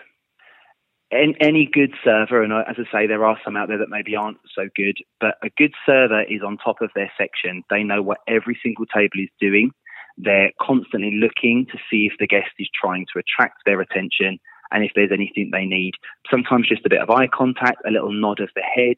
And 1.12 1.36
any 1.40 1.70
good 1.72 1.94
server, 2.02 2.42
and 2.42 2.52
as 2.52 2.76
I 2.78 2.92
say, 2.92 3.06
there 3.06 3.24
are 3.24 3.38
some 3.44 3.56
out 3.56 3.68
there 3.68 3.78
that 3.78 3.88
maybe 3.88 4.16
aren't 4.16 4.38
so 4.56 4.68
good, 4.74 4.96
but 5.20 5.36
a 5.40 5.50
good 5.56 5.72
server 5.86 6.22
is 6.22 6.42
on 6.44 6.58
top 6.58 6.82
of 6.82 6.90
their 6.96 7.12
section. 7.16 7.62
They 7.70 7.84
know 7.84 8.02
what 8.02 8.18
every 8.26 8.58
single 8.60 8.86
table 8.86 9.20
is 9.20 9.28
doing 9.40 9.70
they're 10.18 10.52
constantly 10.60 11.18
looking 11.18 11.66
to 11.72 11.78
see 11.90 12.08
if 12.10 12.18
the 12.18 12.26
guest 12.26 12.50
is 12.58 12.68
trying 12.74 13.06
to 13.12 13.18
attract 13.18 13.62
their 13.64 13.80
attention 13.80 14.38
and 14.72 14.84
if 14.84 14.92
there's 14.94 15.12
anything 15.12 15.50
they 15.52 15.64
need. 15.64 15.94
Sometimes 16.30 16.68
just 16.68 16.86
a 16.86 16.90
bit 16.90 17.00
of 17.00 17.10
eye 17.10 17.28
contact, 17.28 17.82
a 17.86 17.90
little 17.90 18.12
nod 18.12 18.40
of 18.40 18.50
the 18.54 18.62
head, 18.62 18.96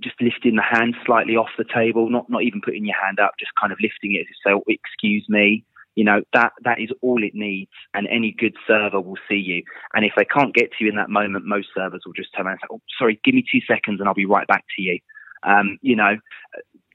just 0.00 0.20
lifting 0.20 0.56
the 0.56 0.62
hand 0.62 0.96
slightly 1.06 1.36
off 1.36 1.50
the 1.56 1.64
table, 1.64 2.10
not 2.10 2.28
not 2.28 2.42
even 2.42 2.60
putting 2.60 2.84
your 2.84 3.00
hand 3.00 3.20
up, 3.20 3.32
just 3.38 3.52
kind 3.60 3.72
of 3.72 3.78
lifting 3.80 4.14
it 4.14 4.20
as 4.20 4.26
say, 4.44 4.52
oh, 4.52 4.64
"Excuse 4.66 5.24
me." 5.28 5.64
You 5.94 6.04
know 6.04 6.22
that 6.32 6.52
that 6.64 6.80
is 6.80 6.90
all 7.00 7.22
it 7.22 7.34
needs, 7.34 7.70
and 7.94 8.06
any 8.08 8.32
good 8.36 8.54
server 8.66 9.00
will 9.00 9.18
see 9.28 9.36
you. 9.36 9.62
And 9.94 10.04
if 10.04 10.12
they 10.16 10.24
can't 10.24 10.54
get 10.54 10.70
to 10.72 10.84
you 10.84 10.90
in 10.90 10.96
that 10.96 11.10
moment, 11.10 11.44
most 11.44 11.68
servers 11.74 12.02
will 12.04 12.12
just 12.12 12.34
turn 12.36 12.46
around 12.46 12.54
and 12.54 12.60
say, 12.62 12.74
"Oh, 12.74 12.80
sorry, 12.98 13.20
give 13.24 13.34
me 13.34 13.44
two 13.50 13.60
seconds, 13.66 14.00
and 14.00 14.08
I'll 14.08 14.14
be 14.14 14.26
right 14.26 14.46
back 14.46 14.64
to 14.76 14.82
you." 14.82 14.98
Um, 15.44 15.78
you 15.80 15.94
know, 15.94 16.18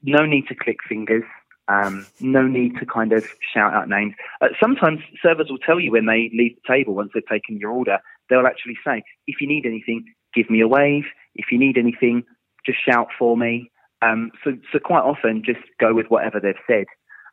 no 0.04 0.26
need 0.26 0.48
to 0.48 0.56
click 0.56 0.78
fingers. 0.88 1.24
Um, 1.68 2.06
no 2.20 2.46
need 2.46 2.78
to 2.80 2.86
kind 2.86 3.14
of 3.14 3.26
shout 3.54 3.74
out 3.74 3.88
names. 3.88 4.14
Uh, 4.42 4.50
sometimes 4.60 5.00
servers 5.22 5.48
will 5.50 5.58
tell 5.58 5.80
you 5.80 5.92
when 5.92 6.06
they 6.06 6.30
leave 6.34 6.56
the 6.56 6.74
table 6.74 6.94
once 6.94 7.12
they've 7.14 7.26
taken 7.26 7.58
your 7.58 7.72
order. 7.72 8.00
They'll 8.30 8.48
actually 8.48 8.78
say, 8.86 9.04
"If 9.28 9.40
you 9.40 9.48
need 9.48 9.66
anything, 9.66 10.06
give 10.34 10.50
me 10.50 10.62
a 10.62 10.68
wave. 10.68 11.06
If 11.36 11.52
you 11.52 11.58
need 11.58 11.78
anything, 11.78 12.24
just 12.66 12.80
shout 12.84 13.10
for 13.18 13.38
me." 13.38 13.72
Um, 14.02 14.32
so, 14.44 14.58
so 14.72 14.80
quite 14.80 15.04
often, 15.04 15.44
just 15.46 15.62
go 15.80 15.94
with 15.94 16.08
whatever 16.08 16.40
they've 16.40 16.56
said. 16.68 16.86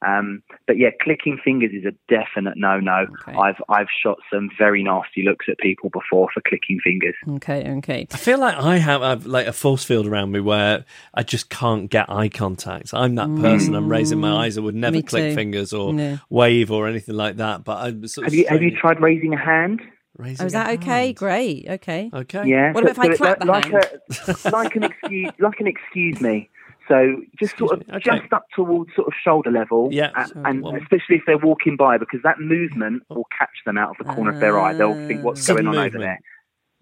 Um, 0.06 0.42
but 0.66 0.78
yeah, 0.78 0.88
clicking 1.02 1.38
fingers 1.44 1.72
is 1.74 1.84
a 1.84 1.92
definite 2.08 2.54
no-no. 2.56 3.06
Okay. 3.28 3.36
I've 3.38 3.60
I've 3.68 3.88
shot 4.02 4.18
some 4.32 4.48
very 4.58 4.82
nasty 4.82 5.22
looks 5.24 5.46
at 5.48 5.58
people 5.58 5.90
before 5.90 6.28
for 6.32 6.40
clicking 6.40 6.78
fingers. 6.82 7.14
Okay, 7.28 7.70
okay. 7.78 8.06
I 8.12 8.16
feel 8.16 8.38
like 8.38 8.56
I 8.56 8.78
have, 8.78 9.02
have 9.02 9.26
like 9.26 9.46
a 9.46 9.52
force 9.52 9.84
field 9.84 10.06
around 10.06 10.32
me 10.32 10.40
where 10.40 10.84
I 11.12 11.22
just 11.22 11.50
can't 11.50 11.90
get 11.90 12.08
eye 12.10 12.28
contact. 12.30 12.94
I'm 12.94 13.14
that 13.16 13.28
person. 13.36 13.74
I'm 13.74 13.88
raising 13.90 14.20
my 14.20 14.44
eyes. 14.46 14.56
I 14.56 14.62
would 14.62 14.74
never 14.74 14.96
Me 14.96 15.02
click 15.02 15.30
too. 15.30 15.34
fingers 15.34 15.72
or 15.72 15.92
No. 15.92 16.18
wave 16.30 16.70
or 16.70 16.88
anything 16.88 17.14
like 17.16 17.36
that. 17.36 17.64
But 17.64 17.78
I'm 17.84 18.06
sort 18.06 18.26
of 18.26 18.32
Have 18.32 18.38
you 18.38 18.46
have 18.48 18.62
you 18.62 18.70
tried 18.76 19.00
raising 19.00 19.34
a 19.34 19.38
hand? 19.38 19.82
raising 20.16 20.44
Oh, 20.44 20.46
is 20.46 20.52
that 20.54 20.70
okay? 20.78 21.06
hand. 21.06 21.16
Great. 21.16 21.66
Okay. 21.68 22.10
Okay. 22.12 22.46
Yeah. 22.46 22.72
What 22.72 22.84
about 22.84 22.92
if 22.92 22.98
I 22.98 23.12
it- 23.12 23.16
clap 23.18 23.38
the 23.40 23.46
like, 23.46 23.64
hand? 23.66 23.84
a 24.44 24.50
like 24.50 24.76
an 24.76 24.84
excuse 24.84 25.30
like 25.38 25.60
an 25.60 25.66
excuse 25.66 26.20
me. 26.20 26.48
So 26.90 27.22
just 27.38 27.56
sort 27.56 27.72
of 27.72 27.88
okay. 27.88 28.00
just 28.00 28.32
up 28.32 28.46
towards 28.54 28.92
sort 28.96 29.06
of 29.06 29.14
shoulder 29.24 29.50
level. 29.52 29.88
Yeah. 29.92 30.10
a- 30.16 30.26
So 30.26 30.42
and 30.44 30.60
one- 30.62 30.76
especially 30.82 31.16
if 31.16 31.22
they're 31.26 31.38
walking 31.38 31.76
by 31.76 31.98
because 31.98 32.20
that 32.24 32.40
movement 32.40 33.04
will 33.08 33.26
catch 33.38 33.56
them 33.64 33.78
out 33.78 33.90
of 33.90 33.96
the 34.04 34.12
corner 34.12 34.32
of 34.32 34.40
their 34.40 34.58
eye. 34.58 34.72
They'll 34.74 34.94
think 35.06 35.22
what's 35.24 35.46
going 35.46 35.66
on 35.68 35.76
over 35.78 35.98
there. 35.98 36.18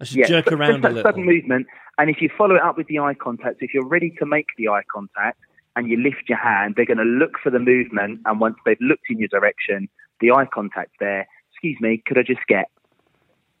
I 0.01 0.05
should 0.05 0.17
Yeah, 0.17 0.27
jerk 0.27 0.45
but 0.45 0.53
around 0.55 0.69
just 0.69 0.79
a 0.79 0.81
that 0.81 0.93
little. 0.95 1.11
sudden 1.11 1.25
movement. 1.25 1.67
And 1.99 2.09
if 2.09 2.21
you 2.21 2.29
follow 2.37 2.55
it 2.55 2.61
up 2.63 2.75
with 2.77 2.87
the 2.87 2.97
eye 2.99 3.13
contact, 3.13 3.57
if 3.61 3.73
you're 3.73 3.85
ready 3.85 4.11
to 4.19 4.25
make 4.25 4.47
the 4.57 4.69
eye 4.69 4.83
contact 4.91 5.39
and 5.75 5.87
you 5.89 5.97
lift 5.97 6.23
your 6.27 6.37
hand, 6.39 6.73
they're 6.75 6.85
going 6.85 6.97
to 6.97 7.03
look 7.03 7.33
for 7.43 7.49
the 7.51 7.59
movement. 7.59 8.21
And 8.25 8.39
once 8.39 8.55
they've 8.65 8.77
looked 8.81 9.03
in 9.09 9.19
your 9.19 9.27
direction, 9.27 9.89
the 10.21 10.31
eye 10.31 10.47
contact 10.51 10.91
there. 10.99 11.27
Excuse 11.51 11.77
me, 11.81 12.01
could 12.05 12.17
I 12.17 12.23
just 12.23 12.45
get? 12.47 12.65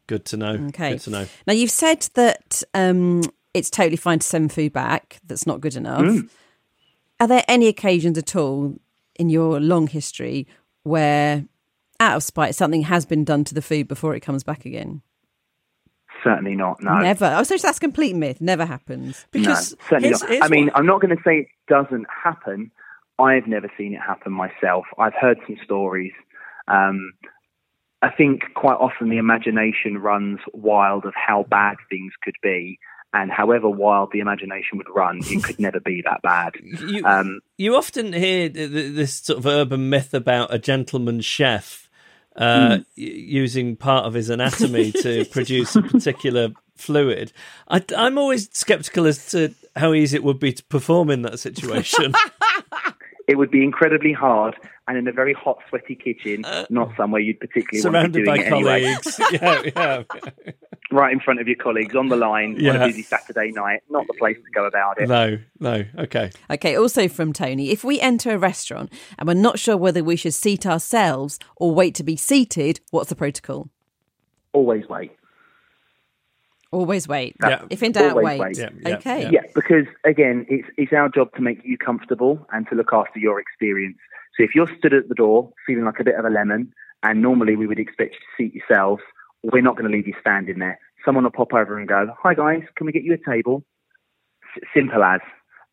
Good 0.07 0.25
to 0.25 0.37
know. 0.37 0.53
Okay. 0.69 0.91
Good 0.93 1.01
to 1.01 1.09
know. 1.11 1.25
Now 1.45 1.53
you've 1.53 1.69
said 1.69 2.09
that 2.15 2.63
um, 2.73 3.21
it's 3.59 3.69
totally 3.69 3.95
fine 3.97 4.19
to 4.19 4.27
send 4.27 4.51
food 4.51 4.73
back. 4.73 5.19
That's 5.25 5.45
not 5.45 5.61
good 5.61 5.75
enough. 5.75 6.01
Mm. 6.01 6.29
Are 7.19 7.27
there 7.27 7.43
any 7.47 7.67
occasions 7.67 8.17
at 8.17 8.35
all 8.35 8.75
in 9.15 9.29
your 9.29 9.59
long 9.59 9.87
history 9.87 10.47
where, 10.83 11.45
out 11.99 12.15
of 12.15 12.23
spite, 12.23 12.55
something 12.55 12.83
has 12.83 13.05
been 13.05 13.23
done 13.23 13.43
to 13.43 13.53
the 13.53 13.61
food 13.61 13.87
before 13.87 14.15
it 14.15 14.21
comes 14.21 14.43
back 14.43 14.65
again? 14.65 15.01
Certainly 16.23 16.55
not. 16.55 16.81
No. 16.81 16.97
Never. 16.97 17.33
Oh, 17.37 17.43
so 17.43 17.55
that's 17.57 17.77
a 17.77 17.81
complete 17.81 18.15
myth. 18.15 18.41
Never 18.41 18.65
happens. 18.65 19.25
Because 19.31 19.71
no, 19.71 19.77
certainly 19.89 20.07
here's- 20.09 20.21
not. 20.21 20.29
here's 20.31 20.41
I 20.43 20.47
mean, 20.47 20.65
what- 20.65 20.77
I'm 20.77 20.85
not 20.85 21.01
going 21.01 21.15
to 21.15 21.23
say 21.23 21.39
it 21.39 21.47
doesn't 21.67 22.07
happen. 22.23 22.71
I've 23.19 23.47
never 23.47 23.71
seen 23.77 23.93
it 23.93 23.99
happen 23.99 24.31
myself. 24.31 24.85
I've 24.97 25.13
heard 25.19 25.37
some 25.45 25.57
stories. 25.63 26.13
Um, 26.67 27.13
I 28.01 28.09
think 28.09 28.41
quite 28.55 28.75
often 28.77 29.09
the 29.09 29.17
imagination 29.17 29.97
runs 29.97 30.39
wild 30.53 31.03
of 31.05 31.13
how 31.15 31.43
bad 31.49 31.75
things 31.89 32.13
could 32.23 32.35
be, 32.41 32.79
and 33.13 33.31
however 33.31 33.69
wild 33.69 34.11
the 34.11 34.19
imagination 34.19 34.77
would 34.77 34.89
run, 34.93 35.19
it 35.23 35.43
could 35.43 35.59
never 35.67 35.79
be 35.79 36.01
that 36.05 36.21
bad. 36.21 36.53
you, 36.61 37.03
Um, 37.05 37.41
you 37.57 37.75
often 37.75 38.13
hear 38.13 38.49
th- 38.49 38.71
th- 38.71 38.95
this 38.95 39.13
sort 39.15 39.39
of 39.39 39.45
urban 39.45 39.89
myth 39.89 40.13
about 40.13 40.53
a 40.53 40.59
gentleman 40.59 41.21
chef 41.21 41.89
uh, 42.35 42.77
y- 42.79 42.83
using 42.95 43.75
part 43.75 44.05
of 44.05 44.13
his 44.13 44.29
anatomy 44.29 44.91
to 44.91 45.25
produce 45.31 45.75
a 45.75 45.81
particular 45.81 46.49
fluid. 46.75 47.33
I, 47.67 47.83
I'm 47.97 48.17
always 48.17 48.49
skeptical 48.53 49.05
as 49.07 49.29
to 49.31 49.53
how 49.75 49.93
easy 49.93 50.15
it 50.17 50.23
would 50.23 50.39
be 50.39 50.53
to 50.53 50.63
perform 50.65 51.09
in 51.09 51.23
that 51.23 51.39
situation. 51.39 52.13
it 53.27 53.37
would 53.37 53.51
be 53.51 53.63
incredibly 53.63 54.13
hard, 54.13 54.55
and 54.89 54.97
in 54.97 55.07
a 55.07 55.11
very 55.13 55.33
hot, 55.33 55.59
sweaty 55.69 55.95
kitchen, 55.95 56.43
not 56.69 56.89
somewhere 56.97 57.21
you'd 57.21 57.39
particularly 57.39 57.81
want 57.89 57.93
to 57.93 57.99
Uh, 57.99 58.01
Surrounded 58.01 58.13
be 58.13 58.23
doing 58.25 58.37
by 58.37 58.43
it 58.43 58.51
anyway. 58.51 58.95
colleagues. 58.95 59.19
yeah, 59.75 60.03
yeah. 60.45 60.53
Right 60.91 61.13
in 61.13 61.19
front 61.19 61.39
of 61.39 61.47
your 61.47 61.55
colleagues 61.57 61.95
on 61.95 62.09
the 62.09 62.15
line 62.15 62.55
on 62.55 62.59
Yeah. 62.59 62.83
a 62.83 62.87
busy 62.87 63.03
Saturday 63.03 63.51
night. 63.51 63.81
Not 63.91 64.07
the 64.07 64.15
place 64.15 64.37
to 64.37 64.51
go 64.51 64.65
about 64.65 64.99
it. 64.99 65.07
No, 65.07 65.37
no. 65.59 65.83
Okay. 65.99 66.31
Okay, 66.49 66.75
also 66.75 67.07
from 67.07 67.31
Tony, 67.31 67.69
if 67.69 67.83
we 67.83 67.99
enter 68.01 68.31
a 68.33 68.37
restaurant 68.39 68.91
and 69.19 69.27
we're 69.27 69.35
not 69.35 69.59
sure 69.59 69.77
whether 69.77 70.03
we 70.03 70.15
should 70.15 70.33
seat 70.33 70.65
ourselves 70.65 71.37
or 71.55 71.73
wait 71.75 71.93
to 71.95 72.03
be 72.03 72.15
seated, 72.15 72.79
what's 72.89 73.09
the 73.09 73.15
protocol? 73.15 73.69
Always 74.51 74.89
wait. 74.89 75.11
Always 76.71 77.07
wait. 77.07 77.35
Yeah. 77.43 77.63
If 77.69 77.81
in 77.81 77.91
doubt, 77.93 78.11
Always 78.11 78.25
wait. 78.25 78.39
wait. 78.39 78.57
Yeah, 78.57 78.69
yeah, 78.81 78.95
okay. 78.97 79.21
yeah. 79.23 79.29
Yeah, 79.33 79.41
because 79.55 79.85
again, 80.05 80.45
it's 80.49 80.67
it's 80.77 80.93
our 80.93 81.09
job 81.09 81.33
to 81.35 81.41
make 81.41 81.59
you 81.63 81.77
comfortable 81.79 82.45
and 82.53 82.67
to 82.69 82.75
look 82.75 82.89
after 82.93 83.17
your 83.19 83.39
experience. 83.39 83.97
So 84.39 84.45
if 84.45 84.55
you're 84.55 84.71
stood 84.77 84.93
at 84.93 85.09
the 85.09 85.15
door 85.15 85.51
feeling 85.67 85.83
like 85.83 85.99
a 85.99 86.03
bit 86.05 86.15
of 86.15 86.23
a 86.23 86.29
lemon, 86.29 86.71
and 87.03 87.21
normally 87.21 87.57
we 87.57 87.67
would 87.67 87.79
expect 87.79 88.13
you 88.13 88.19
to 88.19 88.25
seat 88.37 88.55
yourselves, 88.55 89.03
we're 89.43 89.61
not 89.61 89.75
going 89.75 89.91
to 89.91 89.95
leave 89.95 90.07
you 90.07 90.13
standing 90.21 90.59
there. 90.59 90.79
Someone 91.03 91.25
will 91.25 91.31
pop 91.31 91.53
over 91.53 91.77
and 91.77 91.89
go, 91.89 92.07
"Hi 92.23 92.35
guys, 92.35 92.63
can 92.77 92.85
we 92.85 92.93
get 92.93 93.03
you 93.03 93.13
a 93.13 93.29
table?" 93.29 93.65
S- 94.55 94.63
simple 94.73 95.03
as. 95.03 95.19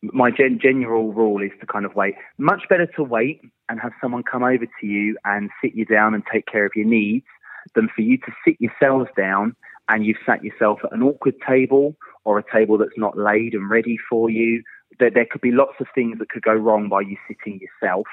My 0.01 0.31
gen- 0.31 0.59
general 0.61 1.13
rule 1.13 1.41
is 1.41 1.51
to 1.61 1.65
kind 1.65 1.85
of 1.85 1.95
wait. 1.95 2.15
Much 2.37 2.67
better 2.67 2.85
to 2.97 3.03
wait 3.03 3.39
and 3.69 3.79
have 3.79 3.93
someone 4.01 4.23
come 4.23 4.43
over 4.43 4.65
to 4.65 4.85
you 4.85 5.17
and 5.23 5.49
sit 5.61 5.73
you 5.73 5.85
down 5.85 6.13
and 6.13 6.23
take 6.31 6.45
care 6.45 6.65
of 6.65 6.73
your 6.75 6.85
needs 6.85 7.25
than 7.73 7.87
for 7.95 8.01
you 8.01 8.17
to 8.17 8.31
sit 8.45 8.57
yourselves 8.59 9.09
down 9.15 9.55
and 9.87 10.05
you've 10.05 10.17
sat 10.25 10.43
yourself 10.43 10.79
at 10.83 10.91
an 10.91 11.03
awkward 11.03 11.35
table 11.47 11.95
or 12.25 12.37
a 12.37 12.51
table 12.51 12.77
that's 12.77 12.97
not 12.97 13.17
laid 13.17 13.53
and 13.53 13.69
ready 13.69 13.97
for 14.09 14.29
you. 14.29 14.61
There, 14.99 15.09
there 15.09 15.25
could 15.25 15.41
be 15.41 15.51
lots 15.51 15.79
of 15.79 15.87
things 15.95 16.19
that 16.19 16.29
could 16.29 16.43
go 16.43 16.53
wrong 16.53 16.89
by 16.89 17.01
you 17.01 17.17
sitting 17.27 17.59
yourself. 17.59 18.07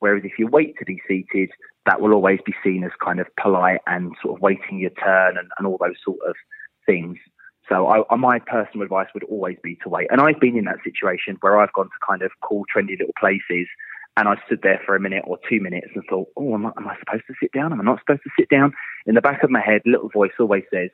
Whereas 0.00 0.24
if 0.24 0.32
you 0.38 0.46
wait 0.48 0.74
to 0.78 0.84
be 0.84 1.00
seated, 1.06 1.50
that 1.86 2.00
will 2.00 2.12
always 2.12 2.40
be 2.44 2.54
seen 2.64 2.84
as 2.84 2.90
kind 3.02 3.20
of 3.20 3.26
polite 3.40 3.80
and 3.86 4.12
sort 4.22 4.36
of 4.36 4.42
waiting 4.42 4.78
your 4.80 4.90
turn 4.90 5.36
and, 5.38 5.48
and 5.58 5.66
all 5.66 5.78
those 5.80 5.96
sort 6.04 6.18
of 6.28 6.34
things. 6.84 7.16
So 7.68 7.86
I, 7.86 8.02
I- 8.10 8.16
my 8.16 8.38
personal 8.40 8.82
advice 8.82 9.08
would 9.14 9.24
always 9.24 9.56
be 9.62 9.76
to 9.82 9.88
wait. 9.88 10.08
And 10.10 10.20
I've 10.20 10.40
been 10.40 10.56
in 10.56 10.64
that 10.64 10.78
situation 10.84 11.36
where 11.40 11.58
I've 11.60 11.72
gone 11.72 11.86
to 11.86 12.06
kind 12.06 12.22
of 12.22 12.32
cool, 12.42 12.64
trendy 12.74 12.98
little 12.98 13.14
places 13.18 13.66
and 14.16 14.28
I 14.28 14.34
stood 14.46 14.60
there 14.62 14.80
for 14.84 14.96
a 14.96 15.00
minute 15.00 15.22
or 15.26 15.38
two 15.48 15.60
minutes 15.60 15.86
and 15.94 16.02
thought, 16.10 16.28
oh, 16.36 16.54
am 16.54 16.66
I, 16.66 16.72
am 16.76 16.88
I 16.88 16.96
supposed 16.98 17.24
to 17.28 17.34
sit 17.40 17.52
down? 17.52 17.72
Am 17.72 17.80
I 17.80 17.84
not 17.84 18.00
supposed 18.00 18.22
to 18.24 18.30
sit 18.38 18.48
down? 18.48 18.72
In 19.06 19.14
the 19.14 19.20
back 19.20 19.42
of 19.44 19.50
my 19.50 19.60
head, 19.60 19.82
little 19.86 20.08
voice 20.08 20.32
always 20.40 20.64
says, 20.74 20.90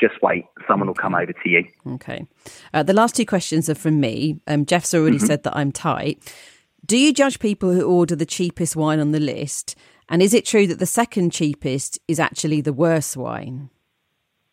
just 0.00 0.14
wait. 0.22 0.44
Someone 0.68 0.86
will 0.86 0.94
come 0.94 1.14
over 1.14 1.32
to 1.32 1.48
you. 1.48 1.64
Okay. 1.94 2.24
Uh, 2.72 2.82
the 2.82 2.92
last 2.92 3.14
two 3.16 3.26
questions 3.26 3.68
are 3.68 3.74
from 3.74 4.00
me. 4.00 4.40
Um, 4.46 4.64
Jeff's 4.64 4.94
already 4.94 5.16
Mm-hmm. 5.16 5.26
said 5.26 5.42
that 5.42 5.56
I'm 5.56 5.72
tight. 5.72 6.32
Do 6.84 6.98
you 6.98 7.12
judge 7.12 7.38
people 7.38 7.72
who 7.72 7.82
order 7.82 8.16
the 8.16 8.26
cheapest 8.26 8.74
wine 8.74 8.98
on 8.98 9.12
the 9.12 9.20
list? 9.20 9.76
And 10.08 10.20
is 10.20 10.34
it 10.34 10.44
true 10.44 10.66
that 10.66 10.80
the 10.80 10.86
second 10.86 11.30
cheapest 11.30 12.00
is 12.08 12.18
actually 12.18 12.60
the 12.60 12.72
worst 12.72 13.16
wine? 13.16 13.70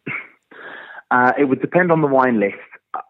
Uh, 1.11 1.31
it 1.39 1.45
would 1.45 1.59
depend 1.59 1.91
on 1.91 2.01
the 2.01 2.07
wine 2.07 2.39
list. 2.39 2.53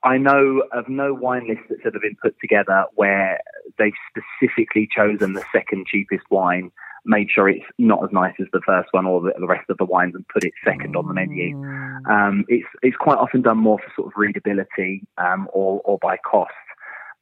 I 0.06 0.18
know 0.18 0.64
of 0.72 0.88
no 0.88 1.14
wine 1.14 1.50
list 1.50 1.60
that's 1.70 1.82
ever 1.86 2.00
been 2.00 2.16
put 2.24 2.34
together 2.40 2.86
where 2.96 3.42
they've 3.78 3.92
specifically 4.10 4.88
chosen 4.90 5.34
the 5.34 5.44
second 5.52 5.86
cheapest 5.86 6.24
wine, 6.30 6.72
made 7.04 7.28
sure 7.30 7.50
it's 7.50 7.66
not 7.78 8.02
as 8.02 8.10
nice 8.14 8.36
as 8.40 8.48
the 8.54 8.62
first 8.66 8.88
one 8.92 9.06
or 9.06 9.20
the, 9.20 9.34
the 9.38 9.48
rest 9.48 9.70
of 9.70 9.78
the 9.80 9.84
wines, 9.84 10.16
and 10.16 10.26
put 10.30 10.46
it 10.46 10.54
second 10.64 10.96
on 10.96 11.10
the 11.10 11.14
menu. 11.14 11.58
Um, 12.10 12.46
it's 12.48 12.68
it's 12.82 12.96
quite 12.96 13.18
often 13.18 13.42
done 13.42 13.58
more 13.58 13.80
for 13.80 13.92
sort 13.98 14.08
of 14.08 14.14
readability 14.16 15.06
um, 15.18 15.50
or 15.52 15.82
or 15.84 15.98
by 16.02 16.16
cost. 16.16 16.54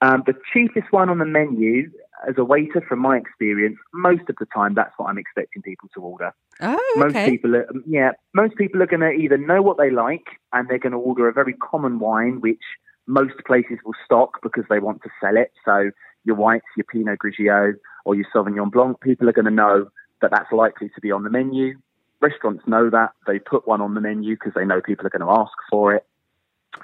Um, 0.01 0.23
the 0.25 0.35
cheapest 0.53 0.91
one 0.91 1.09
on 1.09 1.17
the 1.17 1.25
menu, 1.25 1.89
as 2.27 2.35
a 2.37 2.43
waiter, 2.43 2.81
from 2.87 2.99
my 2.99 3.17
experience, 3.17 3.77
most 3.93 4.29
of 4.29 4.35
the 4.39 4.45
time 4.53 4.75
that's 4.75 4.93
what 4.97 5.09
I'm 5.09 5.17
expecting 5.17 5.61
people 5.61 5.89
to 5.95 6.01
order. 6.01 6.33
Oh, 6.61 6.95
okay. 6.97 7.19
most 7.19 7.29
people 7.29 7.55
are 7.55 7.67
yeah 7.85 8.11
most 8.33 8.55
people 8.55 8.81
are 8.81 8.87
going 8.87 9.01
to 9.01 9.11
either 9.11 9.37
know 9.37 9.61
what 9.61 9.77
they 9.77 9.91
like 9.91 10.25
and 10.53 10.67
they're 10.67 10.79
going 10.79 10.93
to 10.93 10.97
order 10.97 11.27
a 11.27 11.33
very 11.33 11.53
common 11.53 11.99
wine 11.99 12.41
which 12.41 12.63
most 13.05 13.35
places 13.45 13.77
will 13.85 13.93
stock 14.03 14.41
because 14.41 14.63
they 14.67 14.79
want 14.79 15.03
to 15.03 15.09
sell 15.21 15.37
it. 15.37 15.51
So 15.63 15.91
your 16.25 16.35
whites 16.35 16.65
your 16.75 16.85
pinot 16.91 17.19
grigio 17.19 17.73
or 18.05 18.15
your 18.15 18.25
sauvignon 18.33 18.71
blanc 18.71 19.01
people 19.01 19.29
are 19.29 19.33
going 19.33 19.45
to 19.45 19.51
know 19.51 19.89
that 20.21 20.31
that's 20.31 20.51
likely 20.51 20.89
to 20.89 21.01
be 21.01 21.11
on 21.11 21.23
the 21.23 21.29
menu. 21.29 21.79
Restaurants 22.21 22.63
know 22.65 22.89
that. 22.89 23.11
They 23.27 23.37
put 23.37 23.67
one 23.67 23.81
on 23.81 23.93
the 23.93 24.01
menu 24.01 24.35
because 24.35 24.53
they 24.55 24.65
know 24.65 24.81
people 24.81 25.05
are 25.05 25.11
going 25.11 25.21
to 25.21 25.39
ask 25.39 25.53
for 25.69 25.93
it. 25.93 26.05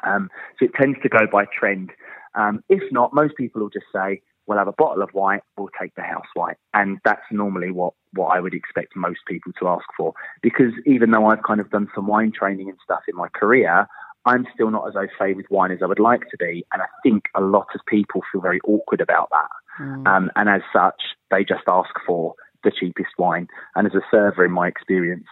Um, 0.06 0.30
so 0.60 0.66
it 0.66 0.74
tends 0.76 1.00
to 1.02 1.10
go 1.10 1.26
by 1.32 1.46
trend 1.46 1.92
um, 2.36 2.64
if 2.70 2.82
not 2.92 3.14
most 3.14 3.36
people 3.36 3.62
will 3.62 3.70
just 3.70 3.86
say 3.94 4.22
we'll 4.46 4.58
have 4.58 4.68
a 4.68 4.74
bottle 4.74 5.02
of 5.02 5.10
white 5.14 5.42
we'll 5.58 5.70
take 5.80 5.94
the 5.96 6.02
house 6.02 6.26
white 6.34 6.58
and 6.74 7.00
that's 7.06 7.24
normally 7.32 7.72
what 7.72 7.94
what 8.14 8.28
I 8.28 8.40
would 8.40 8.54
expect 8.54 8.96
most 8.96 9.20
people 9.28 9.52
to 9.60 9.68
ask 9.68 9.86
for. 9.98 10.14
Because 10.42 10.72
even 10.86 11.12
though 11.12 11.28
I've 11.28 11.44
kind 11.44 11.60
of 11.60 11.70
done 11.70 11.88
some 11.94 12.08
wine 12.08 12.32
training 12.32 12.70
and 12.70 12.78
stuff 12.84 13.02
in 13.08 13.16
my 13.16 13.28
career, 13.30 13.88
I'm 14.26 14.48
still 14.54 14.72
not 14.72 14.88
as 14.88 14.96
au 14.96 15.08
fait 15.18 15.36
with 15.36 15.48
wine 15.50 15.72
as 15.72 15.80
I 15.82 15.88
would 15.88 16.00
like 16.00 16.30
to 16.30 16.38
be. 16.38 16.66
And 16.72 16.82
I 16.82 16.86
think 17.04 17.26
a 17.36 17.42
lot 17.42 17.68
of 17.76 17.82
people 17.88 18.22
feel 18.32 18.42
very 18.42 18.60
awkward 18.66 19.02
about 19.02 19.30
that. 19.32 19.84
Um, 20.08 20.32
and 20.36 20.48
as 20.48 20.62
such, 20.72 21.02
they 21.32 21.44
just 21.44 21.64
ask 21.68 21.90
for 22.06 22.36
the 22.64 22.72
cheapest 22.72 23.12
wine. 23.18 23.48
And 23.76 23.88
as 23.88 23.96
a 23.96 24.02
server, 24.10 24.46
in 24.46 24.52
my 24.52 24.68
experience, 24.68 25.28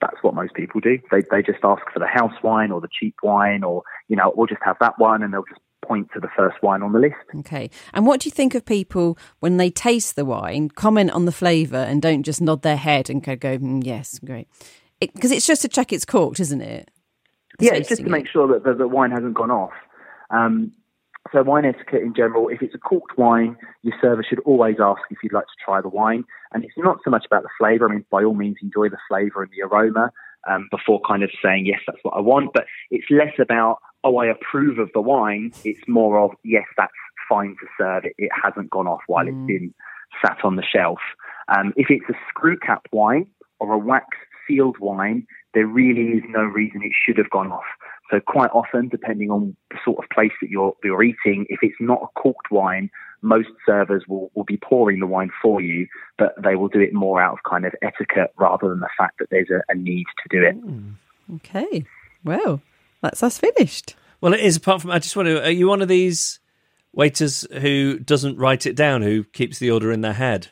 that's 0.00 0.16
what 0.22 0.34
most 0.34 0.52
people 0.52 0.80
do. 0.80 0.98
They, 1.10 1.22
they 1.30 1.40
just 1.40 1.64
ask 1.64 1.82
for 1.92 1.98
the 1.98 2.06
house 2.06 2.34
wine 2.42 2.70
or 2.70 2.82
the 2.82 2.88
cheap 2.92 3.14
wine 3.22 3.64
or, 3.64 3.82
you 4.08 4.16
know, 4.16 4.32
we'll 4.36 4.46
just 4.46 4.62
have 4.62 4.76
that 4.80 4.98
one 4.98 5.22
and 5.22 5.32
they'll 5.32 5.44
just 5.48 5.60
point 5.86 6.08
to 6.14 6.20
the 6.20 6.28
first 6.36 6.56
wine 6.62 6.82
on 6.82 6.92
the 6.92 6.98
list. 6.98 7.14
Okay. 7.36 7.70
And 7.94 8.06
what 8.06 8.20
do 8.20 8.26
you 8.26 8.30
think 8.30 8.54
of 8.54 8.64
people 8.64 9.18
when 9.40 9.56
they 9.56 9.70
taste 9.70 10.16
the 10.16 10.24
wine, 10.24 10.68
comment 10.70 11.10
on 11.10 11.24
the 11.24 11.32
flavour, 11.32 11.76
and 11.76 12.02
don't 12.02 12.22
just 12.22 12.40
nod 12.40 12.62
their 12.62 12.76
head 12.76 13.08
and 13.10 13.22
go, 13.22 13.36
mm, 13.36 13.84
yes, 13.84 14.18
great? 14.18 14.48
Because 15.00 15.30
it, 15.30 15.36
it's 15.36 15.46
just 15.46 15.62
to 15.62 15.68
check 15.68 15.92
it's 15.92 16.04
corked, 16.04 16.40
isn't 16.40 16.60
it? 16.60 16.90
yeah, 17.60 17.74
it's 17.74 17.88
just 17.88 18.02
to 18.02 18.08
make 18.08 18.28
sure 18.28 18.46
that 18.48 18.64
the, 18.64 18.74
the 18.74 18.88
wine 18.88 19.10
hasn't 19.10 19.34
gone 19.34 19.50
off. 19.50 19.72
Um, 20.30 20.72
so 21.32 21.42
wine 21.42 21.64
etiquette 21.64 22.02
in 22.02 22.14
general, 22.14 22.48
if 22.48 22.62
it's 22.62 22.74
a 22.74 22.78
corked 22.78 23.18
wine, 23.18 23.56
your 23.82 23.94
server 24.00 24.24
should 24.28 24.40
always 24.40 24.76
ask 24.80 25.00
if 25.10 25.18
you'd 25.22 25.32
like 25.32 25.46
to 25.46 25.64
try 25.64 25.80
the 25.80 25.88
wine. 25.88 26.24
And 26.52 26.64
it's 26.64 26.74
not 26.76 26.98
so 27.04 27.10
much 27.10 27.24
about 27.26 27.42
the 27.42 27.48
flavour. 27.58 27.88
I 27.88 27.94
mean, 27.94 28.04
by 28.10 28.22
all 28.22 28.34
means, 28.34 28.56
enjoy 28.62 28.88
the 28.88 28.98
flavour 29.08 29.42
and 29.42 29.50
the 29.50 29.62
aroma 29.62 30.12
um, 30.48 30.68
before 30.70 31.00
kind 31.06 31.22
of 31.22 31.30
saying, 31.42 31.66
yes, 31.66 31.80
that's 31.86 31.98
what 32.02 32.14
I 32.16 32.20
want. 32.20 32.52
But 32.52 32.66
it's 32.90 33.06
less 33.10 33.34
about, 33.40 33.78
oh, 34.04 34.18
I 34.18 34.26
approve 34.26 34.78
of 34.78 34.90
the 34.94 35.00
wine. 35.00 35.52
It's 35.64 35.86
more 35.88 36.18
of, 36.20 36.30
yes, 36.44 36.64
that's 36.76 36.92
fine 37.28 37.56
to 37.60 37.66
serve. 37.78 38.04
It, 38.04 38.14
it 38.18 38.30
hasn't 38.44 38.70
gone 38.70 38.86
off 38.86 39.02
while 39.06 39.24
mm. 39.24 39.28
it's 39.28 39.46
been 39.46 39.74
sat 40.24 40.38
on 40.44 40.56
the 40.56 40.62
shelf. 40.62 40.98
Um, 41.54 41.72
if 41.76 41.86
it's 41.90 42.08
a 42.08 42.18
screw 42.28 42.58
cap 42.58 42.86
wine 42.92 43.26
or 43.60 43.72
a 43.72 43.78
wax 43.78 44.06
sealed 44.46 44.78
wine, 44.78 45.26
there 45.54 45.66
really 45.66 46.18
is 46.18 46.22
no 46.28 46.42
reason 46.42 46.82
it 46.82 46.92
should 46.94 47.18
have 47.18 47.30
gone 47.30 47.50
off. 47.50 47.64
So 48.10 48.20
quite 48.20 48.50
often, 48.50 48.88
depending 48.88 49.30
on 49.30 49.56
the 49.70 49.78
sort 49.84 49.98
of 49.98 50.08
place 50.10 50.32
that 50.40 50.50
you're 50.50 50.74
you're 50.84 51.02
eating, 51.02 51.46
if 51.48 51.60
it's 51.62 51.80
not 51.80 52.02
a 52.02 52.20
corked 52.20 52.50
wine, 52.50 52.90
most 53.22 53.48
servers 53.64 54.04
will, 54.08 54.30
will 54.34 54.44
be 54.44 54.56
pouring 54.56 55.00
the 55.00 55.06
wine 55.06 55.30
for 55.42 55.60
you, 55.60 55.86
but 56.18 56.34
they 56.42 56.56
will 56.56 56.68
do 56.68 56.80
it 56.80 56.92
more 56.92 57.20
out 57.20 57.34
of 57.34 57.38
kind 57.48 57.64
of 57.64 57.74
etiquette 57.82 58.32
rather 58.38 58.68
than 58.68 58.80
the 58.80 58.88
fact 58.96 59.18
that 59.18 59.30
there's 59.30 59.50
a, 59.50 59.62
a 59.68 59.74
need 59.74 60.06
to 60.22 60.38
do 60.38 60.44
it. 60.44 60.64
Mm. 60.64 60.94
Okay. 61.36 61.84
Well, 62.24 62.60
that's 63.02 63.22
us 63.22 63.38
finished. 63.38 63.96
Well, 64.20 64.34
it 64.34 64.40
is. 64.40 64.56
Apart 64.56 64.82
from, 64.82 64.90
I 64.90 64.98
just 64.98 65.16
want 65.16 65.26
to. 65.26 65.44
Are 65.44 65.50
you 65.50 65.68
one 65.68 65.82
of 65.82 65.88
these 65.88 66.40
waiters 66.92 67.46
who 67.60 67.98
doesn't 67.98 68.38
write 68.38 68.66
it 68.66 68.74
down, 68.74 69.02
who 69.02 69.24
keeps 69.24 69.58
the 69.58 69.70
order 69.70 69.92
in 69.92 70.00
their 70.00 70.14
head? 70.14 70.48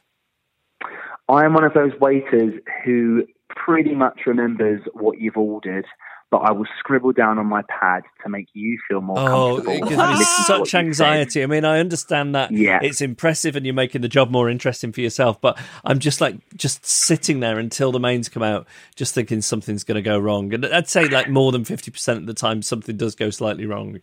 I 1.28 1.44
am 1.44 1.54
one 1.54 1.64
of 1.64 1.72
those 1.72 1.92
waiters 2.00 2.60
who 2.84 3.24
pretty 3.48 3.94
much 3.94 4.20
remembers 4.26 4.82
what 4.92 5.20
you've 5.20 5.36
ordered 5.36 5.86
but 6.34 6.40
I 6.40 6.50
will 6.50 6.66
scribble 6.80 7.12
down 7.12 7.38
on 7.38 7.46
my 7.46 7.62
pad 7.68 8.02
to 8.24 8.28
make 8.28 8.48
you 8.54 8.76
feel 8.88 9.00
more 9.00 9.16
oh, 9.16 9.62
comfortable. 9.62 9.88
Oh, 9.96 10.44
such 10.44 10.74
anxiety. 10.74 11.44
I 11.44 11.46
mean, 11.46 11.64
I 11.64 11.78
understand 11.78 12.34
that 12.34 12.50
yeah. 12.50 12.80
it's 12.82 13.00
impressive 13.00 13.54
and 13.54 13.64
you're 13.64 13.72
making 13.72 14.00
the 14.00 14.08
job 14.08 14.32
more 14.32 14.50
interesting 14.50 14.90
for 14.90 15.00
yourself, 15.00 15.40
but 15.40 15.56
I'm 15.84 16.00
just 16.00 16.20
like 16.20 16.34
just 16.56 16.84
sitting 16.84 17.38
there 17.38 17.60
until 17.60 17.92
the 17.92 18.00
mains 18.00 18.28
come 18.28 18.42
out, 18.42 18.66
just 18.96 19.14
thinking 19.14 19.42
something's 19.42 19.84
going 19.84 19.94
to 19.94 20.02
go 20.02 20.18
wrong. 20.18 20.52
And 20.52 20.66
I'd 20.66 20.88
say 20.88 21.04
like 21.04 21.28
more 21.28 21.52
than 21.52 21.62
50% 21.62 22.16
of 22.16 22.26
the 22.26 22.34
time, 22.34 22.62
something 22.62 22.96
does 22.96 23.14
go 23.14 23.30
slightly 23.30 23.64
wrong. 23.64 24.00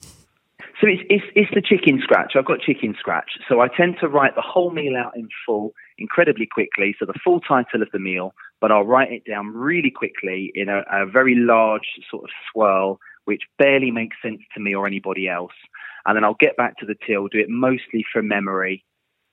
So 0.80 0.88
it's, 0.88 1.02
it's, 1.10 1.26
it's 1.36 1.52
the 1.54 1.62
chicken 1.62 2.00
scratch. 2.02 2.38
I've 2.38 2.46
got 2.46 2.62
chicken 2.62 2.96
scratch. 2.98 3.32
So 3.50 3.60
I 3.60 3.68
tend 3.68 3.98
to 4.00 4.08
write 4.08 4.36
the 4.36 4.42
whole 4.42 4.72
meal 4.72 4.96
out 4.96 5.18
in 5.18 5.28
full 5.46 5.74
incredibly 6.02 6.46
quickly. 6.46 6.96
So 7.00 7.06
the 7.06 7.20
full 7.24 7.40
title 7.40 7.82
of 7.82 7.90
the 7.94 8.00
meal, 8.00 8.34
but 8.60 8.72
I'll 8.72 8.84
write 8.84 9.12
it 9.12 9.24
down 9.30 9.48
really 9.48 9.92
quickly 9.92 10.52
in 10.56 10.70
a, 10.70 10.84
a 10.92 11.06
very 11.06 11.36
large 11.36 11.88
sort 12.10 12.24
of 12.24 12.30
swirl, 12.52 13.00
which 13.26 13.44
barely 13.58 13.92
makes 13.92 14.18
sense 14.22 14.42
to 14.54 14.60
me 14.60 14.76
or 14.76 14.88
anybody 14.88 15.28
else. 15.28 15.54
And 16.06 16.16
then 16.16 16.24
I'll 16.24 16.38
get 16.40 16.58
back 16.58 16.78
to 16.78 16.86
the 16.86 16.96
till, 17.06 17.28
do 17.28 17.40
it 17.40 17.50
mostly 17.50 18.04
from 18.12 18.28
memory, 18.28 18.84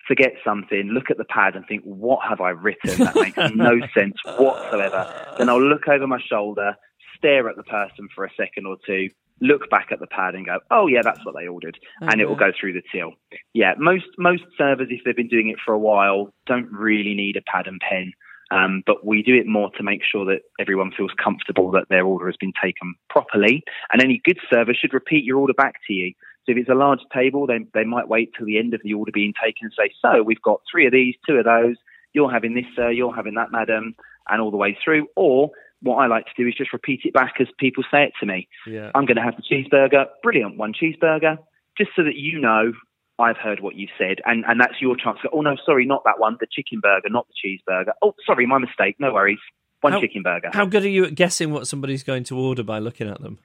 forget 0.07 0.35
something, 0.45 0.89
look 0.89 1.11
at 1.11 1.19
the 1.19 1.25
pad 1.25 1.57
and 1.57 1.65
think, 1.67 1.83
what 1.85 2.21
have 2.29 2.41
I 2.41 2.51
written? 2.51 2.99
That 2.99 3.15
makes 3.15 3.37
no 3.55 3.81
sense 3.95 4.17
whatsoever. 4.25 5.35
Then 5.39 5.49
I'll 5.49 5.63
look 5.63 5.89
over 5.89 6.07
my 6.07 6.21
shoulder, 6.21 6.75
stare 7.17 7.49
at 7.49 7.57
the 7.57 7.63
person 7.63 8.09
for 8.15 8.25
a 8.25 8.31
second 8.37 8.67
or 8.67 8.77
two, 8.87 9.09
look 9.41 9.71
back 9.71 9.89
at 9.93 10.01
the 10.01 10.07
pad 10.07 10.35
and 10.35 10.47
go, 10.47 10.59
oh 10.71 10.87
yeah, 10.87 11.01
that's 11.03 11.25
what 11.25 11.35
they 11.35 11.47
ordered, 11.47 11.79
and 12.01 12.21
it 12.21 12.29
will 12.29 12.37
go 12.37 12.53
through 12.59 12.73
the 12.73 12.83
till. 12.93 13.13
Yeah, 13.55 13.75
most 13.79 14.07
most 14.19 14.45
servers, 14.57 14.89
if 14.91 15.01
they've 15.05 15.17
been 15.17 15.29
doing 15.29 15.49
it 15.49 15.59
for 15.65 15.73
a 15.73 15.79
while, 15.79 16.33
don't 16.47 16.71
really 16.73 17.15
need 17.15 17.37
a 17.37 17.43
pad 17.43 17.67
and 17.67 17.81
pen. 17.81 18.13
Um, 18.51 18.83
but 18.87 19.05
we 19.05 19.23
do 19.23 19.35
it 19.35 19.47
more 19.47 19.71
to 19.77 19.83
make 19.83 20.01
sure 20.11 20.25
that 20.25 20.41
everyone 20.59 20.91
feels 20.97 21.11
comfortable 21.23 21.71
that 21.73 21.89
their 21.91 22.07
order 22.07 22.27
has 22.27 22.37
been 22.37 22.55
taken 22.63 22.95
properly. 23.11 23.63
And 23.93 24.03
any 24.03 24.23
good 24.25 24.39
server 24.51 24.73
should 24.73 24.95
repeat 24.95 25.25
your 25.25 25.39
order 25.39 25.53
back 25.53 25.75
to 25.87 25.93
you. 25.93 26.15
So 26.47 26.53
if 26.53 26.57
it's 26.57 26.71
a 26.71 26.75
large 26.75 27.01
table, 27.13 27.47
then 27.47 27.69
they 27.75 27.85
might 27.85 28.09
wait 28.09 28.33
till 28.35 28.47
the 28.47 28.59
end 28.59 28.73
of 28.73 28.81
the 28.83 28.95
order 28.95 29.13
being 29.13 29.35
taken 29.35 29.67
and 29.67 29.73
say, 29.77 29.93
so 30.01 30.23
we've 30.23 30.41
got 30.41 30.63
three 30.71 30.87
of 30.87 30.93
these, 30.93 31.15
two 31.27 31.37
of 31.37 31.45
those, 31.45 31.77
you're 32.15 32.31
having 32.31 32.55
this, 32.55 32.65
sir, 32.75 32.91
you're 32.91 33.15
having 33.15 33.35
that, 33.35 33.53
madam, 33.53 33.95
and 34.31 34.41
all 34.41 34.51
the 34.51 34.57
way 34.57 34.77
through. 34.83 35.09
Or 35.15 35.51
what 35.83 35.97
I 35.97 36.07
like 36.07 36.25
to 36.27 36.33
do 36.37 36.47
is 36.49 36.55
just 36.55 36.73
repeat 36.73 37.01
it 37.05 37.13
back 37.13 37.35
as 37.41 37.47
people 37.59 37.85
say 37.91 38.05
it 38.05 38.13
to 38.21 38.27
me. 38.27 38.49
Yeah. 38.67 38.91
I'm 38.95 39.07
going 39.07 39.17
to 39.17 39.23
have 39.23 39.35
the 39.37 39.43
cheeseburger. 39.43 40.07
Brilliant, 40.23 40.57
one 40.57 40.73
cheeseburger, 40.73 41.39
just 41.77 41.91
so 41.95 42.03
that 42.05 42.17
you 42.17 42.41
know 42.41 42.73
I've 43.19 43.37
heard 43.37 43.61
what 43.61 43.75
you 43.75 43.89
said, 43.99 44.19
and 44.25 44.45
and 44.47 44.61
that's 44.61 44.81
your 44.81 44.97
chance. 44.97 45.19
To 45.23 45.29
go, 45.29 45.39
oh 45.39 45.41
no, 45.41 45.57
sorry, 45.65 45.87
not 45.87 46.03
that 46.05 46.19
one. 46.19 46.37
The 46.41 46.47
chicken 46.51 46.81
burger, 46.81 47.09
not 47.11 47.27
the 47.29 47.35
cheeseburger. 47.49 47.93
Oh, 48.03 48.15
sorry, 48.27 48.47
my 48.47 48.59
mistake. 48.59 48.97
No 48.99 49.13
worries. 49.13 49.39
One 49.81 49.93
how, 49.93 50.01
chicken 50.01 50.23
burger. 50.23 50.51
How 50.53 50.67
good 50.67 50.85
are 50.85 50.89
you 50.89 51.05
at 51.05 51.15
guessing 51.15 51.53
what 51.53 51.69
somebody's 51.69 52.03
going 52.03 52.25
to 52.25 52.39
order 52.39 52.65
by 52.65 52.81
looking 52.81 53.09
at 53.09 53.21
them? 53.21 53.39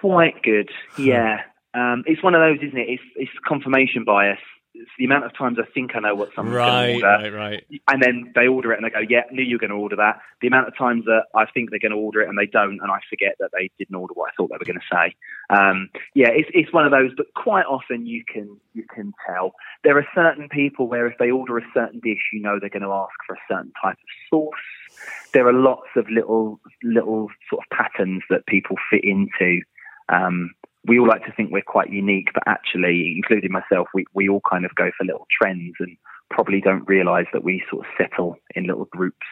Quite 0.00 0.42
good. 0.42 0.70
Yeah. 0.98 1.42
Um, 1.74 2.02
it's 2.06 2.22
one 2.22 2.34
of 2.34 2.40
those, 2.40 2.58
isn't 2.66 2.78
it? 2.78 2.88
It's, 2.88 3.02
it's 3.16 3.30
confirmation 3.46 4.04
bias 4.04 4.38
it's 4.74 4.90
the 4.98 5.04
amount 5.04 5.24
of 5.24 5.36
times 5.36 5.58
I 5.60 5.70
think 5.72 5.94
I 5.94 6.00
know 6.00 6.14
what 6.14 6.30
someone's 6.34 6.56
right, 6.56 6.86
going 6.86 7.00
to 7.00 7.06
order, 7.06 7.36
right, 7.36 7.52
right. 7.52 7.80
and 7.88 8.02
then 8.02 8.32
they 8.34 8.46
order 8.48 8.72
it 8.72 8.76
and 8.76 8.84
they 8.84 8.90
go, 8.90 9.00
"Yeah, 9.06 9.24
knew 9.30 9.42
you 9.42 9.56
were 9.56 9.60
going 9.60 9.70
to 9.70 9.76
order 9.76 9.96
that." 9.96 10.20
The 10.40 10.46
amount 10.46 10.68
of 10.68 10.76
times 10.76 11.04
that 11.04 11.24
I 11.34 11.44
think 11.46 11.70
they're 11.70 11.78
going 11.78 11.92
to 11.92 11.98
order 11.98 12.22
it 12.22 12.28
and 12.28 12.38
they 12.38 12.46
don't, 12.46 12.80
and 12.80 12.90
I 12.90 13.00
forget 13.08 13.36
that 13.40 13.50
they 13.52 13.70
didn't 13.78 13.94
order 13.94 14.14
what 14.14 14.30
I 14.30 14.34
thought 14.34 14.50
they 14.50 14.56
were 14.58 14.64
going 14.64 14.80
to 14.80 14.94
say. 14.94 15.14
Um, 15.50 15.90
yeah, 16.14 16.30
it's 16.30 16.48
it's 16.54 16.72
one 16.72 16.86
of 16.86 16.90
those, 16.90 17.10
but 17.16 17.26
quite 17.34 17.66
often 17.66 18.06
you 18.06 18.24
can 18.24 18.58
you 18.72 18.84
can 18.94 19.12
tell. 19.26 19.52
There 19.84 19.98
are 19.98 20.06
certain 20.14 20.48
people 20.48 20.88
where 20.88 21.06
if 21.06 21.18
they 21.18 21.30
order 21.30 21.58
a 21.58 21.66
certain 21.74 22.00
dish, 22.00 22.30
you 22.32 22.40
know 22.40 22.58
they're 22.58 22.70
going 22.70 22.82
to 22.82 22.92
ask 22.92 23.12
for 23.26 23.34
a 23.34 23.44
certain 23.48 23.72
type 23.82 23.98
of 23.98 24.28
sauce. 24.30 24.98
There 25.34 25.46
are 25.46 25.52
lots 25.52 25.88
of 25.96 26.08
little 26.08 26.60
little 26.82 27.28
sort 27.50 27.64
of 27.64 27.76
patterns 27.76 28.22
that 28.30 28.46
people 28.46 28.76
fit 28.90 29.04
into. 29.04 29.60
Um, 30.08 30.54
we 30.86 30.98
all 30.98 31.06
like 31.06 31.24
to 31.24 31.32
think 31.32 31.52
we're 31.52 31.62
quite 31.62 31.90
unique, 31.90 32.28
but 32.34 32.42
actually, 32.46 33.14
including 33.16 33.52
myself, 33.52 33.88
we, 33.94 34.04
we 34.14 34.28
all 34.28 34.42
kind 34.48 34.64
of 34.64 34.74
go 34.74 34.90
for 34.96 35.04
little 35.04 35.26
trends 35.40 35.74
and 35.78 35.96
probably 36.30 36.60
don't 36.60 36.88
realise 36.88 37.26
that 37.32 37.44
we 37.44 37.62
sort 37.70 37.86
of 37.86 37.92
settle 37.96 38.36
in 38.54 38.66
little 38.66 38.86
groups 38.86 39.26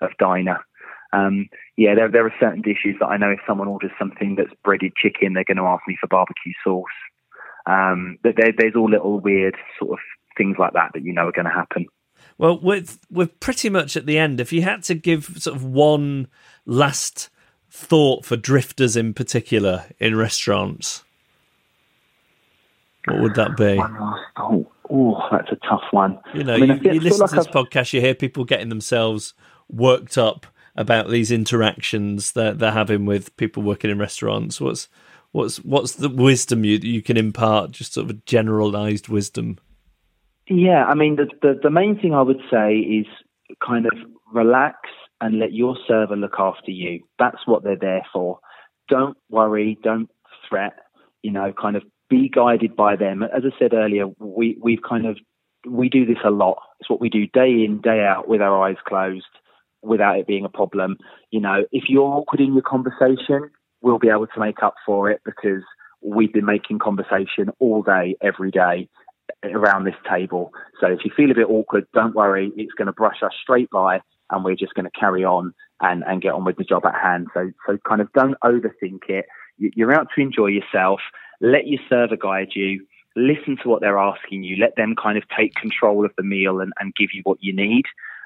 of 0.00 0.10
diner. 0.18 0.58
Um, 1.12 1.48
yeah, 1.76 1.94
there, 1.94 2.10
there 2.10 2.26
are 2.26 2.34
certain 2.40 2.62
dishes 2.62 2.96
that 3.00 3.06
I 3.06 3.16
know 3.16 3.30
if 3.30 3.38
someone 3.46 3.68
orders 3.68 3.92
something 3.98 4.34
that's 4.36 4.52
breaded 4.64 4.92
chicken, 4.96 5.32
they're 5.32 5.44
going 5.44 5.56
to 5.58 5.62
ask 5.64 5.82
me 5.86 5.96
for 6.00 6.08
barbecue 6.08 6.52
sauce. 6.64 6.84
Um, 7.66 8.18
but 8.22 8.34
there, 8.36 8.52
there's 8.56 8.74
all 8.76 8.90
little 8.90 9.20
weird 9.20 9.56
sort 9.78 9.92
of 9.92 9.98
things 10.36 10.56
like 10.58 10.72
that 10.74 10.90
that 10.94 11.02
you 11.02 11.12
know 11.12 11.28
are 11.28 11.32
going 11.32 11.46
to 11.46 11.50
happen. 11.50 11.86
Well, 12.38 12.60
we're, 12.60 12.84
we're 13.10 13.26
pretty 13.26 13.70
much 13.70 13.96
at 13.96 14.06
the 14.06 14.18
end. 14.18 14.40
If 14.40 14.52
you 14.52 14.62
had 14.62 14.82
to 14.84 14.94
give 14.94 15.42
sort 15.42 15.56
of 15.56 15.64
one 15.64 16.28
last 16.64 17.30
thought 17.70 18.24
for 18.24 18.36
drifters 18.36 18.96
in 18.96 19.14
particular 19.14 19.84
in 19.98 20.16
restaurants? 20.16 21.04
What 23.06 23.20
would 23.20 23.34
that 23.34 23.56
be? 23.56 23.80
Oh, 24.36 24.66
oh 24.90 25.28
that's 25.30 25.50
a 25.52 25.56
tough 25.68 25.84
one. 25.92 26.18
You 26.34 26.44
know, 26.44 26.54
I 26.54 26.58
mean, 26.58 26.80
you, 26.82 26.92
you 26.94 27.00
listen 27.00 27.20
like 27.20 27.30
to 27.30 27.36
this 27.36 27.46
I've... 27.46 27.52
podcast, 27.52 27.92
you 27.92 28.00
hear 28.00 28.14
people 28.14 28.44
getting 28.44 28.68
themselves 28.68 29.34
worked 29.68 30.18
up 30.18 30.46
about 30.76 31.08
these 31.08 31.30
interactions 31.30 32.32
that 32.32 32.58
they're 32.58 32.72
having 32.72 33.06
with 33.06 33.36
people 33.36 33.62
working 33.62 33.90
in 33.90 33.98
restaurants. 33.98 34.60
What's 34.60 34.88
what's 35.32 35.58
what's 35.58 35.92
the 35.92 36.08
wisdom 36.08 36.64
you 36.64 36.78
you 36.78 37.02
can 37.02 37.16
impart? 37.16 37.70
Just 37.70 37.94
sort 37.94 38.10
of 38.10 38.24
generalized 38.24 39.08
wisdom. 39.08 39.58
Yeah, 40.48 40.84
I 40.84 40.94
mean, 40.94 41.16
the, 41.16 41.26
the 41.42 41.60
the 41.62 41.70
main 41.70 41.98
thing 41.98 42.14
I 42.14 42.22
would 42.22 42.40
say 42.50 42.76
is 42.76 43.06
kind 43.64 43.86
of 43.86 43.92
relax 44.32 44.76
and 45.20 45.38
let 45.38 45.52
your 45.52 45.76
server 45.86 46.16
look 46.16 46.36
after 46.38 46.70
you. 46.70 47.00
That's 47.18 47.46
what 47.46 47.62
they're 47.62 47.76
there 47.78 48.06
for. 48.12 48.38
Don't 48.88 49.16
worry, 49.30 49.78
don't 49.82 50.10
threat, 50.48 50.74
you 51.22 51.30
know, 51.30 51.52
kind 51.60 51.76
of 51.76 51.82
be 52.08 52.28
guided 52.28 52.76
by 52.76 52.96
them. 52.96 53.22
As 53.22 53.42
I 53.44 53.58
said 53.58 53.74
earlier, 53.74 54.06
we, 54.18 54.58
we've 54.62 54.82
kind 54.86 55.06
of, 55.06 55.18
we 55.68 55.88
do 55.88 56.06
this 56.06 56.18
a 56.24 56.30
lot. 56.30 56.58
It's 56.80 56.90
what 56.90 57.00
we 57.00 57.08
do 57.08 57.26
day 57.26 57.64
in, 57.64 57.80
day 57.82 58.04
out 58.04 58.28
with 58.28 58.40
our 58.40 58.62
eyes 58.62 58.76
closed 58.86 59.26
without 59.82 60.18
it 60.18 60.26
being 60.26 60.44
a 60.44 60.50
problem. 60.50 60.96
You 61.30 61.40
know, 61.40 61.64
if 61.72 61.84
you're 61.88 62.02
awkward 62.02 62.40
in 62.40 62.54
your 62.54 62.62
conversation, 62.62 63.50
we'll 63.80 63.98
be 63.98 64.08
able 64.08 64.26
to 64.26 64.40
make 64.40 64.62
up 64.62 64.74
for 64.84 65.10
it 65.10 65.20
because 65.24 65.62
we've 66.02 66.32
been 66.32 66.44
making 66.44 66.78
conversation 66.78 67.50
all 67.58 67.82
day, 67.82 68.16
every 68.22 68.50
day 68.50 68.88
around 69.42 69.84
this 69.84 69.94
table. 70.08 70.52
So 70.80 70.86
if 70.88 71.00
you 71.04 71.10
feel 71.16 71.30
a 71.30 71.34
bit 71.34 71.48
awkward, 71.48 71.86
don't 71.92 72.14
worry, 72.14 72.52
it's 72.56 72.72
going 72.72 72.86
to 72.86 72.92
brush 72.92 73.22
us 73.22 73.32
straight 73.42 73.70
by 73.70 74.00
and 74.30 74.44
we're 74.44 74.56
just 74.56 74.74
going 74.74 74.84
to 74.84 74.98
carry 74.98 75.24
on 75.24 75.54
and, 75.80 76.02
and 76.06 76.22
get 76.22 76.32
on 76.32 76.44
with 76.44 76.56
the 76.56 76.64
job 76.64 76.84
at 76.86 76.94
hand. 76.94 77.28
So, 77.34 77.50
so 77.66 77.78
kind 77.78 78.00
of 78.00 78.12
don't 78.12 78.36
overthink 78.44 79.08
it. 79.08 79.26
You're 79.58 79.94
out 79.94 80.08
to 80.14 80.20
enjoy 80.20 80.48
yourself. 80.48 81.00
Let 81.40 81.66
your 81.66 81.80
server 81.88 82.16
guide 82.16 82.50
you. 82.54 82.86
Listen 83.14 83.56
to 83.62 83.68
what 83.68 83.80
they're 83.80 83.98
asking 83.98 84.44
you. 84.44 84.56
Let 84.56 84.76
them 84.76 84.94
kind 85.00 85.16
of 85.16 85.24
take 85.36 85.54
control 85.54 86.04
of 86.04 86.12
the 86.16 86.22
meal 86.22 86.60
and, 86.60 86.72
and 86.78 86.94
give 86.94 87.10
you 87.14 87.22
what 87.24 87.38
you 87.40 87.54
need. 87.54 87.84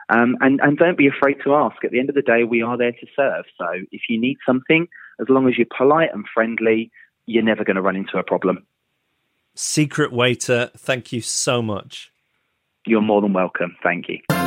Um, 0.09 0.37
and, 0.41 0.61
and 0.61 0.77
don't 0.77 0.99
be 0.99 1.07
afraid 1.07 1.37
to 1.45 1.55
ask. 1.55 1.85
At 1.85 1.93
the 1.93 2.01
end 2.01 2.09
of 2.09 2.17
the 2.17 2.23
day, 2.23 2.43
we 2.43 2.63
are 2.63 2.77
there 2.77 2.91
to 2.91 3.07
serve. 3.15 3.45
So 3.57 3.67
if 3.93 4.03
you 4.09 4.21
need 4.21 4.39
something, 4.45 4.89
as 5.21 5.29
long 5.29 5.49
as 5.49 5.57
you're 5.57 5.69
polite 5.77 6.11
and 6.13 6.25
friendly, 6.35 6.91
you're 7.27 7.45
never 7.45 7.63
going 7.63 7.77
to 7.77 7.83
run 7.83 7.95
into 7.95 8.19
a 8.19 8.25
problem. 8.25 8.67
Secret 9.55 10.13
Waiter, 10.13 10.71
thank 10.77 11.13
you 11.13 11.21
so 11.21 11.63
much. 11.63 12.13
You're 12.87 13.03
more 13.03 13.21
than 13.21 13.33
welcome. 13.33 13.77
Thank 13.83 14.09
you. 14.09 14.40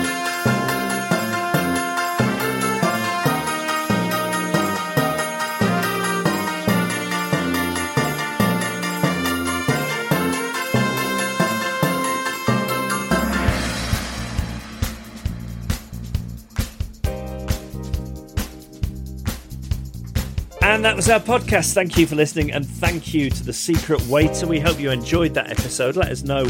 And 20.63 20.85
that 20.85 20.95
was 20.95 21.09
our 21.09 21.19
podcast. 21.19 21.73
Thank 21.73 21.97
you 21.97 22.07
for 22.07 22.15
listening, 22.15 22.53
and 22.53 22.65
thank 22.65 23.13
you 23.13 23.29
to 23.29 23.43
the 23.43 23.51
secret 23.51 24.01
waiter. 24.07 24.47
We 24.47 24.61
hope 24.61 24.79
you 24.79 24.91
enjoyed 24.91 25.33
that 25.33 25.51
episode. 25.51 25.97
Let 25.97 26.09
us 26.09 26.23
know 26.23 26.45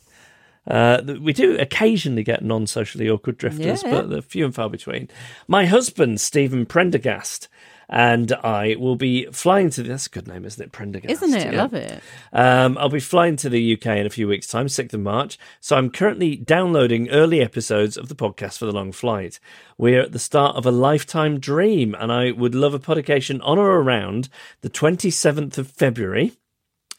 Uh, 0.66 1.02
we 1.20 1.34
do 1.34 1.58
occasionally 1.58 2.24
get 2.24 2.42
non 2.42 2.66
socially 2.66 3.10
awkward 3.10 3.38
drifters, 3.38 3.84
Yeah. 3.84 3.92
but 3.92 4.10
they're 4.10 4.22
few 4.22 4.46
and 4.46 4.56
far 4.56 4.70
between. 4.70 5.10
My 5.50 5.66
husband, 5.66 6.22
Stephen 6.22 6.66
Prendergast, 6.66 7.50
and 7.90 8.32
I 8.32 8.76
will 8.78 8.96
be 8.96 9.26
flying 9.32 9.72
to 9.72 9.84
that's 9.84 10.06
a 10.06 10.10
good 10.10 10.28
name, 10.28 10.46
isn't 10.46 10.64
it? 10.64 10.72
Prendergast. 10.72 11.12
Isn't 11.12 11.34
it? 11.34 11.48
I 11.48 11.52
yeah. 11.52 11.62
love 11.62 11.74
it. 11.74 12.04
Um, 12.32 12.78
I'll 12.78 12.90
be 12.90 13.00
flying 13.00 13.36
to 13.38 13.50
the 13.50 13.74
UK 13.74 13.88
in 13.98 14.06
a 14.06 14.12
few 14.12 14.28
weeks' 14.28 14.48
time, 14.48 14.68
6th 14.68 14.94
of 14.94 15.00
March. 15.00 15.40
So 15.60 15.76
I'm 15.76 15.90
currently 15.90 16.36
downloading 16.36 17.10
early 17.10 17.42
episodes 17.42 17.98
of 17.98 18.08
the 18.08 18.16
podcast 18.16 18.60
for 18.60 18.66
the 18.66 18.72
long 18.72 18.92
flight. 18.92 19.40
We're 19.78 20.02
at 20.02 20.12
the 20.12 20.20
start 20.20 20.56
of 20.56 20.68
a 20.68 20.72
lifetime 20.72 21.40
dream, 21.40 21.96
and 21.98 22.12
I 22.12 22.32
would 22.32 22.54
love 22.54 22.76
a 22.76 22.80
podication 22.80 23.42
on 23.42 23.58
or 23.58 23.80
around 23.80 24.30
the 24.62 24.70
27th 24.70 25.58
of 25.58 25.72
February. 25.72 26.34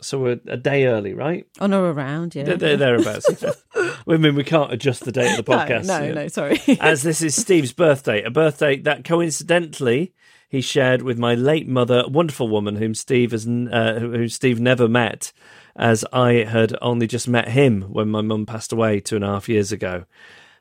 So 0.02 0.18
we're 0.18 0.40
a 0.47 0.56
day 0.56 0.86
early, 0.86 1.14
right? 1.14 1.47
On 1.60 1.72
or 1.72 1.90
around, 1.90 2.35
yeah. 2.35 2.55
They're, 2.55 2.77
thereabouts. 2.77 3.44
I 3.74 4.16
mean, 4.16 4.35
we 4.35 4.44
can't 4.44 4.72
adjust 4.72 5.05
the 5.05 5.12
date 5.12 5.39
of 5.39 5.44
the 5.44 5.52
podcast. 5.52 5.86
no, 5.86 6.01
yeah. 6.02 6.12
no, 6.12 6.28
sorry. 6.28 6.60
As 6.81 7.02
this 7.02 7.22
is 7.22 7.35
Steve's 7.35 7.72
birthday, 7.72 8.22
a 8.22 8.31
birthday 8.31 8.78
that 8.81 9.05
coincidentally 9.05 10.14
he 10.48 10.60
shared 10.60 11.02
with 11.02 11.16
my 11.16 11.35
late 11.35 11.68
mother, 11.68 12.02
a 12.05 12.09
wonderful 12.09 12.48
woman 12.48 12.77
whom 12.77 12.94
Steve 12.94 13.31
has 13.31 13.47
uh, 13.47 13.98
who 14.01 14.28
Steve 14.28 14.59
never 14.59 14.89
met, 14.89 15.32
as 15.77 16.05
I 16.12 16.44
had 16.44 16.77
only 16.82 17.06
just 17.06 17.28
met 17.28 17.48
him 17.48 17.82
when 17.82 18.09
my 18.09 18.20
mum 18.20 18.47
passed 18.47 18.72
away 18.72 18.98
two 18.98 19.14
and 19.14 19.24
a 19.24 19.28
half 19.28 19.48
years 19.48 19.70
ago. 19.70 20.06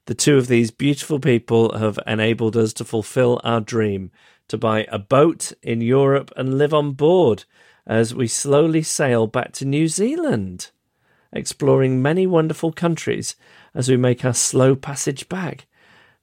The 0.06 0.14
two 0.14 0.38
of 0.38 0.48
these 0.48 0.70
beautiful 0.70 1.20
people 1.20 1.78
have 1.78 2.00
enabled 2.06 2.56
us 2.56 2.72
to 2.74 2.86
fulfill 2.86 3.42
our 3.44 3.62
dream 3.62 4.12
to 4.50 4.58
buy 4.58 4.86
a 4.92 5.00
boat 5.00 5.54
in 5.64 5.82
Europe 5.82 6.32
and 6.36 6.58
live 6.58 6.74
on 6.74 6.94
board 6.94 7.46
as 7.88 8.14
we 8.14 8.28
slowly 8.28 8.84
sail 8.84 9.28
back 9.28 9.52
to 9.54 9.66
New 9.66 9.88
Zealand 9.88 10.72
exploring 11.32 12.02
many 12.02 12.26
wonderful 12.26 12.72
countries 12.72 13.36
as 13.74 13.90
we 13.90 13.98
make 13.98 14.26
our 14.26 14.34
slow 14.34 14.76
passage 14.76 15.30
back. 15.30 15.68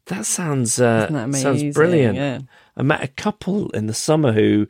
That 0.07 0.27
sounds 0.27 0.81
uh, 0.81 1.09
that 1.11 1.35
sounds 1.35 1.74
brilliant. 1.74 2.16
Yeah. 2.16 2.41
I 2.77 2.83
met 2.83 3.03
a 3.03 3.09
couple 3.09 3.70
in 3.70 3.87
the 3.87 3.95
summer 3.95 4.33
who 4.33 4.69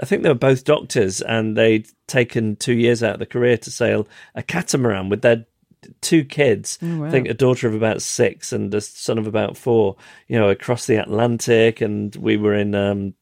I 0.00 0.06
think 0.06 0.22
they 0.22 0.28
were 0.28 0.34
both 0.34 0.64
doctors 0.64 1.20
and 1.20 1.56
they'd 1.56 1.86
taken 2.06 2.56
two 2.56 2.72
years 2.72 3.02
out 3.02 3.14
of 3.14 3.18
the 3.18 3.26
career 3.26 3.58
to 3.58 3.70
sail 3.70 4.08
a 4.34 4.42
catamaran 4.42 5.08
with 5.08 5.22
their 5.22 5.44
two 6.00 6.24
kids. 6.24 6.78
Oh, 6.82 7.00
wow. 7.00 7.06
I 7.06 7.10
think 7.10 7.28
a 7.28 7.34
daughter 7.34 7.68
of 7.68 7.74
about 7.74 8.00
six 8.00 8.52
and 8.52 8.72
a 8.72 8.80
son 8.80 9.18
of 9.18 9.26
about 9.26 9.56
four. 9.58 9.96
You 10.28 10.38
know, 10.38 10.48
across 10.48 10.86
the 10.86 10.96
Atlantic, 10.96 11.82
and 11.82 12.14
we 12.16 12.38
were 12.38 12.54
in 12.54 12.74
um, 12.74 13.14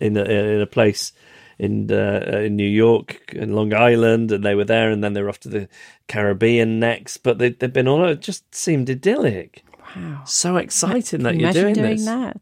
in 0.00 0.18
a, 0.18 0.24
in 0.24 0.60
a 0.60 0.66
place 0.66 1.12
in 1.58 1.90
uh, 1.90 2.40
in 2.44 2.56
New 2.56 2.68
York 2.68 3.32
in 3.32 3.54
Long 3.54 3.74
Island, 3.74 4.32
and 4.32 4.44
they 4.44 4.54
were 4.54 4.64
there, 4.64 4.90
and 4.90 5.02
then 5.02 5.12
they 5.12 5.22
were 5.22 5.28
off 5.28 5.40
to 5.40 5.48
the 5.48 5.68
Caribbean 6.06 6.78
next. 6.78 7.18
But 7.18 7.38
they, 7.38 7.50
they've 7.50 7.72
been 7.72 7.88
all 7.88 8.00
over. 8.00 8.12
it 8.12 8.20
just 8.20 8.54
seemed 8.54 8.88
idyllic. 8.88 9.64
Wow. 9.96 10.22
So 10.24 10.56
exciting 10.56 11.22
that 11.22 11.36
you're 11.36 11.52
doing, 11.52 11.74
doing 11.74 11.96
this. 11.96 12.04
that? 12.04 12.40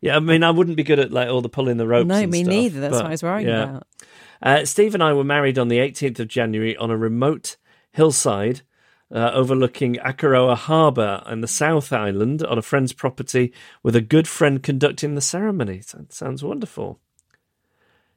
Yeah, 0.00 0.16
I 0.16 0.20
mean, 0.20 0.42
I 0.42 0.50
wouldn't 0.50 0.76
be 0.76 0.82
good 0.82 0.98
at 0.98 1.12
like 1.12 1.28
all 1.28 1.40
the 1.40 1.48
pulling 1.48 1.76
the 1.76 1.86
ropes. 1.86 2.08
No, 2.08 2.16
and 2.16 2.30
me 2.30 2.44
stuff, 2.44 2.50
neither. 2.50 2.80
That's 2.80 2.92
but, 2.92 3.02
what 3.02 3.06
I 3.06 3.10
was 3.10 3.22
worrying 3.22 3.48
yeah. 3.48 3.62
about. 3.62 3.86
Uh, 4.42 4.64
Steve 4.64 4.94
and 4.94 5.02
I 5.02 5.12
were 5.12 5.24
married 5.24 5.58
on 5.58 5.68
the 5.68 5.78
18th 5.78 6.20
of 6.20 6.28
January 6.28 6.76
on 6.76 6.90
a 6.90 6.96
remote 6.96 7.56
hillside 7.92 8.60
uh, 9.10 9.30
overlooking 9.32 9.94
Akaroa 9.94 10.56
Harbour 10.56 11.22
and 11.26 11.42
the 11.42 11.48
South 11.48 11.92
Island 11.92 12.44
on 12.44 12.58
a 12.58 12.62
friend's 12.62 12.92
property 12.92 13.52
with 13.82 13.96
a 13.96 14.00
good 14.00 14.26
friend 14.26 14.62
conducting 14.62 15.14
the 15.14 15.20
ceremony. 15.20 15.78
That 15.92 16.12
sounds 16.12 16.42
wonderful. 16.42 17.00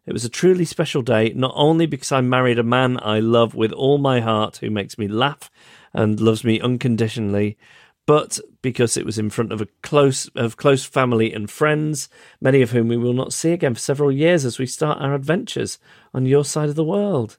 It 0.08 0.14
was 0.14 0.24
a 0.24 0.30
truly 0.30 0.64
special 0.64 1.02
day, 1.02 1.34
not 1.36 1.52
only 1.54 1.86
because 1.86 2.14
I 2.14 2.22
married 2.22 2.58
a 2.58 2.64
man 2.64 2.98
I 3.04 3.20
love 3.20 3.54
with 3.54 3.74
all 3.74 3.98
my 3.98 4.22
heart 4.22 4.58
who 4.58 4.70
makes 4.70 4.98
me 4.98 5.10
laugh 5.10 5.52
and 5.94 6.18
loves 6.22 6.46
me 6.46 6.62
unconditionally, 6.62 7.58
but 8.06 8.40
because 8.62 8.96
it 8.96 9.06
was 9.06 9.20
in 9.20 9.30
front 9.30 9.52
of 9.52 9.60
a 9.60 9.68
close 9.84 10.30
of 10.34 10.56
close 10.56 10.86
family 10.86 11.34
and 11.34 11.52
friends, 11.52 12.08
many 12.40 12.62
of 12.62 12.72
whom 12.72 12.88
we 12.88 12.96
will 12.96 13.12
not 13.12 13.34
see 13.34 13.52
again 13.52 13.74
for 13.74 13.82
several 13.82 14.10
years 14.10 14.46
as 14.46 14.58
we 14.58 14.66
start 14.66 15.02
our 15.02 15.14
adventures 15.14 15.78
on 16.14 16.26
your 16.26 16.46
side 16.46 16.70
of 16.70 16.76
the 16.76 16.86
world. 16.86 17.38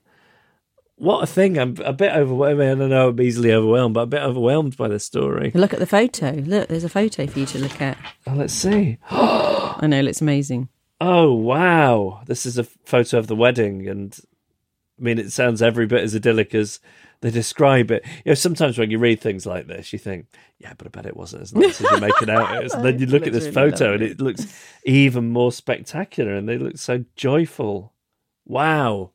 What 0.97 1.23
a 1.23 1.27
thing! 1.27 1.59
I'm 1.59 1.77
a 1.83 1.95
bit 1.95 2.13
overwhelmed. 2.13 2.61
I 2.61 2.75
don't 2.75 2.91
know 2.91 3.09
I'm 3.09 3.21
easily 3.21 3.51
overwhelmed, 3.51 3.95
but 3.95 4.03
a 4.03 4.07
bit 4.07 4.23
overwhelmed 4.23 4.77
by 4.77 4.89
this 4.89 5.05
story. 5.05 5.53
Look 5.55 5.73
at 5.73 5.79
the 5.79 5.87
photo. 5.87 6.33
Look, 6.33 6.69
there's 6.69 6.85
a 6.85 6.91
photo 6.91 7.27
for 7.27 7.39
you 7.39 7.47
to 7.47 7.59
look 7.61 7.81
at. 7.81 7.97
Oh, 8.27 8.35
let's 8.35 8.53
see. 8.53 8.99
I 9.11 9.87
know, 9.87 10.01
it 10.01 10.03
looks 10.03 10.21
amazing. 10.21 10.69
Oh 11.01 11.33
wow! 11.33 12.23
This 12.27 12.45
is 12.45 12.59
a 12.59 12.65
photo 12.65 13.19
of 13.19 13.29
the 13.29 13.37
wedding, 13.37 13.87
and 13.89 14.19
I 14.99 15.03
mean, 15.03 15.19
it 15.19 15.33
sounds 15.33 15.63
every 15.63 15.87
bit 15.87 16.03
as 16.03 16.15
idyllic 16.15 16.55
as 16.55 16.81
they 17.21 17.31
describe 17.31 17.91
it. 17.91 18.05
You 18.25 18.31
know, 18.31 18.35
sometimes 18.35 18.79
when 18.79 18.91
you 18.91 18.99
read 18.99 19.21
things 19.21 19.47
like 19.47 19.69
this, 19.69 19.93
you 19.93 19.99
think, 19.99 20.27
"Yeah, 20.59 20.75
but 20.77 20.89
I 20.89 20.91
bet 20.91 21.07
it 21.07 21.17
wasn't 21.17 21.43
as 21.43 21.55
nice 21.55 21.81
as 21.81 21.91
you 21.91 22.01
make 22.01 22.21
it 22.21 22.31
out." 22.31 22.65
And 22.75 22.85
then 22.85 22.99
you 22.99 23.07
look 23.07 23.27
at 23.27 23.33
this 23.33 23.49
photo, 23.49 23.95
and 23.95 24.03
it 24.03 24.21
looks 24.21 24.47
even 24.85 25.31
more 25.31 25.53
spectacular, 25.53 26.35
and 26.35 26.49
they 26.49 26.59
look 26.59 26.79
so 26.79 27.05
joyful. 27.17 27.93
Wow. 28.45 29.13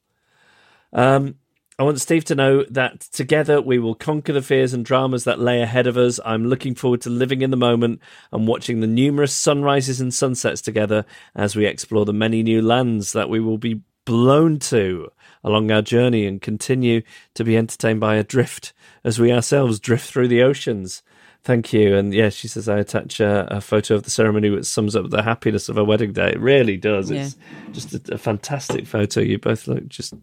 Um, 0.93 1.35
I 1.79 1.83
want 1.83 1.99
Steve 1.99 2.23
to 2.25 2.35
know 2.35 2.65
that 2.69 3.01
together 3.01 3.59
we 3.59 3.79
will 3.79 3.95
conquer 3.95 4.31
the 4.31 4.43
fears 4.43 4.73
and 4.73 4.85
dramas 4.85 5.23
that 5.23 5.39
lay 5.39 5.61
ahead 5.61 5.87
of 5.87 5.97
us. 5.97 6.19
I'm 6.23 6.45
looking 6.45 6.75
forward 6.75 7.01
to 7.01 7.09
living 7.09 7.41
in 7.41 7.49
the 7.49 7.57
moment 7.57 7.99
and 8.31 8.47
watching 8.47 8.79
the 8.79 8.87
numerous 8.87 9.33
sunrises 9.33 9.99
and 9.99 10.13
sunsets 10.13 10.61
together 10.61 11.03
as 11.33 11.55
we 11.55 11.65
explore 11.65 12.05
the 12.05 12.13
many 12.13 12.43
new 12.43 12.61
lands 12.61 13.13
that 13.13 13.27
we 13.27 13.39
will 13.39 13.57
be 13.57 13.81
blown 14.05 14.59
to 14.59 15.09
along 15.43 15.71
our 15.71 15.81
journey 15.81 16.27
and 16.27 16.41
continue 16.41 17.01
to 17.33 17.43
be 17.43 17.57
entertained 17.57 17.99
by 17.99 18.15
a 18.15 18.23
drift 18.23 18.73
as 19.03 19.19
we 19.19 19.31
ourselves 19.31 19.79
drift 19.79 20.07
through 20.07 20.27
the 20.27 20.43
oceans. 20.43 21.01
Thank 21.43 21.73
you. 21.73 21.95
And 21.95 22.13
yeah, 22.13 22.29
she 22.29 22.47
says 22.47 22.69
I 22.69 22.77
attach 22.79 23.19
a, 23.19 23.47
a 23.49 23.61
photo 23.61 23.95
of 23.95 24.03
the 24.03 24.09
ceremony 24.09 24.49
which 24.49 24.65
sums 24.65 24.95
up 24.95 25.09
the 25.09 25.23
happiness 25.23 25.67
of 25.69 25.77
our 25.77 25.83
wedding 25.83 26.13
day. 26.13 26.29
It 26.29 26.39
really 26.39 26.77
does. 26.77 27.09
It's 27.11 27.35
just 27.71 27.93
a, 27.93 28.13
a 28.13 28.17
fantastic 28.17 28.85
photo. 28.85 29.19
You 29.21 29.39
both 29.39 29.67
look 29.67 29.87
just 29.87 30.13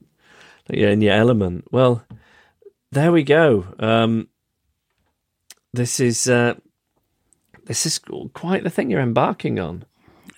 you're 0.74 0.90
in 0.90 1.00
your 1.00 1.14
element. 1.14 1.66
Well, 1.70 2.04
there 2.92 3.12
we 3.12 3.22
go. 3.22 3.66
Um, 3.78 4.28
this 5.72 6.00
is 6.00 6.28
uh, 6.28 6.54
this 7.66 7.86
is 7.86 8.00
quite 8.34 8.64
the 8.64 8.70
thing 8.70 8.90
you're 8.90 9.00
embarking 9.00 9.58
on. 9.58 9.84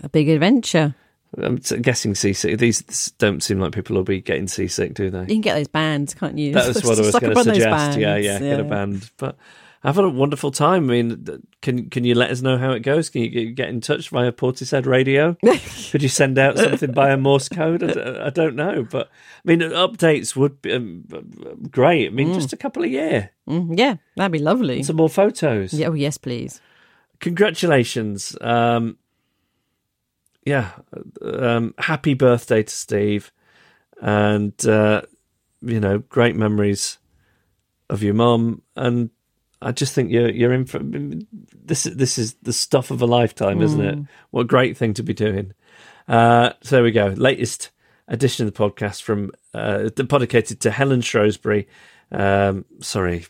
A 0.03 0.09
big 0.09 0.29
adventure. 0.29 0.95
I'm 1.39 1.57
guessing 1.57 2.15
seasick. 2.15 2.59
These 2.59 3.13
don't 3.19 3.43
seem 3.43 3.59
like 3.59 3.73
people 3.73 3.97
will 3.97 4.05
be 4.05 4.21
getting 4.21 4.49
seasick, 4.49 4.93
do 4.93 5.09
they? 5.09 5.21
You 5.21 5.27
can 5.27 5.41
get 5.41 5.55
those 5.55 5.69
bands, 5.69 6.13
can't 6.13 6.37
you? 6.37 6.53
That 6.53 6.69
was 6.69 6.85
what 6.85 6.99
I 6.99 7.01
was 7.01 7.15
like 7.15 7.23
going 7.23 7.35
to 7.35 7.43
suggest. 7.43 7.99
Yeah, 7.99 8.15
bands, 8.15 8.27
yeah, 8.27 8.39
get 8.39 8.61
a 8.61 8.65
band. 8.65 9.11
But 9.17 9.39
I've 9.85 9.97
had 9.97 10.05
a 10.05 10.09
wonderful 10.09 10.53
time. 10.53 10.85
I 10.85 10.93
mean, 11.03 11.43
can 11.61 11.91
can 11.91 12.05
you 12.05 12.15
let 12.15 12.31
us 12.31 12.41
know 12.41 12.57
how 12.57 12.71
it 12.71 12.81
goes? 12.81 13.11
Can 13.11 13.23
you 13.23 13.51
get- 13.53 13.69
in 13.69 13.81
touch 13.81 14.11
via 14.11 14.31
Portishead 14.31 14.87
Radio? 14.87 15.37
Could 15.91 16.03
you 16.05 16.09
send 16.09 16.39
out 16.39 16.57
something 16.57 16.93
by 16.93 17.11
a 17.11 17.17
Morse 17.17 17.49
code? 17.49 17.83
I 17.83 18.31
don't 18.31 18.55
know, 18.55 18.87
but 18.89 19.09
I 19.09 19.41
mean, 19.45 19.59
updates 19.61 20.37
would 20.37 20.63
be 20.63 20.73
um, 20.73 21.05
great. 21.71 22.07
I 22.07 22.11
mean, 22.11 22.33
just 22.33 22.53
a 22.53 22.57
couple 22.57 22.85
a 22.85 22.87
year, 22.87 23.31
Mm, 23.49 23.77
yeah, 23.77 23.97
that'd 24.17 24.31
be 24.31 24.39
lovely. 24.39 24.83
some 24.85 24.97
more 24.97 25.09
photos. 25.09 25.73
Yeah, 25.75 25.89
oh, 25.89 25.95
yes, 25.95 26.17
please. 26.17 26.61
Congratulations. 27.19 28.37
Um, 28.41 28.99
yeah, 30.45 30.71
um, 31.23 31.75
happy 31.79 32.15
birthday 32.15 32.63
to 32.63 32.73
Steve, 32.73 33.33
and 34.01 34.55
uh, 34.67 35.03
you 35.61 35.81
know, 35.81 35.99
great 35.99 36.37
memories 36.37 36.99
of 37.91 38.03
your 38.03 38.15
mum. 38.15 38.63
And 38.77 39.11
I 39.63 39.73
just 39.73 39.95
think 39.95 40.11
you're 40.11 40.31
you're 40.31 40.53
in 40.53 40.65
for 40.65 40.81
this. 40.83 41.85
This 41.85 42.19
is 42.19 42.35
the 42.43 42.53
stuff 42.53 42.91
of 42.91 43.01
a 43.01 43.07
lifetime, 43.07 43.63
isn't 43.63 43.81
it? 43.81 43.99
What 44.31 44.43
a 44.43 44.45
great 44.45 44.77
thing 44.77 44.95
to 44.95 45.03
be 45.03 45.15
doing. 45.15 45.53
Uh, 46.09 46.53
so 46.63 46.77
there 46.77 46.83
we 46.83 46.91
go. 46.91 47.09
Latest 47.09 47.71
edition 48.09 48.47
of 48.47 48.53
the 48.53 48.59
podcast 48.59 49.03
from 49.03 49.31
uh, 49.55 49.89
dedicated 49.89 50.61
to 50.61 50.71
Helen 50.71 51.01
Shrewsbury. 51.01 51.69
Um, 52.11 52.65
sorry, 52.81 53.27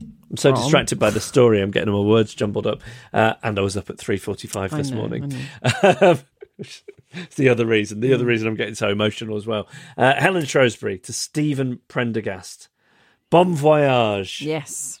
I'm 0.00 0.36
so 0.36 0.52
distracted 0.54 0.98
by 0.98 1.10
the 1.10 1.20
story. 1.20 1.60
I'm 1.60 1.70
getting 1.70 1.92
all 1.92 2.04
my 2.04 2.10
words 2.10 2.34
jumbled 2.34 2.66
up, 2.66 2.82
uh, 3.12 3.34
and 3.42 3.58
I 3.58 3.62
was 3.62 3.76
up 3.76 3.90
at 3.90 3.98
three 3.98 4.18
forty-five 4.18 4.70
this 4.70 4.90
know, 4.90 4.96
morning. 4.96 5.34
It's 7.16 7.36
the 7.36 7.48
other 7.48 7.66
reason. 7.66 8.00
The 8.00 8.12
other 8.12 8.24
reason 8.24 8.48
I'm 8.48 8.56
getting 8.56 8.74
so 8.74 8.88
emotional 8.88 9.36
as 9.36 9.46
well. 9.46 9.68
Uh, 9.96 10.14
Helen 10.14 10.44
Shrewsbury 10.44 10.98
to 11.00 11.12
Stephen 11.12 11.80
Prendergast. 11.88 12.68
Bon 13.30 13.54
voyage. 13.54 14.42
Yes. 14.42 15.00